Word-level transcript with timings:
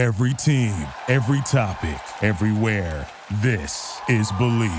Every 0.00 0.32
team, 0.32 0.72
every 1.08 1.42
topic, 1.42 2.00
everywhere. 2.22 3.06
This 3.42 4.00
is 4.08 4.32
Believe. 4.32 4.70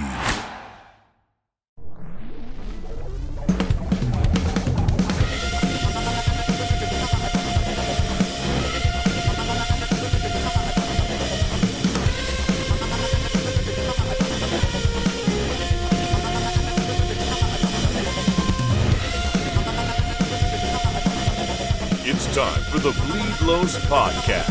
It's 22.03 22.25
time 22.35 22.63
for 22.71 22.79
the 22.79 22.91
Bleed 23.05 23.47
Los 23.47 23.77
Podcast 23.85 24.50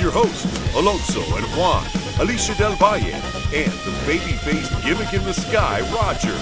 your 0.00 0.10
hosts, 0.10 0.74
Alonso 0.74 1.20
and 1.36 1.44
Juan, 1.56 1.86
Alicia 2.20 2.56
Del 2.56 2.74
Valle, 2.76 3.12
and 3.52 3.70
the 3.70 4.02
baby-faced 4.06 4.82
gimmick 4.82 5.12
in 5.12 5.22
the 5.24 5.34
sky, 5.34 5.80
Roger. 5.92 6.34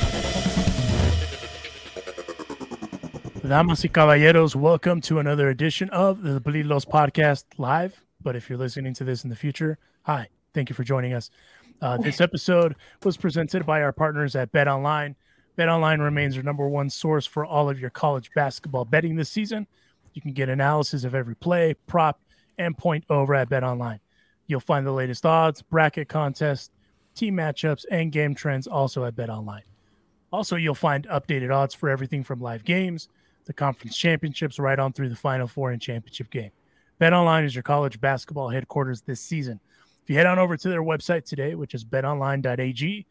Damas 3.47 3.83
y 3.83 3.89
caballeros, 3.89 4.55
welcome 4.55 5.01
to 5.01 5.19
another 5.19 5.49
edition 5.49 5.91
of 5.91 6.23
the 6.23 6.39
Bleed 6.39 6.67
Los 6.67 6.85
Podcast 6.85 7.47
live. 7.57 8.05
But 8.23 8.37
if 8.37 8.49
you're 8.49 8.59
listening 8.59 8.95
to 8.95 9.05
this 9.05 9.25
in 9.25 9.31
the 9.31 9.37
future, 9.37 9.79
hi, 10.03 10.29
thank 10.55 10.69
you 10.69 10.75
for 10.75 10.85
joining 10.85 11.13
us. 11.13 11.31
Uh, 11.83 11.97
this 11.97 12.21
episode 12.21 12.77
was 13.03 13.17
presented 13.17 13.67
by 13.67 13.83
our 13.83 13.93
partners 13.93 14.37
at 14.37 14.53
Bet 14.53 14.69
Online. 14.69 15.17
Bet 15.57 15.69
Online 15.69 16.01
remains 16.01 16.37
your 16.37 16.45
number 16.45 16.69
one 16.69 16.91
source 16.91 17.27
for 17.27 17.45
all 17.45 17.69
of 17.69 17.81
your 17.81 17.91
college 17.91 18.31
basketball 18.37 18.85
betting 18.85 19.17
this 19.17 19.31
season. 19.31 19.67
You 20.15 20.23
can 20.23 20.33
get 20.33 20.49
analysis 20.49 21.03
of 21.03 21.17
every 21.17 21.35
play, 21.35 21.75
prop, 21.89 22.21
and 22.59 22.77
point 22.77 23.05
over 23.09 23.35
at 23.35 23.49
Bet 23.49 23.65
Online. 23.65 24.01
You'll 24.47 24.61
find 24.61 24.87
the 24.87 24.93
latest 24.93 25.27
odds, 25.27 25.63
bracket 25.63 26.09
contests, 26.09 26.71
team 27.15 27.37
matchups, 27.37 27.85
and 27.91 28.13
game 28.13 28.35
trends 28.35 28.67
also 28.67 29.05
at 29.05 29.17
Bet 29.17 29.31
Online. 29.31 29.63
Also, 30.33 30.57
you'll 30.57 30.75
find 30.75 31.09
updated 31.09 31.55
odds 31.55 31.75
for 31.75 31.89
everything 31.89 32.23
from 32.23 32.41
live 32.41 32.65
games, 32.65 33.09
the 33.47 33.53
conference 33.53 33.97
championships, 33.97 34.59
right 34.59 34.79
on 34.79 34.93
through 34.93 35.09
the 35.09 35.17
Final 35.17 35.47
Four 35.47 35.71
and 35.71 35.81
championship 35.81 36.31
game. 36.31 36.51
Bet 36.99 37.13
Online 37.13 37.45
is 37.45 37.55
your 37.55 37.63
college 37.63 38.01
basketball 38.01 38.49
headquarters 38.49 39.03
this 39.03 39.21
season. 39.21 39.61
If 40.03 40.11
you 40.11 40.17
head 40.17 40.27
on 40.27 40.39
over 40.39 40.57
to 40.57 40.69
their 40.69 40.83
website 40.83 41.25
today, 41.25 41.55
which 41.55 41.75
is 41.75 41.85
betonline.ag, 41.85 43.07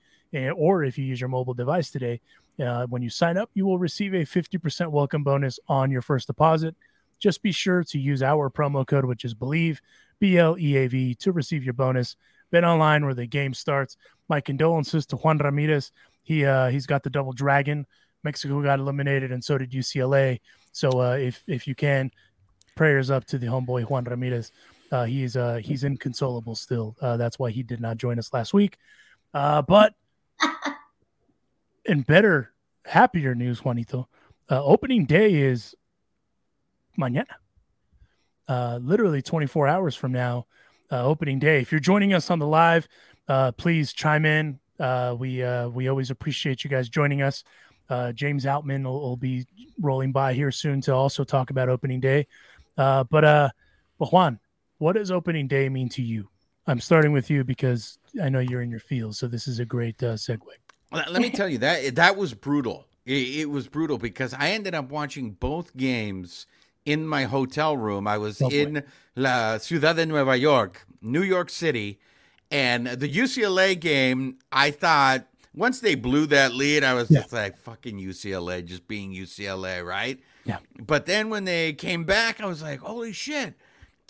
or 0.55 0.83
if 0.83 0.97
you 0.97 1.05
use 1.05 1.21
your 1.21 1.29
mobile 1.29 1.53
device 1.53 1.89
today, 1.91 2.19
uh, 2.59 2.85
when 2.87 3.01
you 3.01 3.09
sign 3.09 3.37
up, 3.37 3.49
you 3.53 3.65
will 3.65 3.77
receive 3.77 4.13
a 4.13 4.25
50% 4.25 4.89
welcome 4.89 5.23
bonus 5.23 5.59
on 5.67 5.91
your 5.91 6.01
first 6.01 6.27
deposit. 6.27 6.75
Just 7.19 7.41
be 7.41 7.51
sure 7.51 7.83
to 7.85 7.99
use 7.99 8.21
our 8.21 8.49
promo 8.49 8.85
code, 8.85 9.05
which 9.05 9.25
is 9.25 9.33
Believe, 9.33 9.81
B 10.19 10.37
L 10.37 10.57
E 10.59 10.75
A 10.77 10.87
V, 10.87 11.15
to 11.15 11.31
receive 11.31 11.63
your 11.63 11.73
bonus. 11.73 12.15
Bet 12.51 12.63
online 12.63 13.03
where 13.03 13.13
the 13.13 13.25
game 13.25 13.53
starts. 13.53 13.97
My 14.29 14.39
condolences 14.39 15.05
to 15.07 15.17
Juan 15.17 15.37
Ramirez. 15.37 15.91
He 16.23 16.45
uh, 16.45 16.69
he's 16.69 16.85
got 16.85 17.03
the 17.03 17.09
double 17.09 17.33
dragon. 17.33 17.85
Mexico 18.23 18.61
got 18.61 18.79
eliminated, 18.79 19.31
and 19.31 19.43
so 19.43 19.57
did 19.57 19.71
UCLA. 19.71 20.39
So 20.71 20.89
uh, 21.01 21.17
if 21.19 21.43
if 21.47 21.67
you 21.67 21.75
can, 21.75 22.11
prayers 22.75 23.09
up 23.09 23.25
to 23.25 23.37
the 23.37 23.47
homeboy 23.47 23.89
Juan 23.89 24.05
Ramirez. 24.05 24.51
Uh, 24.91 25.05
he's 25.05 25.35
uh, 25.35 25.59
he's 25.63 25.83
inconsolable 25.83 26.55
still. 26.55 26.95
Uh, 27.01 27.17
that's 27.17 27.37
why 27.37 27.51
he 27.51 27.63
did 27.63 27.81
not 27.81 27.97
join 27.97 28.19
us 28.19 28.33
last 28.33 28.53
week. 28.53 28.77
Uh, 29.33 29.61
but 29.61 29.93
in 31.85 32.01
better, 32.01 32.53
happier 32.85 33.35
news, 33.35 33.63
Juanito, 33.63 34.07
uh, 34.49 34.63
opening 34.63 35.05
day 35.05 35.33
is 35.33 35.75
mañana. 36.97 37.35
Uh, 38.47 38.79
literally 38.81 39.21
24 39.21 39.67
hours 39.67 39.95
from 39.95 40.11
now, 40.11 40.45
uh, 40.91 41.03
opening 41.03 41.37
day. 41.39 41.59
If 41.59 41.71
you're 41.71 41.79
joining 41.79 42.13
us 42.13 42.31
on 42.31 42.39
the 42.39 42.47
live, 42.47 42.87
uh, 43.27 43.51
please 43.51 43.91
chime 43.91 44.25
in. 44.25 44.59
Uh, 44.79 45.15
we 45.17 45.43
uh, 45.43 45.67
we 45.69 45.87
always 45.89 46.11
appreciate 46.11 46.63
you 46.63 46.69
guys 46.69 46.87
joining 46.87 47.21
us. 47.21 47.43
Uh, 47.89 48.11
James 48.11 48.45
Outman 48.45 48.83
will, 48.83 49.01
will 49.01 49.17
be 49.17 49.45
rolling 49.81 50.11
by 50.11 50.33
here 50.33 50.51
soon 50.51 50.81
to 50.81 50.93
also 50.93 51.23
talk 51.23 51.49
about 51.49 51.67
opening 51.67 51.99
day. 51.99 52.27
But 52.75 53.23
uh, 53.23 53.49
but 53.99 54.13
Juan, 54.13 54.39
what 54.77 54.93
does 54.93 55.11
opening 55.11 55.47
day 55.47 55.67
mean 55.67 55.89
to 55.89 56.01
you? 56.01 56.29
I'm 56.67 56.79
starting 56.79 57.11
with 57.11 57.29
you 57.29 57.43
because 57.43 57.97
I 58.21 58.29
know 58.29 58.39
you're 58.39 58.61
in 58.61 58.69
your 58.69 58.79
field, 58.79 59.15
so 59.15 59.27
this 59.27 59.47
is 59.47 59.59
a 59.59 59.65
great 59.65 59.97
segue. 59.97 60.39
Let 60.91 61.11
let 61.11 61.21
me 61.21 61.31
tell 61.31 61.49
you 61.49 61.57
that 61.59 61.95
that 61.95 62.15
was 62.15 62.33
brutal. 62.33 62.85
It, 63.05 63.39
it 63.39 63.49
was 63.49 63.67
brutal 63.67 63.97
because 63.97 64.33
I 64.33 64.51
ended 64.51 64.75
up 64.75 64.89
watching 64.89 65.31
both 65.31 65.75
games 65.75 66.45
in 66.87 67.05
my 67.05 67.25
hotel 67.25 67.75
room. 67.75 68.07
I 68.07 68.17
was 68.17 68.39
in 68.41 68.81
La 69.15 69.57
Ciudad 69.57 69.97
de 69.97 70.05
Nueva 70.05 70.37
York, 70.37 70.87
New 71.01 71.21
York 71.21 71.49
City, 71.49 71.99
and 72.49 72.87
the 72.87 73.09
UCLA 73.09 73.77
game. 73.79 74.39
I 74.53 74.71
thought 74.71 75.27
once 75.53 75.81
they 75.81 75.95
blew 75.95 76.25
that 76.27 76.53
lead, 76.53 76.83
I 76.85 76.93
was 76.93 77.11
Yeah. 77.11 77.19
just 77.21 77.33
like, 77.33 77.57
"Fucking 77.57 77.99
UCLA, 77.99 78.61
just 78.65 78.87
being 78.87 79.11
UCLA, 79.11 79.81
right?" 79.85 80.17
Yeah. 80.45 80.59
But 80.79 81.05
then 81.07 81.29
when 81.29 81.43
they 81.43 81.73
came 81.73 82.05
back, 82.05 82.39
I 82.39 82.45
was 82.45 82.61
like, 82.61 82.79
"Holy 82.79 83.11
shit!" 83.11 83.55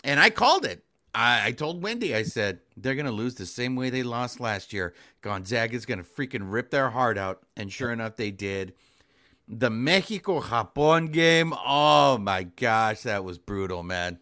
And 0.04 0.20
I 0.20 0.30
called 0.30 0.64
it. 0.64 0.84
I, 1.14 1.48
I 1.48 1.52
told 1.52 1.82
Wendy, 1.82 2.14
I 2.14 2.22
said, 2.22 2.60
they're 2.76 2.94
going 2.94 3.06
to 3.06 3.10
lose 3.12 3.34
the 3.34 3.46
same 3.46 3.74
way 3.74 3.90
they 3.90 4.04
lost 4.04 4.38
last 4.38 4.72
year. 4.72 4.94
Gonzaga's 5.22 5.84
going 5.86 5.98
to 5.98 6.04
freaking 6.04 6.42
rip 6.52 6.70
their 6.70 6.90
heart 6.90 7.18
out. 7.18 7.42
And 7.56 7.72
sure 7.72 7.90
enough, 7.90 8.14
they 8.14 8.30
did. 8.30 8.74
The 9.48 9.70
Mexico 9.70 10.40
Japón 10.40 11.10
game, 11.10 11.54
oh 11.66 12.18
my 12.18 12.42
gosh, 12.44 13.02
that 13.02 13.24
was 13.24 13.38
brutal, 13.38 13.82
man. 13.82 14.18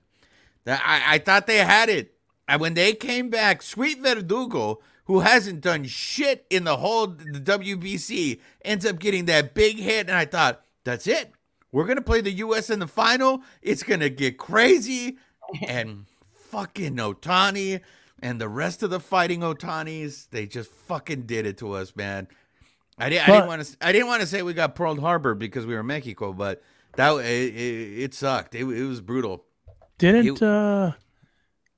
That 0.64 0.81
I, 0.84 1.14
I 1.14 1.19
thought 1.19 1.47
they 1.47 1.59
had 1.59 1.88
it. 1.88 2.14
And 2.48 2.60
when 2.60 2.75
they 2.75 2.92
came 2.92 3.28
back, 3.28 3.62
Sweet 3.62 4.00
Verdugo, 4.00 4.81
who 5.06 5.20
hasn't 5.20 5.62
done 5.62 5.84
shit 5.84 6.47
in 6.48 6.65
the 6.65 6.76
whole 6.76 7.09
the 7.09 7.41
WBC, 7.41 8.41
ends 8.65 8.86
up 8.86 8.98
getting 9.00 9.25
that 9.26 9.54
big 9.54 9.78
hit. 9.78 10.09
And 10.09 10.16
I 10.16 10.26
thought, 10.26 10.62
that's 10.84 11.06
it. 11.06 11.32
We're 11.72 11.84
going 11.84 11.97
to 11.97 12.03
play 12.03 12.20
the 12.20 12.31
U.S. 12.32 12.70
in 12.70 12.78
the 12.78 12.86
final. 12.86 13.42
It's 13.62 13.82
going 13.82 14.00
to 14.00 14.10
get 14.10 14.38
crazy. 14.38 15.19
And 15.69 16.06
fucking 16.32 16.97
Ohtani 16.97 17.81
and 18.20 18.41
the 18.41 18.48
rest 18.48 18.82
of 18.82 18.91
the 18.91 18.98
fighting 18.98 19.41
Ohtanis, 19.41 20.28
they 20.31 20.47
just 20.47 20.70
fucking 20.70 21.22
did 21.22 21.47
it 21.47 21.59
to 21.59 21.72
us, 21.75 21.94
man. 21.94 22.28
I, 22.98 23.08
di- 23.10 23.18
I 23.18 23.26
didn't 23.26 23.46
want 23.46 23.62
to. 23.64 23.76
I 23.80 23.92
didn't 23.92 24.06
want 24.08 24.20
to 24.22 24.26
say 24.26 24.42
we 24.42 24.54
got 24.54 24.74
Pearl 24.74 24.98
Harbor 25.00 25.34
because 25.34 25.66
we 25.66 25.74
were 25.74 25.80
in 25.80 25.86
Mexico, 25.86 26.32
but 26.32 26.62
that 26.96 27.12
it, 27.18 27.54
it, 27.54 27.98
it 28.04 28.14
sucked. 28.14 28.54
It, 28.54 28.60
it 28.64 28.84
was 28.86 29.00
brutal. 29.00 29.44
Didn't 29.98 30.24
You- 30.24 30.36
uh 30.46 30.92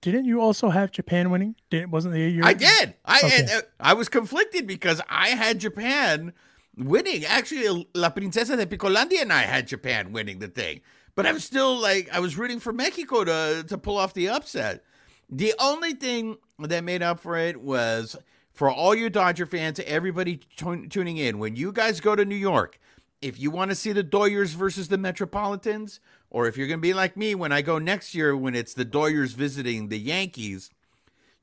didn't 0.00 0.26
you 0.26 0.40
also 0.40 0.70
have 0.70 0.92
Japan 0.92 1.28
winning? 1.30 1.56
Didn't 1.70 1.90
wasn't 1.90 2.14
the 2.14 2.20
year 2.20 2.42
I 2.44 2.52
did. 2.54 2.94
I 3.04 3.18
Okay. 3.18 3.40
and, 3.40 3.50
uh, 3.50 3.60
I 3.80 3.94
was 3.94 4.08
conflicted 4.08 4.64
because 4.64 5.00
I 5.08 5.30
had 5.30 5.58
Japan 5.58 6.32
winning. 6.76 7.24
Actually, 7.24 7.88
La 7.96 8.10
Princesa 8.10 8.56
de 8.56 8.64
Picolandia 8.66 9.22
and 9.22 9.32
I 9.32 9.42
had 9.42 9.66
Japan 9.66 10.12
winning 10.12 10.38
the 10.38 10.46
thing, 10.46 10.82
but 11.16 11.26
I'm 11.26 11.40
still 11.40 11.76
like 11.80 12.08
I 12.12 12.20
was 12.20 12.38
rooting 12.38 12.60
for 12.60 12.72
Mexico 12.72 13.24
to 13.24 13.64
to 13.66 13.76
pull 13.76 13.96
off 13.98 14.14
the 14.14 14.28
upset. 14.28 14.84
The 15.30 15.52
only 15.58 15.94
thing 15.94 16.36
that 16.60 16.84
made 16.84 17.02
up 17.02 17.18
for 17.18 17.36
it 17.36 17.60
was 17.60 18.14
for 18.58 18.69
all 18.69 18.92
you 18.92 19.08
Dodger 19.08 19.46
fans, 19.46 19.78
everybody 19.86 20.41
tun- 20.56 20.88
tuning 20.88 21.16
in. 21.16 21.38
When 21.38 21.54
you 21.54 21.70
guys 21.70 22.00
go 22.00 22.16
to 22.16 22.24
New 22.24 22.34
York, 22.34 22.80
if 23.22 23.38
you 23.38 23.52
want 23.52 23.70
to 23.70 23.76
see 23.76 23.92
the 23.92 24.02
Doyers 24.02 24.48
versus 24.48 24.88
the 24.88 24.98
Metropolitans, 24.98 26.00
or 26.28 26.48
if 26.48 26.56
you're 26.56 26.66
going 26.66 26.80
to 26.80 26.82
be 26.82 26.92
like 26.92 27.16
me 27.16 27.36
when 27.36 27.52
I 27.52 27.62
go 27.62 27.78
next 27.78 28.16
year 28.16 28.36
when 28.36 28.56
it's 28.56 28.74
the 28.74 28.84
Doyers 28.84 29.36
visiting 29.36 29.91
the 29.91 29.98
Yankees, 29.98 30.72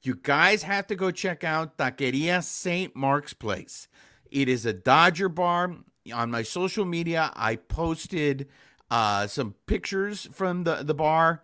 you 0.02 0.16
guys 0.22 0.64
have 0.64 0.88
to 0.88 0.96
go 0.96 1.10
check 1.10 1.46
out 1.46 1.78
Taqueria 1.78 2.44
St. 2.44 2.94
Mark's 2.98 3.32
Place. 3.34 3.88
It 4.30 4.50
is 4.50 4.66
a 4.66 4.74
Dodger 4.74 5.30
bar. 5.30 5.74
On 6.14 6.30
my 6.30 6.44
social 6.44 6.84
media, 6.84 7.32
I 7.34 7.56
posted 7.56 8.50
uh, 8.92 9.28
some 9.28 9.56
pictures 9.68 10.28
from 10.34 10.66
the, 10.66 10.84
the 10.84 10.94
bar. 10.94 11.44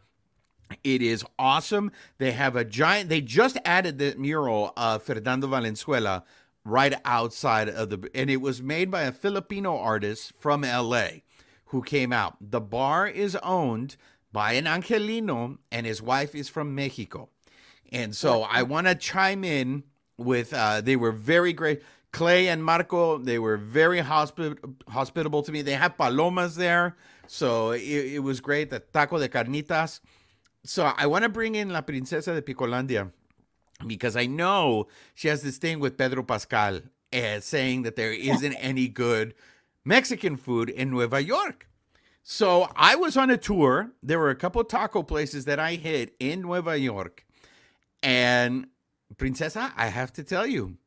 It 0.84 1.02
is 1.02 1.24
awesome. 1.38 1.92
They 2.18 2.32
have 2.32 2.56
a 2.56 2.66
giant, 2.66 3.10
they 3.10 3.22
just 3.22 3.58
added 3.66 3.98
the 3.98 4.16
mural 4.18 4.74
of 4.78 5.04
Fernando 5.04 5.48
Valenzuela 5.48 6.24
right 6.64 6.94
outside 7.06 7.70
of 7.70 7.90
the, 7.90 8.10
and 8.14 8.30
it 8.30 8.38
was 8.38 8.62
made 8.62 8.92
by 8.92 9.04
a 9.04 9.12
Filipino 9.12 9.78
artist 9.78 10.34
from 10.38 10.62
LA 10.62 11.08
who 11.66 11.82
came 11.82 12.14
out. 12.14 12.38
The 12.42 12.62
bar 12.62 13.08
is 13.08 13.36
owned 13.38 13.96
by 14.32 14.54
an 14.54 14.68
Angelino, 14.68 15.58
and 15.72 15.86
his 15.86 16.02
wife 16.02 16.36
is 16.36 16.50
from 16.50 16.76
Mexico. 16.76 17.30
And 17.92 18.16
so 18.16 18.44
I 18.44 18.64
want 18.64 18.88
to 18.88 18.96
chime 18.96 19.44
in 19.44 19.84
with 20.18 20.54
uh, 20.54 20.82
they 20.82 20.96
were 20.96 21.12
very 21.12 21.54
great. 21.54 21.82
Clay 22.12 22.48
and 22.50 22.64
Marco, 22.64 23.18
they 23.18 23.40
were 23.40 23.58
very 23.58 24.02
hospi- 24.02 24.58
hospitable 24.88 25.42
to 25.44 25.52
me. 25.52 25.62
They 25.62 25.74
have 25.74 25.98
palomas 25.98 26.56
there. 26.56 26.98
So 27.28 27.72
it, 27.72 27.82
it 27.82 28.20
was 28.20 28.42
great. 28.42 28.70
The 28.70 28.80
taco 28.80 29.18
de 29.18 29.30
carnitas. 29.30 30.02
So 30.64 30.92
I 30.96 31.08
want 31.08 31.24
to 31.24 31.30
bring 31.30 31.56
in 31.56 31.70
La 31.70 31.82
Princesa 31.82 32.34
de 32.34 32.42
Picolandia 32.42 33.12
because 33.88 34.16
I 34.16 34.28
know 34.28 34.88
she 35.16 35.28
has 35.28 35.42
this 35.42 35.58
thing 35.58 35.80
with 35.80 35.98
Pedro 35.98 36.24
Pascal 36.24 36.82
uh, 37.14 37.40
saying 37.40 37.82
that 37.84 37.96
there 37.96 38.14
isn't 38.14 38.54
any 38.54 38.88
good 38.88 39.34
Mexican 39.84 40.38
food 40.38 40.70
in 40.70 40.92
Nueva 40.92 41.24
York. 41.24 41.68
So 42.24 42.70
I 42.76 42.96
was 42.96 43.18
on 43.18 43.32
a 43.32 43.38
tour. 43.38 43.92
There 44.04 44.20
were 44.20 44.30
a 44.30 44.36
couple 44.36 44.64
taco 44.64 45.02
places 45.02 45.46
that 45.46 45.60
I 45.60 45.74
hit 45.74 46.16
in 46.20 46.42
Nueva 46.42 46.78
York. 46.78 47.26
And 48.04 48.68
Princesa, 49.18 49.74
I 49.76 49.88
have 49.88 50.14
to 50.14 50.24
tell 50.24 50.46
you, 50.46 50.78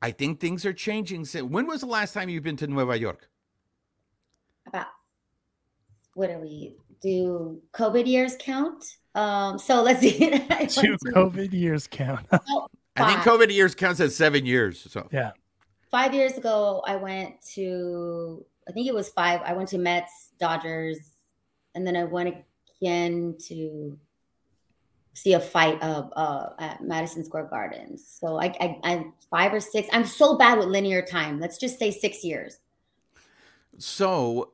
I 0.00 0.12
think 0.12 0.38
things 0.38 0.64
are 0.64 0.72
changing. 0.72 1.26
When 1.48 1.66
was 1.66 1.80
the 1.80 1.86
last 1.86 2.14
time 2.14 2.28
you've 2.28 2.44
been 2.44 2.56
to 2.56 2.66
Nueva 2.66 2.98
York? 2.98 3.28
About 4.66 4.86
what 6.14 6.28
do 6.28 6.38
we 6.38 6.76
do? 7.02 7.60
COVID 7.72 8.06
years 8.06 8.36
count? 8.38 8.84
Um, 9.14 9.58
so 9.58 9.82
let's 9.82 10.00
see. 10.00 10.18
Two 10.68 10.96
COVID 11.12 11.52
years 11.52 11.86
count. 11.86 12.26
oh, 12.32 12.68
I 12.96 13.12
think. 13.12 13.20
COVID 13.20 13.52
years 13.52 13.74
counts 13.74 14.00
as 14.00 14.14
seven 14.14 14.46
years. 14.46 14.86
So 14.90 15.08
yeah. 15.12 15.32
five 15.90 16.14
years 16.14 16.38
ago 16.38 16.82
i 16.86 16.94
went 16.94 17.40
to 17.54 18.44
i 18.68 18.72
think 18.72 18.86
it 18.86 18.94
was 18.94 19.08
five 19.10 19.40
i 19.44 19.52
went 19.52 19.68
to 19.68 19.78
mets 19.78 20.30
dodgers 20.38 20.98
and 21.74 21.84
then 21.86 21.96
i 21.96 22.04
went 22.04 22.34
again 22.80 23.34
to 23.38 23.98
see 25.12 25.32
a 25.32 25.40
fight 25.40 25.82
uh, 25.82 26.08
uh, 26.14 26.50
at 26.60 26.80
madison 26.82 27.24
square 27.24 27.48
gardens 27.50 28.18
so 28.20 28.38
I, 28.40 28.54
I 28.60 28.78
i'm 28.84 29.12
five 29.30 29.52
or 29.52 29.60
six 29.60 29.88
i'm 29.92 30.04
so 30.04 30.36
bad 30.38 30.58
with 30.58 30.68
linear 30.68 31.02
time 31.02 31.40
let's 31.40 31.58
just 31.58 31.78
say 31.78 31.90
six 31.90 32.22
years 32.22 32.58
So, 33.78 34.52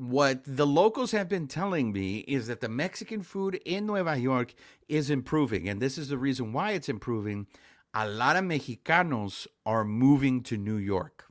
what 0.00 0.40
the 0.46 0.66
locals 0.66 1.10
have 1.10 1.28
been 1.28 1.46
telling 1.46 1.92
me 1.92 2.20
is 2.20 2.46
that 2.46 2.62
the 2.62 2.70
Mexican 2.70 3.20
food 3.20 3.60
in 3.66 3.84
Nueva 3.84 4.16
York 4.16 4.54
is 4.88 5.10
improving. 5.10 5.68
And 5.68 5.78
this 5.78 5.98
is 5.98 6.08
the 6.08 6.16
reason 6.16 6.54
why 6.54 6.70
it's 6.70 6.88
improving. 6.88 7.46
A 7.92 8.08
lot 8.08 8.36
of 8.36 8.44
Mexicanos 8.44 9.46
are 9.66 9.84
moving 9.84 10.42
to 10.44 10.56
New 10.56 10.76
York. 10.76 11.26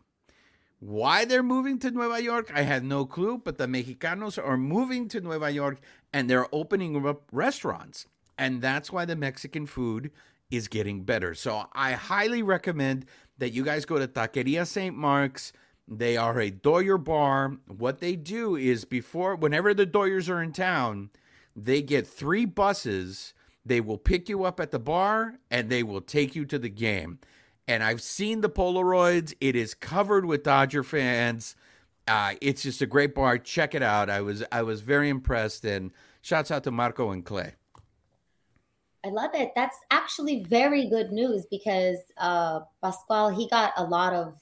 Why 0.80 1.26
they're 1.26 1.42
moving 1.42 1.80
to 1.80 1.90
Nueva 1.90 2.22
York, 2.22 2.52
I 2.54 2.62
had 2.62 2.84
no 2.84 3.08
clue, 3.08 3.42
but 3.44 3.58
the 3.58 3.66
Mexicanos 3.66 4.38
are 4.38 4.56
moving 4.56 5.08
to 5.10 5.20
Nueva 5.20 5.50
York 5.50 5.80
and 6.14 6.30
they're 6.30 6.54
opening 6.54 7.08
up 7.08 7.24
restaurants. 7.32 8.06
And 8.38 8.62
that's 8.62 8.92
why 8.92 9.06
the 9.06 9.16
Mexican 9.16 9.66
food 9.66 10.12
is 10.52 10.68
getting 10.68 11.02
better. 11.02 11.34
So 11.34 11.66
I 11.74 11.94
highly 11.94 12.44
recommend 12.44 13.08
that 13.40 13.50
you 13.50 13.66
guys 13.66 13.86
go 13.86 13.98
to 13.98 14.08
Taqueria 14.08 14.68
St. 14.68 14.96
Mark's. 14.96 15.54
They 15.92 16.18
are 16.18 16.40
a 16.40 16.52
Doyer 16.52 17.00
bar. 17.00 17.58
What 17.68 18.00
they 18.00 18.16
do 18.16 18.56
is 18.56 18.86
before, 18.86 19.36
whenever 19.36 19.74
the 19.74 19.88
Doyers 19.88 20.30
are 20.30 20.42
in 20.42 20.54
town, 20.54 21.10
they 21.56 21.82
get 21.82 22.06
three 22.06 22.46
buses. 22.46 23.34
They 23.66 23.82
will 23.82 23.98
pick 23.98 24.30
you 24.30 24.44
up 24.44 24.60
at 24.60 24.70
the 24.70 24.80
bar 24.80 25.40
and 25.50 25.70
they 25.70 25.82
will 25.82 26.02
take 26.02 26.36
you 26.36 26.46
to 26.46 26.60
the 26.60 26.70
game. 26.70 27.20
And 27.68 27.84
I've 27.84 28.02
seen 28.02 28.42
the 28.42 28.50
Polaroids. 28.50 29.34
It 29.42 29.56
is 29.56 29.74
covered 29.74 30.26
with 30.26 30.44
Dodger 30.44 30.84
fans. 30.84 31.56
Uh, 32.08 32.36
it's 32.40 32.64
just 32.64 32.82
a 32.82 32.88
great 32.88 33.16
bar. 33.16 33.40
Check 33.40 33.74
it 33.74 33.84
out. 33.84 34.10
I 34.10 34.22
was 34.22 34.44
I 34.52 34.62
was 34.62 34.82
very 34.82 35.10
impressed. 35.10 35.66
And 35.66 35.92
shouts 36.22 36.52
out 36.52 36.64
to 36.66 36.72
Marco 36.72 37.12
and 37.12 37.26
Clay. 37.26 37.54
I 39.06 39.10
love 39.10 39.32
it. 39.34 39.54
That's 39.56 39.78
actually 39.92 40.44
very 40.44 40.88
good 40.90 41.12
news 41.12 41.46
because 41.50 41.98
uh, 42.18 42.62
Pascual 42.84 43.30
he 43.30 43.48
got 43.48 43.74
a 43.78 43.84
lot 43.84 44.14
of 44.14 44.36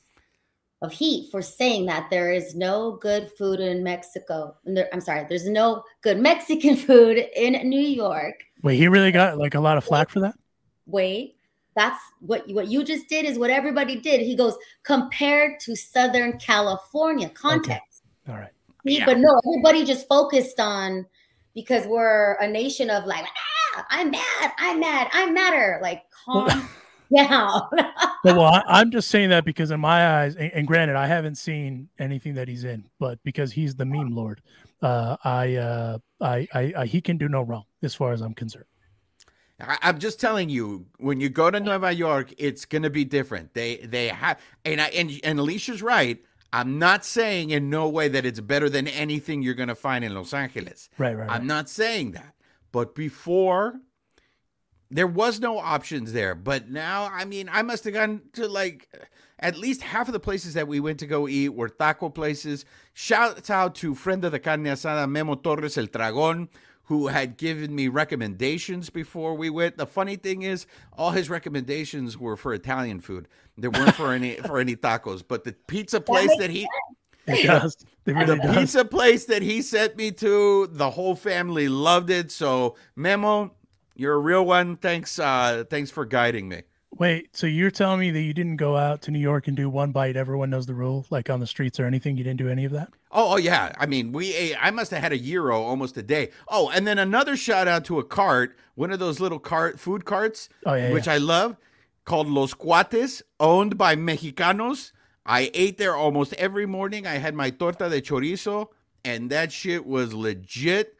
of 0.82 0.92
heat 0.92 1.30
for 1.32 1.42
saying 1.42 1.86
that 1.88 2.08
there 2.10 2.32
is 2.32 2.56
no 2.56 2.98
good 3.02 3.32
food 3.38 3.60
in 3.60 3.84
Mexico. 3.84 4.56
There- 4.64 4.90
I'm 4.94 5.02
sorry, 5.02 5.26
there's 5.28 5.48
no 5.50 5.84
good 6.02 6.20
Mexican 6.20 6.76
food 6.88 7.18
in 7.36 7.54
New 7.68 7.82
York. 7.82 8.36
Wait, 8.64 8.78
he 8.78 8.88
really 8.88 9.12
got 9.12 9.38
like 9.38 9.56
a 9.56 9.60
lot 9.60 9.78
of 9.78 9.84
flack 9.84 10.10
for 10.10 10.20
that? 10.22 10.36
Wait, 10.86 11.36
that's 11.76 12.00
what 12.22 12.48
what 12.50 12.68
you 12.68 12.84
just 12.84 13.08
did 13.08 13.26
is 13.26 13.38
what 13.38 13.50
everybody 13.50 13.96
did. 14.00 14.22
He 14.22 14.36
goes 14.36 14.56
compared 14.84 15.60
to 15.62 15.76
Southern 15.76 16.40
California 16.40 17.30
context. 17.30 18.04
All 18.28 18.36
right. 18.36 18.52
See, 18.86 18.98
Yeah. 18.98 19.06
But 19.06 19.18
no, 19.20 19.40
everybody 19.48 19.84
just 19.86 20.08
focused 20.08 20.60
on 20.60 21.06
because 21.54 21.86
we're 21.88 22.34
a 22.34 22.48
nation 22.48 22.90
of 22.90 23.06
like, 23.06 23.26
ah, 23.76 23.86
I'm 23.90 24.12
mad, 24.12 24.52
I'm 24.58 24.80
mad, 24.80 25.10
I'm 25.12 25.34
madder. 25.34 25.80
Like, 25.82 26.04
calm 26.26 26.48
down. 27.16 27.62
Well, 28.36 28.54
I, 28.54 28.64
I'm 28.68 28.92
just 28.92 29.10
saying 29.10 29.30
that 29.30 29.46
because 29.46 29.72
in 29.72 29.80
my 29.80 30.22
eyes, 30.22 30.36
and, 30.36 30.52
and 30.54 30.68
granted, 30.68 30.96
I 30.96 31.08
haven't 31.08 31.36
seen 31.36 31.90
anything 32.00 32.34
that 32.36 32.48
he's 32.48 32.64
in, 32.64 32.90
but 33.00 33.20
because 33.24 33.52
he's 33.52 33.76
the 33.76 33.86
meme 33.86 34.16
lord, 34.16 34.42
uh, 34.82 35.18
I, 35.24 35.56
uh, 35.56 35.98
I, 36.22 36.48
I, 36.54 36.74
I, 36.78 36.86
he 36.86 37.02
can 37.02 37.18
do 37.18 37.30
no 37.30 37.42
wrong 37.42 37.66
as 37.84 37.96
far 37.96 38.12
as 38.12 38.22
I'm 38.22 38.34
concerned. 38.34 38.66
I, 39.60 39.78
I'm 39.82 40.00
just 40.00 40.20
telling 40.20 40.50
you, 40.50 40.86
when 40.98 41.20
you 41.20 41.30
go 41.30 41.50
to 41.50 41.60
Nueva 41.60 41.92
York, 41.92 42.34
it's 42.38 42.66
gonna 42.66 42.90
be 42.90 43.04
different. 43.06 43.54
They 43.54 43.78
they 43.78 44.10
have, 44.10 44.40
and 44.66 44.80
I 44.80 44.88
and 44.90 45.12
and 45.24 45.40
Alicia's 45.40 45.82
right. 45.82 46.22
I'm 46.54 46.80
not 46.80 47.04
saying 47.04 47.50
in 47.50 47.70
no 47.70 47.90
way 47.90 48.08
that 48.08 48.26
it's 48.26 48.40
better 48.40 48.70
than 48.70 48.88
anything 48.88 49.42
you're 49.42 49.54
gonna 49.54 49.76
find 49.76 50.06
in 50.06 50.14
Los 50.14 50.34
Angeles. 50.34 50.90
Right, 50.98 51.18
right, 51.18 51.28
right. 51.28 51.36
I'm 51.36 51.48
not 51.48 51.70
saying 51.70 52.12
that. 52.12 52.36
But 52.72 52.94
before, 52.96 53.80
there 54.90 55.08
was 55.08 55.40
no 55.40 55.58
options 55.60 56.14
there. 56.14 56.36
But 56.36 56.70
now, 56.70 57.10
I 57.12 57.26
mean, 57.26 57.50
I 57.52 57.62
must 57.62 57.84
have 57.86 57.94
gone 57.94 58.22
to 58.34 58.48
like 58.48 58.88
at 59.40 59.58
least 59.58 59.82
half 59.82 60.08
of 60.08 60.14
the 60.14 60.20
places 60.20 60.54
that 60.56 60.68
we 60.68 60.80
went 60.80 61.00
to 61.00 61.08
go 61.08 61.28
eat 61.28 61.50
were 61.50 61.70
taco 61.70 62.10
places. 62.10 62.66
Shout 62.94 63.50
out 63.50 63.76
to 63.76 63.94
friend 63.96 64.24
of 64.26 64.32
the 64.32 64.40
carne 64.40 64.64
asada, 64.66 65.10
Memo 65.10 65.36
Torres 65.36 65.78
El 65.78 65.88
Dragón, 65.88 66.48
who 66.86 67.08
had 67.08 67.38
given 67.38 67.76
me 67.76 67.88
recommendations 67.90 68.90
before 68.90 69.36
we 69.36 69.50
went. 69.50 69.78
The 69.78 69.86
funny 69.86 70.16
thing 70.16 70.44
is, 70.44 70.66
all 70.94 71.12
his 71.12 71.30
recommendations 71.30 72.18
were 72.18 72.38
for 72.38 72.54
Italian 72.54 73.02
food. 73.02 73.28
There 73.58 73.72
weren't 73.72 73.96
for 73.96 74.14
any 74.14 74.36
for 74.46 74.60
any 74.60 74.76
tacos. 74.76 75.24
But 75.28 75.44
the 75.44 75.54
pizza 75.68 76.00
place 76.02 76.30
makes 76.30 76.36
that 76.38 76.50
he 76.50 76.68
It 77.28 77.42
does. 77.44 77.78
It 78.06 78.14
really 78.14 78.26
the 78.26 78.38
does. 78.38 78.58
pizza 78.58 78.86
place 78.86 79.26
that 79.26 79.42
he 79.42 79.62
sent 79.62 79.98
me 79.98 80.12
to, 80.14 80.68
the 80.68 80.90
whole 80.92 81.16
family 81.16 81.68
loved 81.70 82.10
it. 82.10 82.32
So 82.32 82.76
Memo, 82.96 83.54
you're 83.98 84.14
a 84.14 84.20
real 84.20 84.46
one. 84.46 84.78
Thanks, 84.78 85.20
uh, 85.20 85.66
thanks 85.70 85.92
for 85.92 86.06
guiding 86.06 86.48
me. 86.48 86.64
Wait, 86.98 87.36
so 87.36 87.46
you're 87.46 87.70
telling 87.70 88.00
me 88.00 88.10
that 88.12 88.22
you 88.22 88.34
didn't 88.34 88.56
go 88.56 88.76
out 88.76 89.02
to 89.04 89.12
New 89.12 89.20
York 89.20 89.48
and 89.48 89.56
do 89.56 89.70
one 89.70 89.92
bite? 89.92 90.16
Everyone 90.16 90.50
knows 90.50 90.66
the 90.66 90.74
rule, 90.74 91.06
like 91.10 91.30
on 91.30 91.40
the 91.40 91.46
streets 91.46 91.80
or 91.80 91.86
anything. 91.86 92.18
You 92.18 92.24
didn't 92.24 92.40
do 92.40 92.50
any 92.50 92.66
of 92.66 92.72
that. 92.72 92.90
Oh, 93.12 93.34
oh 93.34 93.38
yeah. 93.38 93.74
I 93.78 93.86
mean, 93.86 94.12
we 94.12 94.34
ate, 94.34 94.56
I 94.60 94.72
must 94.72 94.92
have 94.92 95.04
had 95.04 95.12
a 95.12 95.18
euro 95.18 95.62
almost 95.62 95.98
a 95.98 96.02
day. 96.02 96.32
Oh, 96.48 96.70
and 96.70 96.88
then 96.88 96.98
another 96.98 97.38
shout 97.38 97.68
out 97.68 97.86
to 97.86 98.00
a 98.00 98.04
cart, 98.04 98.58
one 98.76 98.92
of 98.92 99.00
those 99.00 99.20
little 99.20 99.38
cart 99.38 99.80
food 99.80 100.06
carts, 100.06 100.50
Oh 100.66 100.74
yeah, 100.74 100.92
which 100.92 101.08
yeah. 101.08 101.14
I 101.14 101.18
love, 101.18 101.58
called 102.06 102.30
Los 102.30 102.54
Cuates, 102.54 103.22
owned 103.40 103.78
by 103.78 103.96
Mexicanos. 103.96 104.92
I 105.26 105.52
ate 105.54 105.78
there 105.78 105.96
almost 105.96 106.34
every 106.34 106.66
morning. 106.66 107.06
I 107.06 107.16
had 107.16 107.36
my 107.36 107.50
torta 107.50 107.90
de 107.90 108.02
chorizo, 108.02 108.70
and 109.04 109.30
that 109.30 109.52
shit 109.52 109.86
was 109.86 110.14
legit. 110.14 110.97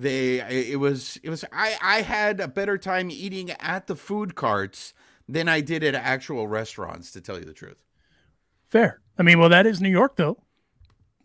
They 0.00 0.40
it 0.70 0.80
was 0.80 1.18
it 1.22 1.28
was 1.28 1.44
I 1.52 1.76
I 1.82 2.00
had 2.00 2.40
a 2.40 2.48
better 2.48 2.78
time 2.78 3.10
eating 3.10 3.50
at 3.50 3.86
the 3.86 3.94
food 3.94 4.34
carts 4.34 4.94
than 5.28 5.46
I 5.46 5.60
did 5.60 5.84
at 5.84 5.94
actual 5.94 6.48
restaurants, 6.48 7.12
to 7.12 7.20
tell 7.20 7.38
you 7.38 7.44
the 7.44 7.52
truth. 7.52 7.84
fair. 8.66 9.02
I 9.18 9.22
mean, 9.22 9.38
well, 9.38 9.50
that 9.50 9.66
is 9.66 9.82
New 9.82 9.90
York, 9.90 10.16
though. 10.16 10.42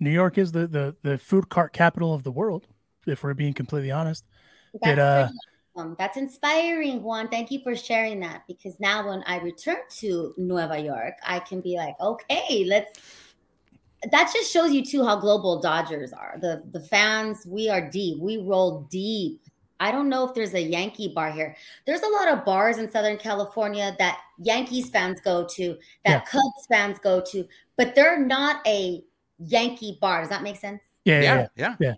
New 0.01 0.09
York 0.11 0.37
is 0.37 0.51
the 0.51 0.67
the 0.67 0.93
the 1.03 1.17
food 1.17 1.47
cart 1.47 1.71
capital 1.71 2.13
of 2.13 2.23
the 2.23 2.31
world. 2.33 2.67
If 3.07 3.23
we're 3.23 3.33
being 3.33 3.53
completely 3.53 3.91
honest. 3.91 4.25
That's, 4.73 4.83
Did, 4.83 4.99
uh, 4.99 5.29
awesome. 5.73 5.95
That's 5.97 6.17
inspiring, 6.17 7.01
Juan. 7.01 7.29
Thank 7.29 7.51
you 7.51 7.61
for 7.63 7.77
sharing 7.77 8.19
that 8.21 8.43
because 8.45 8.77
now 8.81 9.07
when 9.07 9.23
I 9.25 9.39
return 9.39 9.77
to 9.99 10.33
Nueva 10.37 10.79
York, 10.79 11.13
I 11.25 11.39
can 11.39 11.61
be 11.61 11.77
like, 11.77 11.95
okay, 12.01 12.65
let's. 12.67 12.99
That 14.11 14.31
just 14.33 14.51
shows 14.51 14.71
you 14.71 14.83
too 14.85 15.03
how 15.03 15.15
global 15.19 15.61
Dodgers 15.61 16.13
are. 16.13 16.37
The 16.39 16.63
the 16.71 16.79
fans, 16.79 17.45
we 17.45 17.69
are 17.69 17.89
deep. 17.89 18.19
We 18.19 18.37
roll 18.37 18.87
deep. 18.91 19.41
I 19.79 19.91
don't 19.91 20.09
know 20.09 20.27
if 20.27 20.33
there's 20.33 20.53
a 20.53 20.61
Yankee 20.61 21.11
bar 21.13 21.31
here. 21.31 21.55
There's 21.85 22.01
a 22.01 22.07
lot 22.07 22.29
of 22.29 22.45
bars 22.45 22.77
in 22.77 22.89
Southern 22.89 23.17
California 23.17 23.95
that 23.99 24.19
Yankees 24.39 24.89
fans 24.89 25.19
go 25.19 25.45
to, 25.51 25.77
that 26.05 26.11
Yeah. 26.11 26.19
Cubs 26.21 26.65
fans 26.69 26.97
go 26.99 27.21
to, 27.31 27.45
but 27.75 27.93
they're 27.93 28.19
not 28.19 28.65
a 28.65 29.03
Yankee 29.37 29.97
bar. 29.99 30.21
Does 30.21 30.29
that 30.29 30.43
make 30.43 30.55
sense? 30.55 30.81
Yeah, 31.03 31.21
yeah, 31.21 31.47
yeah. 31.57 31.75
yeah. 31.79 31.93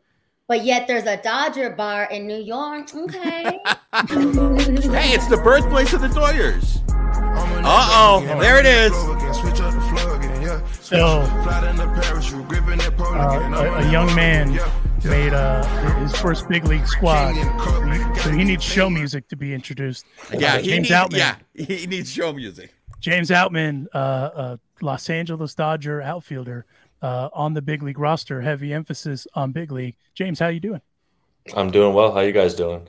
But 0.47 0.63
yet 0.63 0.87
there's 0.87 1.03
a 1.03 1.17
Dodger 1.17 1.69
bar 1.71 2.05
in 2.05 2.25
New 2.25 2.41
York. 2.41 2.93
Okay. 2.95 3.59
Hey, 3.97 5.13
it's 5.13 5.27
the 5.27 5.37
birthplace 5.37 5.93
of 5.93 6.01
the 6.01 6.07
Doyers. 6.07 6.81
Uh-oh, 7.65 8.23
there 8.39 8.59
it 8.59 8.65
is. 8.65 8.93
So, 10.87 11.19
uh, 11.19 11.73
a, 13.53 13.85
a 13.85 13.91
young 13.91 14.07
man 14.15 14.53
made 15.03 15.33
uh, 15.33 15.65
his 15.99 16.15
first 16.15 16.47
big 16.47 16.63
league 16.63 16.87
squad. 16.87 17.33
So 18.19 18.31
he 18.31 18.45
needs 18.45 18.63
show 18.63 18.89
music 18.89 19.27
to 19.27 19.35
be 19.35 19.53
introduced. 19.53 20.05
Yeah, 20.31 20.53
Uh, 20.55 20.57
he 20.59 20.69
James 20.69 20.89
needs, 20.89 20.91
Outman. 20.91 21.17
yeah, 21.17 21.35
he 21.53 21.87
needs 21.87 22.09
show 22.09 22.31
music. 22.31 22.73
James 23.01 23.29
Outman, 23.31 23.87
uh, 23.93 23.97
uh, 23.97 24.57
Los 24.81 25.09
Angeles 25.09 25.53
Dodger 25.53 26.01
outfielder, 26.01 26.65
uh, 27.01 27.27
on 27.33 27.53
the 27.53 27.61
big 27.61 27.83
league 27.83 27.99
roster. 27.99 28.39
Heavy 28.41 28.71
emphasis 28.73 29.27
on 29.33 29.51
big 29.51 29.73
league. 29.73 29.97
James, 30.15 30.39
how 30.39 30.47
you 30.47 30.61
doing? 30.61 30.81
I'm 31.53 31.69
doing 31.69 31.93
well. 31.93 32.13
How 32.13 32.21
you 32.21 32.31
guys 32.31 32.53
doing? 32.53 32.87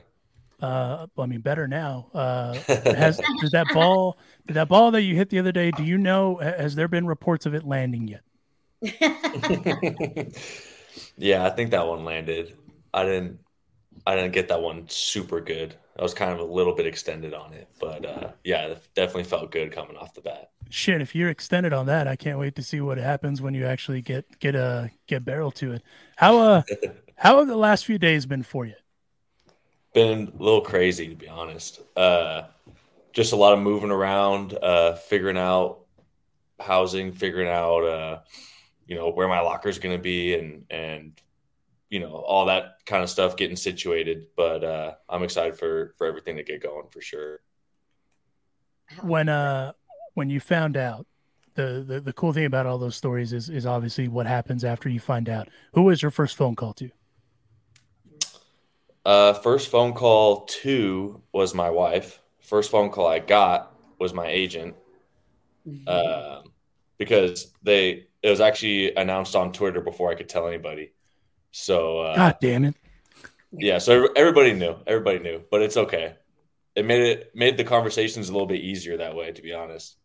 Uh, 0.61 1.07
I 1.17 1.25
mean, 1.25 1.41
better 1.41 1.67
now. 1.67 2.07
Uh, 2.13 2.53
has 2.67 3.17
did 3.41 3.51
that 3.51 3.67
ball? 3.73 4.17
Did 4.47 4.55
that 4.55 4.67
ball 4.67 4.91
that 4.91 5.03
you 5.03 5.15
hit 5.15 5.29
the 5.29 5.39
other 5.39 5.51
day? 5.51 5.71
Do 5.71 5.83
you 5.83 5.97
know? 5.97 6.37
Has 6.37 6.75
there 6.75 6.87
been 6.87 7.07
reports 7.07 7.45
of 7.45 7.53
it 7.53 7.65
landing 7.65 8.07
yet? 8.07 8.21
yeah, 11.17 11.45
I 11.45 11.49
think 11.49 11.71
that 11.71 11.87
one 11.87 12.03
landed. 12.05 12.57
I 12.93 13.03
didn't 13.03 13.39
I 14.05 14.15
didn't 14.15 14.31
get 14.31 14.47
that 14.49 14.61
one 14.61 14.87
super 14.89 15.41
good. 15.41 15.75
I 15.97 16.01
was 16.01 16.13
kind 16.13 16.31
of 16.31 16.39
a 16.39 16.43
little 16.43 16.73
bit 16.73 16.85
extended 16.85 17.33
on 17.33 17.53
it, 17.53 17.67
but 17.79 18.05
uh, 18.05 18.31
yeah, 18.43 18.67
it 18.67 18.81
definitely 18.95 19.25
felt 19.25 19.51
good 19.51 19.71
coming 19.71 19.97
off 19.97 20.13
the 20.13 20.21
bat. 20.21 20.51
Shit, 20.69 21.01
if 21.01 21.13
you're 21.13 21.29
extended 21.29 21.73
on 21.73 21.87
that, 21.87 22.07
I 22.07 22.15
can't 22.15 22.39
wait 22.39 22.55
to 22.55 22.63
see 22.63 22.79
what 22.79 22.97
happens 22.97 23.41
when 23.41 23.53
you 23.53 23.65
actually 23.65 24.01
get 24.01 24.39
get 24.39 24.55
a 24.55 24.91
get 25.07 25.25
barrel 25.25 25.51
to 25.51 25.73
it. 25.73 25.83
How 26.15 26.37
uh 26.37 26.61
how 27.15 27.39
have 27.39 27.47
the 27.47 27.57
last 27.57 27.85
few 27.85 27.97
days 27.97 28.25
been 28.25 28.43
for 28.43 28.65
you? 28.65 28.75
Been 29.93 30.31
a 30.39 30.43
little 30.43 30.61
crazy 30.61 31.07
to 31.07 31.15
be 31.15 31.27
honest. 31.27 31.81
Uh, 31.95 32.43
just 33.11 33.33
a 33.33 33.35
lot 33.35 33.53
of 33.53 33.59
moving 33.59 33.91
around, 33.91 34.57
uh, 34.61 34.93
figuring 34.95 35.37
out 35.37 35.79
housing, 36.59 37.11
figuring 37.11 37.49
out 37.49 37.83
uh, 37.83 38.19
you 38.85 38.95
know 38.95 39.09
where 39.09 39.27
my 39.27 39.39
locker 39.39 39.69
is 39.69 39.79
going 39.79 39.97
to 39.97 40.01
be, 40.01 40.35
and 40.35 40.65
and 40.69 41.19
you 41.89 41.99
know 41.99 42.11
all 42.13 42.45
that 42.45 42.77
kind 42.85 43.03
of 43.03 43.09
stuff 43.09 43.35
getting 43.35 43.55
situated. 43.55 44.27
But 44.35 44.63
uh, 44.63 44.93
I'm 45.07 45.23
excited 45.23 45.57
for 45.57 45.93
for 45.97 46.07
everything 46.07 46.37
to 46.37 46.43
get 46.43 46.61
going 46.61 46.87
for 46.89 47.01
sure. 47.01 47.41
When 49.01 49.29
uh 49.29 49.73
when 50.13 50.29
you 50.29 50.39
found 50.39 50.77
out, 50.77 51.05
the, 51.55 51.83
the 51.87 52.01
the 52.01 52.13
cool 52.13 52.33
thing 52.33 52.45
about 52.45 52.65
all 52.65 52.77
those 52.77 52.95
stories 52.95 53.33
is 53.33 53.49
is 53.49 53.65
obviously 53.65 54.07
what 54.07 54.27
happens 54.27 54.63
after 54.63 54.89
you 54.89 54.99
find 54.99 55.29
out. 55.29 55.49
Who 55.73 55.83
was 55.83 56.01
your 56.01 56.11
first 56.11 56.35
phone 56.35 56.55
call 56.55 56.73
to? 56.75 56.89
Uh, 59.09 59.33
first 59.33 59.71
phone 59.71 59.93
call 59.93 60.45
to 60.45 61.19
was 61.31 61.55
my 61.55 61.71
wife. 61.71 62.21
First 62.41 62.69
phone 62.69 62.91
call 62.91 63.07
I 63.07 63.17
got 63.17 63.75
was 63.99 64.13
my 64.13 64.27
agent. 64.27 64.75
Uh, 65.87 66.43
because 66.99 67.51
they 67.63 68.05
it 68.21 68.29
was 68.29 68.39
actually 68.39 68.93
announced 68.95 69.35
on 69.35 69.51
Twitter 69.51 69.81
before 69.81 70.11
I 70.11 70.15
could 70.15 70.29
tell 70.29 70.47
anybody. 70.47 70.93
So 71.49 72.01
uh, 72.01 72.15
God 72.15 72.37
damn 72.39 72.65
it! 72.65 72.75
Yeah, 73.51 73.79
so 73.79 74.09
everybody 74.15 74.53
knew. 74.53 74.75
Everybody 74.85 75.17
knew, 75.19 75.41
but 75.49 75.63
it's 75.63 75.77
okay. 75.77 76.15
It 76.75 76.85
made 76.85 77.01
it 77.01 77.31
made 77.33 77.57
the 77.57 77.63
conversations 77.63 78.29
a 78.29 78.31
little 78.31 78.47
bit 78.47 78.61
easier 78.61 78.97
that 78.97 79.15
way, 79.15 79.31
to 79.31 79.41
be 79.41 79.53
honest. 79.53 79.97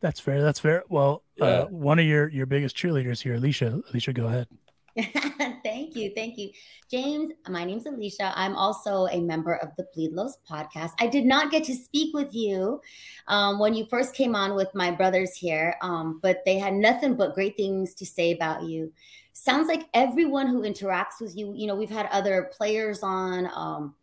That's 0.00 0.20
fair. 0.20 0.42
That's 0.42 0.60
fair. 0.60 0.84
Well, 0.90 1.22
Yeah. 1.36 1.44
uh, 1.44 1.66
one 1.68 1.98
of 1.98 2.04
your 2.04 2.28
your 2.28 2.44
biggest 2.44 2.76
cheerleaders 2.76 3.22
here, 3.22 3.36
Alicia. 3.36 3.80
Alicia, 3.90 4.12
go 4.12 4.26
ahead. 4.26 4.48
thank 5.62 5.94
you. 5.94 6.10
Thank 6.14 6.38
you. 6.38 6.50
James, 6.90 7.32
my 7.48 7.64
name's 7.64 7.84
Alicia. 7.84 8.32
I'm 8.34 8.56
also 8.56 9.06
a 9.08 9.20
member 9.20 9.56
of 9.56 9.68
the 9.76 9.86
Bleed 9.94 10.12
Lows 10.12 10.38
podcast. 10.48 10.92
I 10.98 11.06
did 11.06 11.26
not 11.26 11.50
get 11.50 11.64
to 11.64 11.74
speak 11.74 12.14
with 12.14 12.34
you 12.34 12.80
um, 13.28 13.58
when 13.58 13.74
you 13.74 13.86
first 13.90 14.14
came 14.14 14.34
on 14.34 14.54
with 14.54 14.74
my 14.74 14.90
brothers 14.90 15.34
here, 15.34 15.76
um, 15.82 16.18
but 16.22 16.42
they 16.46 16.58
had 16.58 16.72
nothing 16.72 17.14
but 17.14 17.34
great 17.34 17.56
things 17.56 17.94
to 17.94 18.06
say 18.06 18.32
about 18.32 18.62
you. 18.62 18.90
Sounds 19.34 19.68
like 19.68 19.86
everyone 19.92 20.46
who 20.46 20.62
interacts 20.62 21.20
with 21.20 21.36
you, 21.36 21.52
you 21.54 21.66
know, 21.66 21.74
we've 21.74 21.90
had 21.90 22.06
other 22.06 22.50
players 22.56 23.02
on, 23.02 23.50
um, 23.54 23.94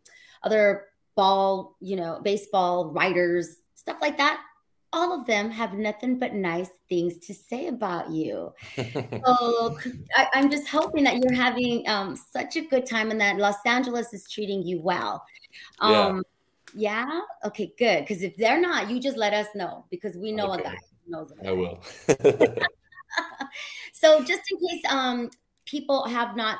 other 0.44 0.86
ball, 1.16 1.76
you 1.80 1.96
know, 1.96 2.20
baseball 2.22 2.92
writers, 2.92 3.56
stuff 3.74 3.96
like 4.00 4.16
that. 4.18 4.40
All 4.94 5.12
of 5.12 5.26
them 5.26 5.50
have 5.50 5.74
nothing 5.74 6.18
but 6.18 6.32
nice 6.34 6.70
things 6.88 7.18
to 7.26 7.34
say 7.34 7.66
about 7.66 8.10
you. 8.10 8.52
So 9.26 9.76
I, 10.16 10.28
I'm 10.34 10.50
just 10.50 10.68
hoping 10.68 11.04
that 11.04 11.16
you're 11.18 11.34
having 11.34 11.86
um, 11.88 12.16
such 12.16 12.56
a 12.56 12.62
good 12.62 12.86
time 12.86 13.10
and 13.10 13.20
that 13.20 13.36
Los 13.36 13.56
Angeles 13.66 14.12
is 14.14 14.28
treating 14.30 14.62
you 14.62 14.80
well. 14.80 15.24
Yeah. 15.82 16.06
Um, 16.06 16.22
yeah. 16.74 17.20
Okay. 17.44 17.72
Good. 17.78 18.00
Because 18.00 18.22
if 18.22 18.36
they're 18.36 18.60
not, 18.60 18.90
you 18.90 19.00
just 19.00 19.16
let 19.16 19.32
us 19.34 19.48
know 19.54 19.84
because 19.90 20.16
we 20.16 20.32
know 20.32 20.52
Okay. 20.52 20.62
a 20.62 20.64
guy 20.64 20.78
who 21.04 21.10
knows. 21.10 21.32
a 21.32 21.40
I 21.40 21.44
guy. 21.44 21.50
I 21.50 21.52
will. 21.52 22.56
So 24.04 24.22
just 24.22 24.42
in 24.50 24.58
case 24.58 24.82
um, 24.90 25.30
people 25.64 26.04
have 26.06 26.36
not 26.36 26.58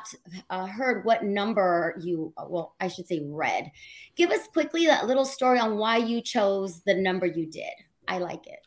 uh, 0.49 0.65
heard 0.65 1.05
what 1.05 1.23
number 1.23 1.95
you, 2.01 2.33
well, 2.47 2.73
I 2.79 2.87
should 2.87 3.07
say 3.07 3.21
read, 3.23 3.69
give 4.15 4.31
us 4.31 4.47
quickly 4.47 4.87
that 4.87 5.05
little 5.05 5.25
story 5.25 5.59
on 5.59 5.77
why 5.77 5.97
you 5.97 6.21
chose 6.21 6.81
the 6.87 6.95
number 6.95 7.27
you 7.27 7.45
did. 7.45 7.73
I 8.07 8.19
like 8.19 8.47
it. 8.47 8.59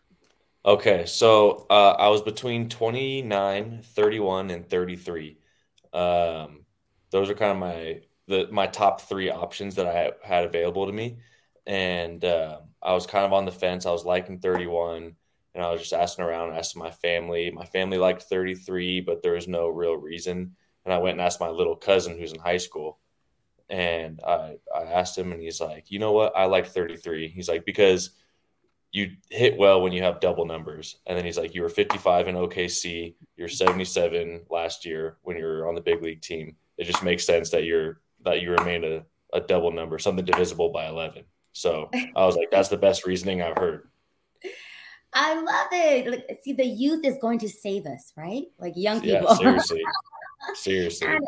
Okay, 0.65 1.07
so 1.07 1.67
uh, 1.71 1.93
I 1.99 2.09
was 2.09 2.23
between 2.23 2.69
29, 2.69 3.83
31, 3.83 4.51
and 4.51 4.69
33. 4.69 5.39
Um, 5.93 6.67
those 7.11 7.31
are 7.31 7.35
kind 7.35 7.53
of 7.53 7.59
my 7.59 8.03
the 8.27 8.49
my 8.53 8.67
top 8.67 9.01
three 9.03 9.31
options 9.31 9.77
that 9.77 9.87
I 9.87 10.13
had 10.23 10.45
available 10.45 10.87
to 10.87 10.93
me, 10.93 11.19
and 11.67 12.23
uh, 12.25 12.61
I 12.83 12.93
was 12.93 13.07
kind 13.07 13.25
of 13.25 13.33
on 13.33 13.47
the 13.47 13.53
fence. 13.53 13.87
I 13.87 13.93
was 13.93 14.05
liking 14.05 14.41
31, 14.41 15.17
and 15.55 15.65
I 15.65 15.71
was 15.71 15.81
just 15.81 15.93
asking 15.95 16.25
around, 16.25 16.55
asking 16.55 16.83
my 16.83 16.91
family. 16.91 17.51
My 17.51 17.65
family 17.65 17.99
liked 17.99 18.25
33, 18.25 19.01
but 19.01 19.23
there 19.23 19.33
was 19.33 19.49
no 19.49 19.69
real 19.69 19.95
reason. 19.97 20.57
And 20.85 20.93
I 20.95 20.99
went 20.99 21.13
and 21.15 21.23
asked 21.23 21.41
my 21.41 21.49
little 21.51 21.77
cousin 21.77 22.19
who's 22.19 22.33
in 22.33 22.41
high 22.41 22.59
school, 22.59 22.99
and 23.71 24.21
I 24.27 24.59
I 24.75 24.83
asked 24.85 25.17
him, 25.17 25.33
and 25.33 25.41
he's 25.43 25.61
like, 25.61 25.91
you 25.91 25.99
know 25.99 26.13
what, 26.13 26.37
I 26.37 26.47
like 26.47 26.67
33. 26.67 27.29
He's 27.29 27.49
like 27.49 27.65
because 27.65 28.11
you 28.91 29.11
hit 29.31 29.59
well 29.59 29.83
when 29.83 29.93
you 29.93 30.03
have 30.03 30.21
double 30.21 30.47
numbers. 30.47 30.97
And 31.07 31.17
then 31.17 31.25
he's 31.25 31.37
like, 31.39 31.55
you 31.55 31.63
were 31.63 31.69
55 31.69 32.29
in 32.29 32.35
OKC, 32.37 33.15
you're 33.37 33.49
77 33.49 34.43
last 34.51 34.85
year 34.85 35.19
when 35.23 35.37
you're 35.37 35.69
on 35.69 35.75
the 35.75 35.81
big 35.81 36.03
league 36.03 36.23
team. 36.23 36.57
It 36.79 36.85
just 36.85 37.03
makes 37.03 37.27
sense 37.27 37.51
that 37.51 37.65
you're 37.65 38.01
that 38.25 38.41
you 38.43 38.51
remain 38.53 38.85
a, 38.85 39.05
a 39.33 39.41
double 39.41 39.71
number, 39.71 39.99
something 39.99 40.25
divisible 40.25 40.71
by 40.71 40.89
11. 40.89 41.25
So 41.53 41.91
I 42.17 42.25
was 42.25 42.37
like, 42.37 42.51
that's 42.51 42.69
the 42.69 42.77
best 42.77 43.05
reasoning 43.07 43.43
I've 43.43 43.57
heard. 43.57 43.89
I 45.13 45.35
love 45.41 45.69
it. 45.73 46.11
Like, 46.11 46.39
see, 46.43 46.53
the 46.53 46.65
youth 46.65 47.05
is 47.05 47.17
going 47.21 47.39
to 47.41 47.49
save 47.49 47.87
us, 47.87 48.13
right? 48.17 48.45
Like 48.59 48.75
young 48.77 49.03
Yeah, 49.03 49.21
people. 49.21 49.37
seriously, 49.37 49.83
seriously. 50.55 51.09
And 51.09 51.27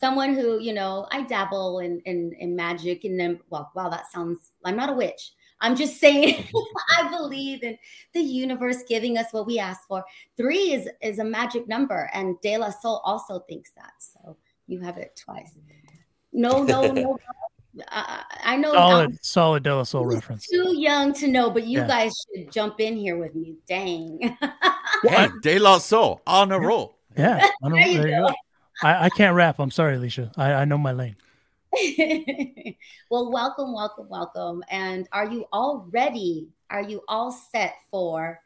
someone 0.00 0.34
who 0.34 0.58
you 0.58 0.72
know 0.74 1.06
i 1.12 1.22
dabble 1.22 1.78
in 1.78 2.00
in, 2.00 2.32
in 2.40 2.56
magic 2.56 3.04
and 3.04 3.18
then 3.18 3.38
well 3.48 3.70
wow 3.76 3.88
that 3.88 4.10
sounds 4.10 4.50
i'm 4.64 4.76
not 4.76 4.90
a 4.90 4.92
witch 4.92 5.32
i'm 5.60 5.74
just 5.76 5.98
saying 6.00 6.44
i 6.98 7.08
believe 7.10 7.62
in 7.62 7.76
the 8.12 8.20
universe 8.20 8.82
giving 8.88 9.16
us 9.18 9.26
what 9.32 9.46
we 9.46 9.58
ask 9.58 9.86
for 9.88 10.04
three 10.36 10.72
is 10.72 10.88
is 11.02 11.18
a 11.18 11.24
magic 11.24 11.66
number 11.68 12.10
and 12.14 12.40
de 12.40 12.56
la 12.58 12.70
soul 12.70 13.00
also 13.04 13.40
thinks 13.48 13.70
that 13.76 13.92
so 13.98 14.36
you 14.66 14.80
have 14.80 14.98
it 14.98 15.14
twice 15.16 15.52
no 16.32 16.62
no 16.62 16.90
no 16.92 17.18
uh, 17.92 18.22
i 18.44 18.56
know 18.56 18.72
Solid, 18.72 19.10
I'm 19.10 19.18
solid 19.22 19.62
De 19.62 19.74
La 19.74 19.82
Soul 19.82 20.06
reference. 20.06 20.46
too 20.48 20.76
young 20.78 21.12
to 21.14 21.26
know 21.28 21.50
but 21.50 21.66
you 21.66 21.80
Yeah. 21.80 21.86
guys 21.86 22.12
should 22.34 22.50
jump 22.52 22.80
in 22.80 22.96
here 22.96 23.16
with 23.16 23.34
me 23.34 23.56
dang 23.68 24.36
Hey, 25.02 25.28
De 25.42 25.58
La 25.58 25.78
Soul 25.78 26.22
on 26.26 26.50
a 26.50 26.58
roll. 26.58 26.96
Yeah, 27.16 27.40
I 27.62 27.68
don't, 27.68 27.72
There 27.78 27.86
you 27.88 27.98
there 27.98 28.08
you 28.08 28.14
go. 28.22 28.28
go. 28.28 28.34
I, 28.82 29.04
I 29.06 29.10
can't 29.10 29.36
rap. 29.36 29.58
I'm 29.58 29.70
sorry, 29.70 29.96
Alicia. 29.96 30.32
I, 30.36 30.52
I 30.52 30.64
know 30.64 30.78
my 30.78 30.92
lane. 30.92 31.16
well, 33.10 33.30
welcome, 33.32 33.72
welcome, 33.72 34.08
welcome. 34.08 34.62
And 34.70 35.08
are 35.12 35.28
you 35.28 35.46
all 35.52 35.88
ready? 35.90 36.48
Are 36.70 36.82
you 36.82 37.02
all 37.08 37.32
set 37.32 37.74
for 37.90 38.40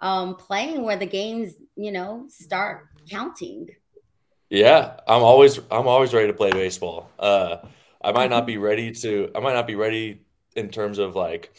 um, 0.00 0.36
playing 0.36 0.82
where 0.82 0.96
the 0.96 1.06
games, 1.06 1.54
you 1.76 1.92
know, 1.92 2.26
start 2.28 2.88
counting? 3.08 3.68
Yeah, 4.48 4.98
I'm 5.06 5.22
always 5.22 5.58
I'm 5.70 5.86
always 5.86 6.12
ready 6.12 6.26
to 6.26 6.34
play 6.34 6.50
baseball. 6.50 7.08
Uh, 7.18 7.58
I 8.02 8.12
might 8.12 8.30
not 8.30 8.46
be 8.46 8.58
ready 8.68 8.92
to 8.92 9.30
I 9.34 9.40
might 9.40 9.54
not 9.54 9.66
be 9.66 9.76
ready 9.76 10.22
in 10.56 10.68
terms 10.70 10.98
of 10.98 11.14
like 11.14 11.52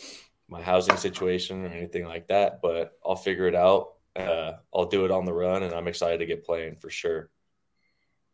my 0.50 0.62
housing 0.62 0.98
situation 0.98 1.66
or 1.66 1.70
anything 1.70 2.06
like 2.06 2.28
that, 2.28 2.62
but 2.62 2.98
I'll 3.06 3.16
figure 3.16 3.48
it 3.48 3.56
out. 3.56 3.94
Uh, 4.16 4.54
I'll 4.76 4.88
do 4.88 5.06
it 5.06 5.12
on 5.12 5.24
the 5.24 5.34
run, 5.34 5.64
and 5.64 5.74
I'm 5.74 5.88
excited 5.88 6.18
to 6.20 6.26
get 6.26 6.44
playing 6.44 6.76
for 6.76 6.90
sure. 6.90 7.30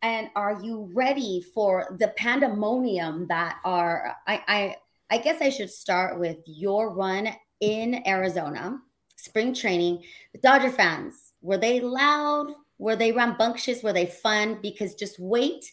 And 0.01 0.30
are 0.36 0.60
you 0.62 0.89
ready 0.94 1.44
for 1.54 1.96
the 2.00 2.10
pandemonium 2.10 3.27
that 3.30 3.58
are? 3.66 4.16
I, 4.27 4.42
I, 4.48 4.75
I 5.10 5.18
guess 5.18 5.42
I 5.42 5.50
should 5.50 5.72
start 5.72 6.20
with 6.20 6.38
your 6.46 6.94
run 6.94 7.30
in 7.60 8.08
Arizona, 8.08 8.80
spring 9.16 9.54
training. 9.54 10.04
The 10.34 10.39
Dodger 10.39 10.72
fans 10.72 11.34
were 11.42 11.58
they 11.58 11.80
loud? 11.80 12.54
Were 12.77 12.96
they 12.96 13.12
rambunctious? 13.12 13.82
Were 13.82 13.94
they 13.94 14.06
fun? 14.06 14.60
Because 14.62 14.96
just 14.96 15.18
wait 15.20 15.66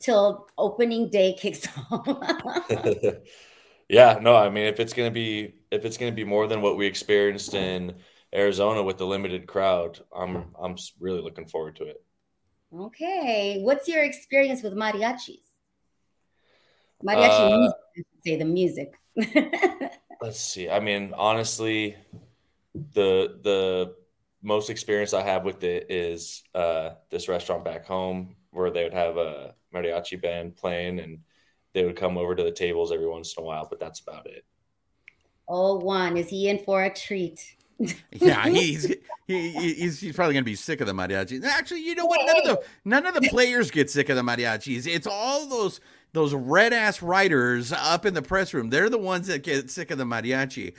till 0.00 0.48
opening 0.56 1.10
day 1.10 1.34
kicks 1.38 1.68
off. 1.90 2.64
yeah, 3.88 4.18
no, 4.20 4.34
I 4.34 4.48
mean 4.50 4.64
if 4.64 4.80
it's 4.80 4.92
gonna 4.92 5.10
be 5.10 5.54
if 5.70 5.84
it's 5.84 5.96
gonna 5.96 6.12
be 6.12 6.24
more 6.24 6.46
than 6.46 6.62
what 6.62 6.76
we 6.76 6.86
experienced 6.86 7.54
in 7.54 7.96
Arizona 8.34 8.82
with 8.82 8.98
the 8.98 9.06
limited 9.06 9.46
crowd, 9.46 10.00
I'm 10.14 10.54
I'm 10.60 10.76
really 10.98 11.20
looking 11.20 11.46
forward 11.46 11.76
to 11.76 11.84
it. 11.84 12.02
Okay. 12.74 13.60
What's 13.62 13.88
your 13.88 14.04
experience 14.04 14.62
with 14.62 14.74
mariachis? 14.74 15.40
Mariachi 17.04 17.52
Uh, 17.52 17.58
music, 17.58 18.06
say 18.24 18.36
the 18.36 18.44
music. 18.44 18.94
Let's 20.20 20.40
see. 20.40 20.68
I 20.68 20.80
mean, 20.80 21.14
honestly, 21.16 21.96
the 22.74 23.38
the 23.42 23.94
most 24.42 24.70
experience 24.70 25.14
I 25.14 25.22
have 25.22 25.44
with 25.44 25.64
it 25.64 25.90
is 25.90 26.42
uh, 26.54 26.90
this 27.10 27.28
restaurant 27.28 27.64
back 27.64 27.86
home 27.86 28.36
where 28.50 28.70
they 28.70 28.84
would 28.84 28.94
have 28.94 29.16
a 29.16 29.54
mariachi 29.74 30.20
band 30.20 30.56
playing 30.56 31.00
and 31.00 31.20
they 31.72 31.84
would 31.84 31.96
come 31.96 32.16
over 32.16 32.34
to 32.34 32.42
the 32.42 32.50
tables 32.50 32.92
every 32.92 33.06
once 33.06 33.34
in 33.36 33.42
a 33.42 33.46
while, 33.46 33.66
but 33.68 33.78
that's 33.80 34.00
about 34.00 34.26
it. 34.26 34.44
oh, 35.48 35.76
one. 35.76 36.16
Is 36.16 36.28
he 36.28 36.48
in 36.48 36.58
for 36.58 36.82
a 36.84 36.94
treat? 36.94 37.56
Yeah, 38.12 38.48
he's 38.48 38.92
he, 39.28 39.50
he- 39.50 39.74
he's, 39.74 40.00
he's 40.00 40.16
probably 40.16 40.34
gonna 40.34 40.42
be 40.44 40.56
sick 40.56 40.80
of 40.80 40.86
the 40.88 40.92
mariachi. 40.92 41.44
Actually, 41.44 41.82
you 41.84 41.94
know 41.94 42.06
what? 42.06 42.20
None 42.26 42.36
of 42.38 42.44
the 42.44 42.62
none 42.84 43.06
of 43.06 43.14
the 43.14 43.28
players 43.28 43.70
get 43.70 43.88
sick 43.90 44.08
of 44.08 44.16
the 44.16 44.22
mariachis. 44.22 44.86
It's 44.86 45.06
all 45.06 45.46
those 45.46 45.80
those 46.14 46.34
red 46.34 46.72
ass 46.72 47.02
writers 47.02 47.70
up 47.70 48.06
in 48.06 48.14
the 48.14 48.22
press 48.22 48.52
room. 48.54 48.70
They're 48.70 48.88
the 48.90 48.98
ones 48.98 49.26
that 49.28 49.42
get 49.44 49.70
sick 49.70 49.90
of 49.90 49.98
the 49.98 50.04
mariachi. 50.04 50.72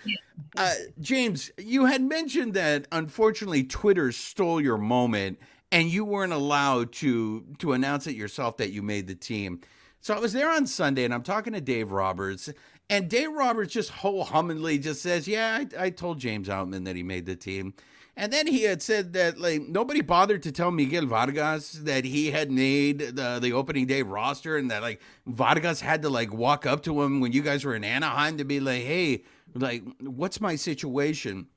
Uh, 0.58 0.74
James, 1.00 1.52
you 1.58 1.86
had 1.86 2.02
mentioned 2.02 2.56
that 2.56 2.88
unfortunately 2.92 3.64
Twitter 3.64 4.12
stole 4.12 4.60
your 4.60 4.78
moment 4.78 5.40
and 5.72 5.88
you 5.88 6.04
weren't 6.04 6.34
allowed 6.34 6.92
to 6.94 7.46
to 7.60 7.74
announce 7.74 8.08
it 8.08 8.16
yourself 8.16 8.58
that 8.58 8.72
you 8.72 8.82
made 8.82 9.08
the 9.08 9.16
team. 9.16 9.62
So 10.02 10.16
I 10.16 10.20
was 10.20 10.34
there 10.34 10.50
on 10.50 10.66
Sunday 10.66 11.04
and 11.04 11.14
I'm 11.14 11.24
talking 11.24 11.54
to 11.54 11.62
Dave 11.62 11.92
Roberts 11.92 12.50
and 12.90 13.08
Dave 13.08 13.32
Roberts 13.32 13.72
just 13.72 13.92
whole 13.92 14.26
hummingly 14.26 14.82
just 14.82 15.04
says, 15.04 15.28
"Yeah, 15.28 15.60
I, 15.78 15.86
I 15.86 15.90
told 15.92 16.18
James 16.20 16.48
Outman 16.48 16.86
that 16.86 16.96
he 16.96 17.04
made 17.04 17.28
the 17.28 17.36
team." 17.36 17.76
And 18.20 18.34
then 18.34 18.48
he 18.48 18.64
had 18.64 18.82
said 18.82 19.14
that 19.14 19.40
like 19.40 19.62
nobody 19.62 20.02
bothered 20.02 20.44
to 20.44 20.52
tell 20.52 20.72
Miguel 20.72 21.06
Vargas 21.06 21.72
that 21.72 22.04
he 22.04 22.32
had 22.32 22.52
made 22.52 23.00
the 23.00 23.40
the 23.42 23.54
opening 23.54 23.88
day 23.88 24.02
roster, 24.02 24.58
and 24.58 24.70
that 24.72 24.82
like 24.82 25.00
Vargas 25.26 25.80
had 25.80 26.02
to 26.02 26.10
like 26.10 26.34
walk 26.34 26.66
up 26.66 26.84
to 26.84 27.02
him 27.02 27.22
when 27.22 27.32
you 27.32 27.42
guys 27.42 27.64
were 27.64 27.76
in 27.76 27.86
Anaheim 27.86 28.38
to 28.38 28.44
be 28.44 28.60
like, 28.60 28.84
"Hey, 28.84 29.24
like, 29.54 29.84
what's 30.02 30.42
my 30.42 30.58
situation?" 30.58 31.48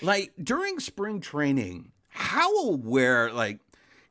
Like 0.00 0.32
during 0.40 0.78
spring 0.78 1.20
training, 1.20 1.90
how 2.08 2.68
aware 2.68 3.32
like 3.32 3.58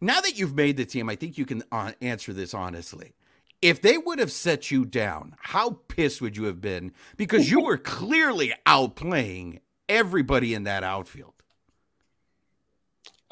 now 0.01 0.19
that 0.19 0.37
you've 0.37 0.55
made 0.55 0.75
the 0.75 0.83
team, 0.83 1.07
I 1.07 1.15
think 1.15 1.37
you 1.37 1.45
can 1.45 1.63
uh, 1.71 1.93
answer 2.01 2.33
this 2.33 2.53
honestly. 2.53 3.13
If 3.61 3.81
they 3.81 3.97
would 3.97 4.19
have 4.19 4.33
set 4.33 4.69
you 4.69 4.83
down, 4.83 5.37
how 5.39 5.79
pissed 5.87 6.21
would 6.21 6.35
you 6.35 6.43
have 6.43 6.59
been? 6.59 6.91
Because 7.15 7.49
you 7.49 7.61
were 7.61 7.77
clearly 7.77 8.53
outplaying 8.67 9.59
everybody 9.87 10.53
in 10.53 10.63
that 10.63 10.83
outfield. 10.83 11.32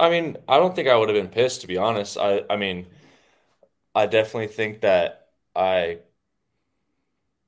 I 0.01 0.09
mean, 0.09 0.37
I 0.49 0.57
don't 0.57 0.75
think 0.75 0.87
I 0.89 0.97
would 0.97 1.07
have 1.09 1.15
been 1.15 1.29
pissed 1.31 1.61
to 1.61 1.67
be 1.67 1.77
honest. 1.77 2.17
I 2.17 2.43
I 2.49 2.57
mean, 2.57 2.87
I 3.95 4.05
definitely 4.05 4.47
think 4.47 4.81
that 4.81 5.29
I 5.55 5.99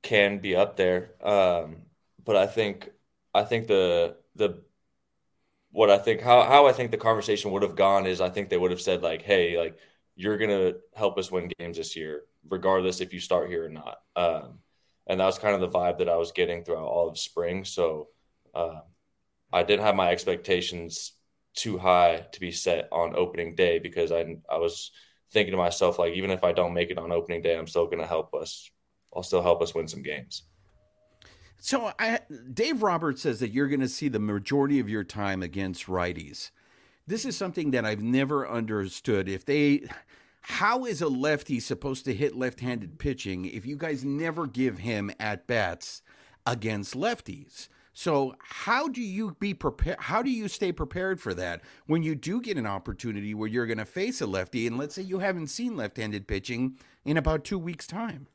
can 0.02 0.38
be 0.38 0.54
up 0.56 0.76
there. 0.76 1.10
Um, 1.22 1.82
but 2.24 2.36
I 2.36 2.46
think 2.46 2.90
I 3.34 3.44
think 3.44 3.66
the 3.66 4.16
the 4.34 4.62
what 5.70 5.90
I 5.90 5.98
think 5.98 6.20
how 6.20 6.42
how 6.42 6.66
I 6.66 6.72
think 6.72 6.90
the 6.90 6.96
conversation 6.96 7.50
would 7.52 7.62
have 7.62 7.76
gone 7.76 8.06
is 8.06 8.20
I 8.20 8.30
think 8.30 8.48
they 8.48 8.56
would 8.56 8.70
have 8.70 8.80
said 8.80 9.02
like, 9.02 9.22
"Hey, 9.22 9.58
like 9.58 9.78
you're 10.16 10.38
gonna 10.38 10.74
help 10.94 11.18
us 11.18 11.30
win 11.30 11.50
games 11.58 11.76
this 11.76 11.96
year, 11.96 12.24
regardless 12.48 13.00
if 13.00 13.12
you 13.12 13.20
start 13.20 13.50
here 13.50 13.64
or 13.66 13.68
not." 13.68 13.98
Um, 14.16 14.60
and 15.06 15.20
that 15.20 15.26
was 15.26 15.38
kind 15.38 15.54
of 15.54 15.60
the 15.60 15.68
vibe 15.78 15.98
that 15.98 16.08
I 16.08 16.16
was 16.16 16.32
getting 16.32 16.64
throughout 16.64 16.84
all 16.86 17.08
of 17.08 17.18
spring. 17.18 17.64
So 17.64 18.08
uh, 18.54 18.80
I 19.52 19.64
didn't 19.64 19.86
have 19.86 19.96
my 19.96 20.10
expectations 20.10 21.13
too 21.54 21.78
high 21.78 22.26
to 22.32 22.40
be 22.40 22.50
set 22.50 22.88
on 22.92 23.16
opening 23.16 23.54
day 23.54 23.78
because 23.78 24.12
I 24.12 24.36
I 24.50 24.58
was 24.58 24.90
thinking 25.30 25.52
to 25.52 25.58
myself 25.58 25.98
like 25.98 26.14
even 26.14 26.30
if 26.30 26.44
I 26.44 26.52
don't 26.52 26.74
make 26.74 26.90
it 26.90 26.98
on 26.98 27.12
opening 27.12 27.42
day, 27.42 27.56
I'm 27.56 27.66
still 27.66 27.86
going 27.86 27.98
to 27.98 28.06
help 28.06 28.34
us. 28.34 28.70
I'll 29.14 29.22
still 29.22 29.42
help 29.42 29.62
us 29.62 29.74
win 29.74 29.88
some 29.88 30.02
games. 30.02 30.42
So 31.58 31.92
I, 31.98 32.20
Dave 32.52 32.82
Roberts 32.82 33.22
says 33.22 33.40
that 33.40 33.52
you're 33.52 33.68
going 33.68 33.80
to 33.80 33.88
see 33.88 34.08
the 34.08 34.18
majority 34.18 34.80
of 34.80 34.88
your 34.88 35.04
time 35.04 35.42
against 35.42 35.86
righties. 35.86 36.50
This 37.06 37.24
is 37.24 37.36
something 37.36 37.70
that 37.70 37.84
I've 37.84 38.02
never 38.02 38.46
understood. 38.48 39.28
If 39.28 39.46
they, 39.46 39.88
how 40.42 40.84
is 40.84 41.00
a 41.00 41.08
lefty 41.08 41.60
supposed 41.60 42.04
to 42.04 42.14
hit 42.14 42.36
left-handed 42.36 42.98
pitching 42.98 43.46
if 43.46 43.64
you 43.64 43.76
guys 43.76 44.04
never 44.04 44.46
give 44.46 44.78
him 44.78 45.10
at 45.18 45.46
bats 45.46 46.02
against 46.44 46.94
lefties? 46.94 47.68
So 47.94 48.34
how 48.40 48.88
do 48.88 49.00
you 49.00 49.36
be 49.38 49.54
prepared? 49.54 49.98
How 50.00 50.20
do 50.20 50.30
you 50.30 50.48
stay 50.48 50.72
prepared 50.72 51.20
for 51.20 51.32
that 51.34 51.62
when 51.86 52.02
you 52.02 52.16
do 52.16 52.40
get 52.40 52.58
an 52.58 52.66
opportunity 52.66 53.34
where 53.34 53.48
you're 53.48 53.66
going 53.66 53.78
to 53.78 53.84
face 53.84 54.20
a 54.20 54.26
lefty, 54.26 54.66
and 54.66 54.76
let's 54.76 54.96
say 54.96 55.02
you 55.02 55.20
haven't 55.20 55.46
seen 55.46 55.76
left-handed 55.76 56.26
pitching 56.26 56.76
in 57.04 57.16
about 57.16 57.44
two 57.44 57.58
weeks' 57.58 57.86
time? 57.86 58.26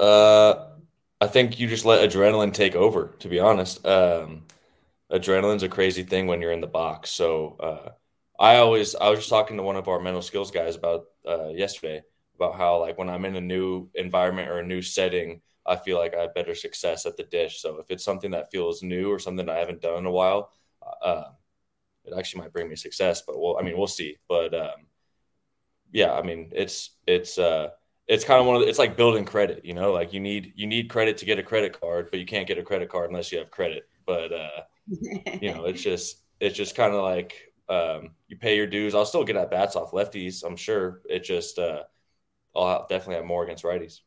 Uh, 0.00 0.66
I 1.20 1.28
think 1.28 1.60
you 1.60 1.68
just 1.68 1.84
let 1.84 2.08
adrenaline 2.08 2.52
take 2.52 2.74
over. 2.74 3.14
To 3.20 3.28
be 3.28 3.38
honest, 3.38 3.86
um, 3.86 4.42
adrenaline's 5.12 5.62
a 5.62 5.68
crazy 5.68 6.02
thing 6.02 6.26
when 6.26 6.42
you're 6.42 6.52
in 6.52 6.60
the 6.60 6.66
box. 6.66 7.10
So 7.10 7.56
uh, 7.60 7.90
I 8.42 8.56
always, 8.56 8.96
I 8.96 9.10
was 9.10 9.20
just 9.20 9.30
talking 9.30 9.56
to 9.56 9.62
one 9.62 9.76
of 9.76 9.86
our 9.86 10.00
mental 10.00 10.22
skills 10.22 10.50
guys 10.50 10.74
about 10.74 11.06
uh, 11.26 11.48
yesterday 11.48 12.02
about 12.34 12.56
how 12.56 12.80
like 12.80 12.98
when 12.98 13.08
I'm 13.08 13.24
in 13.24 13.36
a 13.36 13.40
new 13.40 13.88
environment 13.94 14.48
or 14.48 14.58
a 14.58 14.66
new 14.66 14.82
setting 14.82 15.40
I 15.68 15.76
feel 15.76 15.98
like 15.98 16.14
I 16.14 16.22
have 16.22 16.34
better 16.34 16.54
success 16.54 17.06
at 17.06 17.16
the 17.16 17.24
dish. 17.24 17.60
So 17.60 17.78
if 17.78 17.90
it's 17.90 18.04
something 18.04 18.30
that 18.32 18.50
feels 18.50 18.82
new 18.82 19.10
or 19.12 19.18
something 19.18 19.48
I 19.48 19.58
haven't 19.58 19.82
done 19.82 19.98
in 19.98 20.06
a 20.06 20.10
while, 20.10 20.52
uh, 21.02 21.24
it 22.04 22.14
actually 22.16 22.42
might 22.42 22.52
bring 22.52 22.68
me 22.68 22.76
success. 22.76 23.22
But 23.26 23.38
we'll, 23.40 23.58
I 23.58 23.62
mean, 23.62 23.78
we'll 23.78 23.86
see. 23.86 24.16
But 24.28 24.54
um, 24.54 24.86
yeah, 25.92 26.12
I 26.12 26.22
mean, 26.22 26.50
it's 26.54 26.90
it's 27.06 27.38
uh, 27.38 27.70
it's 28.06 28.24
kind 28.24 28.40
of 28.40 28.46
one 28.46 28.56
of 28.56 28.62
the, 28.62 28.68
it's 28.68 28.78
like 28.78 28.96
building 28.96 29.24
credit. 29.24 29.64
You 29.64 29.74
know, 29.74 29.92
like 29.92 30.12
you 30.12 30.20
need 30.20 30.52
you 30.56 30.66
need 30.66 30.90
credit 30.90 31.18
to 31.18 31.24
get 31.24 31.38
a 31.38 31.42
credit 31.42 31.78
card, 31.78 32.08
but 32.10 32.20
you 32.20 32.26
can't 32.26 32.46
get 32.46 32.58
a 32.58 32.62
credit 32.62 32.88
card 32.88 33.10
unless 33.10 33.32
you 33.32 33.38
have 33.38 33.50
credit. 33.50 33.84
But 34.06 34.32
uh, 34.32 34.62
you 35.40 35.54
know, 35.54 35.64
it's 35.64 35.82
just 35.82 36.22
it's 36.40 36.56
just 36.56 36.76
kind 36.76 36.94
of 36.94 37.02
like 37.02 37.34
um, 37.68 38.10
you 38.28 38.36
pay 38.36 38.56
your 38.56 38.66
dues. 38.66 38.94
I'll 38.94 39.06
still 39.06 39.24
get 39.24 39.36
at 39.36 39.50
bats 39.50 39.76
off 39.76 39.92
lefties. 39.92 40.44
I'm 40.44 40.56
sure. 40.56 41.02
It 41.08 41.24
just 41.24 41.58
uh, 41.58 41.84
I'll 42.54 42.86
definitely 42.88 43.16
have 43.16 43.24
more 43.24 43.44
against 43.44 43.64
righties. 43.64 44.00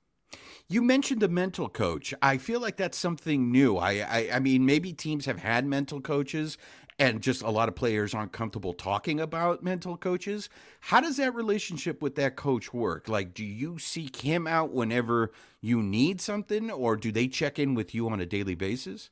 You 0.72 0.82
mentioned 0.82 1.22
the 1.22 1.28
mental 1.28 1.68
coach. 1.68 2.14
I 2.22 2.38
feel 2.38 2.62
like 2.62 2.78
that's 2.78 2.98
something 2.98 3.52
new. 3.52 3.76
I, 3.76 3.92
I, 3.92 4.30
I 4.36 4.40
mean, 4.40 4.66
maybe 4.66 4.94
teams 4.94 5.26
have 5.26 5.40
had 5.40 5.66
mental 5.66 6.00
coaches, 6.00 6.58
and 6.98 7.22
just 7.22 7.42
a 7.42 7.50
lot 7.50 7.68
of 7.68 7.76
players 7.76 8.14
aren't 8.14 8.32
comfortable 8.32 8.72
talking 8.72 9.20
about 9.20 9.62
mental 9.62 9.98
coaches. 9.98 10.48
How 10.80 11.02
does 11.02 11.18
that 11.18 11.36
relationship 11.36 12.02
with 12.02 12.16
that 12.16 12.38
coach 12.38 12.74
work? 12.74 13.10
Like, 13.10 13.34
do 13.34 13.44
you 13.44 13.80
seek 13.80 14.16
him 14.16 14.48
out 14.48 14.72
whenever 14.72 15.34
you 15.60 15.84
need 15.84 16.22
something, 16.22 16.72
or 16.72 16.96
do 16.96 17.12
they 17.12 17.28
check 17.28 17.60
in 17.60 17.76
with 17.76 17.94
you 17.94 18.08
on 18.08 18.22
a 18.22 18.26
daily 18.26 18.56
basis? 18.56 19.10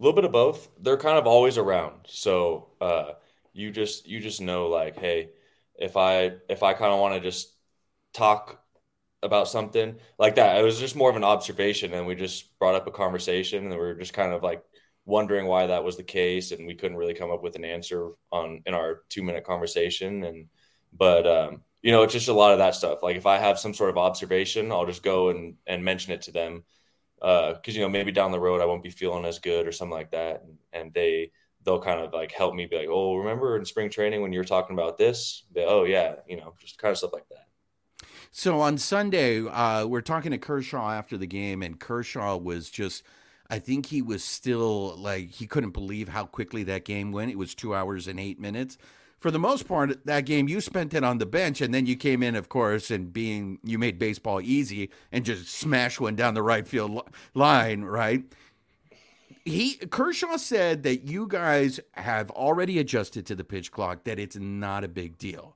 A 0.00 0.02
little 0.02 0.16
bit 0.16 0.24
of 0.24 0.32
both. 0.32 0.70
They're 0.80 0.96
kind 0.96 1.18
of 1.18 1.26
always 1.26 1.58
around, 1.58 2.06
so 2.06 2.68
uh, 2.80 3.12
you 3.52 3.70
just 3.70 4.08
you 4.08 4.18
just 4.18 4.40
know 4.40 4.68
like, 4.68 4.98
hey, 4.98 5.28
if 5.74 5.98
I 5.98 6.36
if 6.48 6.62
I 6.62 6.72
kind 6.72 6.90
of 6.90 7.00
want 7.00 7.16
to 7.16 7.20
just 7.20 7.52
talk 8.14 8.62
about 9.26 9.48
something 9.48 9.96
like 10.18 10.36
that. 10.36 10.58
It 10.58 10.62
was 10.64 10.78
just 10.78 10.96
more 10.96 11.10
of 11.10 11.16
an 11.16 11.24
observation, 11.24 11.92
and 11.94 12.06
we 12.06 12.14
just 12.14 12.58
brought 12.58 12.74
up 12.74 12.86
a 12.86 12.90
conversation, 12.90 13.64
and 13.64 13.70
we 13.70 13.78
were 13.78 13.94
just 13.94 14.14
kind 14.14 14.32
of 14.32 14.42
like 14.42 14.62
wondering 15.04 15.46
why 15.46 15.66
that 15.66 15.84
was 15.84 15.96
the 15.96 16.02
case, 16.02 16.52
and 16.52 16.66
we 16.66 16.74
couldn't 16.74 16.96
really 16.96 17.14
come 17.14 17.30
up 17.30 17.42
with 17.42 17.56
an 17.56 17.64
answer 17.64 18.10
on 18.32 18.62
in 18.66 18.74
our 18.74 19.02
two 19.08 19.22
minute 19.22 19.44
conversation. 19.44 20.24
And 20.24 20.48
but 20.92 21.26
um, 21.26 21.62
you 21.82 21.92
know, 21.92 22.02
it's 22.02 22.12
just 22.12 22.28
a 22.28 22.32
lot 22.32 22.52
of 22.52 22.58
that 22.58 22.74
stuff. 22.74 23.02
Like 23.02 23.16
if 23.16 23.26
I 23.26 23.38
have 23.38 23.58
some 23.58 23.74
sort 23.74 23.90
of 23.90 23.98
observation, 23.98 24.72
I'll 24.72 24.86
just 24.86 25.02
go 25.02 25.28
and 25.30 25.56
and 25.66 25.84
mention 25.84 26.12
it 26.12 26.22
to 26.22 26.32
them 26.32 26.64
because 27.18 27.60
uh, 27.68 27.72
you 27.72 27.80
know 27.80 27.88
maybe 27.88 28.12
down 28.12 28.32
the 28.32 28.40
road 28.40 28.60
I 28.60 28.66
won't 28.66 28.82
be 28.82 28.90
feeling 28.90 29.24
as 29.24 29.38
good 29.38 29.66
or 29.66 29.72
something 29.72 29.96
like 29.96 30.12
that, 30.12 30.42
and, 30.42 30.58
and 30.72 30.94
they 30.94 31.30
they'll 31.64 31.80
kind 31.80 32.00
of 32.00 32.12
like 32.12 32.32
help 32.32 32.54
me 32.54 32.66
be 32.66 32.76
like, 32.76 32.88
oh, 32.88 33.16
remember 33.16 33.56
in 33.56 33.64
spring 33.64 33.90
training 33.90 34.22
when 34.22 34.32
you 34.32 34.38
were 34.38 34.44
talking 34.44 34.74
about 34.74 34.96
this? 34.98 35.44
They, 35.52 35.64
oh 35.64 35.84
yeah, 35.84 36.16
you 36.28 36.36
know, 36.36 36.54
just 36.60 36.78
kind 36.78 36.92
of 36.92 36.98
stuff 36.98 37.12
like 37.12 37.28
that. 37.30 37.45
So 38.38 38.60
on 38.60 38.76
Sunday, 38.76 39.40
uh, 39.46 39.86
we're 39.86 40.02
talking 40.02 40.32
to 40.32 40.36
Kershaw 40.36 40.90
after 40.90 41.16
the 41.16 41.26
game, 41.26 41.62
and 41.62 41.80
Kershaw 41.80 42.36
was 42.36 42.68
just. 42.68 43.02
I 43.48 43.58
think 43.58 43.86
he 43.86 44.02
was 44.02 44.22
still 44.22 44.94
like 44.98 45.30
he 45.30 45.46
couldn't 45.46 45.70
believe 45.70 46.10
how 46.10 46.26
quickly 46.26 46.62
that 46.64 46.84
game 46.84 47.12
went. 47.12 47.30
It 47.30 47.38
was 47.38 47.54
two 47.54 47.74
hours 47.74 48.06
and 48.06 48.20
eight 48.20 48.38
minutes. 48.38 48.76
For 49.20 49.30
the 49.30 49.38
most 49.38 49.66
part, 49.66 50.04
that 50.04 50.26
game 50.26 50.48
you 50.48 50.60
spent 50.60 50.92
it 50.92 51.02
on 51.02 51.16
the 51.16 51.24
bench, 51.24 51.62
and 51.62 51.72
then 51.72 51.86
you 51.86 51.96
came 51.96 52.22
in, 52.22 52.36
of 52.36 52.50
course, 52.50 52.90
and 52.90 53.10
being 53.10 53.58
you 53.64 53.78
made 53.78 53.98
baseball 53.98 54.42
easy 54.42 54.90
and 55.10 55.24
just 55.24 55.48
smashed 55.48 55.98
one 55.98 56.14
down 56.14 56.34
the 56.34 56.42
right 56.42 56.68
field 56.68 57.08
line, 57.32 57.84
right? 57.84 58.22
He 59.46 59.76
Kershaw 59.76 60.36
said 60.36 60.82
that 60.82 61.04
you 61.04 61.26
guys 61.26 61.80
have 61.92 62.30
already 62.32 62.80
adjusted 62.80 63.24
to 63.26 63.34
the 63.34 63.44
pitch 63.44 63.72
clock, 63.72 64.04
that 64.04 64.18
it's 64.18 64.36
not 64.36 64.84
a 64.84 64.88
big 64.88 65.16
deal 65.16 65.55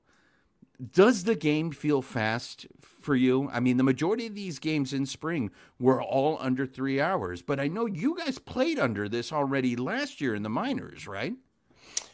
does 0.81 1.23
the 1.23 1.35
game 1.35 1.71
feel 1.71 2.01
fast 2.01 2.67
for 2.81 3.15
you? 3.15 3.49
I 3.51 3.59
mean, 3.59 3.77
the 3.77 3.83
majority 3.83 4.27
of 4.27 4.35
these 4.35 4.59
games 4.59 4.93
in 4.93 5.05
spring 5.05 5.51
were 5.79 6.01
all 6.01 6.37
under 6.39 6.65
three 6.65 6.99
hours, 6.99 7.41
but 7.41 7.59
I 7.59 7.67
know 7.67 7.85
you 7.85 8.17
guys 8.17 8.37
played 8.39 8.79
under 8.79 9.07
this 9.07 9.31
already 9.31 9.75
last 9.75 10.21
year 10.21 10.35
in 10.35 10.43
the 10.43 10.49
minors, 10.49 11.07
right? 11.07 11.33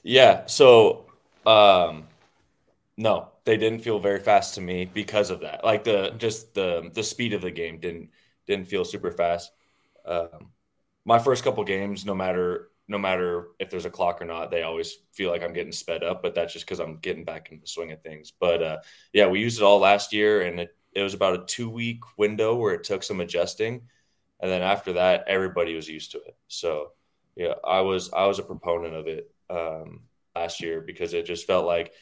Yeah. 0.04 0.46
So, 0.48 1.06
um, 1.46 2.08
no, 2.98 3.30
they 3.46 3.58
didn't 3.58 3.84
feel 3.84 4.00
very 4.00 4.20
fast 4.20 4.56
to 4.56 4.62
me 4.62 4.86
because 4.86 5.30
of 5.30 5.42
that. 5.42 5.64
Like 5.64 5.84
the 5.84 6.14
just 6.18 6.54
the 6.54 6.90
the 6.94 7.04
speed 7.04 7.34
of 7.34 7.42
the 7.42 7.52
game 7.52 7.80
didn't 7.80 8.10
didn't 8.48 8.68
feel 8.68 8.86
super 8.86 9.12
fast. 9.12 9.52
Um, 10.06 10.52
my 11.06 11.20
first 11.20 11.44
couple 11.44 11.64
games, 11.64 12.06
no 12.06 12.16
matter 12.16 12.70
no 12.88 12.98
matter 12.98 13.50
if 13.60 13.70
there's 13.70 13.86
a 13.86 13.90
clock 13.90 14.22
or 14.22 14.26
not, 14.26 14.52
they 14.52 14.64
always 14.64 14.98
feel 15.14 15.30
like 15.30 15.44
I'm 15.44 15.54
getting 15.54 15.72
sped 15.72 16.04
up, 16.04 16.22
but 16.22 16.36
that's 16.36 16.54
just 16.54 16.66
because 16.66 16.80
I'm 16.80 16.98
getting 16.98 17.26
back 17.26 17.52
into 17.52 17.62
the 17.62 17.68
swing 17.68 17.92
of 17.92 18.02
things. 18.02 18.32
But 18.40 18.64
uh, 18.64 18.78
yeah, 19.14 19.28
we 19.28 19.42
used 19.42 19.60
it 19.60 19.64
all 19.64 19.80
last 19.80 20.14
year, 20.14 20.42
and 20.42 20.60
it, 20.60 20.76
it 20.94 21.02
was 21.04 21.14
about 21.14 21.40
a 21.40 21.46
two 21.46 21.70
week 21.70 22.02
window 22.18 22.56
where 22.56 22.74
it 22.74 22.84
took 22.84 23.04
some 23.04 23.20
adjusting, 23.22 23.82
and 24.40 24.52
then 24.52 24.62
after 24.62 24.94
that, 24.94 25.26
everybody 25.28 25.76
was 25.76 25.88
used 25.90 26.12
to 26.12 26.20
it. 26.20 26.38
So 26.48 26.94
yeah, 27.36 27.54
I 27.66 27.82
was 27.82 28.12
I 28.14 28.26
was 28.26 28.40
a 28.40 28.44
proponent 28.44 28.96
of 28.96 29.08
it 29.08 29.32
um, 29.50 30.02
last 30.36 30.62
year 30.62 30.82
because 30.82 31.14
it 31.14 31.26
just 31.26 31.48
felt 31.48 31.66
like 31.66 31.94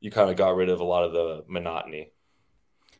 you 0.00 0.10
kind 0.10 0.30
of 0.30 0.36
got 0.36 0.56
rid 0.56 0.68
of 0.68 0.80
a 0.80 0.84
lot 0.84 1.04
of 1.04 1.12
the 1.12 1.44
monotony 1.48 2.12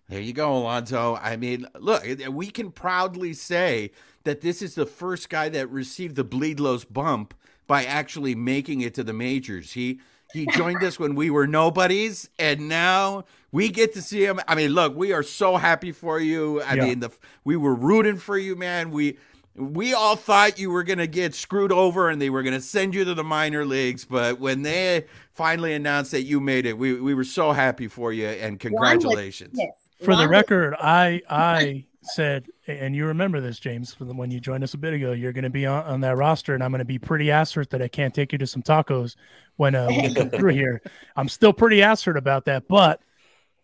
There 0.09 0.21
you 0.21 0.33
go, 0.33 0.57
Alonso. 0.57 1.17
I 1.17 1.37
mean, 1.37 1.67
look, 1.79 2.05
we 2.31 2.51
can 2.51 2.71
proudly 2.71 3.33
say 3.35 3.93
that 4.25 4.41
this 4.41 4.63
is 4.63 4.75
the 4.75 4.87
first 4.87 5.29
guy 5.29 5.49
that 5.51 5.69
received 5.71 6.17
the 6.17 6.25
Bleedlos 6.25 6.85
bump 6.91 7.35
by 7.67 7.85
actually 7.85 8.35
making 8.35 8.81
it 8.81 8.95
to 8.95 9.05
the 9.05 9.13
majors. 9.13 9.73
He 9.73 10.01
he 10.33 10.47
joined 10.57 10.83
us 10.83 10.99
when 10.99 11.15
we 11.15 11.31
were 11.31 11.47
nobodies, 11.47 12.29
and 12.39 12.69
now 12.69 13.25
we 13.51 13.69
get 13.69 13.93
to 13.95 14.03
see 14.03 14.25
him. 14.25 14.41
I 14.49 14.55
mean, 14.55 14.71
look, 14.73 14.97
we 14.97 15.13
are 15.13 15.23
so 15.23 15.57
happy 15.57 15.93
for 15.93 16.19
you. 16.21 16.61
I 16.63 16.75
Yeah. 16.75 16.85
mean, 16.87 17.01
the 17.01 17.11
we 17.45 17.57
were 17.57 17.75
rooting 17.75 18.17
for 18.17 18.39
you, 18.39 18.57
man. 18.57 18.91
We 18.91 19.19
we 19.55 19.93
all 19.93 20.17
thought 20.17 20.59
you 20.59 20.71
were 20.71 20.83
gonna 20.83 21.07
get 21.07 21.35
screwed 21.35 21.73
over 21.73 22.09
and 22.09 22.21
they 22.23 22.31
were 22.31 22.43
gonna 22.43 22.61
send 22.61 22.95
you 22.95 23.05
to 23.05 23.15
the 23.15 23.25
minor 23.25 23.67
leagues, 23.67 24.05
but 24.07 24.41
when 24.41 24.63
they 24.63 25.05
finally 25.35 25.75
announced 25.75 26.11
that 26.13 26.23
you 26.23 26.41
made 26.41 26.65
it, 26.67 26.79
we 26.79 26.95
we 26.95 27.13
were 27.15 27.25
so 27.25 27.53
happy 27.53 27.89
for 27.89 28.13
you 28.13 28.27
and 28.27 28.59
congratulations. 28.59 29.53
Yes. 29.59 29.75
For 30.03 30.17
the 30.17 30.27
record, 30.29 30.75
I 30.81 31.21
I 31.29 31.85
said, 32.03 32.47
and 32.67 32.95
you 32.95 33.07
remember 33.07 33.41
this, 33.41 33.59
James, 33.59 33.93
from 33.95 34.17
when 34.17 34.31
you 34.31 34.39
joined 34.41 34.63
us 34.63 34.75
a 34.75 34.79
bit 34.79 34.95
ago, 34.95 35.13
you're 35.13 35.33
going 35.33 35.45
to 35.45 35.51
be 35.51 35.67
on, 35.67 35.85
on 35.85 36.01
that 36.03 36.17
roster, 36.17 36.55
and 36.55 36.63
I'm 36.63 36.71
going 36.71 36.79
to 36.79 36.85
be 36.85 36.99
pretty 36.99 37.31
assert 37.31 37.71
that 37.71 37.83
I 37.83 37.89
can't 37.89 38.15
take 38.15 38.33
you 38.33 38.39
to 38.39 38.47
some 38.47 38.63
tacos 38.63 39.17
when 39.57 39.75
uh, 39.75 39.89
we 39.89 40.15
come 40.15 40.31
through 40.31 40.53
here. 40.53 40.81
I'm 41.17 41.29
still 41.29 41.53
pretty 41.53 41.81
assert 41.81 42.17
about 42.17 42.45
that, 42.47 42.69
but 42.69 43.01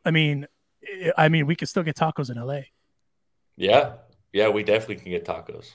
I 0.05 0.11
mean, 0.11 0.47
I- 0.85 1.13
I 1.17 1.29
mean, 1.29 1.47
we 1.47 1.55
could 1.55 1.69
still 1.69 1.83
get 1.83 1.97
tacos 1.97 2.31
in 2.31 2.37
LA. 2.43 2.61
Yeah, 3.57 3.95
yeah, 4.33 4.49
we 4.49 4.63
definitely 4.63 4.97
can 4.97 5.11
get 5.11 5.25
tacos. 5.25 5.75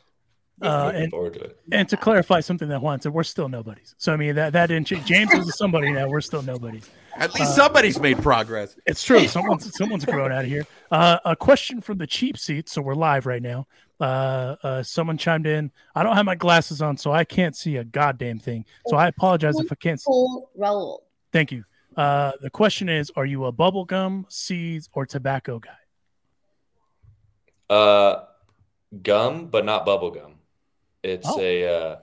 Uh, 0.62 0.92
and 0.94 1.10
forward 1.12 1.34
to 1.34 1.40
it. 1.42 1.60
and 1.72 1.90
to 1.90 1.98
clarify 1.98 2.40
something 2.40 2.70
that 2.70 2.82
Juan 2.82 3.02
said, 3.02 3.12
we're 3.12 3.24
still 3.24 3.50
nobodies. 3.50 3.96
So 3.98 4.14
I 4.14 4.18
mean 4.18 4.36
that 4.36 4.54
that 4.54 4.68
didn't 4.68 4.88
change. 4.88 5.06
James 5.06 5.34
is 5.34 5.58
somebody 5.58 5.92
now. 5.92 6.08
We're 6.08 6.22
still 6.22 6.44
nobodies. 6.44 6.90
At 7.18 7.34
least 7.36 7.56
somebody's 7.56 8.00
made 8.00 8.18
progress. 8.22 8.76
It's 8.86 9.04
true. 9.04 9.28
Someone's 9.28 9.76
someone's 9.78 10.04
grown 10.06 10.32
out 10.32 10.46
of 10.46 10.50
here. 10.50 10.66
Uh, 10.92 11.20
a 11.26 11.36
question 11.36 11.80
from 11.80 11.98
the 12.00 12.08
cheap 12.08 12.38
seat. 12.38 12.70
So 12.70 12.82
we're 12.82 12.96
live 12.96 13.26
right 13.26 13.42
now. 13.42 13.68
Uh, 14.00 14.56
uh, 14.64 14.84
someone 14.84 15.18
chimed 15.18 15.46
in. 15.46 15.72
I 15.96 16.02
don't 16.04 16.16
have 16.16 16.26
my 16.26 16.36
glasses 16.36 16.82
on, 16.82 16.98
so 16.98 17.12
I 17.12 17.24
can't 17.24 17.56
see 17.56 17.78
a 17.78 17.84
goddamn 17.84 18.40
thing. 18.40 18.66
So 18.88 18.98
I 18.98 19.08
apologize 19.08 19.60
if 19.60 19.72
I 19.72 19.76
can't. 19.76 20.02
See. 20.02 20.10
Roll. 20.56 21.06
Thank 21.32 21.52
you. 21.52 21.64
Uh, 21.96 22.32
the 22.42 22.50
question 22.50 22.90
is: 22.90 23.12
Are 23.16 23.26
you 23.26 23.46
a 23.46 23.54
bubblegum, 23.54 24.26
seeds, 24.32 24.90
or 24.94 25.06
tobacco 25.06 25.60
guy? 25.60 25.70
Uh, 27.70 28.26
gum, 29.02 29.48
but 29.48 29.66
not 29.66 29.86
bubble 29.86 30.12
gum. 30.12 30.36
It's 31.04 31.28
Oh. 31.30 31.40
a. 31.40 31.66
Uh, 31.92 31.96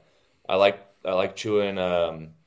I 0.49 0.57
like 0.57 0.81
I 1.05 1.13
like 1.13 1.37
chewing. 1.37 1.79
Um, 1.79 2.23
s- 2.25 2.40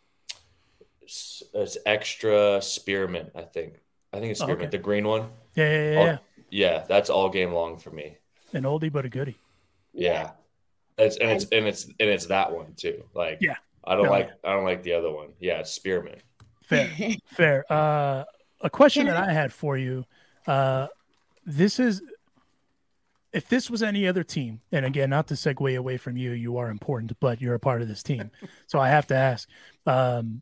it's 1.54 1.78
extra 1.86 2.62
spearmint. 2.62 3.32
I 3.36 3.42
think. 3.42 3.80
I 4.12 4.20
think 4.20 4.32
it's 4.32 4.42
Oh, 4.42 4.46
spearmint, 4.46 4.68
okay. 4.70 4.78
the 4.78 4.84
green 4.84 5.08
one. 5.08 5.30
Yeah, 5.56 5.70
yeah, 5.70 5.92
yeah. 5.92 6.00
Oh, 6.00 6.06
yeah. 6.06 6.18
Yeah, 6.50 6.84
that's 6.88 7.10
all 7.10 7.30
game 7.30 7.52
long 7.52 7.78
for 7.78 7.90
me. 7.90 8.18
An 8.54 8.64
oldie 8.64 8.92
but 8.92 9.06
a 9.06 9.10
goodie. 9.10 9.38
Yeah, 9.94 10.32
it's 10.98 11.18
and 11.18 11.32
it's 11.32 11.46
and 11.52 11.68
it's 11.68 11.86
and 11.86 11.96
it's 12.10 12.28
that 12.28 12.52
one 12.52 12.74
too. 12.76 13.04
Like 13.16 13.40
Yeah. 13.42 13.56
I 13.84 13.96
don't 13.96 14.06
No, 14.06 14.12
like 14.12 14.30
I 14.44 14.54
don't 14.54 14.64
like 14.64 14.84
the 14.84 14.94
other 14.94 15.12
one. 15.12 15.30
Yeah, 15.40 15.60
it's 15.60 15.72
spearmint. 15.72 16.22
Fair, 16.62 16.90
fair. 17.26 17.66
Uh, 17.72 18.24
a 18.62 18.70
question 18.70 19.08
that 19.08 19.18
I 19.18 19.34
had 19.34 19.52
for 19.52 19.78
you. 19.78 20.06
Uh, 20.48 20.88
this 21.46 21.80
is 21.80 22.02
if 23.34 23.50
this 23.50 23.70
was 23.70 23.82
any 23.82 24.08
other 24.08 24.24
team, 24.24 24.62
and 24.72 24.86
again, 24.86 25.10
not 25.10 25.28
to 25.28 25.34
segue 25.34 25.76
away 25.78 25.98
from 25.98 26.16
you, 26.18 26.32
you 26.32 26.58
are 26.58 26.70
important, 26.70 27.12
but 27.20 27.42
you're 27.42 27.56
a 27.56 27.60
part 27.60 27.82
of 27.82 27.88
this 27.88 28.04
team. 28.04 28.30
so 28.68 28.80
I 28.80 28.90
have 28.90 29.08
to 29.08 29.16
ask, 29.16 29.50
um, 29.88 30.42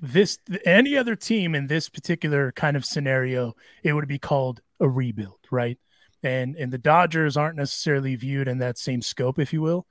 this 0.00 0.38
any 0.64 0.96
other 0.96 1.16
team 1.16 1.54
in 1.54 1.66
this 1.66 1.88
particular 1.88 2.52
kind 2.52 2.76
of 2.76 2.84
scenario, 2.84 3.54
it 3.82 3.92
would 3.92 4.08
be 4.08 4.18
called 4.18 4.60
a 4.80 4.88
rebuild, 4.88 5.38
right? 5.50 5.78
And 6.22 6.56
and 6.56 6.72
the 6.72 6.78
Dodgers 6.78 7.36
aren't 7.36 7.56
necessarily 7.56 8.16
viewed 8.16 8.48
in 8.48 8.58
that 8.58 8.78
same 8.78 9.02
scope, 9.02 9.38
if 9.38 9.52
you 9.52 9.62
will. 9.62 9.86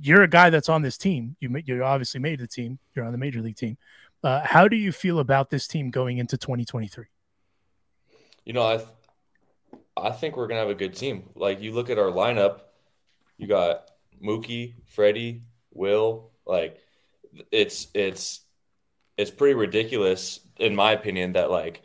You're 0.00 0.22
a 0.22 0.28
guy 0.28 0.50
that's 0.50 0.68
on 0.68 0.82
this 0.82 0.96
team. 0.96 1.36
You 1.40 1.54
you 1.66 1.82
obviously 1.82 2.20
made 2.20 2.40
the 2.40 2.46
team. 2.46 2.78
You're 2.94 3.04
on 3.04 3.12
the 3.12 3.18
major 3.18 3.40
league 3.40 3.56
team. 3.56 3.76
Uh, 4.22 4.42
how 4.44 4.68
do 4.68 4.76
you 4.76 4.92
feel 4.92 5.18
about 5.18 5.50
this 5.50 5.66
team 5.66 5.90
going 5.90 6.18
into 6.18 6.36
2023? 6.36 7.06
You 8.44 8.52
know, 8.52 8.66
I 8.66 8.76
th- 8.76 8.88
I 9.96 10.10
think 10.10 10.36
we're 10.36 10.46
gonna 10.46 10.60
have 10.60 10.70
a 10.70 10.74
good 10.74 10.94
team. 10.94 11.30
Like 11.34 11.60
you 11.60 11.72
look 11.72 11.90
at 11.90 11.98
our 11.98 12.10
lineup, 12.10 12.60
you 13.38 13.46
got 13.46 13.90
Mookie, 14.22 14.74
Freddie, 14.86 15.42
Will. 15.72 16.30
Like 16.46 16.78
it's 17.50 17.88
it's 17.94 18.40
it's 19.20 19.30
pretty 19.30 19.54
ridiculous 19.54 20.40
in 20.58 20.74
my 20.74 20.92
opinion 20.92 21.34
that 21.34 21.50
like 21.50 21.82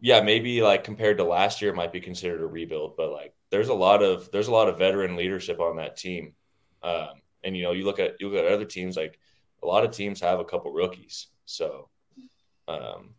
yeah 0.00 0.20
maybe 0.20 0.60
like 0.60 0.82
compared 0.82 1.18
to 1.18 1.24
last 1.24 1.62
year 1.62 1.70
it 1.70 1.76
might 1.76 1.92
be 1.92 2.00
considered 2.00 2.42
a 2.42 2.46
rebuild, 2.46 2.96
but 2.96 3.12
like 3.12 3.32
there's 3.50 3.68
a 3.68 3.74
lot 3.74 4.02
of 4.02 4.30
there's 4.32 4.48
a 4.48 4.52
lot 4.52 4.68
of 4.68 4.78
veteran 4.78 5.14
leadership 5.14 5.60
on 5.60 5.76
that 5.76 5.96
team. 5.96 6.34
Um, 6.82 7.22
and 7.44 7.56
you 7.56 7.62
know 7.62 7.72
you 7.72 7.84
look 7.84 8.00
at 8.00 8.16
you 8.18 8.28
look 8.28 8.44
at 8.44 8.50
other 8.50 8.64
teams 8.64 8.96
like 8.96 9.20
a 9.62 9.66
lot 9.66 9.84
of 9.84 9.92
teams 9.92 10.20
have 10.20 10.40
a 10.40 10.44
couple 10.44 10.72
rookies, 10.72 11.28
so 11.44 11.88
um, 12.66 13.14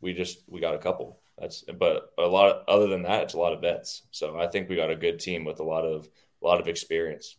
we 0.00 0.14
just 0.14 0.42
we 0.46 0.60
got 0.60 0.74
a 0.74 0.78
couple. 0.78 1.20
That's 1.38 1.62
but 1.62 2.12
a 2.18 2.26
lot 2.26 2.50
of, 2.50 2.68
other 2.68 2.86
than 2.86 3.02
that, 3.02 3.24
it's 3.24 3.34
a 3.34 3.38
lot 3.38 3.52
of 3.52 3.60
vets. 3.60 4.02
So 4.12 4.38
I 4.38 4.46
think 4.46 4.68
we 4.68 4.76
got 4.76 4.90
a 4.90 4.96
good 4.96 5.18
team 5.18 5.44
with 5.44 5.58
a 5.58 5.64
lot 5.64 5.84
of 5.84 6.08
a 6.42 6.46
lot 6.46 6.60
of 6.60 6.68
experience. 6.68 7.36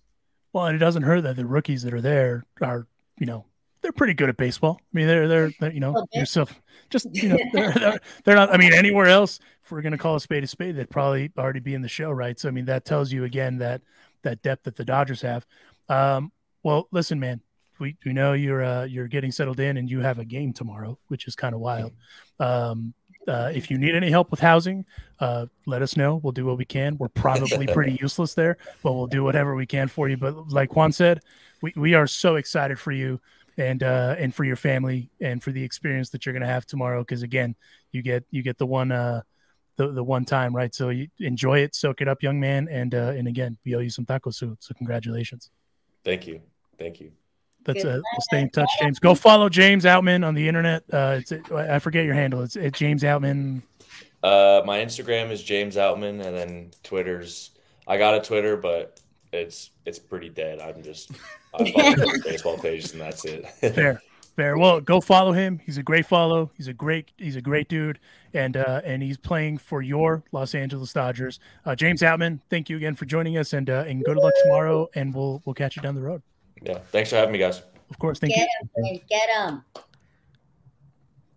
Well, 0.53 0.65
and 0.65 0.75
it 0.75 0.79
doesn't 0.79 1.03
hurt 1.03 1.21
that 1.21 1.37
the 1.37 1.45
rookies 1.45 1.83
that 1.83 1.93
are 1.93 2.01
there 2.01 2.45
are, 2.61 2.85
you 3.17 3.25
know, 3.25 3.45
they're 3.81 3.91
pretty 3.91 4.13
good 4.13 4.29
at 4.29 4.37
baseball. 4.37 4.79
I 4.79 4.83
mean, 4.93 5.07
they're 5.07 5.27
they're, 5.27 5.51
they're 5.59 5.71
you 5.71 5.79
know, 5.79 6.05
yourself 6.13 6.61
just 6.89 7.07
you 7.13 7.29
know, 7.29 7.37
they're, 7.53 7.71
they're 7.71 7.99
they're 8.23 8.35
not. 8.35 8.53
I 8.53 8.57
mean, 8.57 8.73
anywhere 8.73 9.07
else, 9.07 9.39
if 9.63 9.71
we're 9.71 9.81
gonna 9.81 9.97
call 9.97 10.15
a 10.15 10.19
spade 10.19 10.43
a 10.43 10.47
spade, 10.47 10.75
they'd 10.75 10.89
probably 10.89 11.31
already 11.37 11.59
be 11.59 11.73
in 11.73 11.81
the 11.81 11.89
show, 11.89 12.11
right? 12.11 12.39
So 12.39 12.47
I 12.47 12.51
mean, 12.51 12.65
that 12.65 12.85
tells 12.85 13.11
you 13.11 13.23
again 13.23 13.57
that 13.57 13.81
that 14.23 14.41
depth 14.41 14.63
that 14.63 14.75
the 14.75 14.85
Dodgers 14.85 15.21
have. 15.21 15.45
Um, 15.89 16.31
well, 16.63 16.87
listen, 16.91 17.19
man, 17.19 17.41
we 17.79 17.97
we 18.05 18.13
know 18.13 18.33
you're 18.33 18.63
uh, 18.63 18.83
you're 18.85 19.07
getting 19.07 19.31
settled 19.31 19.59
in, 19.59 19.77
and 19.77 19.89
you 19.89 19.99
have 20.01 20.19
a 20.19 20.25
game 20.25 20.53
tomorrow, 20.53 20.97
which 21.07 21.27
is 21.27 21.35
kind 21.35 21.55
of 21.55 21.61
wild. 21.61 21.91
Um, 22.39 22.93
uh, 23.27 23.51
if 23.53 23.69
you 23.69 23.77
need 23.77 23.93
any 23.93 24.09
help 24.09 24.31
with 24.31 24.39
housing, 24.39 24.83
uh, 25.19 25.45
let 25.67 25.81
us 25.81 25.95
know. 25.95 26.15
We'll 26.15 26.31
do 26.31 26.45
what 26.45 26.57
we 26.57 26.65
can. 26.65 26.97
We're 26.97 27.07
probably 27.09 27.67
pretty 27.73 27.97
useless 28.01 28.33
there, 28.33 28.57
but 28.81 28.93
we'll 28.93 29.07
do 29.07 29.23
whatever 29.23 29.55
we 29.55 29.67
can 29.67 29.87
for 29.87 30.09
you. 30.09 30.17
But 30.17 30.49
like 30.49 30.75
Juan 30.75 30.91
said, 30.91 31.21
we, 31.61 31.71
we 31.75 31.93
are 31.93 32.07
so 32.07 32.37
excited 32.37 32.79
for 32.79 32.91
you 32.91 33.19
and 33.57 33.83
uh, 33.83 34.15
and 34.17 34.33
for 34.33 34.43
your 34.43 34.55
family 34.55 35.09
and 35.19 35.41
for 35.41 35.51
the 35.51 35.63
experience 35.63 36.09
that 36.09 36.25
you're 36.25 36.33
going 36.33 36.41
to 36.41 36.47
have 36.47 36.65
tomorrow. 36.65 37.01
Because 37.01 37.23
again, 37.23 37.55
you 37.91 38.01
get 38.01 38.23
you 38.31 38.43
get 38.43 38.57
the 38.57 38.65
one 38.65 38.91
uh, 38.91 39.21
the 39.77 39.91
the 39.91 40.03
one 40.03 40.25
time, 40.25 40.55
right? 40.55 40.73
So 40.73 40.89
you 40.89 41.07
enjoy 41.19 41.59
it, 41.59 41.75
soak 41.75 42.01
it 42.01 42.07
up, 42.07 42.23
young 42.23 42.39
man, 42.39 42.67
and 42.69 42.93
uh, 42.93 43.13
and 43.15 43.27
again, 43.27 43.57
we 43.65 43.75
owe 43.75 43.79
you 43.79 43.89
some 43.89 44.05
taco 44.05 44.31
soup. 44.31 44.57
So 44.61 44.73
congratulations. 44.75 45.49
Thank 46.03 46.27
you, 46.27 46.41
thank 46.77 46.99
you. 46.99 47.11
That's 47.63 47.83
Good 47.83 47.99
uh, 47.99 48.01
we'll 48.13 48.21
stay 48.21 48.41
in 48.41 48.49
touch, 48.49 48.69
James. 48.79 48.99
Go 48.99 49.13
follow 49.13 49.47
James 49.47 49.85
Outman 49.85 50.25
on 50.25 50.33
the 50.33 50.47
internet. 50.47 50.83
Uh, 50.91 51.19
it's 51.19 51.31
I 51.51 51.79
forget 51.79 52.05
your 52.05 52.15
handle. 52.15 52.41
It's, 52.41 52.55
it's 52.55 52.77
James 52.79 53.03
Outman. 53.03 53.61
Uh, 54.23 54.61
my 54.65 54.79
Instagram 54.79 55.31
is 55.31 55.43
James 55.43 55.75
Outman, 55.75 56.25
and 56.25 56.35
then 56.35 56.71
Twitter's. 56.83 57.51
I 57.87 57.97
got 57.97 58.15
a 58.15 58.21
Twitter, 58.21 58.57
but 58.57 58.99
it's 59.31 59.71
it's 59.85 59.99
pretty 59.99 60.29
dead. 60.29 60.59
I'm 60.59 60.81
just 60.83 61.11
I 61.53 61.71
follow 61.71 62.13
baseball 62.23 62.57
pages, 62.57 62.91
and 62.93 63.01
that's 63.01 63.25
it. 63.25 63.45
Fair, 63.75 64.01
fair. 64.35 64.57
Well, 64.57 64.79
go 64.81 65.01
follow 65.01 65.31
him. 65.33 65.59
He's 65.65 65.77
a 65.77 65.83
great 65.83 66.05
follow. 66.05 66.49
He's 66.57 66.67
a 66.67 66.73
great 66.73 67.11
he's 67.17 67.35
a 67.35 67.41
great 67.41 67.67
dude, 67.69 67.99
and 68.33 68.55
uh, 68.57 68.81
and 68.83 69.01
he's 69.03 69.17
playing 69.17 69.57
for 69.57 69.81
your 69.81 70.23
Los 70.31 70.55
Angeles 70.55 70.93
Dodgers. 70.93 71.39
Uh, 71.65 71.75
James 71.75 72.01
Outman, 72.01 72.39
thank 72.49 72.69
you 72.69 72.77
again 72.77 72.95
for 72.95 73.05
joining 73.05 73.37
us, 73.37 73.53
and 73.53 73.69
uh, 73.69 73.83
and 73.87 74.03
good 74.03 74.17
luck 74.17 74.33
tomorrow. 74.43 74.89
And 74.95 75.13
we'll 75.13 75.41
we'll 75.45 75.53
catch 75.55 75.75
you 75.75 75.81
down 75.81 75.95
the 75.95 76.01
road. 76.01 76.21
yeah, 76.61 76.79
thanks 76.91 77.09
for 77.09 77.17
having 77.17 77.33
me, 77.33 77.39
guys. 77.39 77.61
Of 77.89 77.99
course. 77.99 78.19
Thank 78.19 78.33
Get 78.35 78.47
you. 78.77 78.85
him, 78.85 78.99
Get 79.09 79.29
him. 79.29 79.63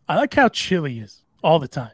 I 0.09 0.16
like 0.16 0.35
how 0.35 0.48
chill 0.48 0.85
he 0.85 1.00
is 1.00 1.22
all 1.42 1.59
the 1.59 1.68
time. 1.68 1.90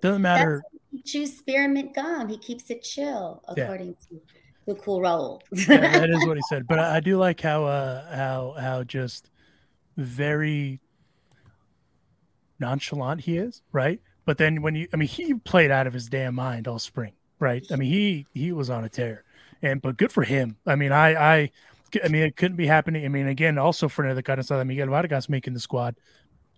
Doesn't 0.00 0.22
matter. 0.22 0.62
He 0.92 1.02
chews 1.02 1.36
spearmint 1.36 1.94
gum. 1.94 2.28
He 2.28 2.38
keeps 2.38 2.70
it 2.70 2.82
chill, 2.82 3.42
Yeah. 3.56 3.64
according 3.64 3.94
to 4.08 4.20
the 4.66 4.74
cool 4.74 5.00
roll. 5.00 5.42
Yeah, 5.52 5.98
that 5.98 6.10
is 6.16 6.26
what 6.26 6.36
he 6.36 6.42
said. 6.48 6.66
But 6.66 6.78
I, 6.78 6.96
I 6.96 7.00
do 7.00 7.16
like 7.16 7.40
how 7.40 7.64
uh 7.64 8.14
how 8.14 8.54
how 8.58 8.84
just 8.84 9.30
very 9.96 10.80
nonchalant 12.58 13.22
he 13.22 13.38
is, 13.38 13.62
right? 13.72 14.00
But 14.24 14.38
then 14.38 14.62
when 14.62 14.74
you 14.74 14.88
I 14.92 14.96
mean 14.96 15.08
he 15.08 15.34
played 15.34 15.70
out 15.70 15.86
of 15.86 15.92
his 15.92 16.08
damn 16.08 16.34
mind 16.34 16.68
all 16.68 16.78
spring, 16.78 17.12
right? 17.38 17.64
I 17.70 17.76
mean 17.76 17.90
he 17.90 18.26
he 18.34 18.52
was 18.52 18.68
on 18.68 18.84
a 18.84 18.88
tear. 18.88 19.24
And 19.62 19.80
but 19.80 19.96
good 19.96 20.12
for 20.12 20.24
him. 20.24 20.56
I 20.66 20.74
mean 20.74 20.92
I 20.92 21.14
I 21.14 21.50
I 22.04 22.08
mean 22.08 22.22
it 22.22 22.36
couldn't 22.36 22.56
be 22.56 22.66
happening. 22.66 23.04
I 23.04 23.08
mean 23.08 23.28
again 23.28 23.58
also 23.58 23.88
for 23.88 24.04
another 24.04 24.22
kind 24.22 24.40
of 24.40 24.46
stuff 24.46 24.66
Miguel 24.66 24.88
Vargas 24.88 25.28
making 25.28 25.54
the 25.54 25.60
squad. 25.60 25.96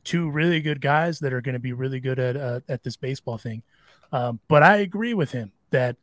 Two 0.05 0.31
really 0.31 0.61
good 0.61 0.81
guys 0.81 1.19
that 1.19 1.35
are 1.35 1.43
going 1.43 1.55
to 1.55 1.59
be 1.59 1.75
really 1.75 2.01
good 2.01 2.19
at 2.19 2.37
uh, 2.37 2.61
at 2.69 2.83
this 2.83 2.97
baseball 2.97 3.37
thing. 3.37 3.63
Um, 4.11 4.41
but 4.49 4.63
I 4.63 4.77
agree 4.77 5.13
with 5.13 5.33
him 5.33 5.53
that 5.71 5.97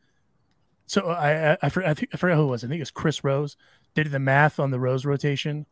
so 0.88 1.08
I 1.10 1.52
I, 1.52 1.58
I, 1.64 1.70
for, 1.70 1.86
I, 1.86 1.94
think, 1.94 2.10
I 2.14 2.18
forgot 2.18 2.36
who 2.36 2.44
it 2.44 2.48
was. 2.48 2.64
I 2.64 2.68
think 2.68 2.80
it 2.80 2.82
was 2.82 2.92
Chris 2.92 3.24
Rose. 3.24 3.58
Did 3.94 4.12
the 4.12 4.20
math 4.20 4.60
on 4.60 4.72
the 4.72 4.80
Rose 4.80 5.06
rotation. 5.06 5.66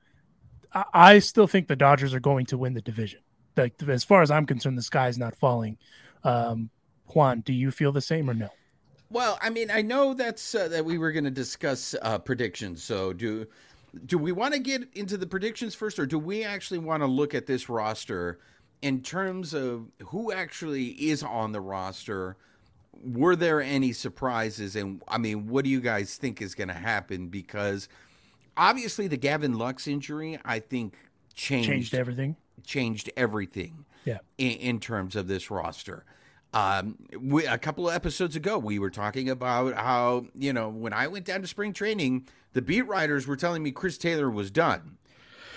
I, 0.73 0.85
I 0.93 1.19
still 1.19 1.47
think 1.47 1.67
the 1.67 1.75
Dodgers 1.75 2.13
are 2.13 2.19
going 2.19 2.45
to 2.47 2.57
win 2.57 2.73
the 2.73 2.81
division. 2.81 3.19
Like 3.55 3.75
as 3.87 4.03
far 4.03 4.21
as 4.21 4.31
I'm 4.31 4.45
concerned, 4.45 4.77
the 4.77 4.83
sky 4.83 5.07
is 5.07 5.17
not 5.17 5.35
falling. 5.35 5.77
Um, 6.23 6.69
Juan, 7.07 7.41
do 7.41 7.53
you 7.53 7.71
feel 7.71 7.91
the 7.91 8.01
same 8.01 8.29
or 8.29 8.33
no? 8.33 8.49
Well, 9.09 9.37
I 9.41 9.51
mean, 9.51 9.69
I 9.69 9.83
know 9.83 10.15
that's 10.15 10.55
uh, 10.55 10.67
that 10.69 10.83
we 10.83 10.97
were 10.97 11.11
going 11.11 11.25
to 11.25 11.31
discuss 11.31 11.93
uh, 12.01 12.17
predictions. 12.17 12.83
So 12.83 13.13
do 13.13 13.45
do 14.07 14.17
we 14.17 14.31
want 14.31 14.55
to 14.55 14.59
get 14.59 14.87
into 14.93 15.17
the 15.17 15.27
predictions 15.27 15.75
first, 15.75 15.99
or 15.99 16.07
do 16.07 16.17
we 16.17 16.43
actually 16.43 16.79
want 16.79 17.03
to 17.03 17.07
look 17.07 17.35
at 17.35 17.45
this 17.45 17.69
roster 17.69 18.39
in 18.81 19.01
terms 19.01 19.53
of 19.53 19.85
who 20.07 20.31
actually 20.31 20.87
is 20.87 21.21
on 21.21 21.51
the 21.51 21.61
roster? 21.61 22.37
Were 23.01 23.35
there 23.35 23.61
any 23.61 23.91
surprises? 23.93 24.75
And 24.75 25.01
I 25.07 25.17
mean, 25.17 25.47
what 25.47 25.63
do 25.63 25.69
you 25.69 25.81
guys 25.81 26.15
think 26.17 26.41
is 26.41 26.55
going 26.55 26.67
to 26.69 26.73
happen? 26.73 27.27
Because 27.27 27.89
obviously, 28.55 29.07
the 29.07 29.17
Gavin 29.17 29.57
Lux 29.57 29.87
injury, 29.87 30.39
I 30.45 30.59
think, 30.59 30.95
changed 31.33 31.69
Changed 31.69 31.95
everything. 31.95 32.35
changed 32.65 33.11
everything. 33.17 33.85
Yeah. 34.05 34.19
In, 34.37 34.51
in 34.51 34.79
terms 34.79 35.15
of 35.15 35.27
this 35.27 35.49
roster. 35.49 36.05
Um, 36.53 36.97
we, 37.19 37.45
a 37.47 37.57
couple 37.57 37.89
of 37.89 37.95
episodes 37.95 38.35
ago, 38.35 38.59
we 38.59 38.77
were 38.77 38.91
talking 38.91 39.29
about 39.29 39.73
how 39.73 40.27
you 40.35 40.53
know 40.53 40.69
when 40.69 40.93
I 40.93 41.07
went 41.07 41.25
down 41.25 41.41
to 41.41 41.47
spring 41.47 41.73
training, 41.73 42.27
the 42.53 42.61
beat 42.61 42.83
writers 42.83 43.25
were 43.25 43.35
telling 43.35 43.63
me 43.63 43.71
Chris 43.71 43.97
Taylor 43.97 44.29
was 44.29 44.51
done. 44.51 44.97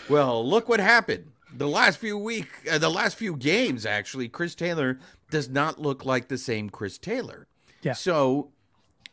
Well, 0.09 0.49
look 0.49 0.69
what 0.69 0.81
happened. 0.81 1.33
The 1.55 1.69
last 1.69 1.99
few 1.99 2.19
week, 2.19 2.49
uh, 2.71 2.79
the 2.79 2.91
last 2.91 3.17
few 3.17 3.37
games, 3.37 3.87
actually, 3.87 4.29
Chris 4.29 4.55
Taylor 4.55 4.99
does 5.31 5.49
not 5.49 5.81
look 5.81 6.05
like 6.05 6.29
the 6.29 6.39
same 6.39 6.71
Chris 6.71 6.99
Taylor. 6.99 7.47
Yeah. 7.83 7.93
So, 7.93 8.51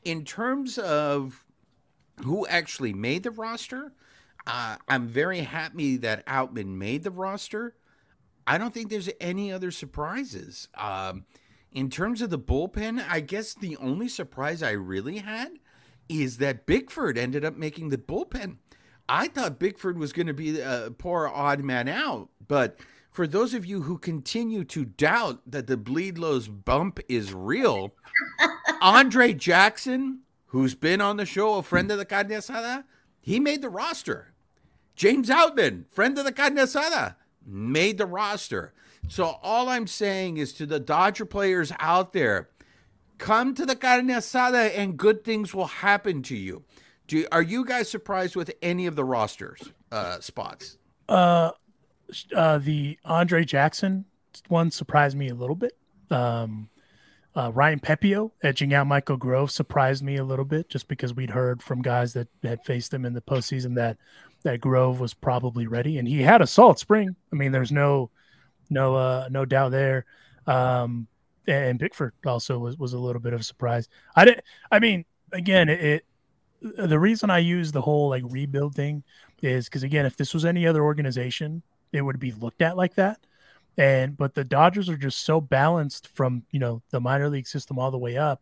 in 0.03 0.25
terms 0.25 0.77
of 0.77 1.45
who 2.23 2.45
actually 2.47 2.93
made 2.93 3.23
the 3.23 3.31
roster, 3.31 3.93
uh, 4.47 4.77
I'm 4.87 5.07
very 5.07 5.41
happy 5.41 5.97
that 5.97 6.25
Outman 6.25 6.77
made 6.77 7.03
the 7.03 7.11
roster. 7.11 7.75
I 8.45 8.57
don't 8.57 8.73
think 8.73 8.89
there's 8.89 9.09
any 9.21 9.51
other 9.51 9.71
surprises. 9.71 10.67
Um, 10.75 11.25
in 11.71 11.89
terms 11.89 12.21
of 12.21 12.29
the 12.29 12.39
bullpen, 12.39 13.03
I 13.09 13.19
guess 13.19 13.53
the 13.53 13.77
only 13.77 14.07
surprise 14.07 14.61
I 14.61 14.71
really 14.71 15.19
had 15.19 15.53
is 16.09 16.37
that 16.37 16.65
Bickford 16.65 17.17
ended 17.17 17.45
up 17.45 17.55
making 17.55 17.89
the 17.89 17.97
bullpen. 17.97 18.57
I 19.07 19.27
thought 19.27 19.59
Bickford 19.59 19.97
was 19.97 20.13
going 20.13 20.27
to 20.27 20.33
be 20.33 20.59
a 20.59 20.91
poor 20.97 21.27
odd 21.27 21.61
man 21.61 21.87
out, 21.87 22.29
but 22.47 22.77
for 23.11 23.27
those 23.27 23.53
of 23.53 23.65
you 23.65 23.83
who 23.83 23.97
continue 23.97 24.63
to 24.65 24.85
doubt 24.85 25.41
that 25.45 25.67
the 25.67 25.77
Bleed 25.77 26.17
Lows 26.17 26.47
bump 26.47 26.99
is 27.07 27.33
real, 27.33 27.93
Andre 28.81 29.33
Jackson, 29.33 30.21
who's 30.47 30.73
been 30.73 31.01
on 31.01 31.17
the 31.17 31.25
show, 31.25 31.55
a 31.55 31.63
friend 31.63 31.91
of 31.91 31.97
the 31.97 32.05
Carne 32.05 32.29
Asada, 32.29 32.85
he 33.21 33.39
made 33.39 33.61
the 33.61 33.69
roster. 33.69 34.33
James 34.95 35.29
Outman, 35.29 35.85
friend 35.91 36.17
of 36.17 36.25
the 36.25 36.31
Carne 36.31 36.57
Asada, 36.57 37.15
made 37.45 37.97
the 37.97 38.05
roster. 38.05 38.73
So 39.07 39.37
all 39.43 39.69
I'm 39.69 39.87
saying 39.87 40.37
is 40.37 40.53
to 40.53 40.65
the 40.65 40.79
Dodger 40.79 41.25
players 41.25 41.71
out 41.79 42.13
there, 42.13 42.49
come 43.17 43.53
to 43.55 43.65
the 43.65 43.75
Carne 43.75 44.07
Asada 44.07 44.71
and 44.75 44.97
good 44.97 45.23
things 45.23 45.53
will 45.53 45.67
happen 45.67 46.23
to 46.23 46.35
you. 46.35 46.63
Do 47.07 47.25
are 47.31 47.41
you 47.41 47.65
guys 47.65 47.89
surprised 47.89 48.35
with 48.35 48.51
any 48.61 48.85
of 48.85 48.95
the 48.95 49.03
rosters 49.03 49.61
uh, 49.91 50.19
spots? 50.19 50.77
Uh, 51.09 51.51
uh, 52.35 52.57
the 52.59 52.97
Andre 53.03 53.43
Jackson 53.43 54.05
one 54.47 54.71
surprised 54.71 55.17
me 55.17 55.29
a 55.29 55.35
little 55.35 55.55
bit. 55.55 55.77
Um, 56.09 56.69
uh, 57.35 57.51
Ryan 57.51 57.79
Pepiot 57.79 58.31
edging 58.43 58.73
out 58.73 58.87
Michael 58.87 59.17
Grove 59.17 59.51
surprised 59.51 60.03
me 60.03 60.17
a 60.17 60.23
little 60.23 60.45
bit, 60.45 60.69
just 60.69 60.87
because 60.87 61.13
we'd 61.13 61.31
heard 61.31 61.63
from 61.63 61.81
guys 61.81 62.13
that 62.13 62.27
had 62.43 62.63
faced 62.63 62.93
him 62.93 63.05
in 63.05 63.13
the 63.13 63.21
postseason 63.21 63.75
that 63.75 63.97
that 64.43 64.61
Grove 64.61 64.99
was 64.99 65.13
probably 65.13 65.67
ready, 65.67 65.97
and 65.97 66.07
he 66.07 66.21
had 66.21 66.41
a 66.41 66.47
solid 66.47 66.77
spring. 66.77 67.15
I 67.31 67.35
mean, 67.35 67.51
there's 67.51 67.71
no 67.71 68.11
no 68.69 68.95
uh, 68.95 69.27
no 69.31 69.45
doubt 69.45 69.71
there. 69.71 70.05
Um, 70.45 71.07
and 71.47 71.79
Bickford 71.79 72.13
also 72.25 72.59
was 72.59 72.77
was 72.77 72.93
a 72.93 72.99
little 72.99 73.21
bit 73.21 73.33
of 73.33 73.41
a 73.41 73.43
surprise. 73.43 73.89
I 74.15 74.25
didn't. 74.25 74.43
I 74.71 74.79
mean, 74.79 75.05
again, 75.31 75.69
it 75.69 76.05
the 76.63 76.99
reason 76.99 77.29
I 77.29 77.39
use 77.39 77.71
the 77.71 77.81
whole 77.81 78.09
like 78.09 78.23
rebuild 78.27 78.75
thing 78.75 79.03
is 79.41 79.65
because 79.65 79.83
again, 79.83 80.05
if 80.05 80.15
this 80.15 80.33
was 80.33 80.45
any 80.45 80.65
other 80.65 80.83
organization, 80.83 81.61
it 81.91 82.01
would 82.01 82.19
be 82.19 82.31
looked 82.31 82.61
at 82.61 82.77
like 82.77 82.95
that. 82.95 83.19
And 83.77 84.17
but 84.17 84.33
the 84.33 84.43
Dodgers 84.43 84.89
are 84.89 84.97
just 84.97 85.25
so 85.25 85.41
balanced 85.41 86.07
from 86.07 86.43
you 86.51 86.59
know 86.59 86.81
the 86.91 87.01
minor 87.01 87.29
league 87.29 87.47
system 87.47 87.79
all 87.79 87.91
the 87.91 87.97
way 87.97 88.17
up 88.17 88.41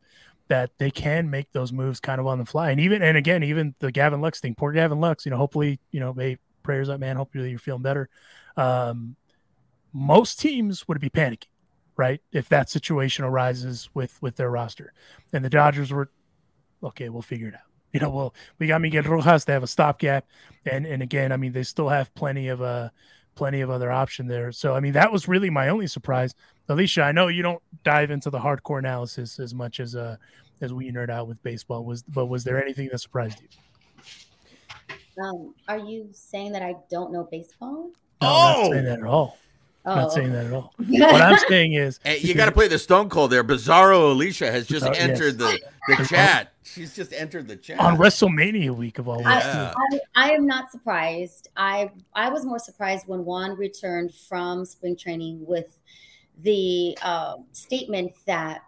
that 0.50 0.72
they 0.78 0.92
can 0.92 1.30
make 1.30 1.50
those 1.54 1.72
moves 1.72 2.00
kind 2.00 2.20
of 2.20 2.28
on 2.28 2.38
the 2.38 2.46
fly. 2.46 2.72
And 2.72 2.80
even 2.80 3.02
and 3.02 3.18
again, 3.18 3.44
even 3.44 3.74
the 3.80 3.92
Gavin 3.92 4.22
Lux 4.22 4.40
thing, 4.40 4.54
poor 4.56 4.72
Gavin 4.72 5.00
Lux, 5.00 5.26
you 5.26 5.30
know, 5.32 5.38
hopefully, 5.38 5.80
you 5.92 6.00
know, 6.00 6.14
hey, 6.14 6.38
prayers 6.62 6.90
up, 6.90 7.00
man. 7.00 7.16
Hopefully 7.16 7.50
you're 7.50 7.60
feeling 7.60 7.82
better. 7.82 8.10
Um, 8.58 9.16
most 9.94 10.40
teams 10.40 10.88
would 10.88 11.00
be 11.00 11.10
panicking, 11.10 11.48
right? 11.96 12.22
If 12.32 12.50
that 12.50 12.70
situation 12.70 13.26
arises 13.26 13.90
with 13.94 14.22
with 14.22 14.36
their 14.36 14.52
roster. 14.52 14.94
And 15.34 15.44
the 15.44 15.50
Dodgers 15.50 15.92
were 15.92 16.10
okay, 16.84 17.10
we'll 17.10 17.22
figure 17.22 17.48
it 17.48 17.56
out. 17.56 17.71
You 17.94 18.00
know, 18.00 18.10
well, 18.10 18.34
we 18.58 18.68
got 18.68 18.80
Miguel 18.80 19.04
Rojas. 19.04 19.44
They 19.44 19.52
have 19.52 19.64
a 19.64 19.68
stopgap, 19.68 20.26
and 20.66 20.86
and 20.86 21.04
again, 21.04 21.34
I 21.34 21.38
mean, 21.38 21.52
they 21.52 21.64
still 21.64 21.90
have 21.90 22.14
plenty 22.16 22.48
of 22.48 22.62
uh 22.62 22.88
plenty 23.36 23.60
of 23.60 23.70
other 23.70 23.92
option 23.92 24.28
there. 24.28 24.54
So 24.54 24.76
I 24.76 24.80
mean, 24.80 24.94
that 24.94 25.12
was 25.12 25.28
really 25.28 25.50
my 25.50 25.68
only 25.68 25.88
surprise. 25.88 26.34
Alicia, 26.70 27.02
I 27.02 27.12
know 27.12 27.28
you 27.28 27.44
don't 27.44 27.62
dive 27.84 28.10
into 28.10 28.30
the 28.30 28.40
hardcore 28.40 28.80
analysis 28.80 29.40
as 29.40 29.54
much 29.54 29.82
as 29.82 29.96
uh 29.96 30.16
as 30.62 30.72
we 30.72 30.90
nerd 30.90 31.10
out 31.10 31.28
with 31.28 31.42
baseball. 31.44 31.84
Was 31.84 32.04
but 32.04 32.28
was 32.28 32.46
there 32.46 32.64
anything 32.64 32.88
that 32.92 33.00
surprised 33.00 33.42
you? 33.42 33.48
Um, 35.22 35.54
are 35.68 35.78
you 35.78 36.08
saying 36.14 36.54
that 36.54 36.62
I 36.62 36.76
don't 36.90 37.12
know 37.12 37.28
baseball? 37.30 37.90
No, 38.22 38.28
I'm 38.28 38.62
not 38.62 38.72
saying 38.72 38.86
that 38.86 39.00
at 39.00 39.06
all. 39.06 39.38
Oh, 39.84 39.92
I'm 39.92 39.98
not 39.98 40.12
saying 40.14 40.32
that 40.34 40.46
at 40.46 40.54
all. 40.54 40.74
What 40.78 41.22
I'm 41.22 41.38
saying 41.50 41.74
is, 41.74 42.00
Hey, 42.04 42.20
you 42.20 42.34
got 42.36 42.46
to 42.46 42.52
play 42.52 42.68
the 42.68 42.80
Stone 42.80 43.10
Cold 43.10 43.32
there. 43.32 43.44
Bizarro 43.44 44.12
Alicia 44.12 44.52
has 44.52 44.68
just 44.68 44.86
Bizarro, 44.86 44.94
yes. 44.94 45.10
entered 45.10 45.38
the, 45.40 45.60
the 45.88 46.06
chat. 46.06 46.51
She's 46.64 46.96
just 46.96 47.12
entered 47.14 47.48
the 47.48 47.56
chat. 47.56 47.80
on 47.80 47.98
WrestleMania 47.98 48.70
week 48.76 49.00
of 49.00 49.08
all 49.08 49.18
weeks. 49.18 49.30
Yeah. 49.30 49.74
too. 49.92 50.00
I, 50.16 50.28
I 50.28 50.32
am 50.32 50.46
not 50.46 50.72
surprised. 50.72 51.50
I 51.58 51.92
I 52.14 52.30
was 52.30 52.46
more 52.46 52.60
surprised 52.60 53.08
when 53.08 53.26
Juan 53.26 53.56
returned 53.58 54.14
from 54.14 54.66
spring 54.66 54.96
training 54.96 55.44
with 55.46 55.80
the 56.44 56.98
uh, 57.02 57.38
statement 57.52 58.14
that 58.26 58.62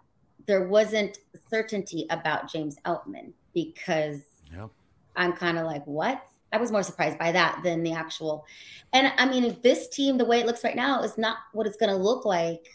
there 0.46 0.66
wasn't 0.68 1.18
certainty 1.48 2.06
about 2.10 2.50
James 2.50 2.76
Outman 2.84 3.32
because 3.54 4.22
Yep. 4.54 4.70
I'm 5.16 5.32
kind 5.32 5.58
of 5.58 5.64
like, 5.64 5.84
what? 5.86 6.22
I 6.52 6.58
was 6.58 6.70
more 6.70 6.82
surprised 6.82 7.18
by 7.18 7.32
that 7.32 7.60
than 7.64 7.82
the 7.82 7.92
actual. 7.92 8.44
And 8.92 9.12
I 9.18 9.26
mean, 9.26 9.44
if 9.44 9.62
this 9.62 9.88
team, 9.88 10.18
the 10.18 10.24
way 10.24 10.40
it 10.40 10.46
looks 10.46 10.62
right 10.62 10.76
now, 10.76 11.02
is 11.02 11.18
not 11.18 11.38
what 11.52 11.66
it's 11.66 11.76
going 11.76 11.90
to 11.90 11.96
look 11.96 12.24
like 12.24 12.66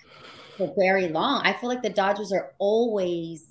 for 0.57 0.73
very 0.77 1.07
long. 1.07 1.41
I 1.45 1.53
feel 1.53 1.69
like 1.69 1.81
the 1.81 1.89
Dodgers 1.89 2.33
are 2.33 2.51
always 2.57 3.45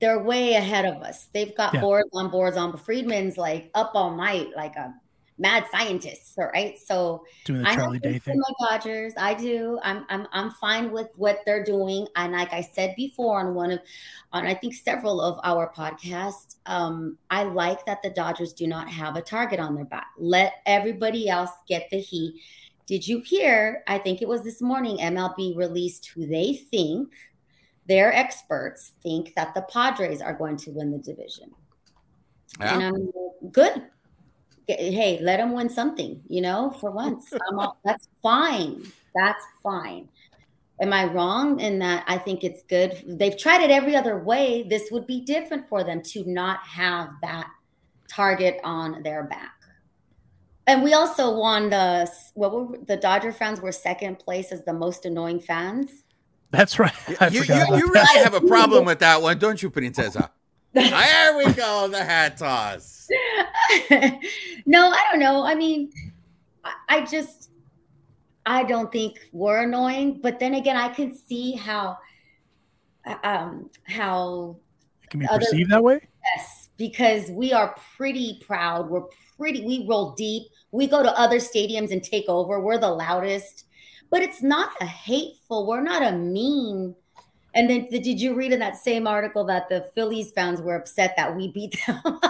they're 0.00 0.22
way 0.22 0.54
ahead 0.54 0.84
of 0.84 1.02
us. 1.02 1.28
They've 1.32 1.56
got 1.56 1.74
Yeah. 1.74 1.80
boards 1.80 2.08
on 2.14 2.30
boards 2.30 2.56
on. 2.56 2.70
But 2.72 2.80
Friedman's 2.80 3.36
like 3.36 3.70
up 3.74 3.92
all 3.94 4.14
night, 4.16 4.48
like 4.56 4.76
a 4.76 4.94
mad 5.40 5.64
scientist. 5.70 6.34
All 6.38 6.46
right, 6.52 6.76
so 6.78 7.24
doing 7.44 7.62
the 7.62 7.68
I 7.68 7.74
Charlie 7.76 7.98
Day 8.00 8.18
thing. 8.18 8.38
my 8.38 8.68
Dodgers. 8.70 9.12
I 9.16 9.34
do. 9.34 9.78
I'm 9.82 10.04
I'm 10.08 10.26
I'm 10.32 10.50
fine 10.52 10.90
with 10.90 11.08
what 11.16 11.40
they're 11.46 11.64
doing. 11.64 12.06
And 12.16 12.32
like 12.32 12.52
I 12.52 12.60
said 12.60 12.94
before 12.96 13.40
on 13.40 13.54
one 13.54 13.70
of 13.72 13.80
on 14.32 14.46
I 14.46 14.54
think 14.54 14.74
several 14.74 15.20
of 15.20 15.38
our 15.44 15.72
podcasts, 15.72 16.56
um, 16.66 17.18
I 17.30 17.44
like 17.44 17.86
that 17.86 18.02
the 18.02 18.10
Dodgers 18.10 18.52
do 18.52 18.66
not 18.66 18.88
have 18.88 19.16
a 19.16 19.22
target 19.22 19.60
on 19.60 19.74
their 19.74 19.84
back. 19.84 20.08
Let 20.18 20.54
everybody 20.66 21.28
else 21.28 21.50
get 21.68 21.88
the 21.90 21.98
heat. 22.00 22.40
Did 22.86 23.06
you 23.06 23.20
hear? 23.20 23.82
I 23.86 23.98
think 23.98 24.22
it 24.22 24.28
was 24.28 24.42
this 24.42 24.62
morning 24.62 24.96
MLB 24.98 25.54
released 25.56 26.06
who 26.06 26.26
they 26.26 26.54
think 26.54 27.12
their 27.88 28.12
experts 28.14 28.92
think 29.02 29.34
that 29.34 29.54
the 29.54 29.62
Padres 29.62 30.20
are 30.20 30.34
going 30.34 30.56
to 30.58 30.70
win 30.70 30.92
the 30.92 30.98
division. 30.98 31.50
And 32.60 32.82
I'm 32.82 32.92
like, 32.92 33.52
good. 33.52 33.82
Hey, 34.66 35.18
let 35.22 35.38
them 35.38 35.52
win 35.52 35.70
something, 35.70 36.20
you 36.28 36.42
know, 36.42 36.76
for 36.78 36.90
once. 36.90 37.32
I'm 37.50 37.58
all, 37.58 37.78
that's 37.84 38.08
fine. 38.22 38.84
That's 39.14 39.42
fine. 39.62 40.08
Am 40.80 40.92
I 40.92 41.06
wrong 41.06 41.58
in 41.58 41.78
that 41.80 42.04
I 42.06 42.18
think 42.18 42.44
it's 42.44 42.62
good? 42.62 43.02
They've 43.06 43.36
tried 43.36 43.62
it 43.62 43.70
every 43.70 43.96
other 43.96 44.18
way. 44.18 44.62
This 44.62 44.90
would 44.92 45.06
be 45.06 45.20
different 45.22 45.68
for 45.68 45.82
them 45.82 46.02
to 46.02 46.24
not 46.30 46.60
have 46.60 47.10
that 47.22 47.48
target 48.08 48.60
on 48.62 49.02
their 49.02 49.24
back. 49.24 49.54
And 50.66 50.84
we 50.84 50.92
also 50.92 51.34
won 51.34 51.70
the 51.70 52.08
what 52.34 52.52
were 52.52 52.78
the 52.86 52.96
Dodger 52.96 53.32
fans 53.32 53.60
were 53.60 53.72
second 53.72 54.18
place 54.18 54.52
as 54.52 54.64
the 54.64 54.72
most 54.72 55.06
annoying 55.06 55.40
fans. 55.40 56.04
That's 56.50 56.78
right. 56.78 56.92
I 57.20 57.28
You, 57.28 57.42
you, 57.42 57.54
you 57.54 57.90
really 57.92 58.22
have 58.22 58.34
a 58.34 58.40
problem 58.40 58.84
with 58.84 59.00
that 59.00 59.20
one, 59.20 59.38
don't 59.38 59.62
you, 59.62 59.70
Princesa? 59.70 60.30
There 60.74 61.36
we 61.36 61.52
go, 61.54 61.88
the 61.88 62.04
hat 62.04 62.36
toss. 62.36 63.08
no, 64.66 64.90
I 64.90 65.02
don't 65.10 65.18
know. 65.18 65.42
I 65.44 65.54
mean, 65.54 65.90
I, 66.62 66.72
I 66.88 67.04
just, 67.04 67.50
I 68.46 68.62
don't 68.64 68.92
think 68.92 69.18
we're 69.32 69.62
annoying. 69.62 70.20
But 70.22 70.38
then 70.38 70.54
again, 70.54 70.76
I 70.76 70.88
can 70.90 71.14
see 71.16 71.52
how, 71.52 71.98
um, 73.24 73.70
how 73.88 74.56
It 75.02 75.10
can 75.10 75.20
be 75.20 75.26
Other- 75.26 75.38
perceived 75.40 75.70
that 75.70 75.82
way. 75.82 76.00
yes, 76.36 76.68
because 76.76 77.30
we 77.30 77.52
are 77.52 77.74
pretty 77.96 78.40
proud. 78.46 78.88
We're 78.88 79.04
pretty. 79.36 79.64
We 79.64 79.84
roll 79.88 80.12
deep. 80.12 80.44
We 80.70 80.86
go 80.86 81.02
to 81.02 81.18
other 81.18 81.38
stadiums 81.38 81.90
and 81.92 82.04
take 82.04 82.26
over. 82.28 82.60
We're 82.60 82.78
the 82.78 82.90
loudest. 82.90 83.64
But 84.10 84.22
it's 84.22 84.42
not 84.42 84.70
a 84.80 84.86
hateful. 84.86 85.66
We're 85.66 85.82
not 85.82 86.02
a 86.02 86.12
mean. 86.12 86.94
And 87.54 87.68
then 87.68 87.88
did 87.90 88.20
you 88.20 88.34
read 88.34 88.52
in 88.52 88.60
that 88.60 88.76
same 88.76 89.06
article 89.06 89.44
that 89.46 89.68
the 89.68 89.90
Phillies 89.94 90.30
fans 90.30 90.60
were 90.60 90.76
upset 90.76 91.14
that 91.16 91.34
we 91.34 91.48
beat 91.48 91.76
them? 91.86 92.00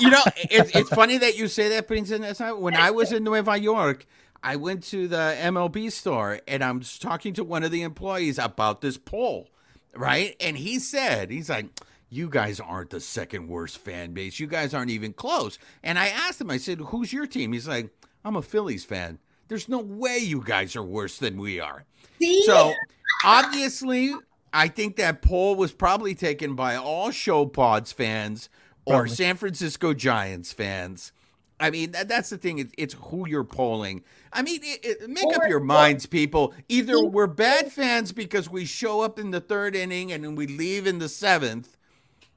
you 0.00 0.10
know, 0.10 0.22
it's, 0.36 0.70
it's 0.74 0.88
funny 0.94 1.18
that 1.18 1.36
you 1.36 1.48
say 1.48 1.68
that, 1.70 1.86
Princess. 1.86 2.40
When 2.40 2.76
I 2.76 2.90
was 2.90 3.12
in 3.12 3.24
Nueva 3.24 3.58
York, 3.58 4.06
I 4.42 4.56
went 4.56 4.84
to 4.84 5.08
the 5.08 5.36
MLB 5.40 5.90
store 5.90 6.40
and 6.46 6.62
I'm 6.62 6.80
talking 6.80 7.34
to 7.34 7.44
one 7.44 7.64
of 7.64 7.70
the 7.70 7.82
employees 7.82 8.38
about 8.38 8.80
this 8.80 8.96
poll, 8.96 9.48
right? 9.94 10.36
And 10.40 10.56
he 10.56 10.78
said, 10.78 11.30
he's 11.30 11.48
like, 11.48 11.66
you 12.10 12.28
guys 12.28 12.60
aren't 12.60 12.90
the 12.90 13.00
second 13.00 13.48
worst 13.48 13.78
fan 13.78 14.12
base. 14.12 14.38
You 14.38 14.46
guys 14.46 14.74
aren't 14.74 14.90
even 14.90 15.12
close. 15.12 15.58
And 15.82 15.98
I 15.98 16.08
asked 16.08 16.40
him, 16.40 16.50
I 16.50 16.56
said, 16.56 16.78
who's 16.80 17.12
your 17.12 17.26
team? 17.26 17.52
He's 17.52 17.68
like, 17.68 17.90
I'm 18.24 18.36
a 18.36 18.42
Phillies 18.42 18.84
fan. 18.84 19.18
There's 19.48 19.68
no 19.68 19.78
way 19.78 20.18
you 20.18 20.42
guys 20.44 20.76
are 20.76 20.82
worse 20.82 21.18
than 21.18 21.38
we 21.38 21.58
are. 21.58 21.84
See? 22.20 22.44
So 22.44 22.72
obviously, 23.24 24.14
I 24.52 24.68
think 24.68 24.96
that 24.96 25.22
poll 25.22 25.56
was 25.56 25.72
probably 25.72 26.14
taken 26.14 26.54
by 26.54 26.76
all 26.76 27.10
Show 27.10 27.46
Pods 27.46 27.92
fans 27.92 28.48
or 28.84 29.00
Probably. 29.00 29.10
San 29.10 29.36
Francisco 29.36 29.94
Giants 29.94 30.52
fans. 30.52 31.12
I 31.60 31.70
mean, 31.70 31.90
that, 31.92 32.08
that's 32.08 32.30
the 32.30 32.38
thing. 32.38 32.58
It, 32.58 32.70
it's 32.78 32.94
who 32.94 33.28
you're 33.28 33.44
polling. 33.44 34.04
I 34.32 34.42
mean, 34.42 34.60
it, 34.62 34.84
it, 34.84 35.10
make 35.10 35.24
up 35.36 35.48
your 35.48 35.60
minds, 35.60 36.06
people. 36.06 36.54
Either 36.68 37.02
we're 37.04 37.26
bad 37.26 37.72
fans 37.72 38.12
because 38.12 38.48
we 38.48 38.64
show 38.64 39.00
up 39.00 39.18
in 39.18 39.30
the 39.30 39.40
third 39.40 39.74
inning 39.74 40.12
and 40.12 40.22
then 40.22 40.34
we 40.34 40.46
leave 40.46 40.86
in 40.86 40.98
the 40.98 41.08
seventh, 41.08 41.76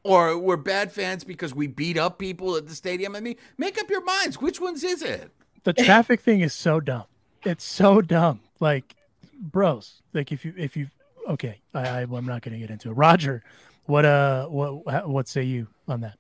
or 0.04 0.38
we're 0.38 0.58
bad 0.58 0.92
fans 0.92 1.24
because 1.24 1.54
we 1.54 1.68
beat 1.68 1.98
up 1.98 2.18
people 2.18 2.56
at 2.56 2.68
the 2.68 2.74
stadium. 2.74 3.16
I 3.16 3.20
mean, 3.20 3.36
make 3.58 3.80
up 3.80 3.90
your 3.90 4.04
minds. 4.04 4.42
Which 4.42 4.60
ones 4.60 4.84
is 4.84 5.04
it? 5.04 5.32
The 5.64 5.74
traffic 5.74 6.22
thing 6.22 6.42
is 6.42 6.54
so 6.54 6.80
dumb. 6.80 7.06
It's 7.44 7.64
so 7.64 8.02
dumb. 8.02 8.42
Like, 8.60 8.96
bros, 9.40 10.02
like 10.14 10.32
if 10.32 10.46
you 10.46 10.54
if 10.58 10.76
you 10.78 10.88
okay, 11.28 11.60
I, 11.74 11.82
I 11.88 12.02
I'm 12.02 12.26
not 12.26 12.42
gonna 12.42 12.58
get 12.60 12.70
into 12.70 12.90
it. 12.90 12.94
Roger, 12.94 13.44
what 13.86 14.06
uh 14.06 14.48
what 14.48 15.08
what 15.08 15.28
say 15.28 15.44
you 15.44 15.68
on 15.88 16.02
that? 16.02 16.18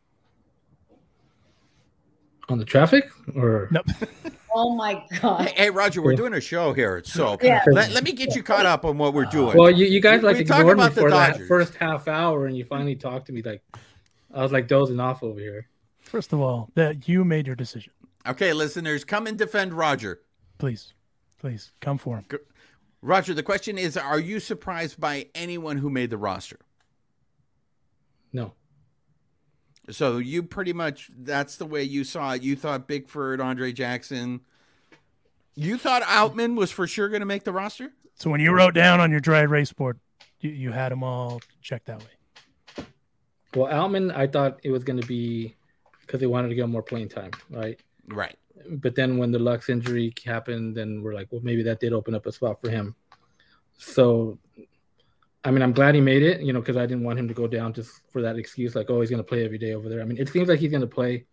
On 2.49 2.58
the 2.58 2.65
traffic 2.65 3.10
or 3.36 3.69
nope. 3.71 3.86
oh 4.54 4.75
my 4.75 5.06
god. 5.21 5.47
Hey, 5.47 5.54
hey, 5.63 5.69
Roger, 5.69 6.01
we're 6.01 6.15
doing 6.15 6.34
a 6.34 6.41
show 6.41 6.73
here, 6.73 7.01
so 7.06 7.38
Yeah. 7.41 7.63
let, 7.71 7.91
let 7.91 8.04
me 8.04 8.12
get 8.12 8.36
you 8.36 8.43
caught 8.43 8.65
up 8.65 8.84
on 8.84 8.97
what 8.97 9.13
we're 9.13 9.25
doing. 9.25 9.56
well, 9.58 9.71
you, 9.71 9.86
you 9.86 10.01
guys 10.01 10.21
like 10.21 10.38
we 10.38 10.43
talk 10.43 10.60
ignored 10.60 10.77
me 10.77 10.84
about 10.84 10.95
the 10.95 11.01
for 11.01 11.10
that 11.12 11.39
first 11.47 11.75
half 11.75 12.08
hour, 12.10 12.47
and 12.47 12.58
you 12.58 12.65
finally 12.65 12.95
talked 12.95 13.27
to 13.27 13.32
me 13.32 13.41
like 13.41 13.62
I 14.34 14.41
was 14.43 14.51
like 14.51 14.67
dozing 14.67 14.99
off 14.99 15.23
over 15.23 15.39
here. 15.39 15.67
first 16.01 16.34
of 16.34 16.41
all, 16.41 16.69
that 16.75 17.08
you 17.08 17.23
made 17.23 17.47
your 17.47 17.56
decision. 17.56 17.93
Okay, 18.27 18.53
listeners, 18.53 19.03
come 19.03 19.27
and 19.27 19.38
defend 19.38 19.73
Roger. 19.73 20.21
Please, 20.57 20.93
please 21.39 21.71
come 21.81 21.97
for 21.97 22.17
him. 22.17 22.25
Roger, 23.01 23.34
the 23.34 23.43
question 23.43 23.77
is 23.77 23.97
Are 23.97 24.19
you 24.19 24.39
surprised 24.39 24.99
by 24.99 25.27
anyone 25.34 25.77
who 25.77 25.89
made 25.89 26.10
the 26.10 26.17
roster? 26.17 26.60
No, 28.34 28.53
So 29.89 30.19
you 30.19 30.41
pretty 30.43 30.71
much, 30.71 31.12
that's 31.17 31.57
the 31.57 31.65
way 31.65 31.84
you 31.84 32.03
saw 32.05 32.34
it. 32.34 32.43
You 32.43 32.55
thought 32.55 32.88
Bickford, 32.88 33.41
Andre 33.41 33.73
Jackson. 33.73 34.41
You 35.53 35.77
thought 35.77 36.01
Outman 36.03 36.55
was 36.55 36.71
for 36.71 36.88
sure 36.88 37.10
going 37.10 37.19
to 37.19 37.25
make 37.25 37.43
the 37.43 37.51
roster? 37.51 37.91
So 38.15 38.29
when 38.29 38.39
you 38.39 38.53
wrote 38.53 38.73
down 38.73 39.01
on 39.01 39.12
your 39.12 39.19
dry 39.19 39.41
erase 39.41 39.73
board, 39.73 39.99
you, 40.39 40.51
you 40.51 40.71
had 40.71 40.93
them 40.93 41.03
all 41.03 41.41
checked 41.62 41.88
that 41.88 41.99
way. 41.99 42.86
well, 43.53 43.67
Outman, 43.67 44.15
I 44.15 44.27
thought 44.27 44.62
it 44.63 44.71
was 44.71 44.86
going 44.86 45.01
to 45.01 45.07
be 45.07 45.55
because 46.01 46.21
they 46.21 46.27
wanted 46.27 46.49
to 46.49 46.55
get 46.55 46.69
more 46.69 46.84
playing 46.84 47.10
time, 47.10 47.31
right? 47.49 47.77
Right. 48.08 48.38
But 48.70 48.96
then 48.96 49.18
when 49.18 49.32
the 49.32 49.40
Lux 49.40 49.70
injury 49.70 50.14
happened, 50.26 50.76
then 50.76 51.02
we're 51.02 51.14
like, 51.14 51.32
well, 51.32 51.42
maybe 51.44 51.64
that 51.64 51.80
did 51.80 51.94
open 51.94 52.14
up 52.14 52.26
a 52.26 52.32
spot 52.32 52.62
for 52.62 52.70
him. 52.70 52.96
So, 53.78 54.38
I 55.44 55.50
mean, 55.50 55.64
I'm 55.64 55.74
glad 55.74 55.96
he 55.96 56.02
made 56.02 56.22
it, 56.22 56.42
you 56.42 56.54
know, 56.54 56.60
because 56.60 56.78
I 56.78 56.86
didn't 56.86 57.04
want 57.04 57.18
him 57.18 57.28
to 57.28 57.34
go 57.34 57.48
down 57.48 57.74
just 57.74 58.02
for 58.12 58.22
that 58.22 58.38
excuse, 58.38 58.76
like, 58.76 58.90
oh, 58.90 59.02
he's 59.02 59.10
going 59.10 59.24
to 59.24 59.28
play 59.28 59.44
every 59.44 59.58
day 59.58 59.74
over 59.74 59.90
there. 59.90 60.02
I 60.02 60.06
mean, 60.06 60.20
it 60.20 60.30
seems 60.30 60.50
like 60.50 60.60
he's 60.60 60.70
going 60.70 60.82
to 60.82 60.88
play. 60.88 61.26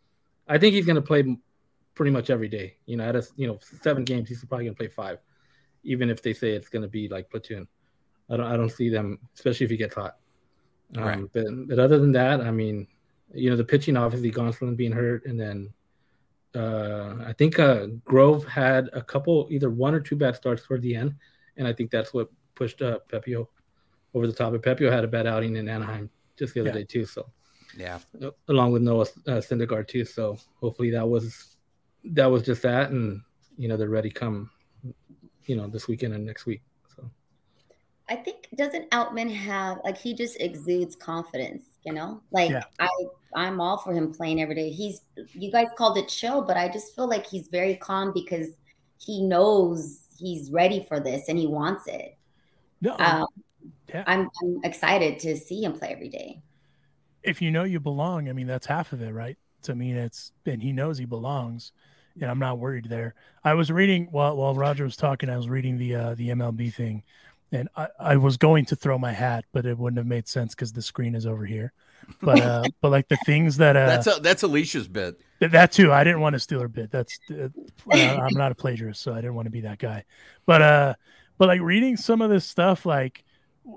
I 0.48 0.56
think 0.56 0.74
he's 0.74 0.86
going 0.86 0.96
to 0.96 1.02
play 1.02 1.36
pretty 1.94 2.10
much 2.10 2.30
every 2.30 2.48
day. 2.48 2.76
You 2.86 2.96
know, 2.96 3.04
at 3.04 3.16
a, 3.16 3.26
you 3.36 3.46
know 3.46 3.58
seven 3.82 4.04
games, 4.04 4.28
he's 4.28 4.42
probably 4.44 4.64
going 4.64 4.74
to 4.74 4.78
play 4.78 4.88
five, 4.88 5.18
even 5.82 6.08
if 6.08 6.22
they 6.22 6.32
say 6.32 6.52
it's 6.52 6.68
going 6.68 6.82
to 6.82 6.88
be 6.88 7.08
like 7.08 7.28
platoon. 7.28 7.68
I 8.30 8.36
don't, 8.36 8.46
I 8.46 8.56
don't 8.56 8.70
see 8.70 8.88
them, 8.88 9.18
especially 9.34 9.64
if 9.64 9.70
he 9.70 9.76
gets 9.76 9.94
hot. 9.94 10.16
Um, 10.96 11.04
Right. 11.04 11.32
But 11.32 11.44
but 11.68 11.78
other 11.78 11.98
than 11.98 12.12
that, 12.12 12.40
I 12.40 12.50
mean, 12.50 12.86
you 13.34 13.50
know, 13.50 13.56
the 13.56 13.64
pitching 13.64 13.96
obviously 13.96 14.30
Gonsolin 14.30 14.76
being 14.76 14.92
hurt, 14.92 15.26
and 15.26 15.38
then 15.38 15.68
uh, 16.54 17.14
I 17.26 17.32
think 17.34 17.58
uh, 17.58 17.86
Grove 18.04 18.44
had 18.46 18.88
a 18.92 19.02
couple, 19.02 19.48
either 19.50 19.70
one 19.70 19.94
or 19.94 20.00
two 20.00 20.16
bad 20.16 20.36
starts 20.36 20.66
toward 20.66 20.82
the 20.82 20.94
end, 20.94 21.14
and 21.56 21.66
I 21.66 21.72
think 21.72 21.90
that's 21.90 22.14
what 22.14 22.30
pushed 22.54 22.82
uh, 22.82 22.98
Pepiot 23.10 23.46
over 24.14 24.26
the 24.26 24.32
top. 24.32 24.54
And 24.54 24.62
Pepiot 24.62 24.90
had 24.90 25.04
a 25.04 25.08
bad 25.08 25.26
outing 25.26 25.56
in 25.56 25.68
Anaheim 25.68 26.10
just 26.38 26.54
the 26.54 26.60
other 26.60 26.70
Yeah. 26.70 26.74
day 26.74 26.84
too, 26.84 27.04
so 27.04 27.30
Yeah. 27.76 27.98
uh, 28.22 28.30
along 28.48 28.72
with 28.72 28.82
Noah 28.82 29.02
uh, 29.26 29.40
Syndergaard 29.40 29.88
too. 29.88 30.04
So 30.04 30.38
hopefully 30.60 30.90
that 30.90 31.08
was 31.08 31.56
that 32.04 32.26
was 32.26 32.42
just 32.42 32.62
that, 32.62 32.90
and 32.90 33.20
you 33.56 33.68
know 33.68 33.76
they're 33.76 33.88
ready 33.90 34.10
come, 34.10 34.50
you 35.46 35.56
know, 35.56 35.66
this 35.66 35.88
weekend 35.88 36.14
and 36.14 36.24
next 36.24 36.46
week. 36.46 36.62
So 36.96 37.10
I 38.08 38.16
think 38.16 38.48
doesn't 38.56 38.90
Outman 38.90 39.30
have 39.34 39.80
like 39.84 39.98
he 39.98 40.14
just 40.14 40.40
exudes 40.40 40.96
confidence, 40.96 41.66
you 41.84 41.92
know? 41.92 42.22
Like 42.32 42.50
Yeah. 42.50 42.64
I 42.78 42.88
I'm 43.34 43.60
all 43.60 43.78
for 43.78 43.92
him 43.92 44.12
playing 44.12 44.40
every 44.40 44.54
day. 44.54 44.70
He's 44.70 45.02
you 45.32 45.50
guys 45.52 45.68
called 45.76 45.98
it 45.98 46.08
chill, 46.08 46.42
but 46.42 46.56
I 46.56 46.68
just 46.68 46.94
feel 46.94 47.08
like 47.08 47.26
he's 47.26 47.48
very 47.48 47.76
calm 47.76 48.12
because 48.14 48.48
he 48.98 49.22
knows 49.22 50.04
he's 50.18 50.50
ready 50.50 50.84
for 50.88 51.00
this 51.00 51.28
and 51.28 51.38
he 51.38 51.46
wants 51.46 51.86
it. 51.86 52.16
No, 52.80 52.96
Um, 52.98 53.26
yeah. 53.88 54.04
I'm 54.06 54.30
I'm 54.42 54.60
excited 54.64 55.18
to 55.20 55.36
see 55.36 55.62
him 55.64 55.72
play 55.74 55.88
every 55.90 56.08
day. 56.08 56.42
if 57.22 57.42
you 57.42 57.50
know 57.50 57.64
you 57.64 57.80
belong, 57.80 58.28
I 58.28 58.32
mean 58.32 58.46
that's 58.46 58.66
half 58.66 58.92
of 58.92 59.02
it, 59.02 59.12
right? 59.12 59.36
I 59.68 59.74
mean 59.74 59.96
it's 59.96 60.32
and 60.46 60.62
he 60.62 60.72
knows 60.72 60.98
he 60.98 61.04
belongs, 61.04 61.72
and 62.20 62.30
I'm 62.30 62.38
not 62.38 62.58
worried 62.58 62.86
there. 62.88 63.14
I 63.44 63.54
was 63.54 63.70
reading 63.70 64.08
while 64.10 64.36
while 64.36 64.54
Roger 64.54 64.84
was 64.84 64.96
talking, 64.96 65.28
I 65.30 65.36
was 65.36 65.48
reading 65.48 65.78
the 65.78 65.94
uh, 65.94 66.14
the 66.14 66.30
MLB 66.30 66.70
thing, 66.70 67.02
and 67.52 67.68
I, 67.76 67.88
I 67.98 68.16
was 68.16 68.36
going 68.36 68.64
to 68.66 68.76
throw 68.76 68.98
my 68.98 69.12
hat, 69.12 69.44
but 69.52 69.66
it 69.66 69.78
wouldn't 69.78 69.98
have 69.98 70.06
made 70.06 70.28
sense 70.28 70.54
because 70.54 70.72
the 70.72 70.82
screen 70.82 71.14
is 71.14 71.26
over 71.26 71.44
here. 71.44 71.72
But 72.20 72.40
uh, 72.40 72.62
but 72.80 72.90
like 72.90 73.08
the 73.08 73.18
things 73.24 73.56
that 73.58 73.76
uh, 73.76 73.86
That's 73.86 74.06
a, 74.06 74.20
that's 74.20 74.42
Alicia's 74.42 74.88
bit. 74.88 75.20
Th- 75.40 75.52
That 75.52 75.72
too. 75.72 75.92
I 75.92 76.04
didn't 76.04 76.20
want 76.20 76.34
to 76.34 76.40
steal 76.40 76.60
her 76.60 76.68
bit. 76.68 76.90
That's 76.90 77.18
uh, 77.30 77.48
I'm 77.92 78.34
not 78.34 78.52
a 78.52 78.54
plagiarist, 78.54 79.00
so 79.02 79.12
I 79.12 79.16
didn't 79.16 79.34
want 79.34 79.46
to 79.46 79.50
be 79.50 79.62
that 79.62 79.78
guy. 79.78 80.04
But 80.46 80.62
uh, 80.62 80.94
but 81.38 81.48
like 81.48 81.60
reading 81.60 81.96
some 81.96 82.22
of 82.22 82.30
this 82.30 82.44
stuff, 82.44 82.84
like 82.84 83.24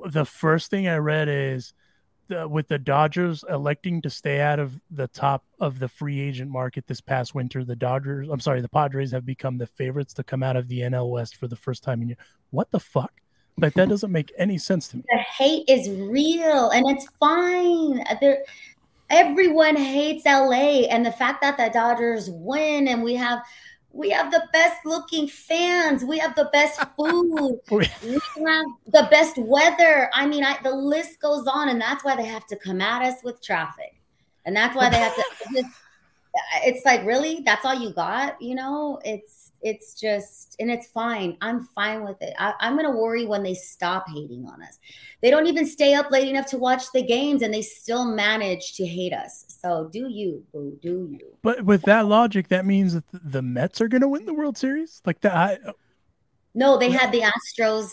the 0.06 0.26
first 0.26 0.70
thing 0.70 0.88
I 0.88 0.98
read 0.98 1.28
is 1.30 1.74
the, 2.32 2.48
with 2.48 2.68
the 2.68 2.80
Dodgers 2.80 3.44
electing 3.50 4.02
to 4.02 4.10
stay 4.10 4.40
out 4.40 4.60
of 4.60 4.80
the 4.90 5.08
top 5.08 5.44
of 5.60 5.80
the 5.80 5.88
free 5.88 6.20
agent 6.20 6.50
market 6.50 6.88
this 6.88 7.02
past 7.02 7.36
winter, 7.36 7.64
the 7.64 7.76
Dodgers, 7.76 8.30
I'm 8.30 8.40
sorry, 8.40 8.62
the 8.62 8.70
Padres 8.70 9.12
have 9.12 9.26
become 9.26 9.58
the 9.58 9.68
favorites 9.68 10.14
to 10.16 10.24
come 10.24 10.42
out 10.42 10.56
of 10.56 10.68
the 10.68 10.80
NL 10.80 11.12
West 11.12 11.36
for 11.36 11.48
the 11.48 11.56
first 11.56 11.84
time 11.84 12.02
in 12.02 12.10
year. 12.10 12.18
What 12.50 12.72
the 12.72 12.80
fuck? 12.80 13.21
Like 13.58 13.74
that 13.76 13.90
doesn't 13.90 14.12
make 14.12 14.32
any 14.38 14.58
sense 14.58 14.88
to 14.90 14.98
me. 14.98 15.04
The 15.10 15.18
hate 15.18 15.66
is 15.68 15.90
real 15.90 16.70
and 16.70 16.90
it's 16.90 17.08
fine. 17.20 18.04
There 18.20 18.44
everyone 19.10 19.76
hates 19.76 20.26
LA 20.26 20.88
and 20.90 21.06
the 21.06 21.12
fact 21.12 21.42
that 21.42 21.58
the 21.58 21.70
Dodgers 21.72 22.30
win 22.30 22.88
and 22.88 23.04
we 23.04 23.16
have 23.16 23.44
we 23.94 24.10
have 24.12 24.32
the 24.32 24.48
best 24.54 24.86
looking 24.86 25.28
fans. 25.28 26.04
We 26.04 26.18
have 26.20 26.36
the 26.36 26.50
best 26.54 26.82
food. 26.98 27.60
we 27.70 27.84
have 28.14 28.66
the 28.88 29.08
best 29.12 29.38
weather. 29.38 30.10
I 30.14 30.26
mean, 30.26 30.44
I, 30.44 30.58
the 30.64 30.72
list 30.72 31.20
goes 31.20 31.46
on, 31.46 31.70
and 31.70 31.82
that's 31.82 32.04
why 32.04 32.16
they 32.16 32.26
have 32.26 32.48
to 32.48 32.56
come 32.56 32.80
at 32.80 33.02
us 33.02 33.22
with 33.24 33.44
traffic, 33.44 34.02
and 34.46 34.56
that's 34.56 34.76
why 34.76 34.90
they 34.90 34.98
have 34.98 35.16
to. 35.16 35.24
It's, 36.63 36.86
like 36.86 37.06
really, 37.06 37.41
that's 37.46 37.65
all 37.65 37.76
you 37.76 37.91
got, 37.91 38.41
you 38.41 38.56
know? 38.56 39.00
It's 39.04 39.52
it's 39.63 39.94
just, 39.94 40.56
and 40.60 40.72
it's 40.72 40.88
fine. 40.88 41.38
I'm 41.39 41.65
fine 41.76 42.04
with 42.04 42.20
it. 42.22 42.34
I, 42.39 42.54
I'm 42.60 42.76
gonna 42.76 42.98
worry 42.98 43.26
when 43.26 43.44
they 43.44 43.54
stop 43.54 44.06
hating 44.10 44.48
on 44.48 44.63
us. 44.63 44.80
They 45.22 45.30
don't 45.30 45.46
even 45.46 45.68
stay 45.68 45.93
up 45.93 46.10
late 46.10 46.28
enough 46.28 46.47
to 46.47 46.58
watch 46.58 46.91
the 46.93 47.03
games, 47.03 47.43
and 47.43 47.53
they 47.53 47.62
still 47.62 48.06
manage 48.06 48.74
to 48.78 48.88
hate 48.88 49.14
us. 49.14 49.45
So 49.47 49.89
do 49.91 50.08
you, 50.10 50.43
boo? 50.51 50.80
Do 50.82 51.10
you? 51.12 51.38
But 51.43 51.64
with 51.64 51.84
that 51.84 52.08
logic, 52.08 52.47
that 52.47 52.66
means 52.66 52.93
that 52.95 53.03
the- 53.12 53.41
Mets 53.41 53.82
are 53.82 53.88
going 53.88 54.01
to 54.01 54.08
win 54.08 54.26
the 54.26 54.34
World 54.34 54.58
Series. 54.58 55.01
Like 55.06 55.22
that, 55.22 55.36
I, 55.36 55.58
No, 56.56 56.78
they 56.78 56.89
had 56.89 57.12
the 57.12 57.22
Astros, 57.22 57.91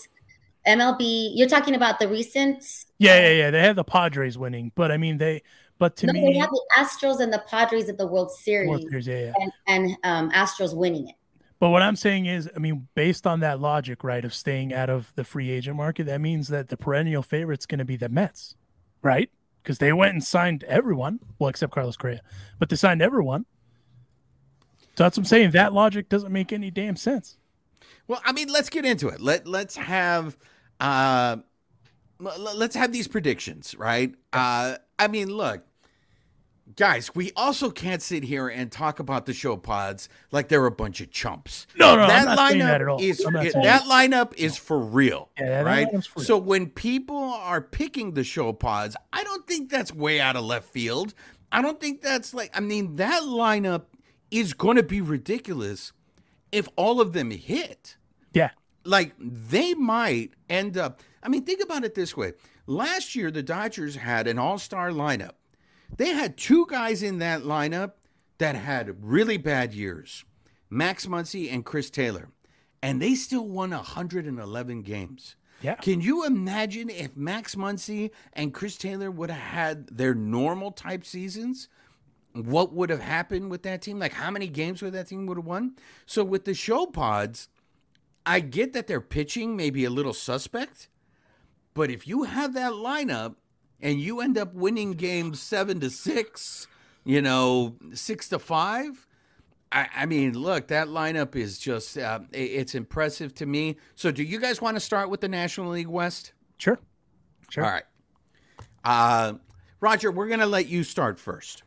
MLB. 0.67 1.33
You're 1.35 1.49
talking 1.49 1.75
about 1.75 1.99
the 1.99 2.09
recent. 2.09 2.65
Yeah, 2.99 3.19
yeah, 3.21 3.31
yeah. 3.31 3.51
They 3.51 3.61
had 3.61 3.77
the 3.77 3.85
Padres 3.85 4.39
winning, 4.39 4.73
but 4.75 4.91
I 4.91 4.97
mean 4.97 5.19
they. 5.19 5.43
But 5.79 5.97
to 5.97 6.07
no, 6.07 6.13
me, 6.13 6.33
they 6.33 6.39
had 6.39 6.51
the 6.51 6.63
Astros 6.77 7.21
and 7.21 7.33
the 7.33 7.43
Padres 7.49 7.89
at 7.89 7.99
the 7.99 8.07
World 8.07 8.33
Series, 8.33 8.69
World 8.69 8.83
Series, 8.89 9.07
yeah, 9.07 9.27
yeah. 9.27 9.33
and, 9.41 9.53
and 9.69 9.97
um, 10.03 10.31
Astros 10.33 10.77
winning 10.77 11.09
it. 11.09 11.15
But 11.61 11.71
what 11.71 11.83
I'm 11.83 11.97
saying 11.97 12.27
is, 12.27 12.49
I 12.55 12.59
mean, 12.59 12.89
based 12.95 13.27
on 13.27 13.41
that 13.41 13.61
logic, 13.61 14.05
right, 14.05 14.25
of 14.25 14.33
staying 14.33 14.73
out 14.73 14.91
of 14.91 15.13
the 15.17 15.25
free 15.25 15.51
agent 15.51 15.77
market, 15.77 16.07
that 16.07 16.21
means 16.21 16.49
that 16.49 16.69
the 16.69 16.77
perennial 16.77 17.23
favorite's 17.23 17.67
going 17.67 17.79
to 17.79 17.85
be 17.85 17.97
the 17.97 18.09
Mets, 18.09 18.55
right? 19.03 19.31
Because 19.63 19.79
they 19.79 19.93
went 19.93 20.13
and 20.13 20.23
signed 20.23 20.65
everyone, 20.65 21.21
well, 21.39 21.49
except 21.49 21.73
Carlos 21.73 21.97
Correa, 21.97 22.23
but 22.59 22.69
they 22.69 22.77
signed 22.77 23.03
everyone. 23.03 23.45
So 24.97 25.05
that's 25.05 25.17
what 25.17 25.23
I'm 25.23 25.27
saying. 25.27 25.51
That 25.53 25.73
logic 25.73 26.09
doesn't 26.09 26.33
make 26.33 26.53
any 26.53 26.71
damn 26.71 26.97
sense. 26.97 27.37
Well, 28.09 28.21
I 28.25 28.33
mean, 28.33 28.49
let's 28.49 28.69
get 28.69 28.85
into 28.85 29.09
it. 29.09 29.21
Let 29.21 29.47
let's 29.47 29.77
have 29.77 30.37
uh 30.81 31.37
l- 32.21 32.49
l- 32.49 32.57
let's 32.57 32.75
have 32.75 32.93
these 32.93 33.07
predictions, 33.07 33.75
right? 33.77 34.15
Uh, 34.33 34.77
I 34.99 35.09
mean, 35.09 35.29
look, 35.29 35.63
guys, 36.77 37.15
we 37.15 37.33
also 37.37 37.71
can't 37.71 38.03
sit 38.03 38.25
here 38.25 38.49
and 38.49 38.71
talk 38.71 38.99
about 39.01 39.27
the 39.27 39.33
show 39.33 39.57
pods 39.57 40.09
like 40.31 40.49
they're 40.49 40.67
a 40.67 40.71
bunch 40.71 41.01
of 41.01 41.11
chumps. 41.11 41.67
No, 41.77 41.97
no, 41.97 42.07
that 42.07 42.25
not 42.25 42.39
lineup 42.39 42.59
that 42.61 42.81
at 42.83 42.89
all. 42.89 43.01
is 43.03 43.21
it- 43.21 43.53
that 43.63 43.83
lineup 43.83 44.35
is 44.37 44.57
for 44.57 44.79
real, 44.79 45.31
Yeah, 45.39 45.63
right? 45.63 45.89
for 45.91 46.21
real. 46.21 46.25
So 46.27 46.39
when 46.39 46.69
people 46.71 47.17
are 47.17 47.61
picking 47.61 48.15
the 48.15 48.25
show 48.25 48.53
pods, 48.53 48.97
I 49.13 49.25
don't 49.25 49.47
think 49.47 49.71
that's 49.71 49.93
way 49.93 50.21
out 50.21 50.37
of 50.37 50.45
left 50.45 50.69
field. 50.69 51.15
I 51.51 51.63
don't 51.63 51.81
think 51.81 52.03
that's 52.03 52.35
like. 52.35 52.51
I 52.57 52.61
mean, 52.61 52.97
that 52.97 53.23
lineup 53.23 53.85
is 54.31 54.53
going 54.53 54.77
to 54.77 54.83
be 54.83 55.01
ridiculous 55.01 55.93
if 56.53 56.69
all 56.77 57.01
of 57.01 57.13
them 57.15 57.31
hit 57.31 57.97
Yeah. 58.35 58.51
like 58.85 59.15
they 59.19 59.73
might 59.75 60.33
end 60.51 60.77
up. 60.77 61.01
I 61.23 61.29
mean, 61.29 61.45
think 61.45 61.63
about 61.63 61.85
it 61.85 61.95
this 61.95 62.15
way. 62.17 62.35
Last 62.67 63.15
year, 63.15 63.31
the 63.31 63.43
Dodgers 63.43 63.97
had 63.97 64.27
an 64.27 64.39
all 64.39 64.59
star 64.59 64.91
lineup. 64.91 65.33
They 65.97 66.09
had 66.09 66.37
two 66.37 66.67
guys 66.67 67.03
in 67.03 67.19
that 67.19 67.43
lineup 67.43 67.93
that 68.39 68.55
had 68.55 69.03
really 69.03 69.37
bad 69.37 69.75
years 69.75 70.25
Max 70.71 71.07
Muncy 71.07 71.53
and 71.53 71.65
Chris 71.65 71.91
Taylor. 71.91 72.29
And 72.83 73.03
they 73.03 73.15
still 73.15 73.49
won 73.49 73.71
111 73.71 74.83
games. 74.83 75.35
Yeah. 75.61 75.75
Can 75.75 76.01
you 76.01 76.25
imagine 76.25 76.89
if 76.89 77.17
Max 77.17 77.57
Muncy 77.57 78.13
and 78.33 78.55
Chris 78.55 78.77
Taylor 78.77 79.11
would 79.11 79.31
have 79.31 79.41
had 79.41 79.89
their 79.89 80.15
normal 80.15 80.71
type 80.71 81.05
seasons? 81.05 81.69
What 82.33 82.73
would 82.73 82.91
have 82.91 83.01
happened 83.01 83.51
with 83.51 83.65
that 83.65 83.83
team? 83.83 83.99
Like 83.99 84.13
how 84.13 84.31
many 84.31 84.47
games 84.47 84.83
would 84.83 84.93
that 84.93 85.09
team 85.09 85.27
would 85.27 85.39
have 85.39 85.47
won? 85.47 85.75
So 86.07 86.23
with 86.23 86.45
the 86.45 86.55
show 86.55 86.87
pods, 86.87 87.49
I 88.25 88.41
get 88.41 88.73
that 88.75 88.87
their 88.87 89.01
pitching 89.01 89.57
may 89.57 89.71
be 89.71 89.85
a 89.85 89.91
little 89.91 90.13
suspect, 90.13 90.89
but 91.75 91.91
if 91.91 92.07
you 92.07 92.25
have 92.25 92.55
that 92.55 92.73
lineup 92.73 93.37
and 93.81 94.01
you 94.01 94.21
end 94.21 94.37
up 94.39 94.55
winning 94.55 94.93
games 94.93 95.41
seven 95.41 95.81
to 95.81 95.91
six, 95.91 96.67
you 97.05 97.23
know, 97.23 97.77
six 97.95 98.29
to 98.31 98.39
five, 98.39 99.07
I, 99.71 99.89
I 99.95 100.07
mean, 100.07 100.33
look, 100.39 100.69
that 100.69 100.89
lineup 100.89 101.37
is 101.37 101.59
just, 101.59 101.99
uh, 101.99 102.21
i- 102.33 102.37
it's 102.37 102.75
impressive 102.75 103.35
to 103.37 103.47
me. 103.47 103.77
So, 103.97 104.11
do 104.11 104.23
you 104.23 104.41
guys 104.41 104.61
want 104.63 104.77
to 104.77 104.81
start 104.81 105.11
with 105.11 105.21
the 105.21 105.29
National 105.29 105.71
League 105.73 105.89
West? 105.89 106.33
Sure. 106.57 106.79
Sure. 107.51 107.65
All 107.65 107.71
right. 107.71 107.85
Uh, 108.85 109.35
Roger, 109.81 110.11
we're 110.11 110.29
going 110.29 110.41
to 110.41 110.47
let 110.47 110.69
you 110.69 110.83
start 110.85 111.19
first. 111.19 111.63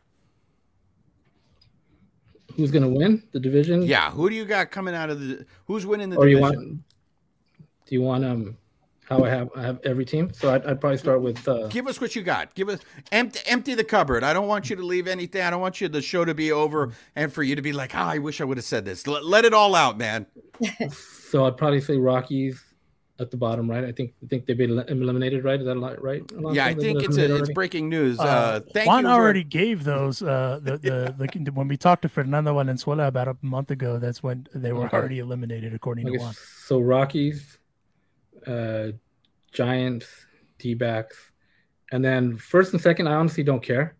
Who's 2.56 2.70
gonna 2.70 2.88
win 2.88 3.22
the 3.32 3.40
division? 3.40 3.80
Yeah. 3.82 4.10
Who 4.10 4.28
do 4.28 4.36
you 4.36 4.44
got 4.44 4.70
coming 4.70 4.94
out 4.94 5.08
of 5.08 5.20
the, 5.20 5.46
who's 5.66 5.86
winning 5.86 6.10
the 6.10 6.16
Or 6.18 6.28
you 6.28 6.36
division? 6.36 6.58
want? 6.58 6.78
Do 7.86 7.94
you 7.94 8.02
want 8.02 8.24
um? 8.26 8.58
How 9.18 9.24
I 9.24 9.28
have 9.30 9.50
I 9.56 9.62
have 9.62 9.80
every 9.84 10.04
team. 10.04 10.32
So 10.32 10.52
I'd, 10.54 10.64
I'd 10.66 10.80
probably 10.80 10.98
start 10.98 11.20
with 11.22 11.46
uh, 11.46 11.68
Give 11.68 11.86
us 11.86 12.00
what 12.00 12.14
you 12.16 12.22
got. 12.22 12.54
Give 12.54 12.68
us 12.68 12.80
empty 13.10 13.40
empty 13.46 13.74
the 13.74 13.84
cupboard. 13.84 14.24
I 14.24 14.32
don't 14.32 14.48
want 14.48 14.70
you 14.70 14.76
to 14.76 14.82
leave 14.84 15.06
anything. 15.06 15.42
I 15.42 15.50
don't 15.50 15.60
want 15.60 15.80
you 15.80 15.88
the 15.88 16.02
show 16.02 16.24
to 16.24 16.34
be 16.34 16.52
over 16.52 16.92
and 17.16 17.32
for 17.32 17.42
you 17.42 17.54
to 17.56 17.62
be 17.62 17.72
like, 17.72 17.94
"Oh, 17.94 17.98
I 17.98 18.18
wish 18.18 18.40
I 18.40 18.44
would 18.44 18.56
have 18.58 18.64
said 18.64 18.84
this." 18.84 19.06
Let, 19.06 19.24
let 19.24 19.44
it 19.44 19.54
all 19.54 19.74
out, 19.74 19.98
man. 19.98 20.26
So 21.32 21.46
I'd 21.46 21.56
probably 21.56 21.80
say 21.80 21.96
Rockies 21.96 22.62
at 23.18 23.30
the 23.30 23.38
bottom, 23.38 23.70
right? 23.70 23.84
I 23.84 23.92
think 23.92 24.12
I 24.22 24.26
think 24.26 24.44
they've 24.44 24.56
been 24.56 24.78
eliminated, 24.88 25.44
right? 25.44 25.58
Is 25.58 25.64
that 25.64 25.76
li- 25.76 25.96
right? 25.98 26.22
Alonso? 26.32 26.52
Yeah, 26.52 26.66
I 26.66 26.74
think 26.74 27.02
it's 27.02 27.16
a, 27.16 27.36
it's 27.36 27.50
breaking 27.52 27.88
news. 27.88 28.20
Uh, 28.20 28.24
Uh, 28.24 28.60
thank 28.74 28.86
Juan 28.86 29.04
you. 29.04 29.10
already 29.10 29.42
gave 29.42 29.84
those. 29.84 30.22
Uh, 30.22 30.60
the, 30.62 30.76
the 30.76 31.14
the 31.44 31.50
when 31.54 31.68
we 31.68 31.78
talked 31.78 32.02
to 32.02 32.10
Fernando 32.10 32.52
Valenzuela 32.54 33.06
about 33.06 33.28
a 33.28 33.36
month 33.40 33.70
ago, 33.70 33.98
that's 33.98 34.22
when 34.22 34.46
they 34.54 34.72
were 34.74 34.84
Okay. 34.84 34.96
already 34.98 35.20
eliminated, 35.20 35.72
according 35.72 36.06
Okay, 36.08 36.18
to 36.18 36.22
Juan. 36.22 36.34
so 36.66 36.80
Rockies, 36.80 37.56
uh, 38.46 38.92
Giants, 39.52 40.06
D 40.58 40.74
backs, 40.74 41.16
and 41.90 42.04
then 42.04 42.36
first 42.36 42.72
and 42.72 42.80
second, 42.80 43.06
I 43.06 43.14
honestly 43.14 43.42
don't 43.42 43.62
care. 43.62 43.96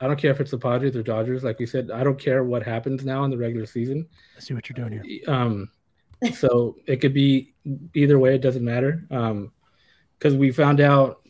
I 0.00 0.06
don't 0.06 0.18
care 0.18 0.30
if 0.30 0.40
it's 0.40 0.52
the 0.52 0.58
Padres 0.58 0.94
or 0.94 1.02
Dodgers. 1.02 1.42
Like 1.42 1.58
we 1.58 1.66
said, 1.66 1.90
I 1.90 2.04
don't 2.04 2.18
care 2.18 2.44
what 2.44 2.62
happens 2.62 3.04
now 3.04 3.24
in 3.24 3.30
the 3.30 3.38
regular 3.38 3.66
season. 3.66 4.06
I 4.36 4.40
see 4.40 4.54
what 4.54 4.68
you're 4.68 4.88
doing 4.88 5.02
here. 5.02 5.22
Um, 5.26 5.70
so 6.34 6.76
it 6.86 7.00
could 7.00 7.14
be 7.14 7.54
either 7.94 8.18
way. 8.18 8.36
It 8.36 8.40
doesn't 8.40 8.64
matter. 8.64 9.06
Um, 9.10 9.52
because 10.18 10.34
we 10.34 10.50
found 10.50 10.80
out 10.80 11.20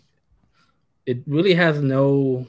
it 1.07 1.23
really 1.27 1.55
has 1.55 1.81
no 1.81 2.47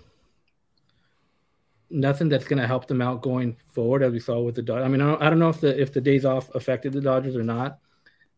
nothing 1.90 2.30
that's 2.30 2.46
going 2.46 2.62
to 2.62 2.68
help 2.68 2.88
them 2.88 3.02
out 3.02 3.22
going 3.22 3.58
forward, 3.74 4.04
as 4.04 4.12
we 4.12 4.20
saw 4.20 4.40
with 4.42 4.56
the 4.56 4.62
Dodgers. 4.62 4.86
I 4.86 4.88
mean, 4.88 5.02
I 5.02 5.12
don't, 5.12 5.22
I 5.22 5.30
don't 5.30 5.40
know 5.40 5.50
if 5.50 5.62
the 5.62 5.80
if 5.80 5.94
the 5.94 6.02
days 6.02 6.26
off 6.26 6.54
affected 6.56 6.94
the 6.94 7.02
Dodgers 7.02 7.36
or 7.36 7.44
not, 7.44 7.80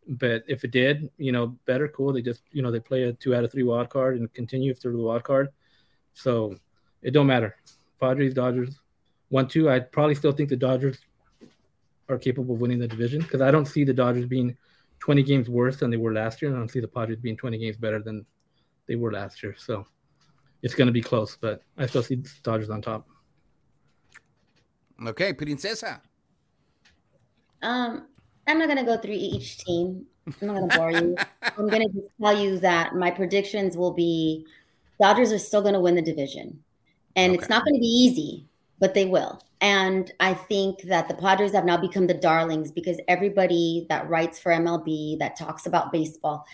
but 0.08 0.44
if 0.48 0.64
it 0.64 0.72
did, 0.72 1.10
you 1.18 1.32
know, 1.32 1.58
better, 1.66 1.88
cool. 1.88 2.14
They 2.14 2.22
just 2.22 2.44
you 2.52 2.62
know 2.62 2.72
they 2.72 2.80
play 2.80 3.04
a 3.04 3.14
two 3.14 3.36
out 3.36 3.44
of 3.44 3.52
three 3.52 3.64
wild 3.64 3.90
card 3.90 4.18
and 4.20 4.32
continue 4.34 4.72
if 4.72 4.82
they're 4.82 4.92
the 4.92 4.98
wild 4.98 5.24
card. 5.24 5.50
So 6.14 6.56
it 7.02 7.12
don't 7.12 7.28
matter. 7.28 7.56
Padres, 8.00 8.34
Dodgers, 8.34 8.80
one, 9.30 9.48
two. 9.48 9.70
I 9.70 9.80
probably 9.80 10.16
still 10.16 10.32
think 10.32 10.50
the 10.50 10.56
Dodgers 10.56 10.98
are 12.10 12.18
capable 12.18 12.56
of 12.56 12.62
winning 12.62 12.80
the 12.80 12.88
division 12.88 13.22
because 13.22 13.42
I 13.42 13.52
don't 13.52 13.68
see 13.68 13.84
the 13.84 13.94
Dodgers 13.94 14.26
being 14.26 14.58
20 15.00 15.24
games 15.24 15.50
worse 15.50 15.78
than 15.78 15.90
they 15.90 15.98
were 15.98 16.14
last 16.14 16.42
year, 16.42 16.50
and 16.50 16.58
I 16.58 16.62
don't 16.62 16.70
see 16.70 16.80
the 16.80 16.88
Padres 16.88 17.20
being 17.20 17.38
20 17.38 17.58
games 17.58 17.78
better 17.78 18.00
than 18.00 18.26
they 18.88 18.96
were 18.96 19.12
last 19.12 19.42
year. 19.42 19.56
So 19.58 19.86
it's 20.62 20.76
going 20.76 20.88
to 20.88 20.94
be 20.94 21.02
close, 21.02 21.38
but 21.40 21.62
I 21.78 21.86
still 21.86 22.04
see 22.04 22.16
the 22.16 22.30
Dodgers 22.44 22.70
on 22.70 22.82
top. 22.82 23.08
Okay, 25.08 25.34
Princesa. 25.34 26.02
Um, 27.64 28.08
I'm 28.52 28.60
not 28.60 28.68
gonna 28.68 28.84
go 28.84 28.98
through 28.98 29.16
each 29.18 29.60
team. 29.60 30.06
I'm 30.28 30.48
not 30.48 30.56
gonna 30.56 30.78
bore 30.78 30.92
you. 30.92 31.16
I'm 31.58 31.70
gonna 31.70 31.88
just 31.88 32.08
tell 32.22 32.38
you 32.38 32.60
that 32.60 32.96
my 32.96 33.10
predictions 33.10 33.78
will 33.78 33.94
be 33.94 34.46
Dodgers 35.00 35.32
are 35.32 35.40
still 35.40 35.62
gonna 35.62 35.80
win 35.80 35.96
the 35.96 36.02
division. 36.02 36.62
And 37.16 37.34
it's 37.34 37.48
not 37.48 37.64
gonna 37.64 37.80
be 37.80 37.86
easy, 37.86 38.46
but 38.80 38.94
they 38.94 39.06
will. 39.06 39.42
And 39.62 40.12
I 40.20 40.34
think 40.34 40.82
that 40.84 41.08
the 41.08 41.14
Padres 41.14 41.54
have 41.54 41.64
now 41.64 41.78
become 41.78 42.08
the 42.08 42.14
darlings 42.14 42.72
because 42.72 43.00
everybody 43.08 43.86
that 43.90 44.10
writes 44.10 44.38
for 44.38 44.52
MLB, 44.52 45.18
that 45.20 45.38
talks 45.38 45.66
about 45.66 45.94
baseball, 45.94 46.46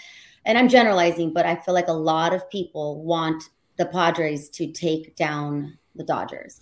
and 0.45 0.57
I'm 0.57 0.69
generalizing, 0.69 1.33
but 1.33 1.45
I 1.47 1.55
feel 1.55 1.73
like 1.73 1.87
a 1.87 1.93
lot 1.93 2.33
of 2.33 2.49
people 2.49 3.03
want 3.03 3.43
the 3.77 3.87
Padres 3.87 4.49
to 4.51 4.71
take 4.71 5.15
down 5.15 5.77
the 5.95 6.03
Dodgers. 6.03 6.61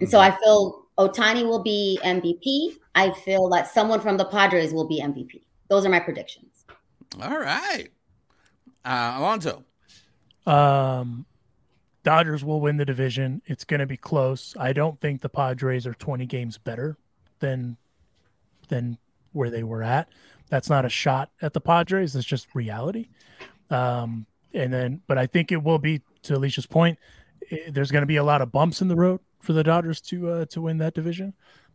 And 0.00 0.10
so 0.10 0.18
mm-hmm. 0.18 0.34
I 0.34 0.38
feel 0.38 0.86
Ohtani 0.98 1.46
will 1.46 1.62
be 1.62 2.00
MVP. 2.02 2.78
I 2.94 3.10
feel 3.10 3.48
that 3.50 3.68
someone 3.72 4.00
from 4.00 4.16
the 4.16 4.24
Padres 4.24 4.72
will 4.74 4.86
be 4.86 5.00
MVP. 5.00 5.42
Those 5.68 5.86
are 5.86 5.88
my 5.88 6.00
predictions. 6.00 6.64
All 7.20 7.38
right. 7.38 7.88
Uh, 8.84 9.14
Alonso. 9.18 9.64
Um, 10.46 11.24
Dodgers 12.04 12.44
will 12.44 12.60
win 12.60 12.76
the 12.76 12.84
division. 12.84 13.40
It's 13.46 13.64
going 13.64 13.80
to 13.80 13.86
be 13.86 13.96
close. 13.96 14.54
I 14.58 14.72
don't 14.72 15.00
think 15.00 15.20
the 15.20 15.28
Padres 15.28 15.86
are 15.86 15.94
20 15.94 16.26
games 16.26 16.58
better 16.58 16.96
than 17.38 17.76
than 18.68 18.98
where 19.32 19.50
they 19.50 19.62
were 19.62 19.82
at. 19.82 20.08
That's 20.48 20.68
not 20.68 20.84
a 20.84 20.88
shot 20.88 21.30
at 21.42 21.52
the 21.52 21.60
Padres. 21.60 22.14
It's 22.16 22.26
just 22.26 22.54
reality. 22.54 23.08
Um, 23.70 24.26
and 24.52 24.72
then, 24.72 25.00
but 25.06 25.16
I 25.16 25.26
think 25.26 25.52
it 25.52 25.62
will 25.62 25.78
be 25.78 26.02
to 26.24 26.36
Alicia's 26.36 26.66
point. 26.66 26.98
i- 27.50 27.70
there's 27.70 27.90
going 27.90 28.02
to 28.02 28.06
be 28.06 28.16
a 28.16 28.24
lot 28.24 28.42
of 28.42 28.50
bumps 28.52 28.82
in 28.82 28.88
the 28.88 28.96
road 28.96 29.20
for 29.40 29.52
the 29.52 29.62
Dodgers 29.64 30.00
to 30.02 30.28
uh, 30.30 30.44
to 30.46 30.60
win 30.62 30.78
that 30.78 30.94
division. 30.94 31.32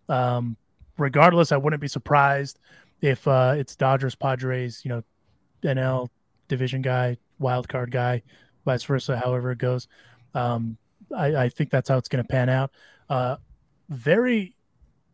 Um, 0.09 0.57
regardless, 0.97 1.51
I 1.51 1.57
wouldn't 1.57 1.81
be 1.81 1.87
surprised 1.87 2.59
if 3.01 3.27
uh, 3.27 3.55
it's 3.57 3.75
Dodgers 3.75 4.15
Padres. 4.15 4.81
You 4.83 4.89
know, 4.89 5.03
NL 5.63 6.09
division 6.47 6.81
guy, 6.81 7.17
wild 7.39 7.67
card 7.67 7.91
guy, 7.91 8.21
vice 8.65 8.83
versa. 8.83 9.17
However 9.17 9.51
it 9.51 9.57
goes, 9.57 9.87
um, 10.33 10.77
I, 11.15 11.35
I 11.35 11.49
think 11.49 11.69
that's 11.69 11.89
how 11.89 11.97
it's 11.97 12.09
going 12.09 12.23
to 12.23 12.27
pan 12.27 12.49
out. 12.49 12.71
Uh, 13.09 13.37
very, 13.89 14.55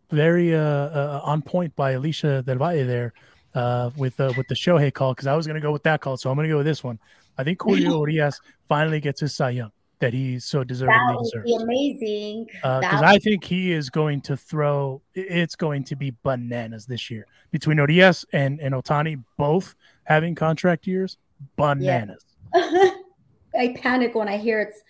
very 0.10 0.56
uh, 0.56 0.60
uh, 0.60 1.22
on 1.24 1.42
point 1.42 1.76
by 1.76 1.92
Alicia 1.92 2.42
Del 2.44 2.58
Valle 2.58 2.86
there 2.86 3.14
uh, 3.56 3.92
with 3.98 4.20
uh, 4.20 4.34
with 4.38 4.48
the 4.48 4.56
Shohei 4.56 4.94
call 4.94 5.14
because 5.14 5.28
I 5.28 5.36
was 5.36 5.46
going 5.46 5.56
to 5.56 5.62
go 5.62 5.72
with 5.72 5.84
that 5.84 6.02
call, 6.02 6.18
so 6.18 6.30
I'm 6.30 6.36
going 6.36 6.48
to 6.48 6.54
go 6.54 6.58
with 6.58 6.66
this 6.66 6.84
one. 6.84 7.00
I 7.38 7.44
think 7.44 7.62
Julio 7.62 8.00
Urias 8.06 8.40
finally 8.68 9.00
gets 9.00 9.22
his 9.22 9.36
Cy 9.36 9.52
Young 9.52 9.72
that 10.04 10.14
he 10.14 10.38
so 10.38 10.66
deservedly 10.66 10.97
That 11.08 11.16
would 11.16 11.24
deserves 11.24 11.45
be 11.45 11.56
amazing. 11.64 12.45
because 12.47 12.82
That- 12.82 13.04
I 13.06 13.18
think 13.20 13.41
he 13.45 13.72
is 13.72 13.89
going 13.89 14.20
to 14.22 14.36
throw. 14.36 15.01
It's 15.16 15.56
going 15.56 15.86
to 15.86 15.95
be 15.95 16.14
bananas 16.24 16.86
this 16.86 17.10
year 17.10 17.26
between 17.51 17.78
Urias 17.78 18.26
and 18.34 18.60
and 18.60 18.76
Ohtani 18.76 19.24
both 19.38 19.76
having 20.04 20.36
contract 20.36 20.86
years. 20.88 21.18
Bananas. 21.56 22.22
I 22.54 23.76
panic 23.78 24.14
when 24.14 24.28
I 24.28 24.36
hear 24.38 24.60
it's 24.62 24.82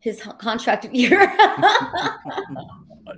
his 0.00 0.20
contract 0.38 0.84
year. 0.92 1.20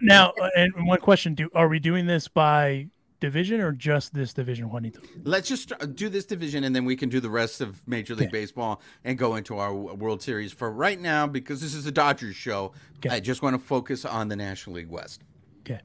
Now, 0.03 0.33
uh, 0.41 0.51
and 0.55 0.71
one 0.87 1.01
question: 1.01 1.35
Do 1.35 1.49
are 1.55 1.67
we 1.67 1.79
doing 1.79 2.05
this 2.07 2.29
by 2.29 2.89
division 3.21 3.61
or 3.61 3.73
just 3.73 4.15
this 4.15 4.33
division, 4.33 4.71
Juanito? 4.71 5.01
Let's 5.25 5.49
just 5.49 5.73
do 5.95 6.09
this 6.09 6.25
division 6.25 6.65
and 6.65 6.75
then 6.75 6.85
we 6.85 6.97
can 6.97 7.09
do 7.09 7.21
the 7.21 7.31
rest 7.31 7.61
of 7.61 7.87
Major 7.89 8.15
League. 8.15 8.31
Baseball 8.31 8.81
and 9.05 9.19
go 9.19 9.35
into 9.37 9.59
our 9.59 9.75
World 9.75 10.23
Series. 10.23 10.53
For 10.53 10.71
right 10.71 11.01
now, 11.01 11.27
because 11.27 11.61
this 11.61 11.75
is 11.75 11.87
a 11.87 11.93
Dodgers 11.93 12.37
show, 12.37 12.73
Okay. 12.99 13.11
I 13.11 13.21
just 13.21 13.43
want 13.43 13.55
to 13.55 13.59
focus 13.59 14.05
on 14.05 14.29
the 14.29 14.37
National 14.37 14.77
League 14.77 14.89
West. 14.91 15.23
Okay. 15.61 15.81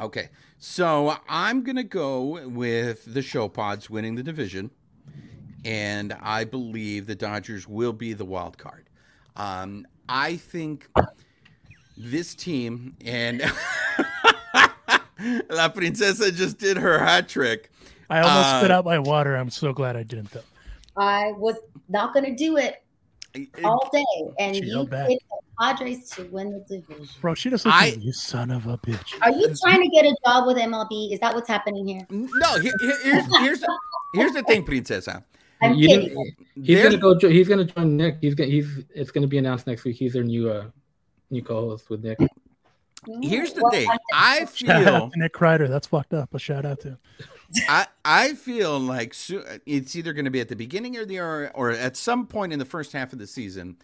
Okay. 0.00 0.28
So 0.58 1.16
I'm 1.28 1.62
going 1.62 1.76
to 1.76 1.82
go 1.84 2.46
with 2.48 3.12
the 3.12 3.22
show 3.22 3.48
pods 3.48 3.88
winning 3.90 4.14
the 4.14 4.22
division. 4.22 4.70
and 5.64 6.12
I 6.20 6.44
believe 6.44 7.06
the 7.06 7.14
Dodgers 7.14 7.68
will 7.68 7.92
be 7.92 8.12
the 8.14 8.24
wild 8.24 8.58
card. 8.58 8.88
Um, 9.36 9.86
I 10.08 10.36
think 10.36 10.88
this 11.96 12.34
team 12.34 12.96
and 13.04 13.42
La 15.50 15.68
Princesa 15.68 16.30
just 16.34 16.58
did 16.58 16.76
her 16.76 16.98
hat 16.98 17.28
trick. 17.28 17.70
I 18.10 18.20
almost 18.20 18.48
Uh, 18.48 18.58
spit 18.60 18.70
out 18.70 18.84
my 18.84 18.98
water. 18.98 19.36
I'm 19.36 19.50
so 19.50 19.72
glad 19.72 19.96
I 19.96 20.02
didn't 20.02 20.30
though. 20.32 20.40
I 20.96 21.32
was 21.32 21.56
not 21.88 22.12
going 22.12 22.26
to 22.26 22.34
do 22.34 22.56
it 22.58 22.82
all 23.64 23.88
day, 23.92 24.04
and 24.38 24.54
you 24.56 24.70
held 24.72 24.90
picked 24.90 25.08
the 25.08 25.18
Padres 25.58 26.10
to 26.10 26.24
win 26.24 26.50
the 26.68 26.80
division. 26.80 27.08
Bro, 27.22 27.34
she 27.34 27.48
just 27.48 27.66
I- 27.66 27.90
like 27.90 28.02
you 28.04 28.12
son 28.12 28.50
of 28.50 28.66
a 28.66 28.76
bitch. 28.78 29.14
Are 29.22 29.30
you 29.30 29.54
trying 29.64 29.80
to 29.82 29.88
get 29.88 30.04
a 30.04 30.14
job 30.26 30.46
with 30.46 30.58
MLB? 30.58 31.12
Is 31.12 31.20
that 31.20 31.34
what's 31.34 31.48
happening 31.48 31.86
here? 31.88 32.06
No, 32.10 32.58
here- 32.58 32.72
here- 32.80 32.98
here's 33.02 33.38
here's 33.38 33.64
here's 34.14 34.32
the 34.32 34.42
thing, 34.42 34.64
Princesa. 34.64 35.24
I'm 35.62 35.74
You 35.74 35.88
kidding. 35.88 36.08
didn't- 36.08 36.36
he's 36.66 36.82
gonna 36.82 36.98
go. 36.98 37.16
He's 37.18 37.48
gonna 37.48 37.64
join 37.64 37.96
Nick. 37.96 38.18
He's 38.20 38.34
gonna. 38.34 38.50
He's. 38.50 38.80
It's 38.94 39.10
gonna 39.12 39.28
be 39.28 39.38
announced 39.38 39.66
next 39.66 39.84
week. 39.84 39.96
He's 39.96 40.12
their 40.12 40.24
new 40.24 40.50
uh 40.50 40.66
new 41.30 41.42
co-host 41.42 41.88
with 41.88 42.02
Nick. 42.04 42.18
Here's 43.22 43.52
the 43.52 43.62
Well, 43.62 43.70
thing. 43.72 43.88
Shout 44.54 44.84
feel 44.84 45.10
Nick 45.16 45.32
Kreider. 45.34 45.68
That's 45.68 45.86
fucked 45.86 46.14
up. 46.14 46.34
A 46.34 46.38
shout 46.38 46.64
out 46.64 46.80
to 46.80 46.88
him. 46.88 46.98
I 47.68 47.86
I 48.04 48.34
feel 48.34 48.78
like 48.78 49.12
so, 49.14 49.44
it's 49.66 49.94
either 49.96 50.12
going 50.12 50.24
to 50.24 50.30
be 50.30 50.40
at 50.40 50.48
the 50.48 50.56
beginning 50.56 50.96
or 50.96 51.04
the 51.04 51.18
or, 51.18 51.50
or 51.54 51.70
at 51.70 51.96
some 51.96 52.26
point 52.26 52.52
in 52.52 52.58
the 52.58 52.64
first 52.64 52.92
half 52.92 53.12
of 53.12 53.18
the 53.18 53.26
season, 53.26 53.76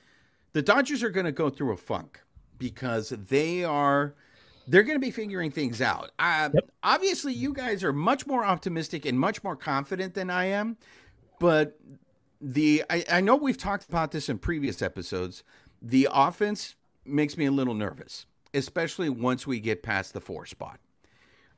the 0.52 0.62
Dodgers 0.62 1.02
are 1.02 1.10
going 1.10 1.26
to 1.26 1.32
go 1.32 1.50
through 1.50 1.72
a 1.72 1.76
funk 1.76 2.20
because 2.58 3.10
they 3.10 3.64
are 3.64 4.14
they're 4.68 4.82
going 4.82 4.96
to 4.96 5.04
be 5.04 5.10
figuring 5.10 5.50
things 5.50 5.80
out. 5.80 6.10
Uh, 6.18 6.50
Yep. 6.54 6.70
Obviously, 6.82 7.32
you 7.34 7.52
guys 7.52 7.82
are 7.84 7.92
much 7.92 8.26
more 8.26 8.44
optimistic 8.44 9.04
and 9.04 9.18
much 9.18 9.42
more 9.44 9.56
confident 9.56 10.14
than 10.14 10.30
I 10.30 10.46
am, 10.46 10.76
but 11.38 11.78
the 12.40 12.84
I, 12.88 13.04
I 13.10 13.20
know 13.20 13.36
we've 13.36 13.58
talked 13.58 13.88
about 13.88 14.12
this 14.12 14.28
in 14.28 14.38
previous 14.38 14.80
episodes. 14.80 15.42
The 15.82 16.08
offense 16.10 16.74
makes 17.04 17.36
me 17.36 17.46
a 17.46 17.50
little 17.50 17.74
nervous, 17.74 18.26
especially 18.54 19.08
once 19.08 19.46
we 19.46 19.60
get 19.60 19.82
past 19.82 20.12
the 20.12 20.20
four 20.20 20.46
spot. 20.46 20.80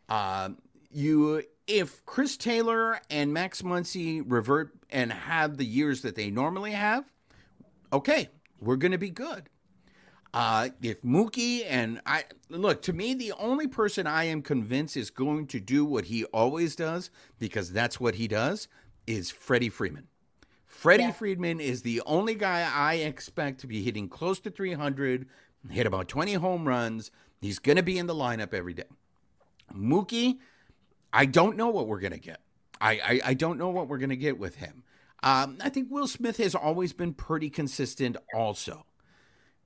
Uh, 0.08 0.50
you 0.90 1.42
if 1.66 2.04
Chris 2.04 2.36
Taylor 2.36 3.00
and 3.10 3.32
Max 3.32 3.62
Muncy 3.62 4.24
revert 4.26 4.72
and 4.90 5.12
have 5.12 5.56
the 5.56 5.64
years 5.64 6.02
that 6.02 6.16
they 6.16 6.30
normally 6.30 6.72
have, 6.72 7.04
okay, 7.92 8.28
we're 8.60 8.76
going 8.76 8.92
to 8.92 8.98
be 8.98 9.10
good. 9.10 9.48
Uh, 10.32 10.68
if 10.82 11.02
Mookie 11.02 11.64
and 11.68 12.00
I 12.06 12.24
look 12.48 12.82
to 12.82 12.92
me, 12.92 13.14
the 13.14 13.32
only 13.32 13.66
person 13.66 14.06
I 14.06 14.24
am 14.24 14.42
convinced 14.42 14.96
is 14.96 15.10
going 15.10 15.46
to 15.48 15.60
do 15.60 15.84
what 15.84 16.04
he 16.04 16.24
always 16.26 16.76
does 16.76 17.10
because 17.38 17.72
that's 17.72 17.98
what 17.98 18.14
he 18.14 18.28
does 18.28 18.68
is 19.06 19.30
Freddie 19.30 19.70
Freeman. 19.70 20.06
Freddie 20.66 21.04
Yeah. 21.04 21.12
Freeman 21.12 21.60
is 21.60 21.82
the 21.82 22.00
only 22.06 22.36
guy 22.36 22.68
I 22.72 22.94
expect 22.94 23.60
to 23.60 23.66
be 23.66 23.82
hitting 23.82 24.08
close 24.08 24.38
to 24.40 24.50
300, 24.50 25.28
hit 25.68 25.86
about 25.86 26.08
20 26.08 26.34
home 26.34 26.66
runs. 26.66 27.10
He's 27.40 27.58
going 27.58 27.76
to 27.76 27.82
be 27.82 27.98
in 27.98 28.06
the 28.06 28.14
lineup 28.14 28.54
every 28.54 28.74
day. 28.74 28.84
Mookie, 29.74 30.38
I 31.12 31.26
don't 31.26 31.56
know 31.56 31.68
what 31.68 31.86
we're 31.86 32.00
going 32.00 32.12
to 32.12 32.18
get. 32.18 32.40
I, 32.80 32.92
I, 32.92 33.20
I 33.26 33.34
don't 33.34 33.58
know 33.58 33.68
what 33.68 33.88
we're 33.88 33.98
going 33.98 34.10
to 34.10 34.16
get 34.16 34.38
with 34.38 34.56
him. 34.56 34.84
Um, 35.22 35.58
I 35.60 35.68
think 35.68 35.88
Will 35.90 36.06
Smith 36.06 36.38
has 36.38 36.54
always 36.54 36.92
been 36.92 37.12
pretty 37.12 37.50
consistent 37.50 38.16
also. 38.34 38.86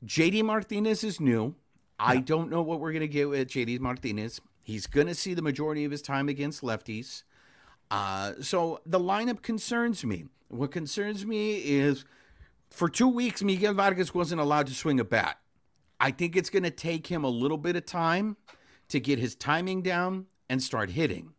JD 0.05 0.43
Martinez 0.45 1.05
is 1.05 1.21
new. 1.21 1.55
I 1.99 2.17
don't 2.17 2.51
know 2.51 2.61
what 2.61 2.81
we're 2.81 2.93
going 2.93 3.03
to 3.03 3.09
get 3.09 3.29
with 3.29 3.49
JD 3.49 3.79
Martinez. 3.79 4.41
He's 4.63 4.87
going 4.87 5.07
to 5.07 5.15
see 5.15 5.33
the 5.33 5.43
majority 5.43 5.85
of 5.85 5.93
his 5.93 6.03
time 6.03 6.29
against 6.29 6.63
lefties. 6.63 7.23
Uh, 7.91 8.33
so 8.41 8.81
the 8.85 8.99
lineup 8.99 9.43
concerns 9.43 10.05
me. 10.05 10.25
What 10.49 10.73
concerns 10.73 11.25
me 11.25 11.57
is 11.57 12.05
for 12.71 12.89
two 12.89 13.09
weeks, 13.09 13.43
Miguel 13.43 13.75
Vargas 13.75 14.13
wasn't 14.13 14.41
allowed 14.41 14.67
to 14.67 14.75
swing 14.75 14.99
a 14.99 15.05
bat. 15.05 15.39
I 16.05 16.11
think 16.11 16.37
it's 16.37 16.51
going 16.51 16.65
to 16.65 16.71
take 16.71 17.07
him 17.07 17.25
a 17.25 17.31
little 17.31 17.57
bit 17.57 17.77
of 17.77 17.87
time 17.87 18.37
to 18.89 19.01
get 19.01 19.19
his 19.19 19.35
timing 19.35 19.81
down 19.81 20.27
and 20.51 20.63
start 20.63 20.91
hitting. 20.91 21.33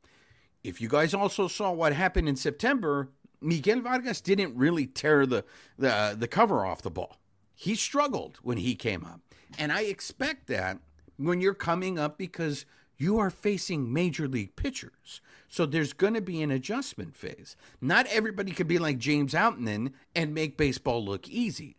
If 0.64 0.82
you 0.82 0.90
guys 0.90 1.14
also 1.14 1.48
saw 1.48 1.72
what 1.72 1.94
happened 1.94 2.28
in 2.28 2.36
September, 2.36 3.12
Miguel 3.40 3.82
Vargas 3.82 4.22
didn't 4.22 4.58
really 4.58 4.88
tear 4.88 5.28
the, 5.28 5.46
the, 5.78 6.16
the 6.18 6.28
cover 6.28 6.66
off 6.66 6.82
the 6.82 6.90
ball. 6.90 7.18
He 7.54 7.76
struggled 7.76 8.40
when 8.42 8.58
he 8.58 8.74
came 8.74 9.06
up. 9.06 9.22
And 9.60 9.72
I 9.72 9.82
expect 9.82 10.48
that 10.48 10.80
when 11.18 11.42
you're 11.42 11.54
coming 11.54 12.00
up 12.00 12.18
because 12.18 12.66
you 12.98 13.20
are 13.20 13.30
facing 13.30 13.94
major 13.94 14.28
league 14.28 14.56
pitchers. 14.56 15.22
So 15.48 15.68
there's 15.68 15.94
going 15.94 16.16
to 16.16 16.22
be 16.22 16.42
an 16.42 16.50
adjustment 16.50 17.16
phase. 17.16 17.56
Not 17.82 18.08
everybody 18.08 18.52
could 18.52 18.68
be 18.68 18.80
like 18.80 18.98
James 18.98 19.36
Outman 19.36 19.94
and 20.16 20.34
make 20.34 20.58
baseball 20.58 21.06
look 21.06 21.30
easy. 21.30 21.76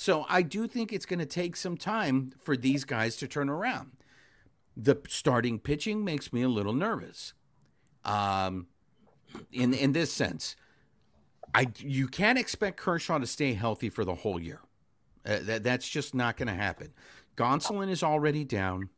So 0.00 0.24
I 0.30 0.40
do 0.40 0.66
think 0.66 0.94
it's 0.94 1.04
going 1.04 1.18
to 1.18 1.26
take 1.26 1.56
some 1.56 1.76
time 1.76 2.32
for 2.40 2.56
these 2.56 2.84
guys 2.84 3.18
to 3.18 3.28
turn 3.28 3.50
around. 3.50 3.90
The 4.74 4.98
starting 5.08 5.58
pitching 5.58 6.06
makes 6.06 6.32
me 6.32 6.40
a 6.40 6.48
little 6.48 6.72
nervous. 6.72 7.34
Um, 8.02 8.68
in 9.52 9.74
in 9.74 9.92
this 9.92 10.10
sense, 10.10 10.56
I 11.54 11.66
you 11.76 12.08
can't 12.08 12.38
expect 12.38 12.78
Kershaw 12.78 13.18
to 13.18 13.26
stay 13.26 13.52
healthy 13.52 13.90
for 13.90 14.06
the 14.06 14.14
whole 14.14 14.40
year. 14.40 14.60
Uh, 15.26 15.40
that 15.42 15.64
that's 15.64 15.86
just 15.86 16.14
not 16.14 16.38
going 16.38 16.48
to 16.48 16.54
happen. 16.54 16.94
Gonsolin 17.36 17.90
is 17.90 18.02
already 18.02 18.42
down. 18.42 18.88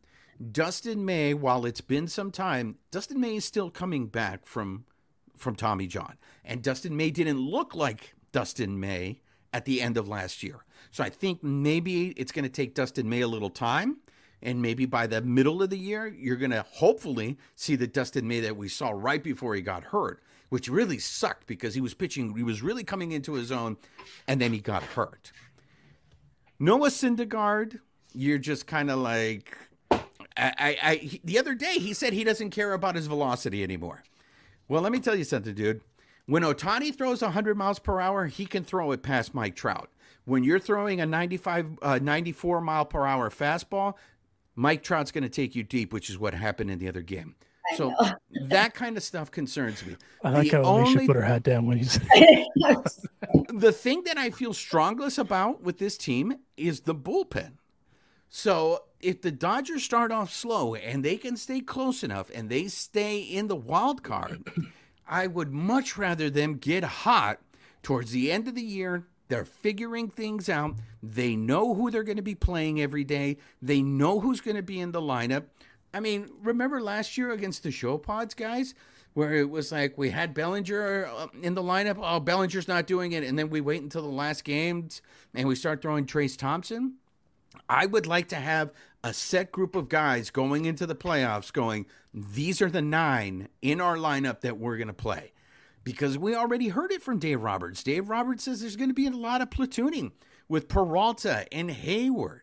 Dustin 0.52 1.04
May, 1.04 1.34
while 1.34 1.66
it's 1.66 1.80
been 1.80 2.06
some 2.06 2.30
time, 2.30 2.76
Dustin 2.92 3.18
May 3.18 3.34
is 3.34 3.44
still 3.44 3.70
coming 3.70 4.06
back 4.06 4.46
from 4.46 4.84
from 5.36 5.56
Tommy 5.56 5.88
John, 5.88 6.16
and 6.44 6.62
Dustin 6.62 6.96
May 6.96 7.10
didn't 7.10 7.40
look 7.40 7.74
like 7.74 8.14
Dustin 8.30 8.78
May 8.78 9.20
at 9.52 9.64
the 9.64 9.82
end 9.82 9.96
of 9.96 10.06
last 10.06 10.44
year. 10.44 10.64
So 10.90 11.04
I 11.04 11.10
think 11.10 11.42
maybe 11.42 12.08
it's 12.10 12.32
going 12.32 12.44
to 12.44 12.50
take 12.50 12.74
Dustin 12.74 13.08
May 13.08 13.20
a 13.20 13.28
little 13.28 13.50
time, 13.50 13.98
and 14.42 14.60
maybe 14.60 14.86
by 14.86 15.06
the 15.06 15.22
middle 15.22 15.62
of 15.62 15.70
the 15.70 15.78
year, 15.78 16.06
you're 16.06 16.36
going 16.36 16.50
to 16.50 16.64
hopefully 16.68 17.38
see 17.54 17.76
the 17.76 17.86
Dustin 17.86 18.26
May 18.26 18.40
that 18.40 18.56
we 18.56 18.68
saw 18.68 18.90
right 18.90 19.22
before 19.22 19.54
he 19.54 19.62
got 19.62 19.84
hurt, 19.84 20.22
which 20.48 20.68
really 20.68 20.98
sucked 20.98 21.46
because 21.46 21.74
he 21.74 21.80
was 21.80 21.94
pitching, 21.94 22.36
he 22.36 22.42
was 22.42 22.62
really 22.62 22.84
coming 22.84 23.12
into 23.12 23.34
his 23.34 23.52
own, 23.52 23.76
and 24.26 24.40
then 24.40 24.52
he 24.52 24.58
got 24.58 24.82
hurt. 24.82 25.32
Noah 26.58 26.90
Syndergaard, 26.90 27.80
you're 28.14 28.38
just 28.38 28.66
kind 28.66 28.90
of 28.90 28.98
like, 28.98 29.56
I, 29.90 29.98
I, 30.36 30.76
I, 30.82 31.20
the 31.24 31.38
other 31.38 31.54
day 31.54 31.74
he 31.74 31.94
said 31.94 32.12
he 32.12 32.24
doesn't 32.24 32.50
care 32.50 32.72
about 32.72 32.94
his 32.96 33.06
velocity 33.06 33.62
anymore. 33.62 34.02
Well, 34.68 34.82
let 34.82 34.92
me 34.92 35.00
tell 35.00 35.14
you 35.14 35.24
something, 35.24 35.54
dude. 35.54 35.82
When 36.26 36.42
Ohtani 36.42 36.94
throws 36.94 37.22
100 37.22 37.56
miles 37.56 37.78
per 37.78 38.00
hour, 38.00 38.26
he 38.26 38.46
can 38.46 38.64
throw 38.64 38.92
it 38.92 39.02
past 39.02 39.34
Mike 39.34 39.56
Trout. 39.56 39.90
When 40.24 40.44
you're 40.44 40.60
throwing 40.60 41.00
a 41.00 41.06
95, 41.06 41.78
uh, 41.82 41.98
94 42.00 42.60
mile 42.60 42.84
per 42.84 43.06
hour 43.06 43.28
fastball, 43.28 43.94
Mike 44.54 44.82
Trout's 44.82 45.10
going 45.10 45.24
to 45.24 45.30
take 45.30 45.56
you 45.56 45.64
deep, 45.64 45.92
which 45.92 46.08
is 46.08 46.18
what 46.18 46.34
happened 46.34 46.70
in 46.70 46.78
the 46.78 46.88
other 46.88 47.02
game. 47.02 47.34
I 47.72 47.76
So 47.76 47.92
that 48.48 48.74
kind 48.74 48.96
of 48.96 49.02
stuff 49.02 49.30
concerns 49.30 49.84
me. 49.84 49.96
I 50.22 50.30
like 50.30 50.50
The 50.50 50.62
how 50.62 50.76
Alicia 50.76 51.06
put 51.06 51.16
her 51.16 51.22
hat 51.22 51.42
down 51.42 51.66
when 51.66 51.78
he's. 51.78 51.98
the 53.48 53.72
thing 53.72 54.04
that 54.04 54.16
I 54.16 54.30
feel 54.30 54.52
strongest 54.52 55.18
about 55.18 55.62
with 55.62 55.78
this 55.78 55.96
team 55.96 56.34
is 56.56 56.80
the 56.80 56.94
bullpen. 56.94 57.52
So 58.28 58.84
if 59.00 59.20
the 59.20 59.32
Dodgers 59.32 59.82
start 59.82 60.12
off 60.12 60.32
slow 60.32 60.74
and 60.74 61.04
they 61.04 61.16
can 61.16 61.36
stay 61.36 61.60
close 61.60 62.04
enough 62.04 62.30
and 62.34 62.48
they 62.48 62.68
stay 62.68 63.18
in 63.18 63.48
the 63.48 63.56
wild 63.56 64.02
card, 64.02 64.48
I 65.06 65.26
would 65.26 65.52
much 65.52 65.96
rather 65.96 66.30
them 66.30 66.54
get 66.54 66.84
hot 66.84 67.40
towards 67.82 68.12
the 68.12 68.30
end 68.30 68.48
of 68.48 68.54
the 68.54 68.62
year. 68.62 69.04
They're 69.28 69.44
figuring 69.44 70.08
things 70.08 70.48
out. 70.48 70.76
They 71.02 71.36
know 71.36 71.74
who 71.74 71.90
they're 71.90 72.02
going 72.02 72.16
to 72.16 72.22
be 72.22 72.34
playing 72.34 72.80
every 72.80 73.04
day. 73.04 73.38
They 73.60 73.82
know 73.82 74.20
who's 74.20 74.40
going 74.40 74.56
to 74.56 74.62
be 74.62 74.80
in 74.80 74.92
the 74.92 75.00
lineup. 75.00 75.44
I 75.94 76.00
mean, 76.00 76.28
remember 76.42 76.80
last 76.80 77.16
year 77.18 77.32
against 77.32 77.62
the 77.62 77.70
show 77.70 77.98
pods, 77.98 78.34
guys, 78.34 78.74
where 79.14 79.34
it 79.34 79.48
was 79.48 79.72
like 79.72 79.96
we 79.98 80.10
had 80.10 80.34
Bellinger 80.34 81.06
uh, 81.06 81.26
in 81.42 81.54
the 81.54 81.62
lineup. 81.62 81.98
Oh, 82.00 82.20
Bellinger's 82.20 82.68
not 82.68 82.86
doing 82.86 83.12
it, 83.12 83.24
and 83.24 83.38
then 83.38 83.50
we 83.50 83.60
wait 83.60 83.82
until 83.82 84.02
the 84.02 84.08
last 84.08 84.44
game 84.44 84.88
and 85.34 85.48
we 85.48 85.54
start 85.54 85.82
throwing 85.82 86.06
Trayce 86.06 86.36
Thompson. 86.36 86.94
I 87.68 87.86
would 87.86 88.06
like 88.06 88.28
to 88.28 88.36
have 88.36 88.72
a 89.04 89.12
set 89.12 89.50
group 89.50 89.74
of 89.74 89.88
guys 89.88 90.30
going 90.30 90.64
into 90.64 90.86
the 90.86 90.94
playoffs 90.94 91.52
going, 91.52 91.86
these 92.14 92.62
are 92.62 92.70
the 92.70 92.82
nine 92.82 93.48
in 93.60 93.80
our 93.80 93.96
lineup 93.96 94.40
that 94.40 94.58
we're 94.58 94.76
going 94.76 94.88
to 94.88 94.94
play. 94.94 95.32
Because 95.84 96.16
we 96.16 96.34
already 96.34 96.68
heard 96.68 96.92
it 96.92 97.02
from 97.02 97.18
Dave 97.18 97.42
Roberts. 97.42 97.82
Dave 97.82 98.08
Roberts 98.08 98.44
says 98.44 98.60
there's 98.60 98.76
going 98.76 98.90
to 98.90 98.94
be 98.94 99.06
a 99.06 99.10
lot 99.10 99.40
of 99.40 99.50
platooning 99.50 100.12
with 100.48 100.68
Peralta 100.68 101.46
and 101.52 101.70
Heyward, 101.70 102.42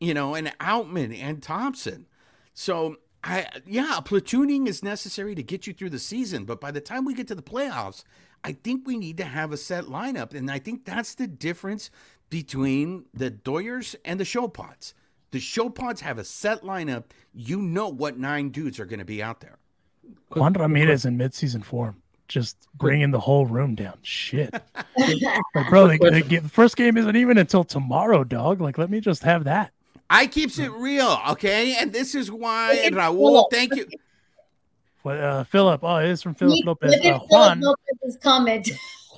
you 0.00 0.12
know, 0.12 0.34
and 0.34 0.52
Outman 0.58 1.16
and 1.16 1.40
Thompson. 1.40 2.06
So, 2.52 2.96
I 3.22 3.46
yeah, 3.64 3.98
platooning 4.02 4.66
is 4.66 4.82
necessary 4.82 5.36
to 5.36 5.42
get 5.42 5.66
you 5.66 5.72
through 5.72 5.90
the 5.90 5.98
season, 5.98 6.44
but 6.44 6.60
by 6.60 6.72
the 6.72 6.80
time 6.80 7.04
we 7.04 7.14
get 7.14 7.28
to 7.28 7.34
the 7.34 7.42
playoffs, 7.42 8.02
I 8.42 8.52
think 8.52 8.86
we 8.86 8.96
need 8.96 9.18
to 9.18 9.24
have 9.24 9.52
a 9.52 9.56
set 9.56 9.84
lineup, 9.84 10.34
and 10.34 10.50
I 10.50 10.58
think 10.58 10.84
that's 10.84 11.14
the 11.14 11.26
difference 11.26 11.90
between 12.30 13.04
the 13.12 13.30
Doyers 13.30 13.94
and 14.04 14.18
the 14.18 14.24
show 14.24 14.48
pods. 14.48 14.94
The 15.30 15.40
show 15.40 15.68
pods 15.68 16.00
have 16.00 16.18
a 16.18 16.24
set 16.24 16.62
lineup. 16.62 17.04
You 17.32 17.62
know 17.62 17.88
what 17.88 18.18
nine 18.18 18.50
dudes 18.50 18.80
are 18.80 18.84
going 18.86 18.98
to 18.98 19.04
be 19.04 19.22
out 19.22 19.40
there. 19.40 19.58
Juan 20.34 20.52
Ramirez 20.54 21.04
in 21.04 21.16
midseason 21.16 21.64
form. 21.64 22.02
just 22.30 22.56
bringing 22.74 23.10
the 23.10 23.20
whole 23.20 23.44
room 23.44 23.74
down. 23.74 23.98
Shit, 24.02 24.52
like, 24.96 25.68
bro, 25.68 25.88
the, 25.88 25.98
the, 25.98 26.38
the 26.38 26.48
first 26.48 26.76
game 26.76 26.96
isn't 26.96 27.16
even 27.16 27.36
until 27.36 27.64
tomorrow, 27.64 28.24
dog. 28.24 28.60
Like, 28.60 28.78
let 28.78 28.88
me 28.88 29.00
just 29.00 29.22
have 29.24 29.44
that. 29.44 29.72
I 30.08 30.26
keeps 30.26 30.58
it 30.58 30.70
real, 30.72 31.18
okay? 31.30 31.76
And 31.76 31.92
this 31.92 32.14
is 32.14 32.30
why 32.30 32.88
Raul, 32.92 33.50
thank 33.50 33.76
you. 33.76 33.86
What, 35.02 35.18
uh, 35.18 35.44
Philip? 35.44 35.80
Oh, 35.82 35.96
it 35.96 36.08
is 36.08 36.22
from 36.22 36.34
Philip 36.34 36.58
Lopez. 36.64 36.94
Uh, 37.04 37.18
Juan, 37.30 37.60
Lopez's 37.60 38.16
comment. 38.22 38.70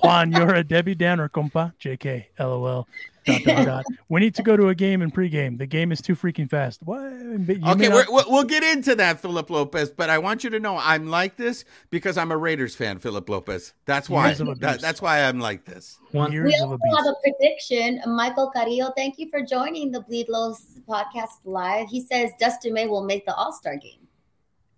Juan, 0.03 0.33
you're 0.33 0.55
a 0.55 0.65
Debbie 0.65 0.95
Downer, 0.95 1.29
compa. 1.29 1.73
JK, 1.81 2.27
LOL. 2.39 2.89
Dot, 3.25 3.43
dot, 3.45 3.67
dot. 3.67 3.85
We 4.09 4.21
need 4.21 4.35
to 4.35 4.43
go 4.43 4.57
to 4.57 4.69
a 4.69 4.75
game 4.75 5.01
and 5.03 5.15
pregame. 5.15 5.59
The 5.59 5.67
game 5.67 5.93
is 5.93 6.01
too 6.01 6.15
freaking 6.17 6.51
fast. 6.51 6.81
What? 6.83 7.01
Okay, 7.03 7.37
may 7.39 7.89
we're, 7.89 8.03
not- 8.05 8.13
we'll 8.13 8.25
we'll 8.29 8.45
get 8.45 8.63
into 8.63 8.95
that, 8.97 9.21
Philip 9.21 9.49
Lopez. 9.51 9.91
But 9.91 10.11
I 10.11 10.19
want 10.19 10.43
you 10.45 10.51
to 10.51 10.59
know 10.61 10.77
I'm 10.77 11.09
like 11.09 11.37
this 11.37 11.65
because 11.91 12.19
I'm 12.19 12.33
a 12.33 12.37
Raiders 12.37 12.75
fan, 12.75 12.99
Philip 12.99 13.29
Lopez. 13.29 13.75
That's 13.87 14.11
why. 14.11 14.35
That, 14.35 14.81
that's 14.81 15.01
why 15.01 15.23
I'm 15.23 15.39
like 15.41 15.65
this. 15.65 15.99
One, 16.11 16.33
years 16.33 16.47
We 16.47 16.55
of 16.63 16.71
also 16.73 16.97
have 16.97 17.07
a 17.07 17.15
prediction. 17.23 18.01
Michael 18.07 18.51
Carrillo, 18.51 18.93
thank 18.97 19.19
you 19.19 19.29
for 19.31 19.41
joining 19.43 19.93
the 19.93 20.01
Bleed 20.01 20.29
Low 20.29 20.55
podcast 20.89 21.41
live. 21.45 21.89
He 21.89 22.01
says 22.01 22.31
Dustin 22.41 22.75
May 22.75 22.87
will 22.87 23.05
make 23.05 23.25
the 23.27 23.35
All 23.35 23.53
Star 23.53 23.77
game. 23.77 24.01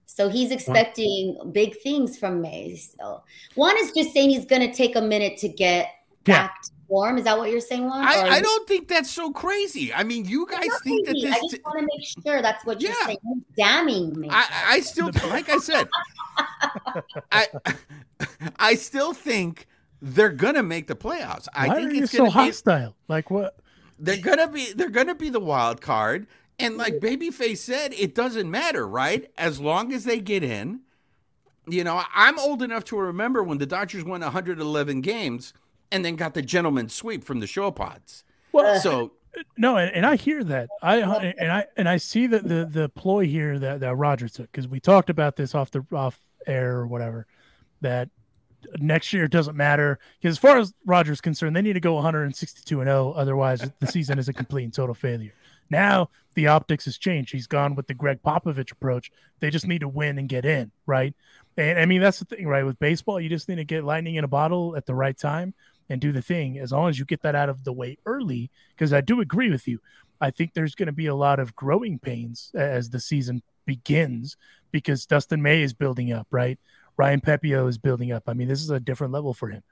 So 0.07 0.28
he's 0.28 0.51
expecting 0.53 1.36
big 1.53 1.76
things 1.80 2.16
from 2.18 2.40
May. 2.40 2.76
So 2.76 3.22
one 3.57 3.76
is 3.78 3.90
just 3.92 4.12
saying 4.12 4.30
he's 4.30 4.45
going 4.45 4.62
to 4.62 4.72
take 4.72 4.95
a 4.97 5.01
minute 5.01 5.38
to 5.38 5.49
get 5.49 5.88
Yeah. 6.26 6.42
back 6.42 6.62
to 6.62 6.70
form. 6.89 7.18
Is 7.18 7.24
that 7.24 7.37
what 7.39 7.51
you're 7.51 7.61
saying, 7.61 7.85
Juan? 7.85 8.05
I, 8.07 8.14
I 8.14 8.37
is- 8.37 8.43
don't 8.43 8.68
think 8.68 8.89
that's 8.89 9.11
so 9.11 9.30
crazy. 9.32 9.93
I 9.93 10.05
mean, 10.05 10.24
you 10.24 10.47
guys 10.47 10.61
It's 10.62 10.68
not 10.68 10.82
think 10.82 11.07
that 11.07 11.12
crazy. 11.12 11.28
I 11.28 11.41
just 11.51 11.64
want 11.64 11.78
to 11.80 11.87
make 11.87 12.24
sure 12.24 12.43
that's 12.43 12.64
what 12.64 12.80
you're 12.80 12.93
Yeah. 12.93 13.07
saying. 13.07 13.18
You're 13.24 13.45
damning 13.57 14.18
me. 14.18 14.28
I, 14.30 14.47
I 14.68 14.80
still, 14.80 15.11
like 15.28 15.49
I 15.49 15.59
said, 15.59 15.89
I, 17.32 17.47
I 18.59 18.74
still 18.74 19.12
think 19.12 19.66
they're 20.01 20.30
gonna 20.30 20.62
make 20.62 20.87
the 20.87 20.97
playoffs. 20.97 21.49
I 21.55 21.68
Why 21.68 21.74
think 21.76 21.91
are 21.91 21.95
you 21.95 22.03
it's 22.05 22.12
so 22.12 22.18
gonna 22.18 22.30
be, 22.30 22.35
hostile? 22.35 22.95
Like 23.09 23.30
what? 23.30 23.57
they're 23.99 24.18
gonna 24.18 24.49
be, 24.49 24.72
they're 24.72 24.91
gonna 24.91 25.14
be 25.14 25.30
the 25.30 25.41
wild 25.41 25.80
card. 25.80 26.26
And 26.59 26.74
mm-hmm. 26.74 26.80
like 26.80 26.95
Babyface 26.95 27.59
said, 27.59 27.93
it 27.95 28.14
doesn't 28.14 28.51
matter, 28.51 28.87
right? 28.87 29.30
As 29.37 29.61
long 29.61 29.93
as 29.93 30.05
they 30.05 30.20
get 30.20 30.43
in. 30.45 30.80
You 31.66 31.82
know, 31.82 32.03
I'm 32.14 32.39
old 32.39 32.62
enough 32.62 32.85
to 32.85 32.97
remember 32.99 33.43
when 33.43 33.57
the 33.57 33.64
Dodgers 33.64 34.05
won 34.05 34.20
111 34.20 35.01
games 35.01 35.55
and 35.95 36.05
then 36.05 36.16
got 36.16 36.34
the 36.34 36.42
gentleman 36.42 36.88
sweep 36.88 37.22
from 37.22 37.38
the 37.38 37.47
show 37.47 37.70
pods. 37.70 38.24
Well, 38.53 38.80
So 38.80 39.12
no, 39.57 39.76
and, 39.76 39.95
and 39.95 40.05
I 40.05 40.16
hear 40.16 40.42
that. 40.45 40.68
I 40.82 40.97
and 40.99 41.53
I 41.53 41.66
and 41.76 41.88
I 41.88 41.97
see 41.99 42.26
that 42.26 42.47
the 42.47 42.66
the 42.66 42.88
ploy 42.88 43.26
here 43.26 43.59
that 43.59 43.80
that 43.80 43.95
Roger 43.95 44.28
took 44.28 44.51
because 44.51 44.68
we 44.68 44.80
talked 44.80 45.09
about 45.09 45.36
this 45.36 45.55
off 45.55 45.70
the 45.70 45.86
off 45.92 46.18
air 46.47 46.76
or 46.76 46.86
whatever. 46.86 47.26
That 47.80 48.11
next 48.78 49.12
year 49.12 49.28
doesn't 49.28 49.57
matter 49.57 49.99
because 50.20 50.36
as 50.36 50.38
far 50.38 50.59
as 50.59 50.72
Roger's 50.84 51.20
concerned, 51.20 51.55
they 51.55 51.62
need 51.62 51.74
to 51.74 51.80
go 51.80 51.95
162 51.95 52.80
and 52.80 52.88
0. 52.88 53.12
Otherwise, 53.12 53.68
the 53.78 53.86
season 53.86 54.18
is 54.18 54.28
a 54.28 54.32
complete 54.32 54.64
and 54.64 54.74
total 54.74 54.95
failure. 54.95 55.32
Now 55.70 56.11
the 56.34 56.49
optics 56.49 56.86
has 56.86 56.99
changed. 56.99 57.32
He's 57.32 57.47
gone 57.47 57.76
with 57.76 57.86
the 57.86 57.95
Gregg 57.95 58.20
Popovich 58.22 58.72
approach. 58.72 59.12
They 59.40 59.51
just 59.51 59.66
need 59.66 59.80
to 59.80 59.88
win 59.88 60.18
and 60.18 60.28
get 60.28 60.45
in, 60.45 60.72
right? 60.86 61.14
And 61.57 61.78
I 61.78 61.86
mean 61.86 62.01
that's 62.01 62.18
the 62.18 62.24
thing, 62.24 62.47
right? 62.47 62.64
With 62.64 62.78
baseball, 62.78 63.20
you 63.20 63.28
just 63.28 63.49
need 63.49 63.57
to 63.57 63.64
get 63.64 63.84
lightning 63.84 64.16
in 64.16 64.24
a 64.24 64.28
bottle 64.28 64.76
at 64.76 64.86
the 64.86 64.95
right 64.95 65.16
time 65.16 65.55
and 65.89 66.01
do 66.01 66.12
the 66.12 66.22
thing. 66.22 66.59
As 66.59 66.72
long 66.72 66.89
as 66.89 66.99
you 66.99 67.05
get 67.05 67.22
that 67.22 67.35
out 67.35 67.49
of 67.49 67.64
the 67.64 67.72
way 67.72 67.99
early, 68.07 68.51
because 68.70 68.93
I 68.93 69.01
do 69.01 69.20
agree 69.20 69.51
with 69.51 69.68
you. 69.68 69.80
I 70.20 70.30
think 70.30 70.55
there's 70.55 70.74
going 70.74 70.87
to 70.87 70.93
be 70.93 71.07
a 71.07 71.14
lot 71.14 71.41
of 71.41 71.55
growing 71.55 71.99
pains 71.99 72.51
as 72.55 72.91
the 72.91 73.01
season 73.01 73.43
begins 73.66 74.37
because 74.70 75.07
Dustin 75.07 75.43
May 75.43 75.62
is 75.62 75.74
building 75.74 76.12
up, 76.12 76.26
right? 76.30 76.59
Ryan 76.97 77.20
Pepiot 77.20 77.68
is 77.68 77.78
building 77.78 78.12
up. 78.12 78.24
I 78.28 78.32
mean, 78.32 78.49
this 78.49 78.62
is 78.62 78.70
a 78.70 78.80
different 78.80 79.12
level 79.12 79.35
for 79.35 79.49
him. 79.49 79.62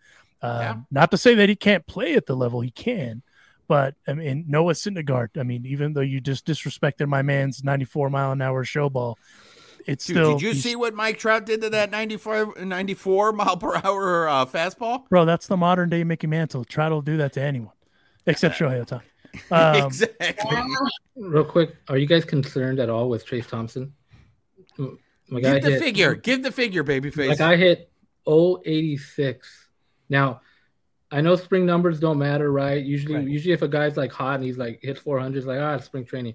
Um, 0.43 0.61
Yeah. 0.61 0.77
Not 0.91 1.11
to 1.13 1.17
say 1.17 1.35
that 1.37 1.49
he 1.49 1.57
can't 1.57 1.87
play 1.87 2.15
at 2.15 2.27
the 2.27 2.37
level 2.37 2.61
he 2.61 2.71
can, 2.71 3.23
but 3.69 3.95
I 4.09 4.15
mean, 4.15 4.45
Noah 4.49 4.73
Syndergaard. 4.73 5.39
I 5.39 5.45
mean, 5.45 5.65
even 5.65 5.93
though 5.93 6.01
you 6.01 6.21
just 6.21 6.45
disrespected 6.47 7.07
my 7.09 7.23
man's 7.23 7.63
94 7.63 8.11
mile 8.11 8.33
an 8.33 8.43
hour 8.43 8.65
show 8.65 8.91
ball, 8.91 9.19
it's 9.87 10.07
Dude, 10.07 10.17
still. 10.17 10.33
did 10.39 10.43
you 10.43 10.55
see 10.55 10.77
what 10.77 10.95
Mike 10.95 11.19
Trout 11.19 11.47
did 11.47 11.61
to 11.63 11.71
that 11.71 11.91
94, 11.91 12.55
94 12.65 13.33
mile 13.33 13.57
per 13.57 13.77
hour 13.85 14.29
uh, 14.29 14.45
fastball? 14.47 15.09
bro? 15.09 15.25
That's 15.25 15.47
the 15.47 15.57
modern 15.57 15.89
day 15.89 16.05
Mickey 16.05 16.27
Mantle. 16.27 16.65
Trout 16.65 16.93
will 16.93 17.03
do 17.03 17.17
that 17.19 17.33
to 17.35 17.43
anyone 17.43 17.73
except 18.27 18.55
Shohei 18.59 18.85
Ohtani. 18.85 19.03
Um, 19.51 19.87
exactly. 19.87 20.59
real 21.17 21.45
quick, 21.45 21.75
are 21.89 21.97
you 21.97 22.07
guys 22.07 22.25
concerned 22.25 22.79
at 22.81 22.91
all 22.91 23.09
with 23.09 23.27
Trayce 23.27 23.49
Thompson? 23.49 23.93
My 25.29 25.41
guy 25.41 25.55
Give 25.55 25.63
the 25.65 25.71
hit- 25.71 25.81
figure. 25.83 26.15
Give 26.15 26.43
the 26.43 26.53
figure, 26.53 26.85
babyface. 26.85 27.29
Like 27.29 27.41
I 27.41 27.57
hit 27.57 27.91
086. 28.27 29.69
Now, 30.09 30.41
I 31.11 31.21
know 31.21 31.37
spring 31.37 31.67
numbers 31.67 32.01
don't 32.01 32.19
matter, 32.19 32.51
right? 32.53 32.83
Usually, 32.83 33.15
Right. 33.17 33.27
usually 33.29 33.53
if 33.53 33.63
a 33.63 33.69
guy's 33.69 33.97
like 33.97 34.13
hot 34.13 34.37
and 34.37 34.45
he's 34.45 34.59
like 34.59 34.81
hits 34.83 35.01
400, 35.01 35.37
it's 35.37 35.47
like 35.47 35.59
ah, 35.61 35.75
it's 35.75 35.85
spring 35.87 36.05
training. 36.05 36.35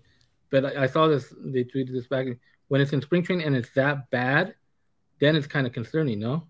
But 0.50 0.66
I, 0.78 0.84
I 0.84 0.88
saw 0.88 1.08
this. 1.08 1.34
They 1.46 1.64
tweeted 1.64 1.92
this 1.94 2.08
back. 2.08 2.28
When 2.68 2.82
it's 2.82 2.94
in 2.94 3.02
spring 3.02 3.24
training 3.24 3.46
and 3.46 3.56
it's 3.56 3.70
that 3.76 4.10
bad, 4.10 4.56
then 5.20 5.36
it's 5.36 5.48
kind 5.48 5.66
of 5.66 5.74
concerning, 5.74 6.20
no? 6.20 6.48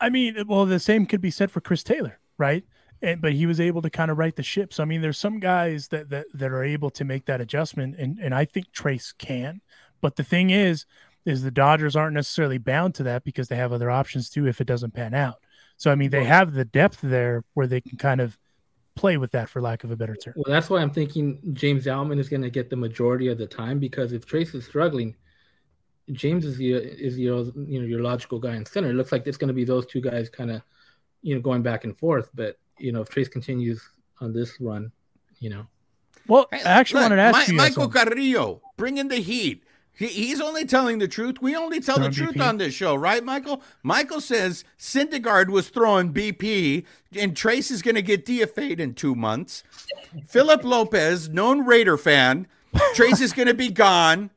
I 0.00 0.10
mean, 0.10 0.44
well, 0.46 0.66
the 0.66 0.80
same 0.80 1.06
could 1.06 1.20
be 1.20 1.30
said 1.30 1.50
for 1.50 1.60
Chris 1.60 1.82
Taylor, 1.82 2.18
right? 2.36 2.64
And 3.00 3.20
but 3.20 3.32
he 3.32 3.46
was 3.46 3.60
able 3.60 3.82
to 3.82 3.90
kind 3.90 4.10
of 4.10 4.18
right 4.18 4.34
the 4.34 4.42
ship. 4.42 4.72
So 4.72 4.82
I 4.82 4.86
mean, 4.86 5.00
there's 5.00 5.18
some 5.18 5.40
guys 5.40 5.88
that 5.88 6.10
that, 6.10 6.26
that 6.34 6.50
are 6.50 6.64
able 6.64 6.90
to 6.90 7.04
make 7.04 7.26
that 7.26 7.40
adjustment, 7.40 7.96
and 7.98 8.18
and 8.18 8.34
I 8.34 8.44
think 8.44 8.72
Trayce 8.72 9.16
can. 9.16 9.60
But 10.00 10.16
the 10.16 10.24
thing 10.24 10.50
is, 10.50 10.86
is 11.24 11.42
the 11.42 11.50
Dodgers 11.50 11.96
aren't 11.96 12.14
necessarily 12.14 12.58
bound 12.58 12.94
to 12.96 13.04
that 13.04 13.24
because 13.24 13.48
they 13.48 13.56
have 13.56 13.72
other 13.72 13.90
options 13.90 14.28
too 14.28 14.46
if 14.46 14.60
it 14.60 14.66
doesn't 14.66 14.94
pan 14.94 15.14
out. 15.14 15.36
So 15.76 15.90
I 15.90 15.94
mean, 15.94 16.10
they 16.10 16.24
have 16.24 16.52
the 16.52 16.64
depth 16.64 16.98
there 17.00 17.44
where 17.54 17.66
they 17.66 17.80
can 17.80 17.96
kind 17.96 18.20
of 18.20 18.38
play 18.94 19.16
with 19.16 19.32
that, 19.32 19.48
for 19.48 19.62
lack 19.62 19.84
of 19.84 19.90
a 19.90 19.96
better 19.96 20.16
term. 20.16 20.34
Well, 20.36 20.52
that's 20.52 20.68
why 20.68 20.80
I'm 20.80 20.90
thinking 20.90 21.38
James 21.54 21.86
Outman 21.86 22.18
is 22.18 22.28
going 22.28 22.42
to 22.42 22.50
get 22.50 22.70
the 22.70 22.76
majority 22.76 23.28
of 23.28 23.38
the 23.38 23.46
time 23.46 23.78
because 23.78 24.12
if 24.12 24.26
Trayce 24.26 24.54
is 24.54 24.66
struggling, 24.66 25.16
James 26.10 26.44
is 26.44 26.56
the 26.56 26.72
is 26.72 27.18
your 27.18 27.44
you 27.54 27.80
know 27.80 27.86
your 27.86 28.00
logical 28.00 28.38
guy 28.38 28.56
in 28.56 28.66
center. 28.66 28.90
It 28.90 28.94
looks 28.94 29.12
like 29.12 29.26
it's 29.26 29.36
going 29.36 29.48
to 29.48 29.54
be 29.54 29.64
those 29.64 29.86
two 29.86 30.00
guys 30.00 30.28
kind 30.28 30.50
of 30.50 30.62
you 31.22 31.34
know 31.34 31.40
going 31.40 31.62
back 31.62 31.84
and 31.84 31.96
forth. 31.96 32.30
But 32.34 32.58
you 32.78 32.92
know 32.92 33.02
if 33.02 33.08
Trayce 33.08 33.30
continues 33.30 33.80
on 34.20 34.32
this 34.32 34.60
run, 34.60 34.90
you 35.38 35.50
know 35.50 35.66
Well, 36.26 36.48
I 36.52 36.58
actually 36.58 37.02
look, 37.02 37.10
wanted 37.10 37.16
to 37.16 37.22
ask 37.22 37.48
Mi- 37.48 37.52
you. 37.52 37.56
Michael 37.58 37.82
something. 37.84 38.02
Carrillo, 38.02 38.62
bring 38.76 38.98
in 38.98 39.08
the 39.08 39.16
heat. 39.18 39.64
He, 39.94 40.06
he's 40.06 40.40
only 40.40 40.64
telling 40.64 40.98
the 40.98 41.06
truth. 41.06 41.40
We 41.42 41.54
only 41.54 41.78
tell 41.78 41.96
the 41.96 42.10
Throwing 42.10 42.32
truth 42.32 42.34
BP? 42.36 42.48
on 42.48 42.56
this 42.56 42.72
show, 42.74 42.94
right, 42.94 43.22
Michael? 43.22 43.62
Michael 43.82 44.22
says 44.22 44.64
Syndergaard 44.78 45.50
was 45.50 45.68
throwing 45.68 46.12
BP, 46.14 46.84
and 47.14 47.34
Trayce 47.34 47.70
is 47.70 47.82
going 47.82 47.96
to 47.96 48.02
get 48.02 48.24
DFA'd 48.24 48.80
in 48.80 48.94
two 48.94 49.14
months. 49.14 49.62
Philip 50.26 50.64
Lopez, 50.64 51.28
known 51.28 51.66
Raider 51.66 51.98
fan, 51.98 52.46
Trace 52.94 53.20
is 53.20 53.32
going 53.34 53.48
to 53.48 53.54
be 53.54 53.70
gone. 53.70 54.30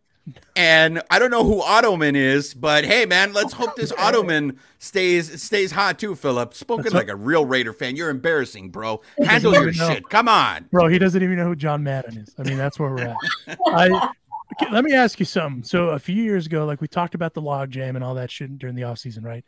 And 0.56 1.02
I 1.12 1.20
don't 1.20 1.32
know 1.32 1.44
who 1.44 1.62
Ottoman 1.62 2.16
is, 2.16 2.54
but 2.54 2.86
hey, 2.86 3.06
man, 3.06 3.34
let's 3.34 3.54
hope 3.54 3.76
this 3.76 3.92
Ottoman 3.98 4.60
stays 4.80 5.42
stays 5.42 5.72
hot 5.72 6.00
too, 6.00 6.16
Philip. 6.16 6.54
Spoken 6.54 6.94
like 6.94 7.10
a 7.10 7.16
real 7.16 7.46
Raider 7.46 7.74
fan. 7.74 7.96
You're 7.96 8.10
embarrassing, 8.10 8.70
bro. 8.70 9.02
Handle 9.24 9.54
your 9.54 9.72
know. 9.72 9.90
shit. 9.90 10.10
Come 10.10 10.28
on. 10.28 10.68
Bro, 10.72 10.88
he 10.88 10.98
doesn't 10.98 11.22
even 11.22 11.36
know 11.36 11.46
who 11.46 11.56
John 11.56 11.84
Madden 11.84 12.18
is. 12.18 12.34
I 12.38 12.44
mean, 12.44 12.58
that's 12.58 12.80
where 12.80 12.90
we're 12.90 13.04
at. 13.04 13.18
I 13.68 14.10
okay, 14.54 14.72
let 14.72 14.84
me 14.84 14.94
ask 14.94 15.20
you 15.20 15.26
something. 15.26 15.64
So 15.64 15.90
a 15.90 16.00
few 16.00 16.24
years 16.24 16.46
ago, 16.46 16.66
like 16.66 16.82
we 16.82 16.88
talked 16.88 17.16
about 17.16 17.34
the 17.34 17.42
log 17.42 17.70
jam 17.70 17.96
and 17.96 18.04
all 18.04 18.16
that 18.16 18.32
shit 18.32 18.58
during 18.58 18.76
the 18.76 18.84
offseason, 18.84 19.24
right? 19.24 19.46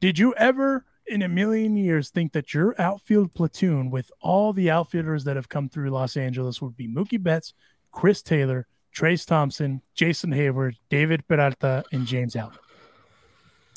Did 0.00 0.18
you 0.18 0.34
ever 0.34 0.84
in 1.06 1.22
a 1.22 1.28
million 1.28 1.76
years 1.76 2.10
think 2.10 2.32
that 2.32 2.54
your 2.54 2.80
outfield 2.80 3.34
platoon 3.34 3.90
with 3.90 4.10
all 4.20 4.52
the 4.52 4.70
outfielders 4.70 5.24
that 5.24 5.36
have 5.36 5.48
come 5.48 5.68
through 5.68 5.90
Los 5.90 6.16
Angeles 6.16 6.62
would 6.62 6.76
be 6.76 6.88
Mookie 6.88 7.22
Betts, 7.22 7.52
Chris 7.90 8.22
Taylor, 8.22 8.68
Trayce 8.94 9.24
Thompson, 9.24 9.82
Jason 9.94 10.32
Heyward, 10.32 10.76
David 10.88 11.26
Peralta, 11.28 11.84
and 11.92 12.06
James 12.06 12.34
Allen? 12.36 12.56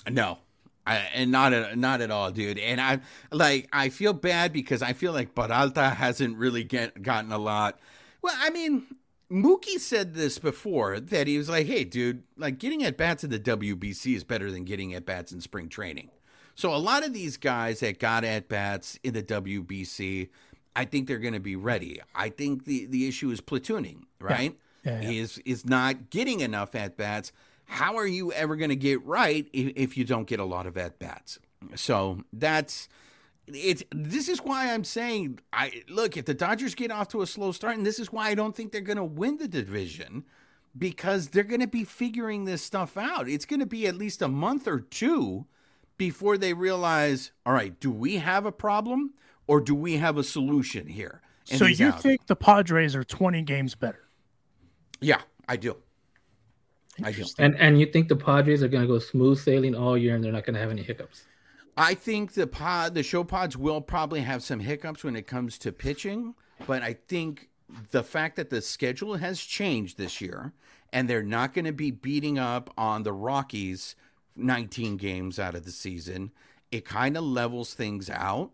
No. 0.10 0.40
I, 0.86 0.96
and 1.14 1.32
not 1.32 1.54
at 1.54 1.78
not 1.78 2.02
at 2.02 2.12
all, 2.12 2.32
dude. 2.32 2.60
And 2.60 2.82
I 2.82 3.00
like 3.32 3.70
I 3.72 3.88
feel 3.90 4.12
bad 4.12 4.52
because 4.52 4.82
I 4.82 4.92
feel 4.92 5.14
like 5.14 5.34
Peralta 5.34 5.92
hasn't 5.92 6.38
really 6.38 6.66
get 6.66 7.02
gotten 7.02 7.32
a 7.32 7.38
lot. 7.38 7.80
Well, 8.22 8.36
I 8.38 8.50
mean, 8.50 8.84
Mookie 9.32 9.80
said 9.80 10.14
this 10.14 10.40
before 10.40 11.00
that 11.00 11.28
he 11.28 11.38
was 11.38 11.48
like, 11.48 11.68
"Hey, 11.68 11.86
dude, 11.86 12.24
like 12.38 12.58
getting 12.58 12.84
at 12.84 12.98
bats 12.98 13.24
in 13.24 13.30
the 13.30 13.40
WBC 13.40 14.14
is 14.16 14.26
better 14.26 14.52
than 14.52 14.66
getting 14.66 14.94
at 14.94 15.06
bats 15.06 15.32
in 15.32 15.40
spring 15.40 15.70
training." 15.70 16.10
So 16.56 16.74
a 16.74 16.78
lot 16.78 17.06
of 17.06 17.14
these 17.14 17.38
guys 17.38 17.80
that 17.80 18.00
got 18.00 18.24
at 18.24 18.48
bats 18.48 19.00
in 19.04 19.14
the 19.14 19.24
WBC, 19.24 20.30
I 20.76 20.86
think 20.86 21.08
they're 21.08 21.18
going 21.18 21.34
to 21.34 21.40
be 21.40 21.56
ready. 21.56 22.02
I 22.14 22.30
think 22.30 22.66
the 22.66 22.88
the 22.88 23.08
issue 23.08 23.32
is 23.32 23.40
platooning, 23.40 24.04
right? 24.20 24.52
Yeah, 24.52 24.58
yeah. 24.86 25.02
Is 25.02 25.38
is 25.40 25.66
not 25.66 26.10
getting 26.10 26.42
enough 26.42 26.76
at 26.76 26.98
bats. 26.98 27.32
How 27.66 27.98
are 27.98 28.08
you 28.08 28.32
ever 28.34 28.56
going 28.56 28.70
to 28.70 28.76
get 28.76 29.04
right 29.06 29.48
if, 29.54 29.74
if 29.76 29.98
you 29.98 30.04
don't 30.04 30.28
get 30.28 30.40
a 30.40 30.46
lot 30.46 30.68
of 30.68 30.78
at 30.78 31.00
bats? 31.00 31.40
So 31.76 32.24
that's 32.34 32.90
it's 33.48 33.84
this 33.94 34.30
is 34.30 34.40
why 34.42 34.74
I'm 34.74 34.84
saying 34.84 35.40
I 35.52 35.84
look 35.90 36.18
if 36.18 36.26
the 36.26 36.34
Dodgers 36.34 36.76
get 36.76 36.92
off 36.92 37.10
to 37.10 37.22
a 37.22 37.28
slow 37.28 37.52
start, 37.52 37.78
and 37.78 37.86
this 37.86 38.00
is 38.00 38.12
why 38.12 38.30
I 38.30 38.36
don't 38.36 38.56
think 38.56 38.72
they're 38.72 38.82
going 38.82 38.98
to 38.98 39.04
win 39.04 39.38
the 39.38 39.48
division 39.48 40.26
because 40.78 41.30
they're 41.30 41.44
going 41.44 41.62
to 41.62 41.68
be 41.68 41.84
figuring 41.84 42.46
this 42.46 42.62
stuff 42.62 42.98
out. 42.98 43.30
It's 43.30 43.46
going 43.46 43.60
to 43.60 43.66
be 43.66 43.88
at 43.88 43.96
least 43.96 44.22
a 44.22 44.28
month 44.28 44.68
or 44.68 44.80
two 44.80 45.46
before 45.98 46.38
they 46.38 46.54
realize, 46.54 47.32
all 47.46 47.54
right, 47.54 47.80
do 47.80 47.92
we 47.92 48.18
have 48.18 48.46
a 48.46 48.52
problem 48.52 49.14
or 49.48 49.62
do 49.62 49.76
we 49.76 49.98
have 49.98 50.18
a 50.18 50.24
solution 50.24 50.88
here? 50.88 51.22
And 51.50 51.60
So 51.60 51.66
you 51.66 51.90
out. 51.90 52.02
think 52.02 52.26
the 52.26 52.36
Padres 52.36 52.96
are 52.96 53.04
20 53.04 53.42
games 53.44 53.76
better? 53.76 54.08
Yeah, 55.02 55.22
I 55.48 55.58
do. 55.58 55.78
I 57.04 57.12
do. 57.12 57.26
And 57.40 57.56
and 57.58 57.80
you 57.80 57.86
think 57.88 58.08
the 58.08 58.16
Padres 58.16 58.62
are 58.62 58.68
going 58.68 58.84
to 58.84 58.88
go 58.88 59.00
smooth 59.00 59.40
sailing 59.40 59.76
all 59.76 59.98
year 59.98 60.16
and 60.16 60.24
they're 60.24 60.32
not 60.32 60.46
going 60.46 60.54
to 60.54 60.60
have 60.60 60.70
any 60.70 60.84
hiccups? 60.84 61.26
I 61.76 61.96
think 61.96 62.34
the 62.34 62.46
pod, 62.46 62.94
the 62.94 63.02
show 63.02 63.24
pods 63.24 63.58
will 63.58 63.82
probably 63.82 64.22
have 64.22 64.44
some 64.44 64.60
hiccups 64.60 65.04
when 65.04 65.16
it 65.16 65.26
comes 65.26 65.58
to 65.60 65.72
pitching, 65.72 66.36
but 66.68 66.84
I 66.84 66.94
think 67.08 67.50
the 67.90 68.04
fact 68.04 68.36
that 68.36 68.52
the 68.52 68.62
schedule 68.62 69.16
has 69.16 69.40
changed 69.40 69.98
this 69.98 70.22
year 70.22 70.54
and 70.92 71.10
they're 71.10 71.24
not 71.24 71.54
going 71.54 71.66
to 71.66 71.74
be 71.74 71.90
beating 71.90 72.38
up 72.38 72.72
on 72.78 73.02
the 73.02 73.14
Rockies 73.14 73.96
19 74.36 74.98
games 74.98 75.40
out 75.40 75.56
of 75.56 75.66
the 75.66 75.72
season, 75.72 76.32
it 76.72 76.86
kind 76.86 77.18
of 77.18 77.24
levels 77.24 77.74
things 77.74 78.08
out 78.10 78.52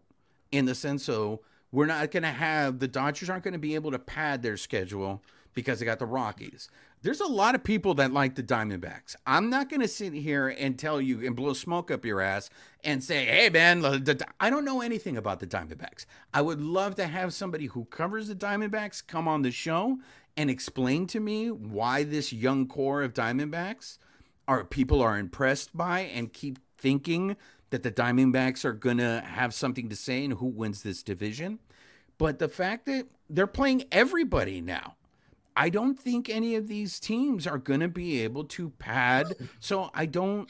in 0.51 0.65
the 0.65 0.75
sense 0.75 1.03
so 1.03 1.41
we're 1.71 1.85
not 1.85 2.11
going 2.11 2.23
to 2.23 2.29
have 2.29 2.79
the 2.79 2.87
Dodgers 2.87 3.29
aren't 3.29 3.43
going 3.43 3.53
to 3.53 3.59
be 3.59 3.75
able 3.75 3.91
to 3.91 3.99
pad 3.99 4.41
their 4.41 4.57
schedule 4.57 5.21
because 5.53 5.79
they 5.79 5.85
got 5.85 5.99
the 5.99 6.05
Rockies. 6.05 6.69
There's 7.01 7.21
a 7.21 7.27
lot 7.27 7.55
of 7.55 7.63
people 7.63 7.93
that 7.95 8.11
like 8.11 8.35
the 8.35 8.43
Diamondbacks. 8.43 9.15
I'm 9.25 9.49
not 9.49 9.69
going 9.69 9.81
to 9.81 9.87
sit 9.87 10.13
here 10.13 10.49
and 10.49 10.77
tell 10.77 10.99
you 10.99 11.25
and 11.25 11.35
blow 11.35 11.53
smoke 11.53 11.91
up 11.91 12.03
your 12.03 12.21
ass 12.21 12.49
and 12.83 13.03
say, 13.03 13.25
"Hey, 13.25 13.49
man, 13.49 13.83
I 14.39 14.49
don't 14.49 14.65
know 14.65 14.81
anything 14.81 15.15
about 15.17 15.39
the 15.39 15.47
Diamondbacks." 15.47 16.05
I 16.33 16.41
would 16.41 16.61
love 16.61 16.95
to 16.95 17.07
have 17.07 17.33
somebody 17.33 17.67
who 17.67 17.85
covers 17.85 18.27
the 18.27 18.35
Diamondbacks 18.35 19.05
come 19.05 19.27
on 19.27 19.43
the 19.43 19.51
show 19.51 19.99
and 20.35 20.49
explain 20.49 21.07
to 21.07 21.19
me 21.19 21.51
why 21.51 22.03
this 22.03 22.31
young 22.33 22.67
core 22.67 23.01
of 23.01 23.13
Diamondbacks 23.13 23.97
are 24.47 24.63
people 24.65 25.01
are 25.01 25.17
impressed 25.17 25.75
by 25.75 26.01
and 26.01 26.33
keep 26.33 26.59
thinking 26.77 27.37
that 27.69 27.83
the 27.83 27.91
Diamondbacks 27.91 28.65
are 28.65 28.73
going 28.73 28.97
to 28.97 29.21
have 29.25 29.53
something 29.53 29.89
to 29.89 29.95
say 29.95 30.23
in 30.23 30.31
who 30.31 30.47
wins 30.47 30.81
this 30.81 31.03
division. 31.03 31.59
But 32.17 32.39
the 32.39 32.49
fact 32.49 32.85
that 32.87 33.07
they're 33.29 33.47
playing 33.47 33.85
everybody 33.91 34.59
now, 34.59 34.95
I 35.59 35.67
don't 35.67 35.99
think 35.99 36.29
any 36.29 36.55
of 36.55 36.69
these 36.69 37.01
teams 37.01 37.45
are 37.45 37.57
going 37.57 37.81
to 37.81 37.89
be 37.89 38.21
able 38.21 38.45
to 38.45 38.69
pad. 38.79 39.35
So 39.59 39.89
I 39.93 40.05
don't. 40.05 40.49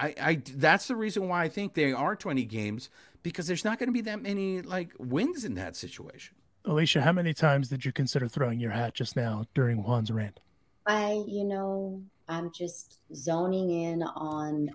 I, 0.00 0.14
I 0.20 0.42
that's 0.56 0.88
the 0.88 0.96
reason 0.96 1.28
why 1.28 1.44
I 1.44 1.48
think 1.48 1.74
they 1.74 1.92
are 1.92 2.16
20 2.16 2.44
games 2.44 2.90
because 3.22 3.46
there's 3.46 3.64
not 3.64 3.78
going 3.78 3.86
to 3.86 3.92
be 3.92 4.00
that 4.00 4.20
many 4.20 4.60
like 4.62 4.92
wins 4.98 5.44
in 5.44 5.54
that 5.54 5.76
situation. 5.76 6.34
Alicia, 6.64 7.00
how 7.00 7.12
many 7.12 7.32
times 7.32 7.68
did 7.68 7.84
you 7.84 7.92
consider 7.92 8.26
throwing 8.26 8.58
your 8.58 8.72
hat 8.72 8.94
just 8.94 9.14
now 9.14 9.44
during 9.54 9.78
Juan's 9.78 10.10
rant? 10.10 10.40
I, 10.86 11.22
you 11.28 11.44
know, 11.44 12.02
I'm 12.28 12.50
just 12.52 12.98
zoning 13.14 13.70
in 13.70 14.02
on 14.02 14.70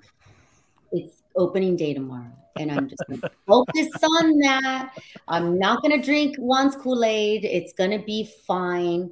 it's 0.93 1.23
opening 1.35 1.75
day 1.75 1.93
tomorrow. 1.93 2.31
And 2.57 2.71
I'm 2.71 2.87
just 2.87 3.03
gonna 3.09 3.31
focus 3.47 3.89
on 4.01 4.37
that. 4.39 4.97
I'm 5.27 5.59
not 5.59 5.81
gonna 5.81 6.01
drink 6.01 6.37
Juan's 6.37 6.77
Kool-Aid. 6.77 7.43
It's 7.43 7.73
gonna 7.73 8.01
be 8.01 8.29
fine. 8.47 9.11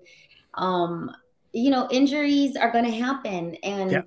Um, 0.54 1.12
you 1.54 1.70
know, 1.70 1.88
injuries 1.91 2.56
are 2.56 2.72
gonna 2.72 2.91
happen 2.91 3.56
and 3.64 3.91
Yeah. 3.91 4.02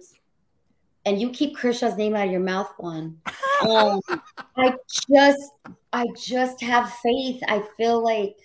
and 1.07 1.21
you 1.21 1.31
keep 1.31 1.57
Kershaw's 1.57 1.97
name 1.97 2.15
out 2.15 2.27
of 2.27 2.33
your 2.33 2.41
mouth, 2.41 2.73
Juan. 2.79 3.21
Um, 3.67 4.01
I 4.59 4.75
just 5.09 5.53
I 5.93 6.07
just 6.19 6.61
have 6.61 6.93
faith. 7.03 7.41
I 7.49 7.63
feel 7.77 8.03
like 8.03 8.37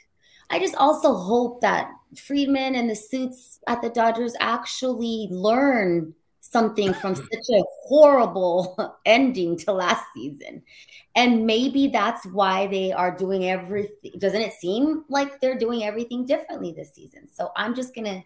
I 0.50 0.60
just 0.60 0.76
also 0.76 1.16
hope 1.16 1.62
that 1.62 1.89
Friedman 2.16 2.76
and 2.76 2.89
the 2.89 2.95
suits 2.95 3.60
at 3.68 3.82
the 3.82 3.89
Dodgers 3.89 4.36
actually 4.39 5.28
learn 5.32 6.14
something 6.52 6.93
from 6.93 7.16
such 7.16 7.50
a 7.54 7.62
horrible 7.84 8.97
ending 9.06 9.58
to 9.58 9.72
last 9.72 10.04
season. 10.16 10.64
And 11.16 11.45
maybe 11.45 11.88
that's 11.88 12.26
why 12.28 12.68
they 12.68 12.91
are 12.91 13.16
doing 13.16 13.50
everything. 13.50 14.14
Doesn't 14.18 14.41
it 14.41 14.54
seem 14.54 15.04
like 15.10 15.41
they're 15.41 15.58
doing 15.58 15.84
everything 15.84 16.26
differently 16.26 16.72
this 16.72 16.93
season? 16.93 17.28
So 17.32 17.52
I'm 17.56 17.76
just 17.76 17.93
going 17.93 18.06
to 18.06 18.24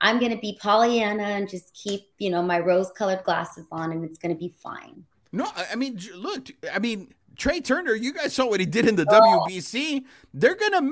I'm 0.00 0.18
going 0.18 0.32
to 0.32 0.38
be 0.38 0.58
Pollyanna 0.60 1.22
and 1.22 1.48
just 1.48 1.72
keep, 1.74 2.08
you 2.18 2.28
know, 2.28 2.42
my 2.42 2.58
rose-colored 2.58 3.22
glasses 3.22 3.66
on 3.70 3.92
and 3.92 4.04
it's 4.04 4.18
going 4.18 4.34
to 4.34 4.38
be 4.38 4.48
fine. 4.48 5.04
No, 5.30 5.46
I 5.70 5.76
mean, 5.76 6.00
look, 6.16 6.48
I 6.72 6.80
mean, 6.80 7.14
Trea 7.36 7.60
Turner, 7.60 7.94
you 7.94 8.12
guys 8.12 8.34
saw 8.34 8.46
what 8.46 8.58
he 8.58 8.66
did 8.66 8.88
in 8.88 8.96
the 8.96 9.06
Oh. 9.08 9.46
WBC. 9.48 10.04
They're 10.34 10.56
gonna, 10.56 10.90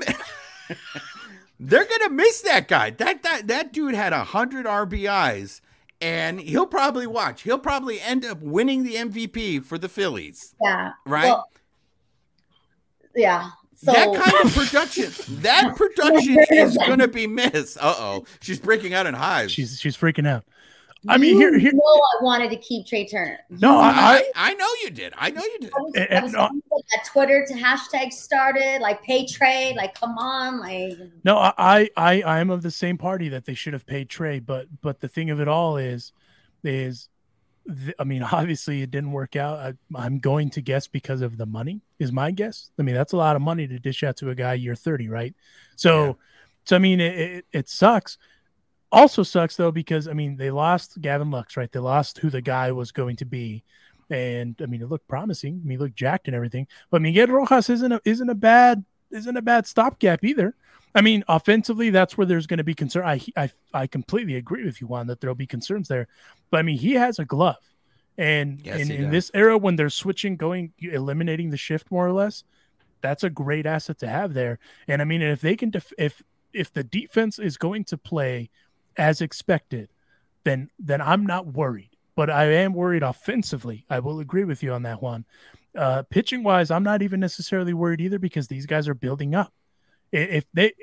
they're 1.59 1.85
gonna 1.85 2.09
miss 2.09 2.41
that 2.41 2.67
guy. 2.67 2.91
That 2.91 3.21
that 3.23 3.47
that 3.47 3.73
dude 3.73 3.93
had 3.93 4.13
hundred 4.13 4.65
RBIs, 4.65 5.61
and 6.01 6.39
he'll 6.39 6.65
probably 6.67 7.07
watch. 7.07 7.43
He'll 7.43 7.59
probably 7.59 8.01
end 8.01 8.25
up 8.25 8.39
winning 8.41 8.83
the 8.83 8.95
MVP 8.95 9.63
for 9.63 9.77
the 9.77 9.87
Phillies, 9.89 10.55
Yeah. 10.61 10.91
right? 11.05 11.25
Well, 11.25 11.47
yeah. 13.15 13.49
So 13.75 13.91
that 13.91 14.13
kind 14.13 14.45
of 14.45 14.53
production, 14.55 15.11
that 15.41 15.73
production 15.75 16.37
is 16.51 16.77
gonna 16.77 17.07
be 17.07 17.25
missed. 17.25 17.77
Uh 17.79 17.95
oh, 17.97 18.25
she's 18.41 18.59
breaking 18.59 18.93
out 18.93 19.07
in 19.07 19.13
hives. 19.15 19.51
She's 19.53 19.79
she's 19.79 19.97
freaking 19.97 20.27
out. 20.27 20.43
I 21.07 21.17
mean, 21.17 21.31
you 21.31 21.37
here 21.39 21.57
here. 21.57 21.71
know 21.73 21.79
I 22.19 22.23
wanted 22.23 22.49
to 22.51 22.57
keep 22.57 22.85
Trea 22.85 23.07
Turner. 23.07 23.39
No, 23.49 23.79
I, 23.79 23.89
I, 23.89 24.13
I 24.35 24.51
I 24.51 24.53
know 24.53 24.67
you 24.83 24.91
did. 24.91 25.13
I 25.17 25.31
know 25.31 25.41
you 25.43 25.59
did. 25.59 25.71
I 25.75 25.81
was, 25.81 25.93
And- 25.95 26.07
I 26.17 26.21
was 26.23 26.33
and- 26.33 26.41
uh, 26.41 26.47
thinking 26.49 26.61
that 26.91 27.05
Twitter 27.05 27.45
to 27.47 27.53
hashtag 27.55 28.11
started, 28.13 28.81
like 28.81 29.01
pay 29.03 29.25
trade, 29.25 29.75
like 29.75 29.95
come 29.99 30.17
on, 30.17 30.59
like 30.59 30.97
No, 31.23 31.37
I, 31.37 31.53
I, 31.57 31.89
I 31.97 32.21
I 32.21 32.39
am 32.39 32.49
of 32.51 32.61
the 32.61 32.69
same 32.71 32.97
party 32.97 33.29
that 33.29 33.45
they 33.45 33.53
should 33.55 33.73
have 33.73 33.85
paid 33.85 34.09
Trey, 34.09 34.39
but 34.39 34.67
but 34.81 34.99
the 34.99 35.07
thing 35.07 35.29
of 35.31 35.39
it 35.39 35.47
all 35.47 35.77
is, 35.77 36.13
is, 36.63 37.09
th- 37.67 37.95
I 37.97 38.03
mean, 38.03 38.21
obviously 38.31 38.83
it 38.83 38.91
didn't 38.91 39.11
work 39.11 39.35
out. 39.35 39.57
I, 39.59 39.73
I'm 39.95 40.19
going 40.19 40.51
to 40.51 40.61
guess 40.61 40.87
because 40.87 41.21
of 41.21 41.35
the 41.37 41.47
money 41.47 41.81
is 41.97 42.11
my 42.11 42.29
guess. 42.29 42.69
I 42.77 42.83
mean, 42.83 42.93
that's 42.93 43.13
a 43.13 43.17
lot 43.17 43.35
of 43.35 43.41
money 43.41 43.67
to 43.67 43.79
dish 43.79 44.03
out 44.03 44.17
to 44.17 44.29
a 44.29 44.35
guy 44.35 44.53
year 44.53 44.75
30, 44.75 45.09
right? 45.09 45.33
So, 45.77 46.05
Yeah. 46.05 46.13
so 46.65 46.75
I 46.75 46.79
mean, 46.79 46.99
it, 46.99 47.17
it 47.19 47.45
it 47.51 47.69
sucks. 47.69 48.19
Also 48.91 49.23
sucks 49.23 49.55
though 49.55 49.71
because 49.71 50.07
I 50.07 50.13
mean 50.13 50.35
they 50.35 50.51
lost 50.51 50.99
Gavin 51.01 51.31
Lux, 51.31 51.55
right? 51.55 51.71
They 51.71 51.79
lost 51.79 52.17
who 52.17 52.29
the 52.29 52.41
guy 52.41 52.71
was 52.71 52.91
going 52.91 53.15
to 53.17 53.25
be, 53.25 53.63
and 54.09 54.55
I 54.61 54.65
mean 54.65 54.81
it 54.81 54.89
looked 54.89 55.07
promising. 55.07 55.61
I 55.63 55.67
mean, 55.67 55.77
he 55.77 55.83
looked 55.83 55.95
jacked 55.95 56.27
and 56.27 56.35
everything. 56.35 56.67
But 56.89 57.01
Miguel 57.01 57.27
Rojas 57.27 57.69
isn't 57.69 57.91
a, 57.91 58.01
isn't 58.03 58.29
a 58.29 58.35
bad 58.35 58.83
isn't 59.11 59.37
a 59.37 59.41
bad 59.41 59.65
stopgap 59.67 60.23
either. 60.23 60.55
I 60.93 61.01
mean, 61.01 61.23
offensively, 61.29 61.89
that's 61.89 62.17
where 62.17 62.27
there's 62.27 62.47
going 62.47 62.57
to 62.57 62.65
be 62.65 62.73
concern. 62.73 63.05
I, 63.05 63.21
I 63.37 63.49
I 63.73 63.87
completely 63.87 64.35
agree 64.35 64.65
with 64.65 64.81
you, 64.81 64.87
Juan, 64.87 65.07
that 65.07 65.21
there'll 65.21 65.35
be 65.35 65.47
concerns 65.47 65.87
there. 65.87 66.07
But 66.49 66.59
I 66.59 66.63
mean, 66.63 66.77
he 66.77 66.93
has 66.93 67.17
a 67.19 67.25
glove, 67.25 67.63
and 68.17 68.59
Yes, 68.61 68.89
in, 68.89 68.91
in 68.91 69.09
this 69.09 69.31
era 69.33 69.57
when 69.57 69.77
they're 69.77 69.89
switching, 69.89 70.35
going 70.35 70.73
eliminating 70.79 71.49
the 71.49 71.57
shift 71.57 71.89
more 71.91 72.05
or 72.05 72.11
less, 72.11 72.43
that's 73.01 73.23
a 73.23 73.29
great 73.29 73.65
asset 73.65 73.99
to 73.99 74.07
have 74.07 74.33
there. 74.33 74.59
And 74.87 75.01
I 75.01 75.05
mean, 75.05 75.21
if 75.21 75.39
they 75.39 75.55
can, 75.55 75.69
def- 75.69 75.93
if 75.97 76.21
if 76.53 76.73
the 76.73 76.83
defense 76.83 77.39
is 77.39 77.57
going 77.57 77.85
to 77.85 77.97
play 77.97 78.49
as 79.01 79.19
expected, 79.19 79.89
then 80.43 80.69
then 80.77 81.01
I'm 81.01 81.25
not 81.25 81.47
worried. 81.47 81.89
But 82.15 82.29
I 82.29 82.45
am 82.45 82.73
worried 82.73 83.03
offensively. 83.03 83.85
I 83.89 83.99
will 83.99 84.19
agree 84.19 84.43
with 84.43 84.61
you 84.61 84.73
on 84.73 84.83
that 84.83 85.01
one. 85.01 85.25
Uh, 85.75 86.03
pitching 86.03 86.43
wise, 86.43 86.69
I'm 86.69 86.83
not 86.83 87.01
even 87.01 87.19
necessarily 87.19 87.73
worried 87.73 88.01
either 88.01 88.19
because 88.19 88.47
these 88.47 88.65
guys 88.65 88.87
are 88.87 88.93
building 88.93 89.33
up. 89.33 89.53
If 90.11 90.45
they, 90.53 90.73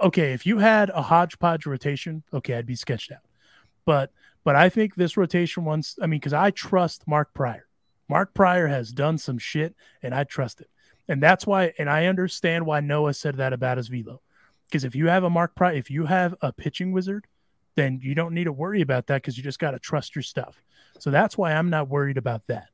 okay, 0.00 0.32
if 0.32 0.44
you 0.44 0.58
had 0.58 0.90
a 0.90 1.00
hodgepodge 1.00 1.66
rotation, 1.66 2.24
okay, 2.32 2.54
I'd 2.54 2.66
be 2.66 2.74
sketched 2.74 3.12
out. 3.12 3.24
But 3.86 4.12
but 4.44 4.56
I 4.56 4.68
think 4.68 4.94
this 4.94 5.16
rotation 5.16 5.64
once, 5.64 5.96
I 6.02 6.06
mean, 6.06 6.20
because 6.20 6.32
I 6.32 6.50
trust 6.50 7.06
Mark 7.06 7.32
Prior. 7.32 7.66
Mark 8.08 8.34
Prior 8.34 8.66
has 8.66 8.92
done 8.92 9.16
some 9.16 9.38
shit, 9.38 9.74
and 10.02 10.14
I 10.14 10.24
trust 10.24 10.60
it, 10.60 10.68
and 11.08 11.22
that's 11.22 11.46
why. 11.46 11.72
And 11.78 11.88
I 11.88 12.06
understand 12.06 12.66
why 12.66 12.80
Noah 12.80 13.14
said 13.14 13.36
that 13.36 13.52
about 13.54 13.78
his 13.78 13.88
velo, 13.88 14.20
because 14.70 14.84
if 14.84 14.94
you 14.94 15.08
have 15.08 15.24
a 15.24 15.30
Mark 15.30 15.54
Prior, 15.54 15.74
if 15.74 15.90
you 15.90 16.06
have 16.06 16.34
a 16.40 16.52
pitching 16.52 16.92
wizard, 16.92 17.26
then 17.76 18.00
you 18.02 18.14
don't 18.14 18.34
need 18.34 18.44
to 18.44 18.52
worry 18.52 18.80
about 18.80 19.06
that 19.08 19.22
because 19.22 19.36
you 19.36 19.42
just 19.42 19.58
got 19.58 19.72
to 19.72 19.78
trust 19.78 20.14
your 20.14 20.22
stuff. 20.22 20.62
So 20.98 21.10
that's 21.10 21.36
why 21.36 21.52
I'm 21.52 21.70
not 21.70 21.88
worried 21.88 22.16
about 22.16 22.46
that. 22.48 22.68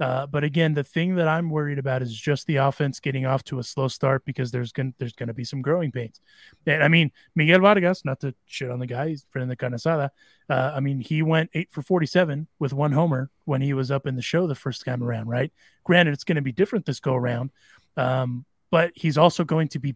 Uh, 0.00 0.26
but 0.26 0.42
again, 0.42 0.74
the 0.74 0.82
thing 0.82 1.14
that 1.14 1.28
I'm 1.28 1.50
worried 1.50 1.78
about 1.78 2.02
is 2.02 2.12
just 2.12 2.46
the 2.46 2.56
offense 2.56 2.98
getting 2.98 3.26
off 3.26 3.44
to 3.44 3.60
a 3.60 3.62
slow 3.62 3.86
start 3.86 4.24
because 4.24 4.50
there's 4.50 4.72
going 4.72 4.92
there's 4.98 5.12
to 5.12 5.32
be 5.32 5.44
some 5.44 5.62
growing 5.62 5.92
pains. 5.92 6.20
And 6.66 6.82
I 6.82 6.88
mean, 6.88 7.12
Miguel 7.36 7.60
Vargas, 7.60 8.04
not 8.04 8.20
to 8.20 8.34
shit 8.46 8.70
on 8.70 8.80
the 8.80 8.86
guy, 8.86 9.10
he's 9.10 9.24
friend 9.30 9.44
of 9.44 9.48
the 9.50 9.56
Carne 9.56 9.72
Asada. 9.72 10.10
Uh, 10.50 10.72
I 10.74 10.80
mean, 10.80 10.98
he 10.98 11.22
went 11.22 11.50
eight 11.54 11.70
for 11.70 11.80
47 11.80 12.48
with 12.58 12.72
one 12.72 12.90
homer 12.90 13.30
when 13.44 13.60
he 13.60 13.72
was 13.72 13.92
up 13.92 14.06
in 14.06 14.16
the 14.16 14.22
show 14.22 14.48
the 14.48 14.54
first 14.56 14.84
time 14.84 15.02
around, 15.02 15.28
right? 15.28 15.52
Granted, 15.84 16.12
it's 16.12 16.24
going 16.24 16.36
to 16.36 16.42
be 16.42 16.52
different 16.52 16.86
this 16.86 17.00
go 17.00 17.14
around, 17.14 17.50
um, 17.96 18.44
but 18.70 18.90
he's 18.96 19.16
also 19.16 19.44
going 19.44 19.68
to 19.68 19.78
be 19.78 19.94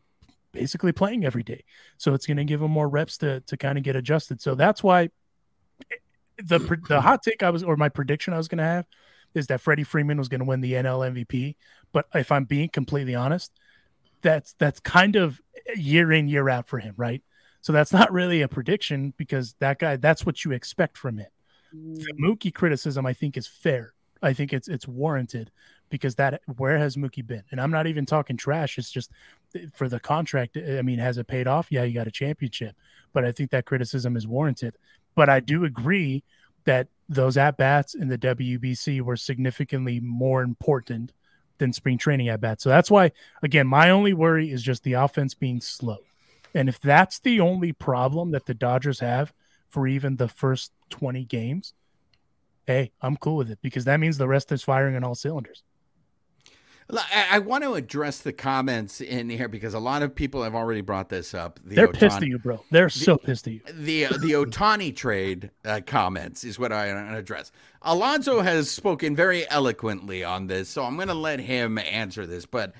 basically 0.52 0.92
playing 0.92 1.24
every 1.24 1.42
day, 1.42 1.64
so 1.96 2.14
it's 2.14 2.26
going 2.26 2.36
to 2.36 2.44
give 2.44 2.62
him 2.62 2.70
more 2.70 2.88
reps 2.88 3.18
to 3.18 3.40
to 3.40 3.56
kind 3.56 3.78
of 3.78 3.84
get 3.84 3.96
adjusted. 3.96 4.40
So 4.40 4.54
that's 4.54 4.82
why 4.82 5.10
the 6.38 6.58
the 6.88 7.00
hot 7.00 7.22
take 7.22 7.42
I 7.42 7.50
was 7.50 7.62
or 7.62 7.76
my 7.76 7.88
prediction 7.88 8.34
I 8.34 8.38
was 8.38 8.48
going 8.48 8.58
to 8.58 8.64
have 8.64 8.86
is 9.34 9.48
that 9.48 9.60
Freddie 9.60 9.84
Freeman 9.84 10.18
was 10.18 10.28
going 10.28 10.40
to 10.40 10.46
win 10.46 10.60
the 10.60 10.72
NL 10.72 11.12
MVP. 11.12 11.56
But 11.92 12.06
if 12.14 12.32
I'm 12.32 12.44
being 12.44 12.68
completely 12.68 13.14
honest, 13.14 13.52
that's 14.22 14.54
that's 14.58 14.80
kind 14.80 15.16
of 15.16 15.40
year 15.76 16.12
in 16.12 16.28
year 16.28 16.48
out 16.48 16.68
for 16.68 16.78
him, 16.78 16.94
right? 16.96 17.22
So 17.60 17.72
that's 17.72 17.92
not 17.92 18.12
really 18.12 18.42
a 18.42 18.48
prediction 18.48 19.12
because 19.16 19.54
that 19.58 19.78
guy 19.78 19.96
that's 19.96 20.24
what 20.24 20.44
you 20.44 20.52
expect 20.52 20.96
from 20.96 21.18
him. 21.18 21.28
The 21.72 22.12
mm. 22.14 22.18
Mookie 22.18 22.54
criticism 22.54 23.04
I 23.04 23.12
think 23.12 23.36
is 23.36 23.46
fair 23.46 23.92
I 24.22 24.32
think 24.32 24.52
it's 24.52 24.68
it's 24.68 24.86
warranted 24.86 25.50
because 25.88 26.14
that 26.16 26.42
where 26.56 26.78
has 26.78 26.96
Mookie 26.96 27.26
been? 27.26 27.44
And 27.50 27.60
I'm 27.60 27.70
not 27.70 27.86
even 27.86 28.06
talking 28.06 28.36
trash. 28.36 28.78
It's 28.78 28.90
just 28.90 29.10
eh, 29.54 29.66
for 29.74 29.88
the 29.88 30.00
contract. 30.00 30.56
I 30.56 30.82
mean, 30.82 30.98
has 30.98 31.18
it 31.18 31.26
paid 31.26 31.46
off? 31.46 31.68
Yeah, 31.70 31.84
you 31.84 31.94
got 31.94 32.06
a 32.06 32.12
championship, 32.12 32.74
but 33.12 33.24
I 33.24 33.32
think 33.32 33.50
that 33.50 33.66
criticism 33.66 34.16
is 34.16 34.26
warranted. 34.26 34.76
But 35.14 35.28
I 35.28 35.40
do 35.40 35.64
agree 35.64 36.22
that 36.64 36.88
those 37.08 37.36
at 37.36 37.56
bats 37.56 37.94
in 37.94 38.08
the 38.08 38.18
WBC 38.18 39.00
were 39.00 39.16
significantly 39.16 40.00
more 40.00 40.42
important 40.42 41.12
than 41.58 41.72
spring 41.72 41.98
training 41.98 42.28
at 42.28 42.40
bats. 42.40 42.62
So 42.62 42.70
that's 42.70 42.90
why, 42.90 43.12
again, 43.42 43.66
my 43.66 43.90
only 43.90 44.12
worry 44.12 44.50
is 44.50 44.62
just 44.62 44.82
the 44.84 44.92
offense 44.94 45.34
being 45.34 45.60
slow. 45.60 45.98
And 46.54 46.68
if 46.68 46.80
that's 46.80 47.18
the 47.20 47.40
only 47.40 47.72
problem 47.72 48.30
that 48.32 48.46
the 48.46 48.54
Dodgers 48.54 49.00
have 49.00 49.32
for 49.68 49.86
even 49.86 50.16
the 50.16 50.28
first 50.28 50.72
20 50.90 51.24
games, 51.24 51.74
hey, 52.66 52.92
I'm 53.00 53.16
cool 53.16 53.36
with 53.36 53.50
it 53.50 53.58
because 53.62 53.84
that 53.86 54.00
means 54.00 54.18
the 54.18 54.28
rest 54.28 54.52
is 54.52 54.62
firing 54.62 54.96
on 54.96 55.04
all 55.04 55.14
cylinders. 55.14 55.62
I, 56.90 57.26
I 57.32 57.38
want 57.40 57.64
to 57.64 57.74
address 57.74 58.18
the 58.18 58.32
comments 58.32 59.00
in 59.00 59.28
here 59.28 59.48
because 59.48 59.74
a 59.74 59.78
lot 59.78 60.02
of 60.02 60.14
people 60.14 60.42
have 60.42 60.54
already 60.54 60.80
brought 60.80 61.08
this 61.08 61.34
up. 61.34 61.60
The 61.64 61.74
They're 61.74 61.88
pissed 61.88 62.16
at 62.16 62.26
you, 62.26 62.38
bro. 62.38 62.64
They're 62.70 62.88
so 62.88 63.18
pissed 63.18 63.46
at 63.46 63.54
you. 63.54 63.60
The 63.66 64.04
the 64.04 64.32
Ohtani 64.32 64.96
trade 64.96 65.50
uh, 65.64 65.80
comments 65.86 66.44
is 66.44 66.58
what 66.58 66.72
I 66.72 66.92
want 66.94 67.10
to 67.10 67.16
address. 67.18 67.52
Alonso 67.82 68.40
has 68.40 68.70
spoken 68.70 69.14
very 69.14 69.48
eloquently 69.50 70.24
on 70.24 70.46
this, 70.46 70.68
so 70.68 70.84
I'm 70.84 70.96
going 70.96 71.08
to 71.08 71.14
let 71.14 71.40
him 71.40 71.78
answer 71.78 72.26
this. 72.26 72.46
But 72.46 72.72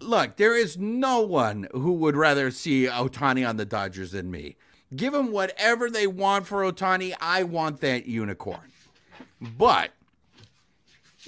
look, 0.00 0.36
there 0.36 0.56
is 0.56 0.78
no 0.78 1.20
one 1.20 1.68
who 1.72 1.92
would 1.94 2.16
rather 2.16 2.50
see 2.50 2.86
Ohtani 2.86 3.46
on 3.48 3.58
the 3.58 3.66
Dodgers 3.66 4.12
than 4.12 4.30
me. 4.30 4.56
Give 4.96 5.12
them 5.12 5.32
whatever 5.32 5.90
they 5.90 6.06
want 6.06 6.46
for 6.46 6.62
Ohtani. 6.62 7.12
I 7.20 7.42
want 7.42 7.80
that 7.82 8.06
unicorn. 8.06 8.72
But 9.40 9.90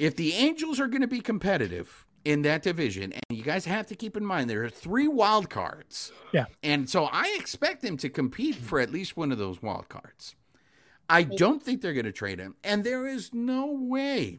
if 0.00 0.16
the 0.16 0.32
Angels 0.32 0.80
are 0.80 0.88
going 0.88 1.02
to 1.02 1.06
be 1.06 1.20
competitive 1.20 2.06
in 2.24 2.40
that 2.42 2.62
division, 2.62 3.12
and 3.12 3.38
you 3.38 3.44
guys 3.44 3.66
have 3.66 3.86
to 3.88 3.94
keep 3.94 4.16
in 4.16 4.24
mind 4.24 4.48
there 4.48 4.64
are 4.64 4.70
three 4.70 5.06
wild 5.06 5.50
cards. 5.50 6.10
Yeah. 6.32 6.46
And 6.62 6.88
so 6.88 7.04
I 7.04 7.36
expect 7.38 7.82
them 7.82 7.98
to 7.98 8.08
compete 8.08 8.54
for 8.54 8.80
at 8.80 8.90
least 8.90 9.18
one 9.18 9.30
of 9.30 9.36
those 9.36 9.62
wild 9.62 9.90
cards. 9.90 10.36
I 11.10 11.24
don't 11.24 11.62
think 11.62 11.82
they're 11.82 11.92
going 11.92 12.06
to 12.06 12.12
trade 12.12 12.38
him. 12.38 12.54
And 12.64 12.82
there 12.82 13.06
is 13.06 13.34
no 13.34 13.66
way 13.66 14.38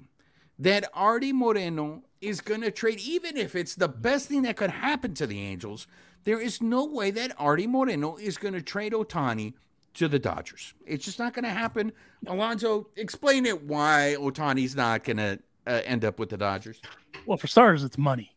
that 0.57 0.89
Artie 0.95 1.33
Moreno 1.33 2.03
is 2.21 2.41
going 2.41 2.61
to 2.61 2.71
trade, 2.71 2.99
even 2.99 3.37
if 3.37 3.55
it's 3.55 3.75
the 3.75 3.87
best 3.87 4.27
thing 4.27 4.41
that 4.43 4.57
could 4.57 4.71
happen 4.71 5.13
to 5.15 5.27
the 5.27 5.41
Angels. 5.41 5.85
There 6.23 6.39
is 6.41 6.59
no 6.59 6.85
way 6.85 7.11
that 7.11 7.33
Artie 7.37 7.67
Moreno 7.67 8.15
is 8.15 8.37
going 8.37 8.55
to 8.55 8.61
trade 8.63 8.93
Ohtani 8.93 9.53
to 9.95 10.07
the 10.07 10.19
Dodgers. 10.19 10.73
It's 10.87 11.05
just 11.05 11.19
not 11.19 11.33
going 11.33 11.43
to 11.43 11.51
happen. 11.51 11.91
Alonso, 12.25 12.87
explain 12.95 13.45
it 13.45 13.63
why 13.63 14.15
Ohtani's 14.17 14.75
not 14.75 15.03
going 15.03 15.17
to 15.17 15.39
uh, 15.67 15.81
end 15.85 16.05
up 16.05 16.19
with 16.19 16.29
the 16.29 16.37
Dodgers. 16.37 16.81
Well, 17.25 17.37
for 17.37 17.47
starters, 17.47 17.83
it's 17.83 17.97
money. 17.97 18.35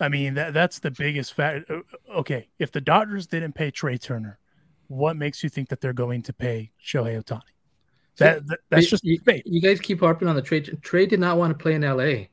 I 0.00 0.08
mean, 0.08 0.34
that, 0.34 0.54
that's 0.54 0.78
the 0.78 0.90
biggest 0.90 1.34
fact. 1.34 1.70
Uh, 1.70 1.80
okay, 2.16 2.48
if 2.58 2.72
the 2.72 2.80
Dodgers 2.80 3.26
didn't 3.26 3.52
pay 3.52 3.70
Trea 3.70 3.98
Turner, 3.98 4.38
what 4.88 5.16
makes 5.16 5.42
you 5.42 5.48
think 5.48 5.68
that 5.68 5.80
they're 5.80 5.92
going 5.92 6.22
to 6.22 6.32
pay 6.32 6.72
Shohei 6.84 7.22
Ohtani? 7.22 7.40
That, 8.18 8.46
that 8.46 8.58
that's 8.68 8.88
just 8.88 9.04
you, 9.04 9.18
you, 9.46 9.60
guys 9.60 9.80
keep 9.80 10.00
harping 10.00 10.28
on 10.28 10.36
the 10.36 10.42
trade. 10.42 10.78
Trey 10.82 11.06
did 11.06 11.18
not 11.18 11.38
want 11.38 11.56
to 11.56 11.60
play 11.60 11.74
in 11.74 11.82
L.A. 11.82 12.28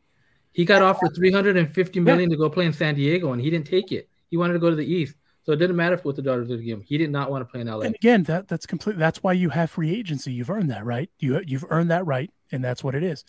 He 0.51 0.65
got 0.65 0.81
offered 0.81 1.15
350 1.15 1.99
million 2.01 2.29
yeah. 2.29 2.35
to 2.35 2.37
go 2.37 2.49
play 2.49 2.65
in 2.65 2.73
San 2.73 2.95
Diego, 2.95 3.31
and 3.31 3.41
he 3.41 3.49
didn't 3.49 3.67
take 3.67 3.91
it. 3.91 4.09
He 4.29 4.35
wanted 4.35 4.53
to 4.53 4.59
go 4.59 4.69
to 4.69 4.75
the 4.75 4.85
East. 4.85 5.15
So 5.43 5.53
it 5.53 5.55
didn't 5.55 5.77
matter 5.77 5.97
what 6.03 6.15
the 6.15 6.21
Dodgers 6.21 6.49
did 6.49 6.57
to 6.57 6.63
him. 6.63 6.81
He 6.81 6.97
did 6.97 7.09
not 7.09 7.31
want 7.31 7.41
to 7.41 7.45
play 7.51 7.61
in 7.61 7.67
LA. 7.67 7.79
And 7.79 7.95
again, 7.95 8.23
that 8.23 8.47
that's 8.47 8.65
complete. 8.65 8.97
that's 8.97 9.23
why 9.23 9.33
you 9.33 9.49
have 9.49 9.71
free 9.71 9.95
agency. 9.95 10.33
You've 10.33 10.49
earned 10.49 10.69
that 10.69 10.85
right. 10.85 11.09
You 11.19 11.41
you've 11.45 11.65
earned 11.69 11.91
that 11.91 12.05
right, 12.05 12.29
and 12.51 12.63
that's 12.63 12.83
what 12.83 12.93
it 12.93 13.03
is. 13.03 13.23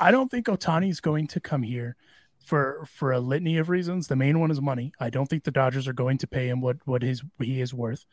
I 0.00 0.10
don't 0.10 0.30
think 0.30 0.46
Ohtani 0.46 0.90
is 0.90 1.00
going 1.00 1.26
to 1.28 1.40
come 1.40 1.62
here 1.62 1.96
for 2.44 2.84
for 2.88 3.12
a 3.12 3.20
litany 3.20 3.58
of 3.58 3.68
reasons. 3.68 4.06
The 4.06 4.16
main 4.16 4.40
one 4.40 4.50
is 4.50 4.60
money. 4.60 4.92
I 5.00 5.10
don't 5.10 5.26
think 5.26 5.44
the 5.44 5.50
Dodgers 5.50 5.88
are 5.88 5.92
going 5.92 6.18
to 6.18 6.26
pay 6.26 6.48
him 6.48 6.60
what 6.60 6.76
what 6.84 7.02
his 7.02 7.22
he 7.40 7.60
is 7.60 7.72
worth. 7.72 8.04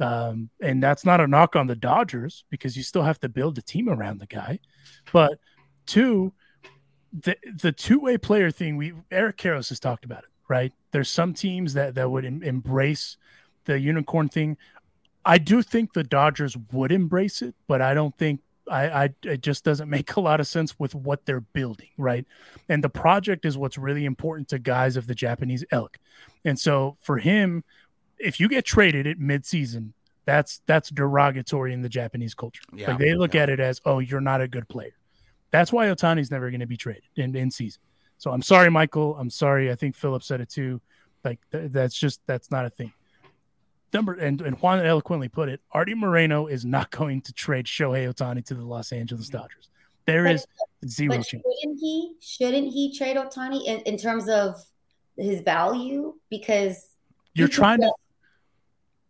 Um, 0.00 0.50
and 0.60 0.82
that's 0.82 1.04
not 1.04 1.20
a 1.20 1.26
knock 1.26 1.54
on 1.54 1.66
the 1.66 1.76
Dodgers 1.76 2.44
because 2.50 2.76
you 2.76 2.82
still 2.82 3.02
have 3.02 3.20
to 3.20 3.28
build 3.28 3.58
a 3.58 3.62
team 3.62 3.88
around 3.88 4.18
the 4.18 4.26
guy. 4.26 4.58
But 5.12 5.38
two, 5.86 6.32
the 7.12 7.36
the 7.60 7.72
two 7.72 8.00
way 8.00 8.18
player 8.18 8.50
thing. 8.50 8.76
We 8.76 8.94
Eric 9.10 9.36
Karros 9.36 9.68
has 9.68 9.80
talked 9.80 10.04
about 10.04 10.24
it 10.24 10.30
right? 10.52 10.72
There's 10.90 11.08
some 11.08 11.32
teams 11.32 11.72
that 11.72 11.94
that 11.94 12.10
would 12.10 12.26
em- 12.26 12.42
embrace 12.42 13.16
the 13.64 13.80
unicorn 13.80 14.28
thing. 14.28 14.58
I 15.24 15.38
do 15.38 15.62
think 15.62 15.94
the 15.94 16.04
Dodgers 16.04 16.54
would 16.72 16.92
embrace 16.92 17.40
it, 17.40 17.54
but 17.66 17.80
I 17.80 17.94
don't 17.94 18.16
think 18.18 18.40
I, 18.70 19.04
I 19.04 19.08
it 19.24 19.42
just 19.42 19.64
doesn't 19.64 19.88
make 19.96 20.16
a 20.16 20.20
lot 20.20 20.40
of 20.40 20.46
sense 20.46 20.78
with 20.78 20.94
what 20.94 21.24
they're 21.26 21.40
building, 21.40 21.88
right? 21.98 22.26
And 22.68 22.82
the 22.82 22.88
project 22.88 23.44
is 23.44 23.58
what's 23.58 23.78
really 23.78 24.04
important 24.04 24.48
to 24.48 24.58
guys 24.58 24.96
of 24.96 25.06
the 25.06 25.14
Japanese 25.14 25.64
elk. 25.70 25.98
And 26.44 26.58
so 26.58 26.96
for 27.00 27.18
him, 27.18 27.64
if 28.18 28.38
you 28.40 28.48
get 28.48 28.64
traded 28.64 29.06
at 29.06 29.18
midseason, 29.18 29.92
that's 30.24 30.62
that's 30.66 30.90
derogatory 30.90 31.72
in 31.72 31.82
the 31.82 31.88
Japanese 31.88 32.34
culture. 32.34 32.62
Yeah, 32.72 32.90
like 32.90 32.98
they 32.98 33.14
look 33.14 33.34
yeah. 33.34 33.42
at 33.42 33.50
it 33.50 33.60
as, 33.60 33.80
oh, 33.84 33.98
you're 33.98 34.20
not 34.20 34.40
a 34.40 34.48
good 34.48 34.68
player. 34.68 34.94
That's 35.50 35.72
why 35.72 35.86
Ohtani's 35.86 36.30
never 36.30 36.50
going 36.50 36.60
to 36.60 36.66
be 36.66 36.76
traded 36.76 37.04
in, 37.16 37.34
in 37.36 37.50
season. 37.50 37.82
So 38.18 38.30
I'm 38.30 38.42
sorry, 38.42 38.70
Michael. 38.70 39.16
I'm 39.18 39.30
sorry. 39.30 39.70
I 39.70 39.74
think 39.74 39.96
Philip 39.96 40.22
said 40.22 40.40
it 40.40 40.48
too. 40.48 40.80
Like 41.24 41.40
th- 41.50 41.72
that's 41.72 41.98
just 41.98 42.20
that's 42.26 42.50
not 42.50 42.64
a 42.64 42.70
thing. 42.70 42.92
Number 43.92 44.14
and, 44.14 44.40
and 44.40 44.56
Juan 44.56 44.84
eloquently 44.84 45.28
put 45.28 45.48
it. 45.48 45.60
Artie 45.72 45.94
Moreno 45.94 46.46
is 46.46 46.64
not 46.64 46.90
going 46.90 47.20
to 47.22 47.32
trade 47.32 47.66
Shohei 47.66 48.12
Ohtani 48.12 48.44
to 48.46 48.54
the 48.54 48.64
Los 48.64 48.92
Angeles 48.92 49.28
Dodgers. 49.28 49.68
There 50.06 50.26
is 50.26 50.46
zero 50.86 51.16
but 51.18 51.26
chance. 51.26 51.44
Shouldn't 51.60 51.78
he? 51.80 52.14
Shouldn't 52.20 52.72
he 52.72 52.96
trade 52.96 53.16
Ohtani 53.16 53.66
in, 53.66 53.80
in 53.80 53.96
terms 53.96 54.28
of 54.28 54.56
his 55.16 55.40
value? 55.40 56.14
Because 56.28 56.96
you're 57.34 57.48
trying 57.48 57.80
to. 57.80 57.92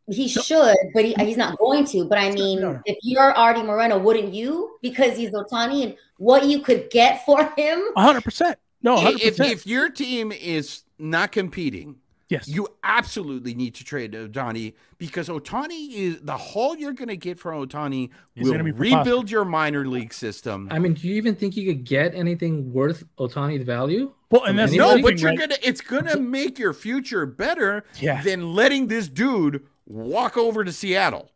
He 0.08 0.24
no. 0.34 0.42
should, 0.42 0.76
but 0.92 1.04
he, 1.04 1.14
he's 1.20 1.36
not 1.36 1.56
going 1.58 1.86
to. 1.86 2.04
But 2.04 2.18
I 2.18 2.32
mean, 2.32 2.60
no, 2.60 2.72
no. 2.72 2.80
if 2.84 2.98
you're 3.02 3.32
Artie 3.32 3.62
Moreno, 3.62 3.98
wouldn't 3.98 4.34
you? 4.34 4.76
Because 4.82 5.16
he's 5.16 5.30
Ohtani 5.30 5.84
and 5.84 5.96
what 6.18 6.44
you 6.44 6.60
could 6.60 6.90
get 6.90 7.24
for 7.24 7.42
him. 7.56 7.80
100. 7.94 8.22
percent 8.22 8.58
no, 8.82 8.96
100%. 8.96 9.20
if 9.20 9.40
if 9.40 9.66
your 9.66 9.88
team 9.88 10.32
is 10.32 10.82
not 10.98 11.32
competing, 11.32 11.96
yes, 12.32 12.48
you 12.48 12.66
absolutely 12.82 13.54
need 13.54 13.74
to 13.76 13.84
trade 13.84 14.12
Ohtani 14.12 14.74
because 14.98 15.28
Ohtani 15.28 15.92
is 15.92 16.20
the 16.22 16.36
haul 16.36 16.76
you're 16.76 16.92
going 16.92 17.08
to 17.08 17.16
get 17.16 17.38
from 17.38 17.66
Ohtani 17.66 18.10
will 18.36 18.58
rebuild 18.58 19.30
your 19.30 19.44
minor 19.44 19.86
league 19.86 20.12
system. 20.12 20.68
I 20.70 20.78
mean, 20.78 20.94
do 20.94 21.06
you 21.06 21.14
even 21.14 21.34
think 21.34 21.56
you 21.56 21.66
could 21.66 21.84
get 21.84 22.14
anything 22.14 22.72
worth 22.72 23.04
Ohtani's 23.18 23.64
value? 23.64 24.12
Well, 24.30 24.44
and 24.44 24.58
that's 24.58 24.72
no, 24.72 25.00
but 25.02 25.20
you're 25.20 25.30
right? 25.30 25.38
gonna 25.38 25.56
it's 25.62 25.80
gonna 25.80 26.16
make 26.16 26.58
your 26.58 26.72
future 26.72 27.26
better 27.26 27.84
yeah. 28.00 28.22
than 28.22 28.54
letting 28.54 28.86
this 28.86 29.08
dude 29.08 29.66
walk 29.86 30.36
over 30.36 30.64
to 30.64 30.72
Seattle. 30.72 31.30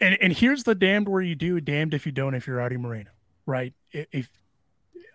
And 0.00 0.18
and 0.20 0.32
here's 0.32 0.64
the 0.64 0.74
damned 0.74 1.08
where 1.08 1.22
you 1.22 1.34
do, 1.34 1.60
damned 1.60 1.94
if 1.94 2.06
you 2.06 2.12
don't. 2.12 2.34
If 2.34 2.46
you're 2.46 2.60
Artie 2.60 2.76
Moreno, 2.76 3.10
right? 3.46 3.72
If 3.92 4.30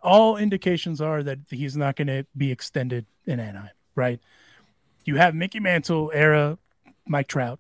all 0.05 0.37
indications 0.37 1.01
are 1.01 1.23
that 1.23 1.39
he's 1.49 1.75
not 1.75 1.95
going 1.95 2.07
to 2.07 2.25
be 2.37 2.51
extended 2.51 3.05
in 3.25 3.39
Anaheim, 3.39 3.71
right? 3.95 4.19
You 5.05 5.15
have 5.15 5.35
Mickey 5.35 5.59
Mantle 5.59 6.11
era 6.13 6.57
Mike 7.07 7.27
Trout, 7.27 7.59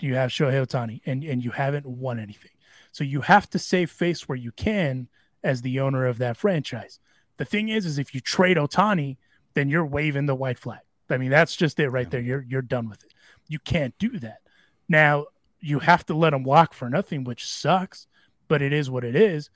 you 0.00 0.14
have 0.14 0.30
Shohei 0.30 0.64
Ohtani, 0.64 1.00
and, 1.06 1.24
and 1.24 1.42
you 1.42 1.50
haven't 1.50 1.86
won 1.86 2.18
anything. 2.18 2.50
So 2.92 3.04
you 3.04 3.22
have 3.22 3.48
to 3.50 3.58
save 3.58 3.90
face 3.90 4.28
where 4.28 4.36
you 4.36 4.52
can 4.52 5.08
as 5.42 5.62
the 5.62 5.80
owner 5.80 6.06
of 6.06 6.18
that 6.18 6.36
franchise. 6.36 7.00
The 7.38 7.44
thing 7.44 7.68
is, 7.68 7.86
is 7.86 7.98
if 7.98 8.14
you 8.14 8.20
trade 8.20 8.56
Ohtani, 8.56 9.16
then 9.54 9.68
you're 9.68 9.86
waving 9.86 10.26
the 10.26 10.34
white 10.34 10.58
flag. 10.58 10.80
I 11.10 11.16
mean, 11.16 11.30
that's 11.30 11.56
just 11.56 11.80
it 11.80 11.88
right 11.88 12.10
there. 12.10 12.20
You're 12.20 12.42
you're 12.42 12.62
done 12.62 12.88
with 12.88 13.02
it. 13.02 13.14
You 13.48 13.58
can't 13.58 13.96
do 13.98 14.18
that. 14.18 14.40
Now 14.88 15.26
you 15.60 15.78
have 15.78 16.04
to 16.06 16.14
let 16.14 16.34
him 16.34 16.44
walk 16.44 16.74
for 16.74 16.90
nothing, 16.90 17.24
which 17.24 17.46
sucks, 17.46 18.06
but 18.46 18.60
it 18.60 18.72
is 18.72 18.90
what 18.90 19.04
it 19.04 19.16
is. 19.16 19.48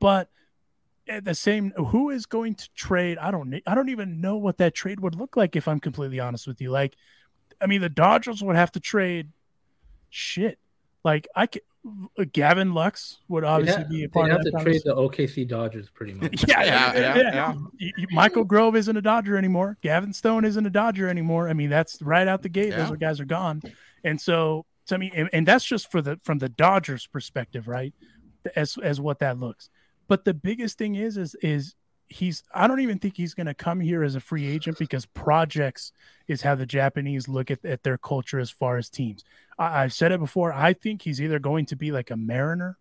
But 0.00 0.28
at 1.08 1.24
the 1.24 1.34
same 1.34 1.72
who 1.72 2.10
is 2.10 2.26
going 2.26 2.54
to 2.54 2.68
trade 2.74 3.18
i 3.18 3.30
don't 3.30 3.54
i 3.66 3.74
don't 3.74 3.88
even 3.88 4.20
know 4.20 4.36
what 4.36 4.58
that 4.58 4.74
trade 4.74 5.00
would 5.00 5.14
look 5.14 5.36
like 5.36 5.56
if 5.56 5.68
i'm 5.68 5.80
completely 5.80 6.20
honest 6.20 6.46
with 6.46 6.60
you 6.60 6.70
like 6.70 6.96
i 7.60 7.66
mean 7.66 7.80
the 7.80 7.88
dodgers 7.88 8.42
would 8.42 8.56
have 8.56 8.72
to 8.72 8.80
trade 8.80 9.30
shit 10.10 10.58
like 11.04 11.28
i 11.34 11.46
could 11.46 11.62
uh, 12.18 12.24
Gavin 12.32 12.74
Lux 12.74 13.18
would 13.28 13.44
obviously 13.44 13.82
yeah, 13.82 13.88
be 13.88 14.04
a 14.04 14.08
part 14.08 14.30
of 14.30 14.42
that. 14.42 14.52
have 14.52 14.64
to 14.64 14.70
trade 14.70 14.82
the 14.84 14.94
OKC 14.94 15.46
Dodgers 15.46 15.88
pretty 15.88 16.14
much. 16.14 16.44
yeah, 16.48 16.64
yeah, 16.64 16.94
yeah, 16.94 17.16
yeah, 17.16 17.54
yeah. 17.78 18.06
Michael 18.10 18.44
Grove 18.44 18.74
isn't 18.74 18.96
a 18.96 19.02
Dodger 19.02 19.36
anymore. 19.36 19.78
Gavin 19.82 20.12
Stone 20.12 20.44
isn't 20.44 20.66
a 20.66 20.70
Dodger 20.70 21.08
anymore. 21.08 21.48
I 21.48 21.52
mean, 21.52 21.70
that's 21.70 22.02
right 22.02 22.26
out 22.26 22.42
the 22.42 22.48
gate. 22.48 22.70
Those 22.70 22.90
guys 22.98 23.20
are 23.20 23.24
gone, 23.24 23.62
and 24.02 24.20
so 24.20 24.66
to 24.86 24.98
me, 24.98 25.12
and, 25.14 25.28
and 25.32 25.46
that's 25.46 25.64
just 25.64 25.90
for 25.90 26.02
the 26.02 26.18
from 26.22 26.38
the 26.38 26.48
Dodgers 26.48 27.06
perspective, 27.06 27.68
right? 27.68 27.94
As 28.56 28.76
as 28.82 29.00
what 29.00 29.20
that 29.20 29.38
looks. 29.38 29.70
But 30.08 30.24
the 30.24 30.34
biggest 30.34 30.78
thing 30.78 30.94
is, 30.94 31.16
is, 31.16 31.34
is 31.36 31.74
he's, 32.08 32.42
I 32.54 32.66
don't 32.66 32.80
even 32.80 32.98
think 32.98 33.16
he's 33.16 33.34
going 33.34 33.46
to 33.46 33.54
come 33.54 33.80
here 33.80 34.02
as 34.02 34.14
a 34.14 34.20
free 34.20 34.46
agent 34.46 34.78
because 34.78 35.06
projects 35.06 35.92
is 36.28 36.42
how 36.42 36.54
the 36.54 36.66
Japanese 36.66 37.28
look 37.28 37.50
at, 37.50 37.64
at 37.64 37.82
their 37.82 37.98
culture 37.98 38.38
as 38.38 38.50
far 38.50 38.76
as 38.76 38.88
teams. 38.88 39.24
I, 39.58 39.82
I've 39.82 39.92
said 39.92 40.12
it 40.12 40.20
before. 40.20 40.52
I 40.52 40.72
think 40.72 41.02
he's 41.02 41.20
either 41.20 41.38
going 41.38 41.66
to 41.66 41.76
be 41.76 41.92
like 41.92 42.10
a 42.10 42.16
Mariner 42.16 42.78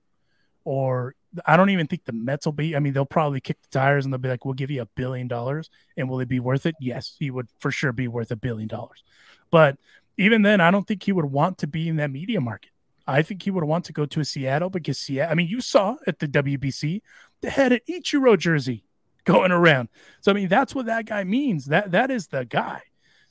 or 0.63 1.15
I 1.45 1.57
don't 1.57 1.69
even 1.69 1.88
think 1.88 2.05
the 2.05 2.13
Mets 2.13 2.45
will 2.45 2.53
be. 2.53 2.76
I 2.76 2.80
mean, 2.80 2.93
they'll 2.93 3.05
probably 3.05 3.39
kick 3.39 3.61
the 3.61 3.67
tires 3.69 4.05
and 4.05 4.13
they'll 4.13 4.19
be 4.19 4.30
like, 4.30 4.45
"We'll 4.45 4.53
give 4.53 4.71
you 4.71 4.82
a 4.82 4.88
billion 4.88 5.28
dollars," 5.28 5.69
and 5.97 6.09
will 6.09 6.19
it 6.21 6.30
be 6.30 6.39
worth 6.39 6.65
it? 6.65 6.76
Yes, 6.80 7.15
he 7.19 7.30
would 7.30 7.47
for 7.59 7.71
sure 7.71 7.91
be 7.91 8.07
worth 8.07 8.32
a 8.32 8.36
billion 8.36 8.67
dollars. 8.67 9.03
But 9.51 9.78
even 10.17 10.41
then, 10.41 10.61
I 10.61 10.71
don't 10.71 10.88
think 10.88 11.03
he 11.03 11.11
would 11.11 11.26
want 11.26 11.57
to 11.59 11.67
be 11.67 11.88
in 11.88 11.97
that 11.97 12.11
media 12.11 12.41
market. 12.41 12.71
I 13.07 13.21
think 13.21 13.43
he 13.43 13.51
would 13.51 13.63
want 13.63 13.85
to 13.85 13.93
go 13.93 14.05
to 14.05 14.23
Seattle 14.23 14.69
because 14.69 14.97
Seattle. 14.97 15.31
I 15.31 15.35
mean, 15.35 15.47
you 15.47 15.61
saw 15.61 15.95
at 16.07 16.19
the 16.19 16.27
WBC 16.27 17.01
they 17.41 17.49
had 17.49 17.71
an 17.71 17.79
Ichiro 17.89 18.37
jersey 18.37 18.83
going 19.25 19.51
around. 19.51 19.89
So 20.21 20.31
I 20.31 20.35
mean, 20.35 20.47
that's 20.47 20.73
what 20.73 20.87
that 20.87 21.05
guy 21.05 21.23
means. 21.23 21.65
That 21.65 21.91
that 21.91 22.11
is 22.11 22.27
the 22.27 22.45
guy. 22.45 22.81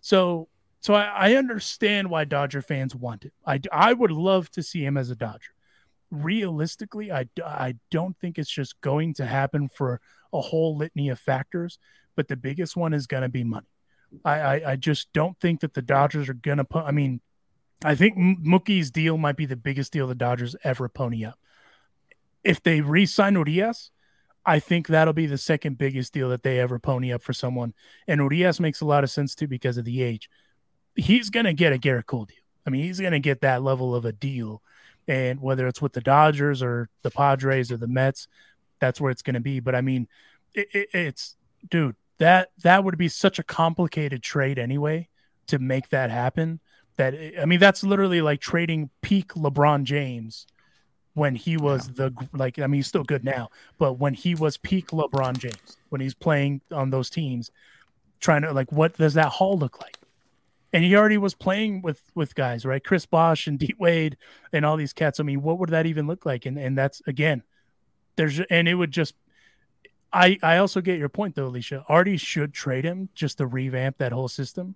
So 0.01 0.49
so 0.81 0.95
I, 0.95 1.31
I 1.31 1.35
understand 1.37 2.11
why 2.11 2.25
Dodger 2.25 2.63
fans 2.63 2.95
want 2.95 3.25
it. 3.25 3.33
I 3.47 3.61
I 3.73 3.93
would 3.93 4.11
love 4.11 4.51
to 4.53 4.63
see 4.63 4.85
him 4.85 4.97
as 4.97 5.11
a 5.11 5.17
Dodger. 5.17 5.53
Realistically, 6.11 7.11
I 7.11 7.27
I 7.45 7.77
don't 7.91 8.17
think 8.19 8.39
it's 8.39 8.51
just 8.51 8.81
going 8.81 9.15
to 9.15 9.27
happen 9.27 9.69
for 9.69 10.01
a 10.33 10.41
whole 10.41 10.77
litany 10.77 11.09
of 11.09 11.19
factors, 11.19 11.79
but 12.17 12.29
the 12.29 12.37
biggest 12.37 12.77
one 12.77 12.93
is 12.93 13.07
going 13.07 13.23
to 13.23 13.29
be 13.29 13.45
money. 13.45 13.67
I, 14.25 14.41
I 14.41 14.71
I 14.73 14.77
just 14.77 15.13
don't 15.13 15.39
think 15.41 15.61
that 15.61 15.75
the 15.75 15.83
Dodgers 15.83 16.29
are 16.29 16.35
going 16.35 16.59
to 16.59 16.65
put. 16.65 16.85
I 16.85 16.91
mean, 16.93 17.21
I 17.85 17.95
think 17.95 18.17
Mookie's 18.17 18.91
deal 18.91 19.19
might 19.19 19.37
be 19.37 19.45
the 19.45 19.57
biggest 19.57 19.93
deal 19.93 20.07
the 20.07 20.15
Dodgers 20.15 20.57
ever 20.65 20.89
pony 20.89 21.25
up. 21.25 21.39
If 22.43 22.63
they 22.63 22.81
re-sign 22.81 23.35
Urias, 23.35 23.91
I 24.47 24.59
think 24.59 24.87
that'll 24.87 25.13
be 25.13 25.27
the 25.27 25.39
second 25.39 25.79
biggest 25.79 26.13
deal 26.13 26.31
that 26.31 26.43
they 26.43 26.59
ever 26.61 26.79
pony 26.79 27.13
up 27.13 27.23
for 27.23 27.35
someone. 27.35 27.75
And 28.09 28.21
Urias 28.21 28.59
makes 28.59 28.81
a 28.81 28.87
lot 28.87 29.05
of 29.05 29.11
sense 29.11 29.35
too 29.35 29.47
because 29.47 29.77
of 29.77 29.85
the 29.85 30.03
age. 30.03 30.31
He's 30.97 31.29
going 31.29 31.47
to 31.47 31.53
get 31.53 31.73
a 31.73 31.79
Gerrit 31.79 32.07
Cole 32.07 32.25
deal. 32.25 32.39
I 32.67 32.71
mean, 32.71 32.85
he's 32.85 33.01
going 33.01 33.13
to 33.13 33.21
get 33.21 33.43
that 33.43 33.63
level 33.63 33.95
of 33.95 34.07
a 34.07 34.13
deal. 34.13 34.63
And 35.07 35.41
whether 35.41 35.67
it's 35.67 35.83
with 35.83 35.93
the 35.93 36.01
Dodgers 36.01 36.63
or 36.63 36.89
the 37.03 37.11
Padres 37.11 37.71
or 37.71 37.77
the 37.77 37.87
Mets, 37.87 38.29
that's 38.81 39.01
where 39.01 39.11
it's 39.11 39.23
going 39.23 39.35
to 39.35 39.41
be. 39.41 39.61
But 39.61 39.75
I 39.75 39.83
mean, 39.83 40.09
it, 40.55 40.69
it, 40.73 40.89
it's 40.95 41.37
dude, 41.69 41.97
that 42.19 42.51
that 42.63 42.85
would 42.85 42.97
be 42.97 43.09
such 43.09 43.39
a 43.39 43.43
complicated 43.43 44.23
trade 44.23 44.59
anyway 44.59 45.09
to 45.49 45.59
make 45.59 45.91
that 45.91 46.11
happen. 46.11 46.61
That 46.97 47.15
I 47.41 47.45
mean, 47.45 47.59
that's 47.59 47.83
literally 47.83 48.23
like 48.23 48.41
trading 48.41 48.91
peak 49.03 49.35
LeBron 49.35 49.85
James 49.85 50.47
when 51.15 51.35
he 51.35 51.57
was 51.57 51.89
yeah. 51.89 52.09
the 52.09 52.29
like 52.33 52.59
I 52.59 52.67
mean 52.67 52.79
he's 52.79 52.87
still 52.87 53.05
good 53.05 53.25
now, 53.25 53.49
but 53.79 53.95
when 53.95 54.15
he 54.15 54.35
was 54.35 54.57
peak 54.57 54.89
LeBron 54.89 55.39
James, 55.39 55.77
when 55.89 56.01
he's 56.01 56.15
playing 56.15 56.61
on 56.71 56.91
those 56.91 57.09
teams, 57.09 57.51
trying 58.21 58.43
to 58.43 58.53
like 58.53 58.71
what 58.71 58.97
does 58.97 59.15
that 59.15 59.29
hall 59.29 59.59
look 59.59 59.81
like? 59.81 59.99
And 60.73 60.83
he 60.83 60.97
already 60.97 61.19
was 61.19 61.35
playing 61.35 61.83
with 61.83 62.03
with 62.15 62.35
guys, 62.35 62.65
right? 62.65 62.83
Chris 62.83 63.07
Bosh 63.07 63.47
and 63.47 63.59
D 63.59 63.75
Wade 63.79 64.17
and 64.53 64.65
all 64.65 64.77
these 64.77 64.93
cats. 64.93 65.21
I 65.21 65.23
mean, 65.23 65.43
what 65.43 65.59
would 65.59 65.71
that 65.71 65.87
even 65.87 66.07
look 66.07 66.27
like? 66.27 66.47
And 66.47 66.59
and 66.59 66.77
that's 66.77 67.01
again, 67.07 67.43
there's 68.17 68.41
and 68.41 68.69
it 68.69 68.75
would 68.75 68.91
just 68.91 69.15
I 70.13 70.39
I 70.43 70.59
also 70.59 70.81
get 70.81 70.99
your 70.99 71.09
point 71.09 71.37
though, 71.37 71.47
Alicia. 71.47 71.85
Artie 71.89 72.17
should 72.17 72.53
trade 72.53 72.85
him 72.85 73.09
just 73.15 73.39
to 73.39 73.47
revamp 73.47 73.99
that 73.99 74.13
whole 74.13 74.29
system. 74.29 74.75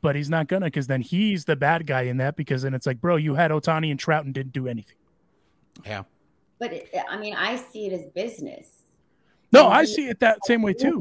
But 0.00 0.14
he's 0.14 0.30
not 0.30 0.46
gonna 0.46 0.66
because 0.66 0.86
then 0.86 1.00
he's 1.00 1.44
the 1.44 1.56
bad 1.56 1.86
guy 1.86 2.02
in 2.02 2.18
that 2.18 2.36
because 2.36 2.62
then 2.62 2.74
it's 2.74 2.86
like, 2.86 3.00
bro, 3.00 3.16
you 3.16 3.34
had 3.34 3.50
Ohtani 3.50 3.90
and 3.90 3.98
Trout 3.98 4.24
and 4.24 4.32
didn't 4.32 4.52
do 4.52 4.68
anything. 4.68 4.96
Yeah. 5.84 6.04
But 6.58 6.72
it, 6.72 6.90
I 7.08 7.16
mean, 7.16 7.34
I 7.34 7.56
see 7.56 7.86
it 7.86 7.92
as 7.92 8.06
business. 8.06 8.82
No, 9.52 9.66
and 9.66 9.74
I 9.74 9.80
he, 9.82 9.86
see 9.86 10.08
it 10.08 10.20
that 10.20 10.44
same 10.44 10.62
way 10.62 10.72
too. 10.72 11.00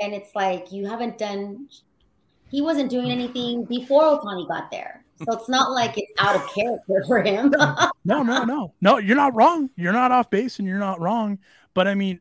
And 0.00 0.14
it's 0.14 0.34
like 0.34 0.70
you 0.72 0.86
haven't 0.86 1.18
done. 1.18 1.68
He 2.50 2.62
wasn't 2.62 2.90
doing 2.90 3.10
anything 3.10 3.64
before 3.64 4.02
Ohtani 4.02 4.48
got 4.48 4.70
there, 4.70 5.04
so 5.18 5.36
it's 5.36 5.48
not 5.48 5.72
like 5.72 5.98
it's 5.98 6.12
out 6.18 6.36
of 6.36 6.54
character 6.54 7.04
for 7.06 7.22
him. 7.22 7.52
no, 8.04 8.22
no, 8.22 8.44
no, 8.44 8.72
no. 8.80 8.98
You're 8.98 9.16
not 9.16 9.34
wrong. 9.34 9.70
You're 9.76 9.92
not 9.92 10.12
off 10.12 10.30
base, 10.30 10.58
and 10.58 10.68
you're 10.68 10.78
not 10.78 11.00
wrong. 11.00 11.38
But 11.74 11.88
I 11.88 11.94
mean, 11.94 12.20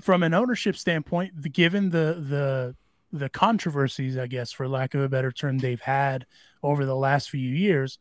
from 0.00 0.22
an 0.22 0.34
ownership 0.34 0.76
standpoint, 0.76 1.40
the, 1.40 1.48
given 1.48 1.90
the 1.90 2.22
the 2.28 2.76
the 3.12 3.28
controversies, 3.28 4.18
I 4.18 4.26
guess, 4.26 4.52
for 4.52 4.68
lack 4.68 4.94
of 4.94 5.00
a 5.00 5.08
better 5.08 5.32
term, 5.32 5.58
they've 5.58 5.80
had 5.80 6.26
over 6.62 6.84
the 6.84 6.96
last 6.96 7.30
few 7.30 7.50
years, 7.50 7.98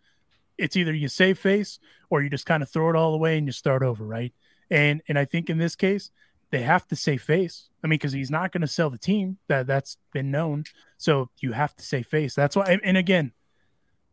it's 0.57 0.75
either 0.75 0.93
you 0.93 1.07
save 1.07 1.37
face 1.37 1.79
or 2.09 2.21
you 2.21 2.29
just 2.29 2.45
kind 2.45 2.63
of 2.63 2.69
throw 2.69 2.89
it 2.89 2.95
all 2.95 3.13
away 3.13 3.37
and 3.37 3.47
you 3.47 3.51
start 3.51 3.83
over, 3.83 4.05
right? 4.05 4.33
And 4.69 5.01
and 5.07 5.19
I 5.19 5.25
think 5.25 5.49
in 5.49 5.57
this 5.57 5.75
case, 5.75 6.11
they 6.51 6.61
have 6.61 6.87
to 6.87 6.95
save 6.95 7.21
face. 7.21 7.69
I 7.83 7.87
mean, 7.87 7.97
because 7.97 8.13
he's 8.13 8.31
not 8.31 8.51
going 8.51 8.61
to 8.61 8.67
sell 8.67 8.89
the 8.89 8.97
team. 8.97 9.37
That 9.47 9.67
that's 9.67 9.97
been 10.13 10.31
known. 10.31 10.63
So 10.97 11.29
you 11.39 11.51
have 11.51 11.75
to 11.75 11.83
save 11.83 12.07
face. 12.07 12.33
That's 12.33 12.55
why. 12.55 12.79
And 12.83 12.97
again, 12.97 13.33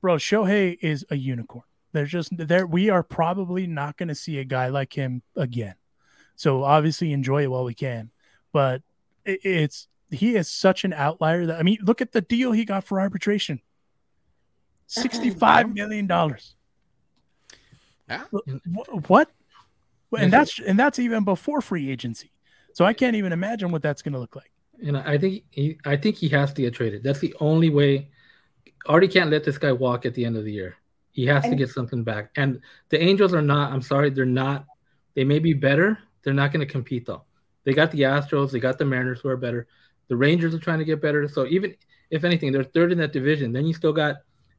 bro, 0.00 0.16
Shohei 0.16 0.76
is 0.80 1.06
a 1.10 1.16
unicorn. 1.16 1.64
There's 1.92 2.10
just 2.10 2.36
there. 2.36 2.66
We 2.66 2.90
are 2.90 3.02
probably 3.02 3.66
not 3.66 3.96
going 3.96 4.08
to 4.08 4.14
see 4.14 4.38
a 4.38 4.44
guy 4.44 4.68
like 4.68 4.92
him 4.92 5.22
again. 5.36 5.74
So 6.36 6.64
obviously, 6.64 7.12
enjoy 7.12 7.44
it 7.44 7.50
while 7.50 7.64
we 7.64 7.74
can. 7.74 8.10
But 8.52 8.82
it, 9.24 9.40
it's 9.44 9.88
he 10.14 10.36
is 10.36 10.48
such 10.48 10.84
an 10.84 10.92
outlier 10.92 11.46
that 11.46 11.58
I 11.58 11.62
mean, 11.62 11.78
look 11.82 12.00
at 12.00 12.12
the 12.12 12.20
deal 12.20 12.52
he 12.52 12.64
got 12.64 12.84
for 12.84 13.00
arbitration. 13.00 13.60
Uh-huh. 13.62 15.02
Sixty-five 15.02 15.74
million 15.74 16.06
dollars. 16.06 16.54
Yeah. 18.08 18.24
What? 19.08 19.30
And 20.16 20.32
that's 20.32 20.58
and 20.58 20.78
that's 20.78 20.98
even 20.98 21.24
before 21.24 21.62
free 21.62 21.90
agency. 21.90 22.30
So 22.74 22.84
I 22.84 22.92
can't 22.92 23.16
even 23.16 23.32
imagine 23.32 23.70
what 23.70 23.82
that's 23.82 24.02
going 24.02 24.12
to 24.14 24.18
look 24.18 24.36
like. 24.36 24.50
And 24.84 24.96
I 24.96 25.16
think 25.16 25.44
he, 25.50 25.78
I 25.84 25.96
think 25.96 26.16
he 26.16 26.28
has 26.30 26.52
to 26.54 26.62
get 26.62 26.74
traded. 26.74 27.02
That's 27.02 27.20
the 27.20 27.34
only 27.40 27.70
way. 27.70 28.08
Artie 28.86 29.08
can't 29.08 29.30
let 29.30 29.44
this 29.44 29.58
guy 29.58 29.72
walk 29.72 30.06
at 30.06 30.14
the 30.14 30.24
end 30.24 30.36
of 30.36 30.44
the 30.44 30.52
year. 30.52 30.76
He 31.12 31.26
has 31.26 31.44
to 31.44 31.54
get 31.54 31.68
something 31.68 32.02
back. 32.02 32.30
And 32.36 32.60
the 32.88 33.00
Angels 33.00 33.32
are 33.34 33.42
not. 33.42 33.72
I'm 33.72 33.82
sorry, 33.82 34.10
they're 34.10 34.24
not. 34.24 34.64
They 35.14 35.24
may 35.24 35.38
be 35.38 35.52
better. 35.52 35.98
They're 36.22 36.34
not 36.34 36.52
going 36.52 36.66
to 36.66 36.72
compete 36.72 37.06
though. 37.06 37.24
They 37.64 37.74
got 37.74 37.90
the 37.90 38.00
Astros. 38.00 38.50
They 38.50 38.58
got 38.58 38.78
the 38.78 38.84
Mariners 38.84 39.20
who 39.20 39.28
are 39.28 39.36
better. 39.36 39.68
The 40.12 40.16
Rangers 40.18 40.54
are 40.54 40.58
trying 40.58 40.78
to 40.78 40.84
get 40.84 41.00
better. 41.00 41.26
So 41.26 41.46
even 41.46 41.74
if 42.10 42.22
anything, 42.22 42.52
they're 42.52 42.64
third 42.64 42.92
in 42.92 42.98
that 42.98 43.14
division. 43.14 43.50
Then 43.50 43.64
you 43.64 43.72
still 43.72 43.94
got 43.94 44.16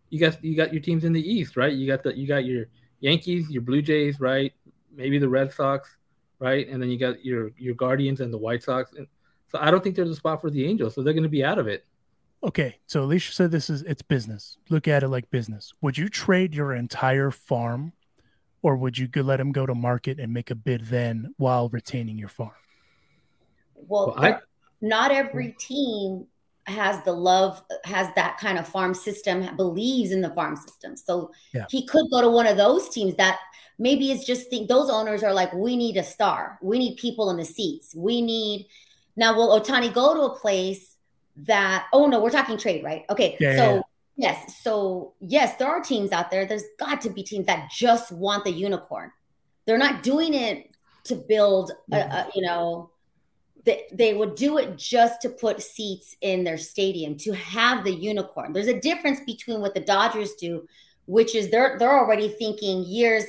you 0.09 0.19
got 0.19 0.43
you 0.43 0.57
got 0.57 0.73
your 0.73 0.81
teams 0.81 1.03
in 1.03 1.13
the 1.13 1.21
East, 1.21 1.55
right? 1.55 1.71
You 1.71 1.85
got 1.85 2.01
the 2.01 2.17
you 2.17 2.27
got 2.27 2.43
your 2.43 2.65
Yankees, 3.01 3.51
your 3.51 3.61
Blue 3.61 3.83
Jays, 3.83 4.19
right? 4.19 4.51
Maybe 4.91 5.19
the 5.19 5.29
Red 5.29 5.53
Sox, 5.53 5.95
right? 6.39 6.67
And 6.67 6.81
then 6.81 6.89
you 6.89 6.97
got 6.97 7.23
your 7.23 7.51
your 7.55 7.75
Guardians 7.75 8.19
and 8.19 8.33
the 8.33 8.37
White 8.39 8.63
Sox. 8.63 8.93
And 8.93 9.05
so 9.51 9.59
I 9.61 9.69
don't 9.69 9.83
think 9.83 9.95
there's 9.95 10.09
a 10.09 10.15
spot 10.15 10.41
for 10.41 10.49
the 10.49 10.65
Angels, 10.65 10.95
so 10.95 11.03
they're 11.03 11.13
going 11.13 11.21
to 11.21 11.29
be 11.29 11.43
out 11.43 11.59
of 11.59 11.67
it. 11.67 11.85
Okay, 12.43 12.79
so 12.87 13.03
Alicia 13.03 13.31
said 13.31 13.51
this 13.51 13.69
is 13.69 13.83
it's 13.83 14.01
business. 14.01 14.57
Look 14.71 14.87
at 14.87 15.03
it 15.03 15.09
like 15.09 15.29
business. 15.29 15.71
Would 15.81 15.99
you 15.99 16.09
trade 16.09 16.55
your 16.55 16.73
entire 16.73 17.29
farm, 17.29 17.93
or 18.63 18.75
would 18.75 18.97
you 18.97 19.07
let 19.17 19.39
him 19.39 19.51
go 19.51 19.67
to 19.67 19.75
market 19.75 20.19
and 20.19 20.33
make 20.33 20.49
a 20.49 20.55
bid 20.55 20.85
then 20.87 21.35
while 21.37 21.69
retaining 21.69 22.17
your 22.17 22.29
farm? 22.29 22.53
Well, 23.75 24.15
well 24.17 24.25
I, 24.25 24.39
not 24.83 25.11
every 25.11 25.55
team 25.57 26.27
has 26.65 27.01
the 27.03 27.11
love 27.11 27.63
has 27.85 28.09
that 28.15 28.37
kind 28.37 28.57
of 28.57 28.67
farm 28.67 28.93
system 28.93 29.55
believes 29.55 30.11
in 30.11 30.21
the 30.21 30.29
farm 30.31 30.57
system. 30.57 30.95
So 30.95 31.31
yeah. 31.53 31.65
he 31.69 31.87
could 31.87 32.05
go 32.11 32.21
to 32.21 32.29
one 32.29 32.45
of 32.45 32.57
those 32.57 32.89
teams 32.89 33.15
that 33.15 33.39
maybe 33.79 34.11
it's 34.11 34.25
just 34.25 34.49
think 34.49 34.67
those 34.67 34.89
owners 34.89 35.23
are 35.23 35.33
like 35.33 35.53
we 35.53 35.77
need 35.77 35.95
a 35.95 36.03
star. 36.03 36.59
We 36.61 36.79
need 36.79 36.97
people 36.97 37.29
in 37.31 37.37
the 37.37 37.45
seats. 37.45 37.95
We 37.95 38.21
need 38.21 38.67
now 39.15 39.35
will 39.35 39.59
Ohtani 39.59 39.93
go 39.93 40.13
to 40.13 40.21
a 40.33 40.37
place 40.37 40.97
that 41.37 41.87
oh 41.93 42.05
no 42.07 42.21
we're 42.21 42.29
talking 42.29 42.57
trade 42.57 42.83
right? 42.83 43.03
Okay 43.09 43.37
yeah, 43.39 43.55
so 43.55 43.75
yeah, 43.75 43.81
yes 44.17 44.61
so 44.61 45.13
yes 45.21 45.55
there 45.55 45.69
are 45.69 45.81
teams 45.81 46.11
out 46.11 46.29
there. 46.29 46.45
There's 46.45 46.65
got 46.77 46.99
to 47.01 47.09
be 47.09 47.23
teams 47.23 47.45
that 47.45 47.71
just 47.71 48.11
want 48.11 48.43
the 48.43 48.51
unicorn. 48.51 49.11
They're 49.65 49.77
not 49.77 50.03
doing 50.03 50.33
it 50.33 50.71
to 51.05 51.15
build 51.15 51.71
a, 51.91 51.97
a 51.97 52.29
you 52.35 52.41
know 52.41 52.89
they, 53.65 53.85
they 53.93 54.13
would 54.13 54.35
do 54.35 54.57
it 54.57 54.77
just 54.77 55.21
to 55.21 55.29
put 55.29 55.61
seats 55.61 56.15
in 56.21 56.43
their 56.43 56.57
stadium 56.57 57.17
to 57.17 57.31
have 57.33 57.83
the 57.83 57.93
unicorn. 57.93 58.51
There's 58.51 58.67
a 58.67 58.79
difference 58.79 59.21
between 59.25 59.61
what 59.61 59.73
the 59.73 59.79
Dodgers 59.79 60.33
do, 60.33 60.67
which 61.05 61.35
is 61.35 61.49
they're 61.49 61.77
they're 61.79 61.97
already 61.97 62.27
thinking 62.27 62.83
years 62.83 63.25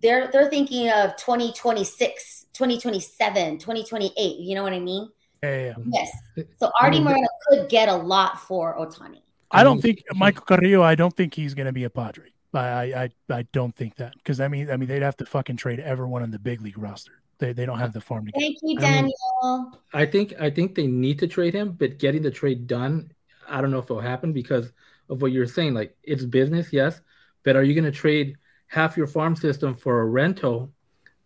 they're 0.00 0.30
they're 0.30 0.48
thinking 0.48 0.90
of 0.90 1.16
2026, 1.16 2.46
2027, 2.52 3.58
2028, 3.58 4.38
you 4.38 4.54
know 4.54 4.62
what 4.62 4.72
I 4.72 4.80
mean? 4.80 5.08
Yeah, 5.42 5.64
yeah. 5.66 5.74
Yes. 5.92 6.46
So 6.58 6.70
Artie 6.80 7.00
Moreno 7.00 7.28
could 7.48 7.68
get 7.68 7.88
a 7.88 7.94
lot 7.94 8.40
for 8.40 8.76
Ohtani. 8.78 9.20
I 9.50 9.62
don't 9.62 9.80
think 9.80 10.02
Michael 10.14 10.44
Carrillo, 10.44 10.82
I 10.82 10.94
don't 10.94 11.14
think 11.14 11.34
he's 11.34 11.54
going 11.54 11.66
to 11.66 11.72
be 11.72 11.84
a 11.84 11.90
Padre. 11.90 12.30
I, 12.54 12.94
I 12.94 13.10
I 13.30 13.42
don't 13.52 13.74
think 13.74 13.96
that 13.96 14.14
because 14.16 14.40
I 14.40 14.48
mean 14.48 14.70
I 14.70 14.76
mean 14.76 14.88
they'd 14.88 15.02
have 15.02 15.16
to 15.18 15.26
fucking 15.26 15.56
trade 15.56 15.80
everyone 15.80 16.22
on 16.22 16.30
the 16.30 16.38
big 16.38 16.60
league 16.62 16.78
roster. 16.78 17.20
They, 17.38 17.52
they 17.52 17.66
don't 17.66 17.78
have 17.78 17.92
the 17.92 18.00
farm 18.00 18.26
to 18.26 18.32
get. 18.32 18.40
Thank 18.40 18.58
you, 18.62 18.78
Daniel. 18.78 19.12
I, 19.42 19.56
mean, 19.56 19.72
I 19.92 20.06
think 20.06 20.34
I 20.40 20.50
think 20.50 20.74
they 20.74 20.86
need 20.86 21.18
to 21.20 21.26
trade 21.26 21.54
him, 21.54 21.72
but 21.72 21.98
getting 21.98 22.22
the 22.22 22.30
trade 22.30 22.66
done, 22.66 23.12
I 23.48 23.60
don't 23.60 23.70
know 23.70 23.78
if 23.78 23.86
it'll 23.86 24.00
happen 24.00 24.32
because 24.32 24.72
of 25.08 25.22
what 25.22 25.32
you're 25.32 25.46
saying. 25.46 25.74
Like 25.74 25.96
it's 26.02 26.24
business, 26.24 26.72
yes, 26.72 27.00
but 27.42 27.56
are 27.56 27.62
you 27.62 27.74
going 27.74 27.84
to 27.84 27.92
trade 27.92 28.36
half 28.66 28.96
your 28.96 29.06
farm 29.06 29.36
system 29.36 29.74
for 29.74 30.00
a 30.00 30.06
rental 30.06 30.72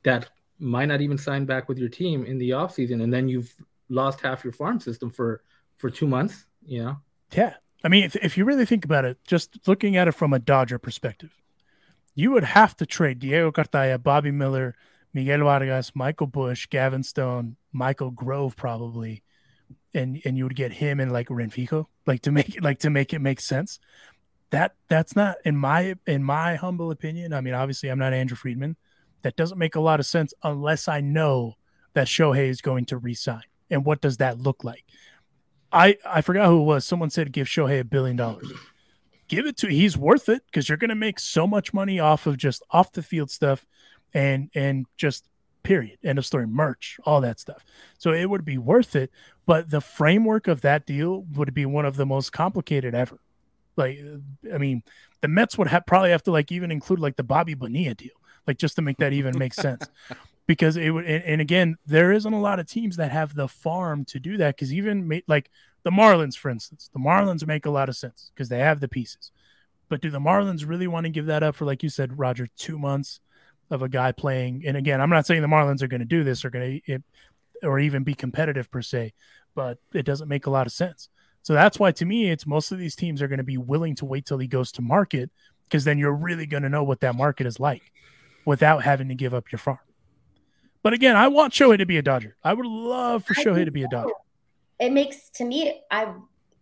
that 0.02 0.28
might 0.58 0.86
not 0.86 1.00
even 1.00 1.18
sign 1.18 1.44
back 1.44 1.68
with 1.68 1.78
your 1.78 1.88
team 1.88 2.24
in 2.24 2.38
the 2.38 2.50
offseason 2.50 3.02
and 3.02 3.12
then 3.12 3.28
you've 3.28 3.54
lost 3.88 4.20
half 4.20 4.44
your 4.44 4.52
farm 4.52 4.80
system 4.80 5.10
for 5.10 5.42
for 5.76 5.90
two 5.90 6.06
months? 6.06 6.46
You 6.66 6.84
know? 6.84 6.96
Yeah. 7.32 7.54
I 7.84 7.88
mean, 7.88 8.04
if, 8.04 8.16
if 8.16 8.36
you 8.36 8.44
really 8.44 8.66
think 8.66 8.84
about 8.84 9.04
it, 9.04 9.18
just 9.24 9.68
looking 9.68 9.96
at 9.96 10.08
it 10.08 10.12
from 10.12 10.32
a 10.32 10.38
Dodger 10.38 10.78
perspective, 10.78 11.30
you 12.14 12.32
would 12.32 12.44
have 12.44 12.76
to 12.78 12.86
trade 12.86 13.20
Diego 13.20 13.52
Cartaya, 13.52 14.02
Bobby 14.02 14.32
Miller, 14.32 14.74
Miguel 15.18 15.40
Vargas, 15.40 15.96
Michael 15.96 16.28
Busch, 16.28 16.68
Gavin 16.68 17.02
Stone, 17.02 17.56
Michael 17.72 18.12
Grove, 18.12 18.54
probably, 18.54 19.24
and 19.92 20.22
and 20.24 20.38
you 20.38 20.44
would 20.44 20.54
get 20.54 20.70
him 20.70 21.00
and 21.00 21.10
like 21.10 21.26
Renfico, 21.26 21.86
like 22.06 22.22
to 22.22 22.30
make 22.30 22.54
it 22.54 22.62
like 22.62 22.78
to 22.80 22.90
make 22.90 23.12
it 23.12 23.18
make 23.18 23.40
sense. 23.40 23.80
That 24.50 24.76
that's 24.86 25.16
not 25.16 25.38
in 25.44 25.56
my 25.56 25.96
in 26.06 26.22
my 26.22 26.54
humble 26.54 26.92
opinion. 26.92 27.32
I 27.32 27.40
mean, 27.40 27.52
obviously, 27.52 27.88
I'm 27.88 27.98
not 27.98 28.12
Andrew 28.12 28.36
Friedman. 28.36 28.76
That 29.22 29.34
doesn't 29.34 29.58
make 29.58 29.74
a 29.74 29.80
lot 29.80 29.98
of 29.98 30.06
sense 30.06 30.32
unless 30.44 30.86
I 30.86 31.00
know 31.00 31.56
that 31.94 32.06
Shohei 32.06 32.46
is 32.46 32.60
going 32.60 32.84
to 32.84 32.96
resign. 32.96 33.42
And 33.70 33.84
what 33.84 34.00
does 34.00 34.18
that 34.18 34.38
look 34.38 34.62
like? 34.62 34.84
I 35.72 35.96
I 36.06 36.20
forgot 36.20 36.46
who 36.46 36.60
it 36.60 36.64
was. 36.64 36.86
Someone 36.86 37.10
said 37.10 37.32
give 37.32 37.48
Shohei 37.48 37.80
a 37.80 37.84
billion 37.84 38.14
dollars. 38.14 38.52
Give 39.26 39.46
it 39.46 39.56
to 39.58 39.66
he's 39.66 39.96
worth 39.96 40.28
it 40.28 40.42
because 40.46 40.68
you're 40.68 40.78
going 40.78 40.90
to 40.90 40.94
make 40.94 41.18
so 41.18 41.44
much 41.44 41.74
money 41.74 41.98
off 41.98 42.28
of 42.28 42.36
just 42.36 42.62
off 42.70 42.92
the 42.92 43.02
field 43.02 43.32
stuff 43.32 43.66
and 44.14 44.50
and 44.54 44.86
just 44.96 45.28
period 45.62 45.98
end 46.02 46.18
of 46.18 46.24
story 46.24 46.46
merch 46.46 46.98
all 47.04 47.20
that 47.20 47.38
stuff. 47.38 47.64
So 47.98 48.12
it 48.12 48.30
would 48.30 48.44
be 48.44 48.58
worth 48.58 48.96
it 48.96 49.10
but 49.46 49.70
the 49.70 49.80
framework 49.80 50.46
of 50.46 50.60
that 50.60 50.86
deal 50.86 51.24
would 51.34 51.54
be 51.54 51.64
one 51.66 51.86
of 51.86 51.96
the 51.96 52.06
most 52.06 52.32
complicated 52.32 52.94
ever. 52.94 53.18
Like 53.76 53.98
i 54.52 54.58
mean 54.58 54.82
the 55.20 55.28
mets 55.28 55.58
would 55.58 55.68
have 55.68 55.86
probably 55.86 56.10
have 56.10 56.22
to 56.24 56.32
like 56.32 56.50
even 56.52 56.70
include 56.70 57.00
like 57.00 57.16
the 57.16 57.22
bobby 57.22 57.54
bonilla 57.54 57.94
deal 57.94 58.12
like 58.46 58.58
just 58.58 58.76
to 58.76 58.82
make 58.82 58.96
that 58.98 59.12
even 59.12 59.38
make 59.38 59.54
sense. 59.54 59.88
Because 60.46 60.78
it 60.78 60.88
would 60.88 61.04
and, 61.04 61.22
and 61.24 61.40
again 61.42 61.76
there 61.84 62.10
isn't 62.10 62.32
a 62.32 62.40
lot 62.40 62.58
of 62.58 62.66
teams 62.66 62.96
that 62.96 63.12
have 63.12 63.34
the 63.34 63.48
farm 63.48 64.06
to 64.06 64.18
do 64.18 64.38
that 64.38 64.56
because 64.56 64.72
even 64.72 65.06
ma- 65.06 65.16
like 65.26 65.50
the 65.82 65.90
marlins 65.90 66.38
for 66.38 66.48
instance 66.48 66.88
the 66.94 66.98
marlins 66.98 67.46
make 67.46 67.66
a 67.66 67.70
lot 67.70 67.90
of 67.90 67.96
sense 67.96 68.30
because 68.34 68.48
they 68.48 68.60
have 68.60 68.80
the 68.80 68.88
pieces. 68.88 69.30
But 69.90 70.00
do 70.00 70.08
the 70.08 70.20
marlins 70.20 70.66
really 70.66 70.86
want 70.86 71.04
to 71.04 71.10
give 71.10 71.26
that 71.26 71.42
up 71.42 71.54
for 71.54 71.66
like 71.66 71.82
you 71.82 71.90
said 71.90 72.18
roger 72.18 72.46
two 72.56 72.78
months 72.78 73.20
of 73.70 73.82
a 73.82 73.88
guy 73.88 74.12
playing. 74.12 74.64
And 74.66 74.76
again, 74.76 75.00
I'm 75.00 75.10
not 75.10 75.26
saying 75.26 75.42
the 75.42 75.48
Marlins 75.48 75.82
are 75.82 75.88
going 75.88 76.00
to 76.00 76.06
do 76.06 76.24
this 76.24 76.44
or 76.44 76.50
going 76.50 76.80
to 76.86 77.02
or 77.62 77.78
even 77.78 78.04
be 78.04 78.14
competitive 78.14 78.70
per 78.70 78.82
se, 78.82 79.12
but 79.54 79.78
it 79.92 80.04
doesn't 80.04 80.28
make 80.28 80.46
a 80.46 80.50
lot 80.50 80.66
of 80.66 80.72
sense. 80.72 81.08
So 81.42 81.54
that's 81.54 81.78
why 81.78 81.92
to 81.92 82.04
me, 82.04 82.30
it's 82.30 82.46
most 82.46 82.72
of 82.72 82.78
these 82.78 82.94
teams 82.94 83.22
are 83.22 83.28
going 83.28 83.38
to 83.38 83.44
be 83.44 83.58
willing 83.58 83.94
to 83.96 84.04
wait 84.04 84.26
till 84.26 84.38
he 84.38 84.46
goes 84.46 84.72
to 84.72 84.82
market 84.82 85.30
because 85.64 85.84
then 85.84 85.98
you're 85.98 86.14
really 86.14 86.46
going 86.46 86.62
to 86.62 86.68
know 86.68 86.84
what 86.84 87.00
that 87.00 87.14
market 87.14 87.46
is 87.46 87.60
like 87.60 87.92
without 88.44 88.82
having 88.82 89.08
to 89.08 89.14
give 89.14 89.34
up 89.34 89.50
your 89.52 89.58
farm. 89.58 89.78
But 90.82 90.92
again, 90.92 91.16
I 91.16 91.28
want 91.28 91.52
Shohei 91.52 91.78
to 91.78 91.86
be 91.86 91.98
a 91.98 92.02
Dodger. 92.02 92.36
I 92.42 92.54
would 92.54 92.66
love 92.66 93.24
for 93.24 93.34
Shohei 93.34 93.64
to 93.64 93.70
be 93.70 93.82
a 93.82 93.88
Dodger. 93.88 94.12
It 94.78 94.92
makes 94.92 95.28
to 95.30 95.44
me, 95.44 95.80
I 95.90 96.12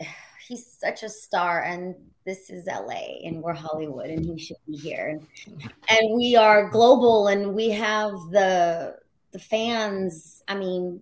he's 0.48 0.66
such 0.66 1.02
a 1.02 1.09
star, 1.09 1.62
and 1.62 1.94
this 2.27 2.51
is 2.51 2.66
LA 2.66 3.22
and 3.24 3.41
we're 3.41 3.55
Hollywood 3.55 4.11
and 4.11 4.24
he 4.24 4.37
should 4.37 4.57
be 4.66 4.77
here. 4.77 5.18
And, 5.47 5.72
and 5.89 6.14
we 6.14 6.37
are 6.37 6.68
global 6.68 7.29
and 7.29 7.55
we 7.55 7.70
have 7.70 8.12
the 8.31 8.97
the 9.31 9.39
fans. 9.39 10.43
I 10.49 10.57
mean, 10.57 11.01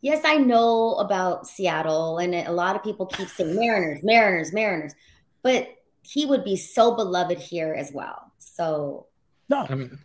yes, 0.00 0.22
I 0.24 0.36
know 0.36 0.94
about 0.94 1.46
Seattle 1.46 2.18
and 2.18 2.34
a 2.34 2.50
lot 2.50 2.74
of 2.74 2.82
people 2.82 3.06
keep 3.06 3.28
saying 3.28 3.54
Mariners, 3.58 4.02
Mariners, 4.02 4.52
Mariners, 4.52 4.94
but 5.42 5.68
he 6.02 6.26
would 6.26 6.44
be 6.44 6.56
so 6.56 6.96
beloved 6.96 7.38
here 7.38 7.74
as 7.74 7.92
well. 7.92 8.32
So 8.38 9.06
no, 9.48 9.66
I 9.68 9.74
mean 9.74 9.98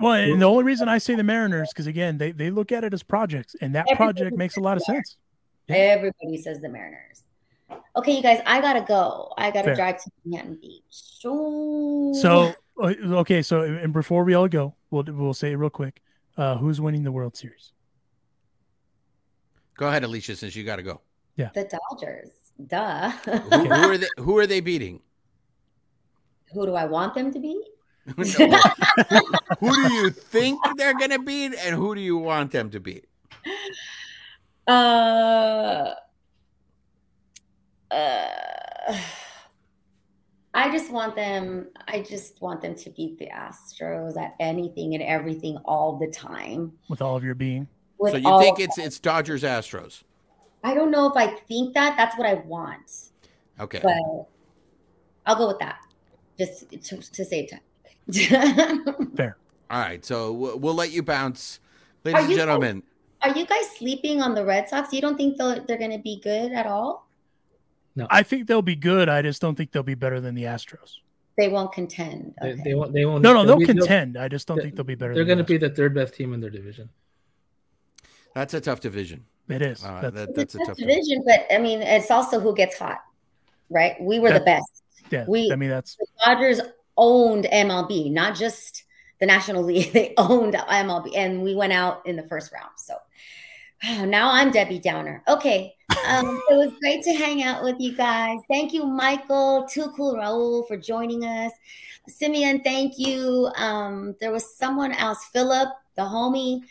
well, 0.00 0.12
and 0.12 0.40
the 0.40 0.46
only 0.46 0.62
reason 0.64 0.88
I 0.88 0.98
say 0.98 1.16
the 1.16 1.24
Mariners 1.24 1.70
because 1.72 1.86
again, 1.86 2.18
they 2.18 2.30
they 2.30 2.50
look 2.50 2.70
at 2.72 2.84
it 2.84 2.94
as 2.94 3.02
projects, 3.02 3.56
and 3.60 3.74
that 3.74 3.86
project 3.96 4.36
makes 4.36 4.56
a 4.56 4.60
lot 4.60 4.76
of 4.76 4.82
sense. 4.84 5.16
Everybody 5.68 6.38
says 6.38 6.60
the 6.60 6.68
Mariners. 6.68 7.24
Okay, 7.96 8.16
you 8.16 8.22
guys, 8.22 8.40
I 8.46 8.60
gotta 8.60 8.80
go. 8.80 9.32
I 9.36 9.50
gotta 9.50 9.66
Fair. 9.66 9.74
drive 9.74 10.02
to 10.02 10.10
Manhattan 10.24 10.58
Beach. 10.60 11.24
Ooh. 11.26 12.14
So 12.14 12.54
uh, 12.80 12.94
okay, 13.20 13.42
so 13.42 13.62
and 13.62 13.92
before 13.92 14.24
we 14.24 14.34
all 14.34 14.48
go, 14.48 14.74
we'll 14.90 15.04
we'll 15.08 15.34
say 15.34 15.52
it 15.52 15.56
real 15.56 15.70
quick. 15.70 16.00
Uh, 16.36 16.56
who's 16.56 16.80
winning 16.80 17.02
the 17.02 17.12
World 17.12 17.36
Series? 17.36 17.72
Go 19.76 19.88
ahead, 19.88 20.04
Alicia, 20.04 20.36
since 20.36 20.54
you 20.54 20.64
got 20.64 20.76
to 20.76 20.82
go. 20.82 21.00
Yeah, 21.36 21.50
the 21.54 21.64
Dodgers. 21.64 22.30
Duh. 22.66 23.10
who, 23.10 23.38
who, 23.40 23.72
are 23.72 23.98
they? 23.98 24.06
Who 24.18 24.38
are 24.38 24.46
they 24.46 24.60
beating? 24.60 25.00
Who 26.52 26.66
do 26.66 26.74
I 26.74 26.84
want 26.84 27.14
them 27.14 27.32
to 27.32 27.38
beat? 27.38 27.64
who 29.60 29.74
do 29.74 29.92
you 29.92 30.10
think 30.10 30.60
they're 30.76 30.98
gonna 30.98 31.18
beat, 31.18 31.54
and 31.54 31.74
who 31.74 31.94
do 31.94 32.00
you 32.00 32.16
want 32.16 32.52
them 32.52 32.70
to 32.70 32.80
beat? 32.80 33.06
Uh 34.66 35.94
uh, 37.90 38.28
I 40.54 40.72
just 40.72 40.90
want 40.90 41.14
them. 41.14 41.68
I 41.86 42.02
just 42.02 42.40
want 42.40 42.62
them 42.62 42.74
to 42.74 42.90
beat 42.90 43.18
the 43.18 43.26
Astros 43.26 44.16
at 44.16 44.34
anything 44.40 44.94
and 44.94 45.02
everything 45.02 45.56
all 45.64 45.98
the 45.98 46.08
time. 46.08 46.72
With 46.88 47.02
all 47.02 47.16
of 47.16 47.22
your 47.22 47.34
being. 47.34 47.68
With 47.98 48.12
so 48.12 48.18
you 48.18 48.40
think 48.40 48.60
it's 48.60 48.78
it's 48.78 48.98
Dodgers 48.98 49.42
Astros? 49.42 50.02
I 50.64 50.74
don't 50.74 50.90
know 50.90 51.08
if 51.08 51.16
I 51.16 51.28
think 51.48 51.74
that. 51.74 51.96
That's 51.96 52.16
what 52.16 52.26
I 52.26 52.34
want. 52.34 53.10
Okay. 53.60 53.80
But 53.82 54.28
I'll 55.26 55.36
go 55.36 55.48
with 55.48 55.58
that, 55.58 55.80
just 56.38 56.70
to, 56.70 56.96
to 56.96 57.24
save 57.24 57.50
time. 57.50 57.60
Fair. 59.16 59.36
All 59.70 59.80
right. 59.80 60.04
So 60.04 60.32
we'll 60.32 60.74
let 60.74 60.90
you 60.90 61.02
bounce, 61.02 61.60
ladies 62.04 62.24
and 62.24 62.34
gentlemen. 62.34 62.82
Guys, 63.22 63.32
are 63.32 63.38
you 63.38 63.46
guys 63.46 63.70
sleeping 63.76 64.22
on 64.22 64.34
the 64.34 64.44
Red 64.44 64.68
Sox? 64.68 64.92
You 64.92 65.00
don't 65.00 65.16
think 65.16 65.36
they're, 65.36 65.60
they're 65.66 65.78
going 65.78 65.90
to 65.90 65.98
be 65.98 66.20
good 66.22 66.52
at 66.52 66.66
all? 66.66 67.07
No, 67.98 68.06
I 68.10 68.22
think 68.22 68.46
they'll 68.46 68.62
be 68.62 68.76
good. 68.76 69.08
I 69.08 69.22
just 69.22 69.42
don't 69.42 69.56
think 69.56 69.72
they'll 69.72 69.82
be 69.82 69.96
better 69.96 70.20
than 70.20 70.36
the 70.36 70.44
Astros. 70.44 70.98
They 71.36 71.48
won't 71.48 71.72
contend. 71.72 72.32
Okay. 72.40 72.54
They, 72.54 72.62
they, 72.62 72.74
won't. 72.74 72.92
They 72.92 73.04
won't. 73.04 73.22
No, 73.24 73.32
no, 73.32 73.40
they'll, 73.40 73.58
they'll 73.58 73.66
be, 73.66 73.66
contend. 73.66 74.16
I 74.16 74.28
just 74.28 74.46
don't 74.46 74.60
think 74.62 74.76
they'll 74.76 74.84
be 74.84 74.94
better. 74.94 75.14
They're 75.14 75.24
going 75.24 75.38
to 75.38 75.44
be 75.44 75.56
the 75.56 75.70
third 75.70 75.96
best 75.96 76.14
team 76.14 76.32
in 76.32 76.40
their 76.40 76.48
division. 76.48 76.90
That's 78.36 78.54
a 78.54 78.60
tough 78.60 78.78
division. 78.78 79.24
It 79.48 79.62
is. 79.62 79.84
Uh, 79.84 80.00
that's, 80.00 80.14
that, 80.14 80.34
that's 80.36 80.54
a 80.54 80.58
tough 80.58 80.76
division, 80.76 81.24
but 81.26 81.46
I 81.50 81.58
mean, 81.58 81.82
it's 81.82 82.10
also 82.12 82.38
who 82.38 82.54
gets 82.54 82.78
hot, 82.78 83.02
right? 83.68 84.00
We 84.00 84.20
were 84.20 84.28
that, 84.28 84.38
the 84.40 84.44
best. 84.44 84.82
Yeah, 85.10 85.24
we. 85.26 85.50
I 85.50 85.56
mean, 85.56 85.70
that's 85.70 85.96
the 85.96 86.06
Dodgers 86.24 86.60
owned 86.96 87.48
MLB, 87.52 88.12
not 88.12 88.36
just 88.36 88.84
the 89.18 89.26
National 89.26 89.64
League. 89.64 89.92
They 89.92 90.14
owned 90.16 90.54
MLB, 90.54 91.16
and 91.16 91.42
we 91.42 91.56
went 91.56 91.72
out 91.72 92.06
in 92.06 92.14
the 92.14 92.28
first 92.28 92.52
round. 92.52 92.70
So 92.76 92.94
now 93.82 94.30
I'm 94.30 94.50
Debbie 94.50 94.78
Downer. 94.78 95.22
Okay. 95.28 95.74
Um, 96.06 96.40
it 96.50 96.54
was 96.54 96.72
great 96.80 97.02
to 97.04 97.12
hang 97.12 97.42
out 97.42 97.62
with 97.62 97.76
you 97.78 97.96
guys. 97.96 98.38
Thank 98.48 98.72
you, 98.72 98.84
Michael, 98.84 99.66
Too 99.70 99.92
Cool 99.96 100.16
Raul, 100.16 100.66
for 100.66 100.76
joining 100.76 101.24
us. 101.24 101.52
Simeon, 102.08 102.60
thank 102.62 102.98
you. 102.98 103.50
Um, 103.56 104.16
there 104.20 104.32
was 104.32 104.56
someone 104.56 104.92
else, 104.92 105.24
Philip, 105.32 105.68
the 105.96 106.02
homie. 106.02 106.62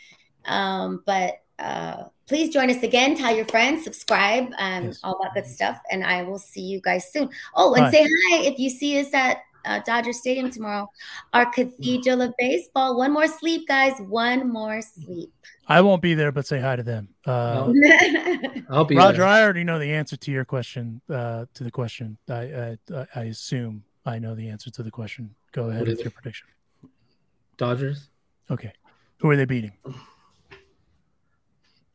Um, 0.44 1.02
but 1.06 1.42
uh, 1.58 2.04
please 2.26 2.52
join 2.52 2.70
us 2.70 2.82
again. 2.82 3.16
Tell 3.16 3.34
your 3.34 3.46
friends, 3.46 3.84
subscribe, 3.84 4.50
and 4.58 4.86
yes. 4.86 5.00
all 5.02 5.18
that 5.22 5.34
good 5.34 5.46
stuff. 5.46 5.80
And 5.90 6.04
I 6.04 6.22
will 6.22 6.38
see 6.38 6.62
you 6.62 6.80
guys 6.80 7.12
soon. 7.12 7.30
Oh, 7.54 7.74
and 7.74 7.92
say 7.92 8.02
hi 8.02 8.42
if 8.42 8.58
you 8.58 8.70
see 8.70 8.98
us 9.00 9.12
at 9.14 9.38
uh, 9.68 9.80
Dodger 9.84 10.12
Stadium 10.12 10.50
tomorrow. 10.50 10.90
Our 11.32 11.46
Cathedral 11.46 12.22
of 12.22 12.34
Baseball. 12.38 12.96
One 12.96 13.12
more 13.12 13.28
sleep, 13.28 13.68
guys. 13.68 14.00
One 14.00 14.50
more 14.50 14.80
sleep. 14.80 15.32
I 15.68 15.82
won't 15.82 16.00
be 16.00 16.14
there, 16.14 16.32
but 16.32 16.46
say 16.46 16.58
hi 16.58 16.76
to 16.76 16.82
them. 16.82 17.08
Uh, 17.26 17.72
I'll 18.70 18.84
be 18.86 18.96
Roger. 18.96 19.18
There. 19.18 19.26
I 19.26 19.42
already 19.42 19.64
know 19.64 19.78
the 19.78 19.92
answer 19.92 20.16
to 20.16 20.30
your 20.30 20.46
question. 20.46 21.02
Uh, 21.08 21.44
to 21.54 21.64
the 21.64 21.70
question, 21.70 22.16
I, 22.28 22.76
I, 22.92 23.06
I 23.14 23.22
assume 23.24 23.84
I 24.06 24.18
know 24.18 24.34
the 24.34 24.48
answer 24.48 24.70
to 24.70 24.82
the 24.82 24.90
question. 24.90 25.34
Go 25.52 25.68
ahead 25.68 25.86
with 25.86 26.00
your 26.00 26.10
prediction. 26.10 26.48
Dodgers. 27.58 28.08
Okay, 28.50 28.72
who 29.18 29.28
are 29.28 29.36
they 29.36 29.44
beating? 29.44 29.72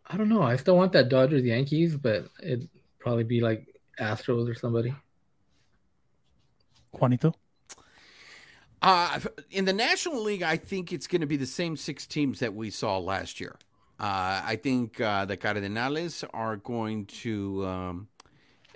I 0.05 0.17
don't 0.17 0.29
know. 0.29 0.43
I 0.43 0.55
still 0.57 0.77
want 0.77 0.91
that 0.91 1.09
Dodgers 1.09 1.43
Yankees, 1.43 1.97
but 1.97 2.27
it'd 2.43 2.69
probably 2.99 3.23
be 3.23 3.41
like 3.41 3.65
Astros 3.99 4.47
or 4.47 4.53
somebody. 4.53 4.93
Juanito. 6.91 7.33
Uh, 8.83 9.17
in 9.49 9.63
the 9.63 9.71
National 9.71 10.21
League, 10.21 10.43
I 10.43 10.57
think 10.57 10.91
it's 10.91 11.07
going 11.07 11.21
to 11.21 11.27
be 11.27 11.37
the 11.37 11.45
same 11.45 11.77
six 11.77 12.05
teams 12.05 12.39
that 12.39 12.53
we 12.53 12.69
saw 12.69 12.97
last 12.97 13.39
year. 13.39 13.55
Uh, 13.97 14.41
I 14.45 14.59
think 14.61 14.99
uh, 14.99 15.23
the 15.23 15.37
Cardenales 15.37 16.25
are 16.33 16.57
going 16.57 17.05
to 17.05 17.65
um, 17.65 18.07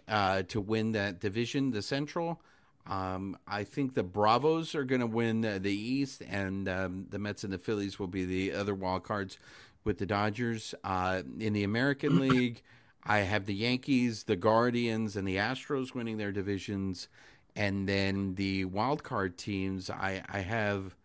uh, 0.07 0.43
to 0.43 0.61
win 0.61 0.93
that 0.93 1.19
division, 1.19 1.71
the 1.71 1.81
Central. 1.81 2.41
Um, 2.89 3.37
I 3.45 3.65
think 3.65 3.95
the 3.95 4.03
Bravos 4.03 4.75
are 4.75 4.85
going 4.85 5.01
to 5.01 5.07
win 5.07 5.41
the, 5.41 5.59
the 5.59 5.73
East, 5.73 6.21
and 6.29 6.69
um, 6.69 7.07
the 7.09 7.19
Mets 7.19 7.43
and 7.43 7.51
the 7.51 7.57
Phillies 7.57 7.99
will 7.99 8.07
be 8.07 8.23
the 8.23 8.53
other 8.53 8.73
wild 8.73 9.03
cards 9.03 9.37
with 9.83 9.97
the 9.97 10.05
Dodgers. 10.05 10.73
Uh, 10.85 11.23
in 11.37 11.51
the 11.51 11.65
American 11.65 12.19
League, 12.29 12.61
I 13.03 13.19
have 13.19 13.45
the 13.45 13.55
Yankees, 13.55 14.23
the 14.23 14.37
Guardians, 14.37 15.17
and 15.17 15.27
the 15.27 15.35
Astros 15.35 15.93
winning 15.93 16.15
their 16.15 16.31
divisions 16.31 17.09
and 17.57 17.89
then 17.89 18.35
the 18.35 18.63
wild 18.65 19.03
card 19.03 19.37
teams 19.37 19.89
i 19.89 20.21
i 20.29 20.39
have 20.39 20.95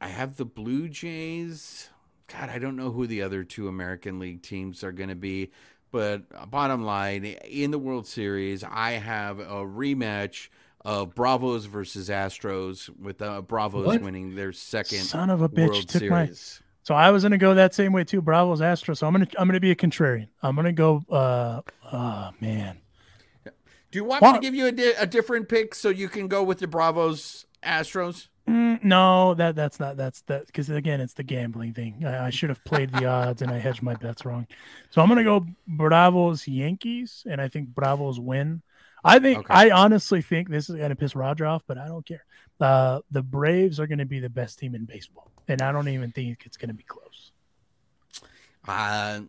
i 0.00 0.08
have 0.08 0.36
the 0.36 0.44
blue 0.44 0.88
jays 0.88 1.90
god 2.26 2.48
i 2.48 2.58
don't 2.58 2.74
know 2.74 2.90
who 2.90 3.06
the 3.06 3.22
other 3.22 3.44
two 3.44 3.68
american 3.68 4.18
league 4.18 4.42
teams 4.42 4.82
are 4.82 4.92
going 4.92 5.10
to 5.10 5.14
be 5.14 5.50
but 5.92 6.50
bottom 6.50 6.84
line 6.84 7.24
in 7.24 7.70
the 7.70 7.78
world 7.78 8.06
series 8.06 8.64
i 8.64 8.92
have 8.92 9.38
a 9.38 9.62
rematch 9.64 10.48
of 10.84 11.14
bravos 11.14 11.66
versus 11.66 12.08
astros 12.08 12.88
with 12.98 13.20
uh, 13.20 13.42
bravos 13.42 13.86
what? 13.86 14.00
winning 14.00 14.34
their 14.34 14.52
second 14.52 15.02
son 15.02 15.30
of 15.30 15.42
a 15.42 15.48
bitch 15.48 15.68
world 15.68 15.88
took 15.88 16.00
series. 16.00 16.62
So 16.82 16.94
I 16.94 17.10
was 17.10 17.24
gonna 17.24 17.36
go 17.36 17.56
that 17.56 17.74
same 17.74 17.92
way 17.92 18.04
too. 18.04 18.22
Bravos 18.22 18.60
Astros. 18.60 18.98
So 18.98 19.08
I'm 19.08 19.12
gonna 19.12 19.26
I'm 19.36 19.48
gonna 19.48 19.58
be 19.58 19.72
a 19.72 19.74
contrarian. 19.74 20.28
I'm 20.40 20.54
gonna 20.54 20.72
go. 20.72 21.02
uh 21.10 21.60
Oh 21.92 22.30
man. 22.40 22.78
Do 23.96 24.02
you 24.02 24.04
want 24.04 24.22
me 24.22 24.32
to 24.34 24.40
give 24.40 24.54
you 24.54 24.66
a, 24.66 24.72
di- 24.72 24.92
a 24.98 25.06
different 25.06 25.48
pick 25.48 25.74
so 25.74 25.88
you 25.88 26.10
can 26.10 26.28
go 26.28 26.42
with 26.42 26.58
the 26.58 26.66
Bravos 26.66 27.46
Astros? 27.62 28.28
Mm, 28.46 28.84
no, 28.84 29.32
that 29.32 29.56
that's 29.56 29.80
not 29.80 29.96
that's 29.96 30.20
that 30.26 30.44
because 30.48 30.68
again 30.68 31.00
it's 31.00 31.14
the 31.14 31.22
gambling 31.22 31.72
thing. 31.72 32.04
I, 32.04 32.26
I 32.26 32.30
should 32.30 32.50
have 32.50 32.62
played 32.66 32.92
the 32.92 33.06
odds 33.06 33.40
and 33.40 33.50
I 33.50 33.56
hedged 33.56 33.82
my 33.82 33.94
bets 33.94 34.26
wrong. 34.26 34.46
So 34.90 35.00
I'm 35.00 35.08
gonna 35.08 35.24
go 35.24 35.46
Bravos 35.66 36.46
Yankees 36.46 37.24
and 37.26 37.40
I 37.40 37.48
think 37.48 37.70
Bravos 37.70 38.20
win. 38.20 38.60
I 39.02 39.18
think 39.18 39.38
Okay. 39.38 39.54
I 39.54 39.70
honestly 39.70 40.20
think 40.20 40.50
this 40.50 40.68
is 40.68 40.76
gonna 40.76 40.94
piss 40.94 41.16
Roger 41.16 41.46
off, 41.46 41.62
but 41.66 41.78
I 41.78 41.88
don't 41.88 42.04
care. 42.04 42.26
Uh, 42.60 43.00
the 43.10 43.22
Braves 43.22 43.80
are 43.80 43.86
gonna 43.86 44.04
be 44.04 44.20
the 44.20 44.28
best 44.28 44.58
team 44.58 44.74
in 44.74 44.84
baseball, 44.84 45.30
and 45.48 45.62
I 45.62 45.72
don't 45.72 45.88
even 45.88 46.12
think 46.12 46.42
it's 46.44 46.58
gonna 46.58 46.74
be 46.74 46.84
close. 46.84 47.32
Uh, 48.68 49.20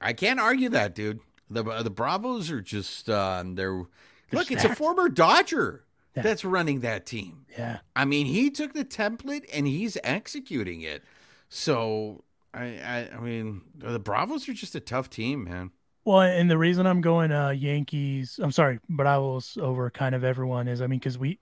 I 0.00 0.14
can't 0.14 0.40
argue 0.40 0.70
that, 0.70 0.94
dude. 0.94 1.20
The 1.48 1.62
the 1.82 1.90
Bravos 1.90 2.50
are 2.50 2.60
just 2.60 3.08
uh, 3.08 3.42
they're, 3.46 3.84
They're 4.30 4.38
look. 4.40 4.50
It's 4.50 4.64
a 4.64 4.74
former 4.74 5.08
Dodger 5.08 5.84
Yeah. 6.16 6.22
that's 6.22 6.44
running 6.44 6.80
that 6.80 7.06
team. 7.06 7.46
Yeah. 7.56 7.78
I 7.94 8.04
mean, 8.04 8.26
he 8.26 8.50
took 8.50 8.72
the 8.72 8.84
template 8.84 9.44
and 9.52 9.66
he's 9.66 9.96
executing 10.02 10.80
it. 10.82 11.04
So 11.48 12.24
I 12.52 12.64
I, 12.64 13.10
I 13.16 13.20
mean, 13.20 13.62
the 13.76 13.98
Bravos 14.00 14.48
are 14.48 14.52
just 14.54 14.74
a 14.74 14.80
tough 14.80 15.08
team, 15.10 15.44
man. 15.44 15.70
Well, 16.04 16.20
and 16.20 16.48
the 16.50 16.58
reason 16.58 16.86
I'm 16.86 17.00
going 17.00 17.32
uh 17.32 17.50
Yankees, 17.50 18.38
I'm 18.42 18.52
sorry, 18.52 18.78
Bravos 18.88 19.56
over 19.60 19.90
kind 19.90 20.14
of 20.14 20.24
everyone 20.24 20.68
is, 20.68 20.80
I 20.80 20.86
mean, 20.86 20.98
because 20.98 21.18
we, 21.18 21.38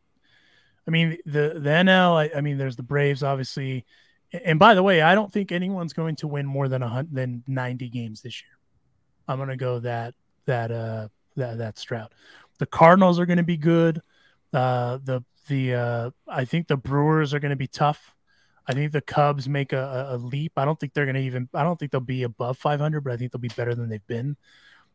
I 0.86 0.90
mean, 0.90 1.18
the 1.26 1.54
the 1.58 1.70
NL, 1.70 2.16
I, 2.16 2.36
I 2.36 2.40
mean, 2.40 2.58
there's 2.58 2.76
the 2.76 2.82
Braves, 2.82 3.22
obviously, 3.22 3.84
and 4.32 4.58
by 4.58 4.74
the 4.74 4.82
way, 4.82 5.00
I 5.02 5.14
don't 5.14 5.32
think 5.32 5.52
anyone's 5.52 5.92
going 5.92 6.16
to 6.16 6.26
win 6.28 6.46
more 6.46 6.68
than 6.68 6.82
a 6.82 6.88
hundred 6.88 7.14
than 7.14 7.42
90 7.46 7.88
games 7.88 8.20
this 8.22 8.42
year. 8.42 8.53
I'm 9.28 9.38
gonna 9.38 9.56
go 9.56 9.78
that 9.80 10.14
that 10.46 10.70
uh 10.70 11.08
that 11.36 11.58
that 11.58 11.78
Stroud. 11.78 12.12
The 12.58 12.66
Cardinals 12.66 13.18
are 13.18 13.26
going 13.26 13.38
to 13.38 13.42
be 13.42 13.56
good. 13.56 14.00
Uh, 14.52 14.98
the 15.02 15.24
the 15.48 15.74
uh, 15.74 16.10
I 16.28 16.44
think 16.44 16.68
the 16.68 16.76
Brewers 16.76 17.34
are 17.34 17.40
going 17.40 17.50
to 17.50 17.56
be 17.56 17.66
tough. 17.66 18.14
I 18.66 18.72
think 18.72 18.92
the 18.92 19.00
Cubs 19.00 19.48
make 19.48 19.72
a, 19.72 20.08
a, 20.12 20.14
a 20.14 20.18
leap. 20.18 20.52
I 20.56 20.64
don't 20.64 20.78
think 20.78 20.94
they're 20.94 21.04
going 21.04 21.16
to 21.16 21.20
even. 21.22 21.48
I 21.52 21.64
don't 21.64 21.78
think 21.78 21.90
they'll 21.90 22.00
be 22.00 22.22
above 22.22 22.56
500, 22.56 23.02
but 23.02 23.12
I 23.12 23.16
think 23.16 23.32
they'll 23.32 23.40
be 23.40 23.48
better 23.48 23.74
than 23.74 23.88
they've 23.88 24.06
been. 24.06 24.36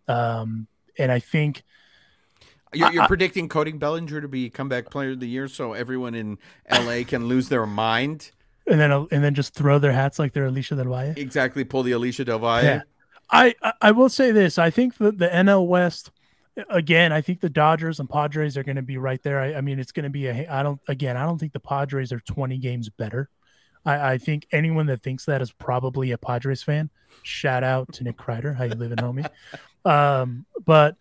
Um, 0.07 0.67
and 0.97 1.11
I 1.11 1.19
think 1.19 1.63
You're, 2.73 2.91
you're 2.93 3.03
I- 3.03 3.07
predicting 3.07 3.49
Cody 3.49 3.73
Bellinger 3.73 4.21
to 4.21 4.27
be 4.27 4.49
comeback 4.49 4.89
player 4.89 5.11
of 5.11 5.19
the 5.19 5.27
year, 5.27 5.47
so 5.47 5.73
everyone 5.73 6.15
in 6.15 6.37
LA 6.71 7.03
can 7.05 7.25
lose 7.27 7.49
their 7.49 7.65
mind. 7.65 8.31
and 8.67 8.79
then 8.79 8.91
and 8.91 9.23
then 9.23 9.35
just 9.35 9.53
throw 9.53 9.79
their 9.79 9.91
hats 9.91 10.17
like 10.17 10.33
they're 10.33 10.45
Alicia 10.45 10.75
Del 10.75 10.85
Valle. 10.85 11.13
Exactly, 11.17 11.63
pull 11.63 11.83
the 11.83 11.91
Alicia 11.91 12.23
Del 12.25 12.39
Valle. 12.39 12.63
Yeah. 12.63 12.81
I, 13.31 13.55
I 13.81 13.91
will 13.91 14.09
say 14.09 14.31
this. 14.31 14.57
I 14.57 14.69
think 14.69 14.97
the, 14.97 15.11
the 15.11 15.27
NL 15.27 15.67
West 15.67 16.11
again, 16.69 17.11
I 17.11 17.21
think 17.21 17.39
the 17.39 17.49
Dodgers 17.49 17.99
and 17.99 18.09
Padres 18.09 18.57
are 18.57 18.63
going 18.63 18.75
to 18.75 18.81
be 18.81 18.97
right 18.97 19.21
there. 19.23 19.39
I, 19.39 19.55
I 19.55 19.61
mean, 19.61 19.79
it's 19.79 19.91
going 19.91 20.03
to 20.03 20.09
be 20.09 20.27
a 20.27 20.47
I 20.47 20.63
don't 20.63 20.79
again, 20.87 21.17
I 21.17 21.25
don't 21.25 21.37
think 21.37 21.53
the 21.53 21.59
Padres 21.59 22.11
are 22.11 22.19
20 22.19 22.57
games 22.57 22.89
better. 22.89 23.29
I, 23.85 24.13
I 24.13 24.17
think 24.17 24.47
anyone 24.51 24.87
that 24.87 25.01
thinks 25.01 25.25
that 25.25 25.41
is 25.41 25.51
probably 25.51 26.11
a 26.11 26.17
Padres 26.17 26.63
fan. 26.63 26.89
Shout 27.23 27.63
out 27.63 27.91
to 27.93 28.03
Nick 28.03 28.17
Kreider. 28.17 28.55
How 28.55 28.65
you 28.65 28.75
living, 28.75 28.97
homie? 28.97 29.29
Um, 29.85 30.45
but 30.65 30.97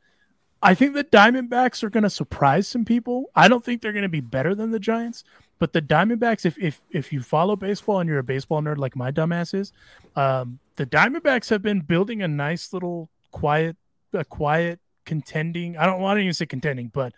I 0.62 0.74
think 0.74 0.94
the 0.94 1.04
Diamondbacks 1.04 1.82
are 1.82 1.90
going 1.90 2.04
to 2.04 2.10
surprise 2.10 2.68
some 2.68 2.84
people. 2.84 3.26
I 3.34 3.48
don't 3.48 3.64
think 3.64 3.82
they're 3.82 3.92
going 3.92 4.02
to 4.02 4.08
be 4.08 4.20
better 4.20 4.54
than 4.54 4.70
the 4.70 4.78
Giants, 4.78 5.24
but 5.58 5.72
the 5.72 5.82
Diamondbacks, 5.82 6.46
if 6.46 6.58
if 6.58 6.80
if 6.90 7.12
you 7.12 7.20
follow 7.20 7.56
baseball 7.56 8.00
and 8.00 8.08
you're 8.08 8.18
a 8.18 8.24
baseball 8.24 8.60
nerd 8.62 8.78
like 8.78 8.94
my 8.94 9.10
dumbass 9.10 9.54
is, 9.54 9.72
um, 10.16 10.58
the 10.76 10.86
Diamondbacks 10.86 11.50
have 11.50 11.62
been 11.62 11.80
building 11.80 12.22
a 12.22 12.28
nice 12.28 12.72
little 12.72 13.10
quiet, 13.32 13.76
a 14.12 14.24
quiet 14.24 14.80
contending. 15.04 15.76
I 15.76 15.86
don't 15.86 16.00
want 16.00 16.18
to 16.18 16.22
even 16.22 16.34
say 16.34 16.46
contending, 16.46 16.88
but 16.92 17.12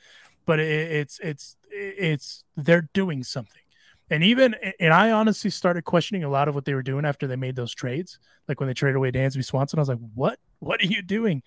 but 0.46 0.58
it, 0.58 0.92
it's 0.92 1.20
it's 1.22 1.56
it's 1.70 2.44
they're 2.56 2.88
doing 2.94 3.22
something. 3.22 3.62
And 4.08 4.24
even 4.24 4.56
and 4.80 4.92
I 4.92 5.12
honestly 5.12 5.50
started 5.50 5.84
questioning 5.84 6.24
a 6.24 6.30
lot 6.30 6.48
of 6.48 6.54
what 6.54 6.64
they 6.64 6.74
were 6.74 6.82
doing 6.82 7.04
after 7.04 7.26
they 7.26 7.36
made 7.36 7.56
those 7.56 7.74
trades. 7.74 8.18
Like 8.48 8.58
when 8.58 8.66
they 8.68 8.74
traded 8.74 8.96
away 8.96 9.12
Dansby 9.12 9.44
Swanson, 9.44 9.78
I 9.78 9.82
was 9.82 9.88
like, 9.88 9.98
"What? 10.14 10.38
What 10.58 10.82
are 10.82 10.86
you 10.86 11.02
doing?" 11.02 11.42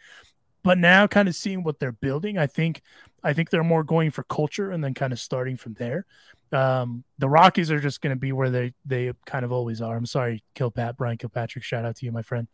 But 0.63 0.77
now, 0.77 1.07
kind 1.07 1.27
of 1.27 1.35
seeing 1.35 1.63
what 1.63 1.79
they're 1.79 1.91
building, 1.91 2.37
I 2.37 2.47
think 2.47 2.81
I 3.23 3.33
think 3.33 3.49
they're 3.49 3.63
more 3.63 3.83
going 3.83 4.11
for 4.11 4.23
culture 4.23 4.71
and 4.71 4.83
then 4.83 4.93
kind 4.93 5.11
of 5.11 5.19
starting 5.19 5.57
from 5.57 5.73
there. 5.73 6.05
Um, 6.53 7.03
the 7.17 7.27
Rockies 7.27 7.71
are 7.71 7.79
just 7.79 8.01
going 8.01 8.15
to 8.15 8.19
be 8.19 8.31
where 8.31 8.49
they 8.49 8.73
they 8.85 9.11
kind 9.25 9.43
of 9.43 9.51
always 9.51 9.81
are. 9.81 9.95
I'm 9.95 10.05
sorry, 10.05 10.43
Kilpat, 10.55 10.97
Brian 10.97 11.17
Kilpatrick. 11.17 11.63
Shout 11.63 11.85
out 11.85 11.95
to 11.97 12.05
you, 12.05 12.11
my 12.11 12.21
friend. 12.21 12.47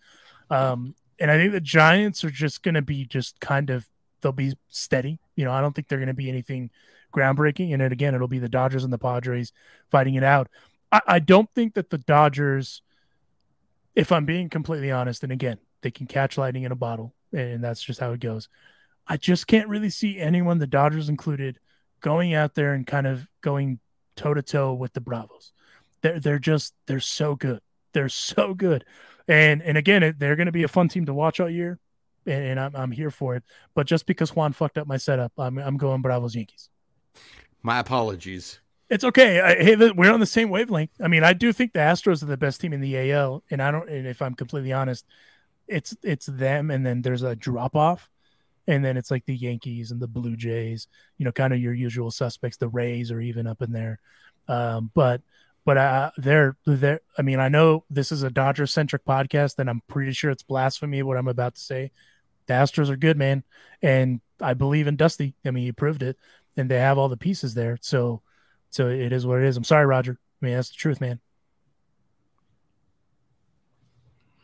Um, 0.50 0.96
and 1.20 1.30
I 1.30 1.38
think 1.38 1.52
the 1.52 1.62
Giants 1.62 2.24
are 2.24 2.30
just 2.30 2.64
going 2.64 2.76
to 2.76 2.82
be 2.82 3.06
just 3.06 3.40
kind 3.40 3.70
of 3.70 3.88
they'll 4.22 4.32
be 4.32 4.54
steady. 4.70 5.20
You 5.36 5.46
know, 5.46 5.52
I 5.52 5.62
don't 5.62 5.74
think 5.74 5.88
they're 5.88 6.00
going 6.00 6.08
to 6.08 6.14
be 6.14 6.30
anything 6.30 6.70
groundbreaking. 7.14 7.72
And 7.74 7.82
then 7.82 7.92
again, 7.92 8.16
it'll 8.16 8.28
be 8.28 8.40
the 8.40 8.50
Dodgers 8.50 8.84
and 8.84 8.94
the 8.94 8.98
Padres 8.98 9.52
fighting 9.92 10.16
it 10.16 10.24
out. 10.24 10.50
I, 10.92 11.02
I 11.08 11.20
don't 11.20 11.50
think 11.54 11.74
that 11.74 11.90
the 11.90 11.98
Dodgers, 11.98 12.82
if 13.96 14.12
I'm 14.12 14.26
being 14.26 14.50
completely 14.50 14.92
honest, 14.92 15.24
and 15.24 15.32
again, 15.32 15.58
they 15.82 15.92
can 15.92 16.08
catch 16.08 16.38
lightning 16.38 16.64
in 16.64 16.72
a 16.72 16.76
bottle, 16.76 17.14
and 17.34 17.64
that's 17.64 17.82
just 17.82 18.00
how 18.00 18.12
it 18.12 18.20
goes. 18.20 18.50
I 19.08 19.18
just 19.18 19.48
can't 19.48 19.70
really 19.70 19.90
see 19.90 20.20
anyone, 20.20 20.60
the 20.60 20.68
Dodgers 20.68 21.10
included, 21.10 21.60
going 22.02 22.34
out 22.34 22.56
there 22.56 22.74
and 22.74 22.86
kind 22.86 23.08
of 23.08 23.28
going 23.42 23.80
toe 24.20 24.34
to 24.34 24.42
toe 24.42 24.74
with 24.74 24.94
the 24.94 25.02
Bravos. 25.02 25.52
They're 26.02 26.20
they're 26.20 26.40
just 26.40 26.74
they're 26.86 27.00
so 27.00 27.36
good. 27.36 27.62
They're 27.94 28.10
so 28.10 28.54
good, 28.54 28.86
and 29.28 29.62
and 29.62 29.78
again, 29.78 30.04
it, 30.04 30.20
they're 30.20 30.36
going 30.36 30.46
to 30.48 30.52
be 30.52 30.64
a 30.64 30.68
fun 30.68 30.90
team 30.90 31.06
to 31.06 31.14
watch 31.14 31.40
all 31.40 31.50
year, 31.50 31.80
and, 32.26 32.44
and 32.44 32.60
I'm 32.60 32.76
I'm 32.76 32.92
here 32.92 33.12
for 33.12 33.36
it. 33.36 33.44
But 33.74 33.88
just 33.88 34.06
because 34.06 34.36
Juan 34.36 34.54
fucked 34.54 34.78
up 34.78 34.88
my 34.88 34.98
setup, 34.98 35.32
I'm 35.38 35.58
I'm 35.58 35.78
going 35.78 36.02
Bravos 36.02 36.36
Yankees. 36.36 36.70
My 37.62 37.80
apologies. 37.80 38.60
It's 38.90 39.04
okay. 39.04 39.40
I, 39.40 39.56
hey, 39.56 39.76
we're 39.92 40.12
on 40.12 40.20
the 40.20 40.26
same 40.26 40.50
wavelength. 40.50 40.92
I 41.00 41.08
mean, 41.08 41.24
I 41.24 41.34
do 41.34 41.54
think 41.54 41.74
the 41.74 41.80
Astros 41.80 42.24
are 42.24 42.28
the 42.28 42.38
best 42.38 42.60
team 42.60 42.74
in 42.74 42.82
the 42.82 43.12
AL, 43.12 43.44
and 43.52 43.62
I 43.62 43.72
don't. 43.72 43.90
And 43.90 44.08
if 44.08 44.22
I'm 44.22 44.34
completely 44.34 44.74
honest, 44.74 45.06
it's 45.68 45.96
it's 46.04 46.26
them, 46.26 46.72
and 46.72 46.86
then 46.86 47.02
there's 47.02 47.24
a 47.24 47.36
drop 47.36 47.76
off, 47.76 48.10
and 48.70 48.86
then 48.86 48.98
it's 48.98 49.10
like 49.10 49.26
the 49.26 49.36
Yankees 49.36 49.90
and 49.90 50.00
the 50.00 50.08
Blue 50.08 50.36
Jays. 50.38 50.88
You 51.18 51.26
know, 51.26 51.32
kind 51.32 51.54
of 51.54 51.60
your 51.60 51.74
usual 51.74 52.12
suspects. 52.12 52.58
The 52.58 52.70
Rays 52.70 53.12
are 53.12 53.20
even 53.20 53.48
up 53.48 53.64
in 53.64 53.72
there, 53.72 54.00
um, 54.48 54.92
but 54.94 55.22
but 55.66 55.78
uh, 55.78 56.12
they're 56.18 56.56
they're. 56.68 57.02
I 57.18 57.24
mean, 57.24 57.40
I 57.40 57.50
know 57.50 57.84
this 57.90 58.12
is 58.12 58.22
a 58.22 58.30
Dodger 58.30 58.68
centric 58.68 59.04
podcast, 59.06 59.58
and 59.58 59.70
I'm 59.70 59.82
pretty 59.88 60.14
sure 60.14 60.30
it's 60.30 60.44
blasphemy 60.44 61.02
what 61.02 61.18
I'm 61.18 61.28
about 61.28 61.56
to 61.56 61.62
say. 61.62 61.92
The 62.46 62.54
Astros 62.54 62.90
are 62.90 62.96
good, 62.96 63.18
man, 63.18 63.44
and 63.82 64.22
I 64.40 64.54
believe 64.54 64.86
in 64.86 64.96
Dusty. 64.96 65.34
I 65.44 65.50
mean, 65.50 65.64
he 65.64 65.72
proved 65.72 66.04
it, 66.04 66.18
and 66.56 66.70
they 66.70 66.80
have 66.80 67.00
all 67.00 67.10
the 67.10 67.18
pieces 67.18 67.54
there. 67.56 67.78
So. 67.82 68.22
So 68.72 68.88
it 68.88 69.12
is 69.12 69.26
what 69.26 69.40
it 69.40 69.46
is. 69.46 69.58
I'm 69.58 69.64
sorry, 69.64 69.88
Roger. 69.88 70.20
I 70.40 70.46
mean, 70.46 70.54
that's 70.54 70.70
the 70.70 70.76
truth, 70.76 71.02
man. 71.02 71.20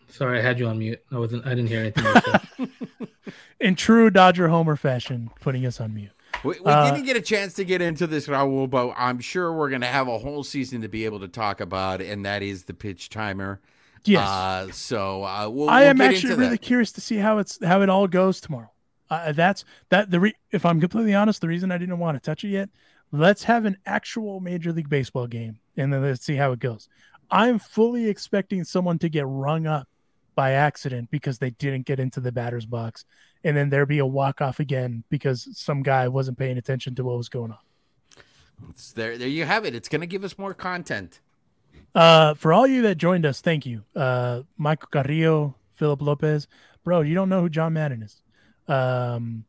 Sorry, 0.08 0.40
I 0.40 0.42
had 0.42 0.58
you 0.58 0.66
on 0.66 0.80
mute. 0.80 1.00
I 1.12 1.20
wasn't. 1.20 1.46
I 1.46 1.50
didn't 1.50 1.68
hear 1.68 1.82
anything. 1.82 2.72
In 3.60 3.76
true 3.76 4.10
Dodger 4.10 4.50
Homer 4.50 4.76
fashion, 4.76 5.30
putting 5.40 5.66
us 5.66 5.80
on 5.80 5.94
mute. 5.94 6.12
We, 6.44 6.52
we 6.60 6.66
Uh, 6.66 6.92
didn't 6.92 7.06
get 7.06 7.16
a 7.16 7.22
chance 7.22 7.54
to 7.56 7.64
get 7.64 7.82
into 7.82 8.06
this, 8.06 8.28
Raul, 8.28 8.70
but 8.70 8.94
I'm 8.98 9.20
sure 9.20 9.54
we're 9.54 9.70
going 9.70 9.82
to 9.82 9.88
have 9.88 10.08
a 10.08 10.18
whole 10.18 10.44
season 10.44 10.82
to 10.82 10.90
be 10.90 11.06
able 11.06 11.22
to 11.22 11.28
talk 11.28 11.62
about, 11.62 12.02
and 12.02 12.26
that 12.26 12.44
is 12.44 12.66
the 12.66 12.74
pitch 12.74 13.10
timer. 13.10 13.62
Yes, 14.04 14.28
Uh, 14.28 14.72
so 14.72 15.24
uh, 15.24 15.50
we'll, 15.50 15.70
I 15.70 15.82
we'll 15.82 15.90
am 15.90 16.02
actually 16.02 16.36
really 16.36 16.50
that. 16.52 16.62
curious 16.62 16.92
to 16.92 17.02
see 17.02 17.16
how 17.16 17.40
it's 17.40 17.64
how 17.64 17.82
it 17.82 17.90
all 17.90 18.08
goes 18.08 18.40
tomorrow. 18.42 18.70
Uh, 19.10 19.32
that's 19.32 19.64
that 19.90 20.12
the 20.12 20.20
re- 20.20 20.36
if 20.52 20.66
I'm 20.66 20.80
completely 20.80 21.16
honest, 21.16 21.42
the 21.42 21.48
reason 21.48 21.72
I 21.72 21.78
didn't 21.78 21.98
want 21.98 22.16
to 22.16 22.22
touch 22.22 22.44
it 22.44 22.50
yet. 22.50 22.70
Let's 23.12 23.44
have 23.44 23.66
an 23.66 23.78
actual 23.86 24.42
Major 24.42 24.72
League 24.74 24.90
Baseball 24.90 25.26
game, 25.28 25.60
and 25.78 25.92
then 25.94 26.04
let's 26.04 26.26
see 26.26 26.36
how 26.36 26.52
it 26.52 26.60
goes. 26.60 26.88
I'm 27.32 27.58
fully 27.58 28.08
expecting 28.10 28.64
someone 28.64 29.00
to 29.00 29.10
get 29.10 29.26
rung 29.28 29.66
up 29.66 29.88
by 30.36 30.52
accident 30.52 31.10
because 31.10 31.40
they 31.40 31.52
didn't 31.52 31.86
get 31.88 32.00
into 32.00 32.20
the 32.20 32.32
batter's 32.32 32.66
box, 32.66 33.06
and 33.46 33.56
then 33.56 33.70
there 33.70 33.86
be 33.86 34.00
a 34.00 34.06
walk 34.06 34.42
off 34.42 34.60
again 34.60 35.04
because 35.10 35.48
some 35.54 35.84
guy 35.84 36.08
wasn't 36.08 36.38
paying 36.38 36.58
attention 36.58 36.96
to 36.96 37.04
what 37.04 37.16
was 37.16 37.30
going 37.30 37.52
on. 37.52 37.60
It's 38.72 38.92
there, 38.92 39.18
there 39.18 39.28
you 39.28 39.46
have 39.46 39.66
it. 39.66 39.76
It's 39.76 39.88
going 39.88 40.02
to 40.02 40.08
give 40.08 40.24
us 40.24 40.38
more 40.38 40.54
content. 40.54 41.22
Uh, 41.94 42.34
for 42.34 42.52
all 42.52 42.66
you 42.66 42.82
that 42.82 42.96
joined 42.96 43.26
us, 43.26 43.42
thank 43.42 43.66
you. 43.66 43.84
Uh, 43.96 44.42
Michael 44.58 44.90
Carrillo, 44.92 45.56
Philip 45.76 46.02
Lopez, 46.02 46.48
bro. 46.84 47.02
You 47.02 47.14
don't 47.14 47.30
know 47.30 47.42
who 47.42 47.50
John 47.50 47.74
Madden 47.74 48.02
is. 48.02 48.22
Um, 48.68 49.46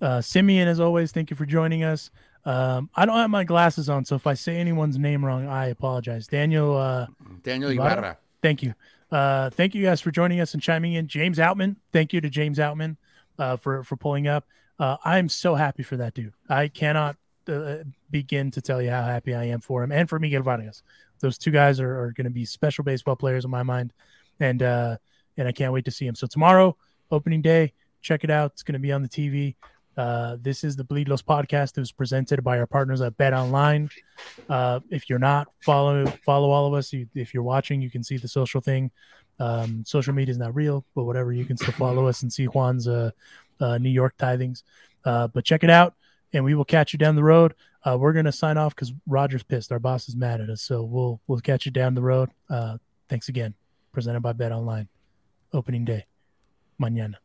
uh, 0.00 0.22
Simeon, 0.22 0.66
as 0.66 0.80
always, 0.80 1.12
thank 1.12 1.30
you 1.30 1.36
for 1.36 1.44
joining 1.44 1.84
us. 1.84 2.10
Um, 2.46 2.88
I 2.94 3.04
don't 3.04 3.16
have 3.16 3.30
my 3.30 3.44
glasses 3.44 3.88
on, 3.88 4.04
so 4.04 4.16
if 4.16 4.26
I 4.26 4.34
say 4.34 4.56
anyone's 4.56 4.98
name 4.98 5.24
wrong, 5.24 5.46
I 5.46 5.66
apologize. 5.66 6.26
Daniel, 6.26 6.76
uh, 6.76 7.06
Daniel 7.42 7.70
Ibarra? 7.70 7.92
Ibarra. 7.92 8.18
Thank 8.44 8.62
you. 8.62 8.74
Uh, 9.10 9.48
thank 9.50 9.74
you 9.74 9.82
guys 9.82 10.00
for 10.02 10.10
joining 10.10 10.40
us 10.40 10.52
and 10.52 10.62
chiming 10.62 10.94
in. 10.94 11.08
James 11.08 11.38
Outman, 11.38 11.76
thank 11.92 12.12
you 12.12 12.20
to 12.20 12.28
James 12.28 12.58
Outman 12.58 12.96
uh, 13.38 13.56
for 13.56 13.82
for 13.82 13.96
pulling 13.96 14.28
up. 14.28 14.46
Uh, 14.78 14.98
I 15.04 15.18
am 15.18 15.28
so 15.28 15.54
happy 15.54 15.82
for 15.82 15.96
that 15.96 16.14
dude. 16.14 16.34
I 16.48 16.68
cannot 16.68 17.16
uh, 17.48 17.76
begin 18.10 18.50
to 18.50 18.60
tell 18.60 18.82
you 18.82 18.90
how 18.90 19.02
happy 19.02 19.34
I 19.34 19.44
am 19.44 19.60
for 19.60 19.82
him 19.82 19.92
and 19.92 20.08
for 20.08 20.18
Miguel 20.18 20.42
Vargas. 20.42 20.82
Those 21.20 21.38
two 21.38 21.52
guys 21.52 21.80
are, 21.80 21.98
are 21.98 22.12
going 22.12 22.24
to 22.24 22.30
be 22.30 22.44
special 22.44 22.84
baseball 22.84 23.16
players 23.16 23.46
in 23.46 23.50
my 23.50 23.62
mind, 23.62 23.94
and 24.40 24.62
uh, 24.62 24.98
and 25.38 25.48
I 25.48 25.52
can't 25.52 25.72
wait 25.72 25.86
to 25.86 25.90
see 25.90 26.06
him. 26.06 26.14
So 26.14 26.26
tomorrow, 26.26 26.76
opening 27.10 27.40
day, 27.40 27.72
check 28.02 28.24
it 28.24 28.30
out. 28.30 28.52
It's 28.52 28.62
going 28.62 28.74
to 28.74 28.78
be 28.78 28.92
on 28.92 29.00
the 29.00 29.08
TV. 29.08 29.54
Uh, 29.96 30.36
this 30.40 30.64
is 30.64 30.76
the 30.76 30.84
Bleed 30.84 31.08
Los 31.08 31.22
podcast. 31.22 31.76
It 31.76 31.80
was 31.80 31.92
presented 31.92 32.42
by 32.42 32.58
our 32.58 32.66
partners 32.66 33.00
at 33.00 33.16
Bet 33.16 33.32
Online. 33.32 33.88
Uh, 34.48 34.80
if 34.90 35.08
you're 35.08 35.18
not 35.18 35.48
follow 35.60 36.06
follow 36.24 36.50
all 36.50 36.66
of 36.66 36.74
us, 36.74 36.92
you, 36.92 37.06
if 37.14 37.32
you're 37.32 37.42
watching, 37.42 37.80
you 37.80 37.90
can 37.90 38.02
see 38.02 38.16
the 38.16 38.28
social 38.28 38.60
thing. 38.60 38.90
Um, 39.38 39.84
social 39.84 40.12
media 40.12 40.32
is 40.32 40.38
not 40.38 40.54
real, 40.54 40.84
but 40.94 41.04
whatever, 41.04 41.32
you 41.32 41.44
can 41.44 41.56
still 41.56 41.72
follow 41.72 42.06
us 42.06 42.22
and 42.22 42.32
see 42.32 42.46
Juan's 42.46 42.88
uh, 42.88 43.10
uh, 43.60 43.78
New 43.78 43.90
York 43.90 44.14
tithings. 44.18 44.62
Uh, 45.04 45.28
but 45.28 45.44
check 45.44 45.64
it 45.64 45.70
out, 45.70 45.94
and 46.32 46.44
we 46.44 46.54
will 46.54 46.64
catch 46.64 46.92
you 46.92 46.98
down 46.98 47.14
the 47.14 47.24
road. 47.24 47.54
Uh, 47.84 47.96
we're 47.98 48.12
gonna 48.12 48.32
sign 48.32 48.56
off 48.56 48.74
because 48.74 48.92
Roger's 49.06 49.42
pissed. 49.42 49.70
Our 49.70 49.78
boss 49.78 50.08
is 50.08 50.16
mad 50.16 50.40
at 50.40 50.50
us, 50.50 50.62
so 50.62 50.82
we'll 50.82 51.20
we'll 51.26 51.40
catch 51.40 51.66
you 51.66 51.72
down 51.72 51.94
the 51.94 52.02
road. 52.02 52.30
Thanks 53.08 53.28
again. 53.28 53.54
Presented 53.92 54.20
by 54.20 54.32
Bet 54.32 54.50
Online. 54.50 54.88
Opening 55.52 55.84
day, 55.84 56.06
mañana. 56.80 57.23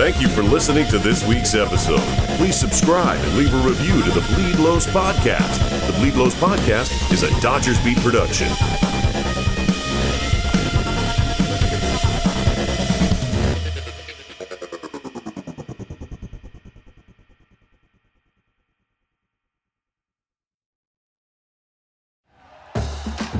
Thank 0.00 0.22
you 0.22 0.28
for 0.28 0.42
listening 0.42 0.88
to 0.88 0.98
this 0.98 1.26
week's 1.26 1.54
episode. 1.54 2.00
Please 2.38 2.56
subscribe 2.56 3.22
and 3.22 3.36
leave 3.36 3.52
a 3.52 3.58
review 3.58 4.02
to 4.02 4.10
the 4.10 4.22
Bleed 4.34 4.58
Lows 4.58 4.86
Podcast. 4.86 5.86
The 5.86 5.92
Bleed 5.92 6.14
Lows 6.14 6.34
Podcast 6.36 7.12
is 7.12 7.22
a 7.22 7.40
Dodgers 7.42 7.78
Beat 7.84 7.98
production. 7.98 8.48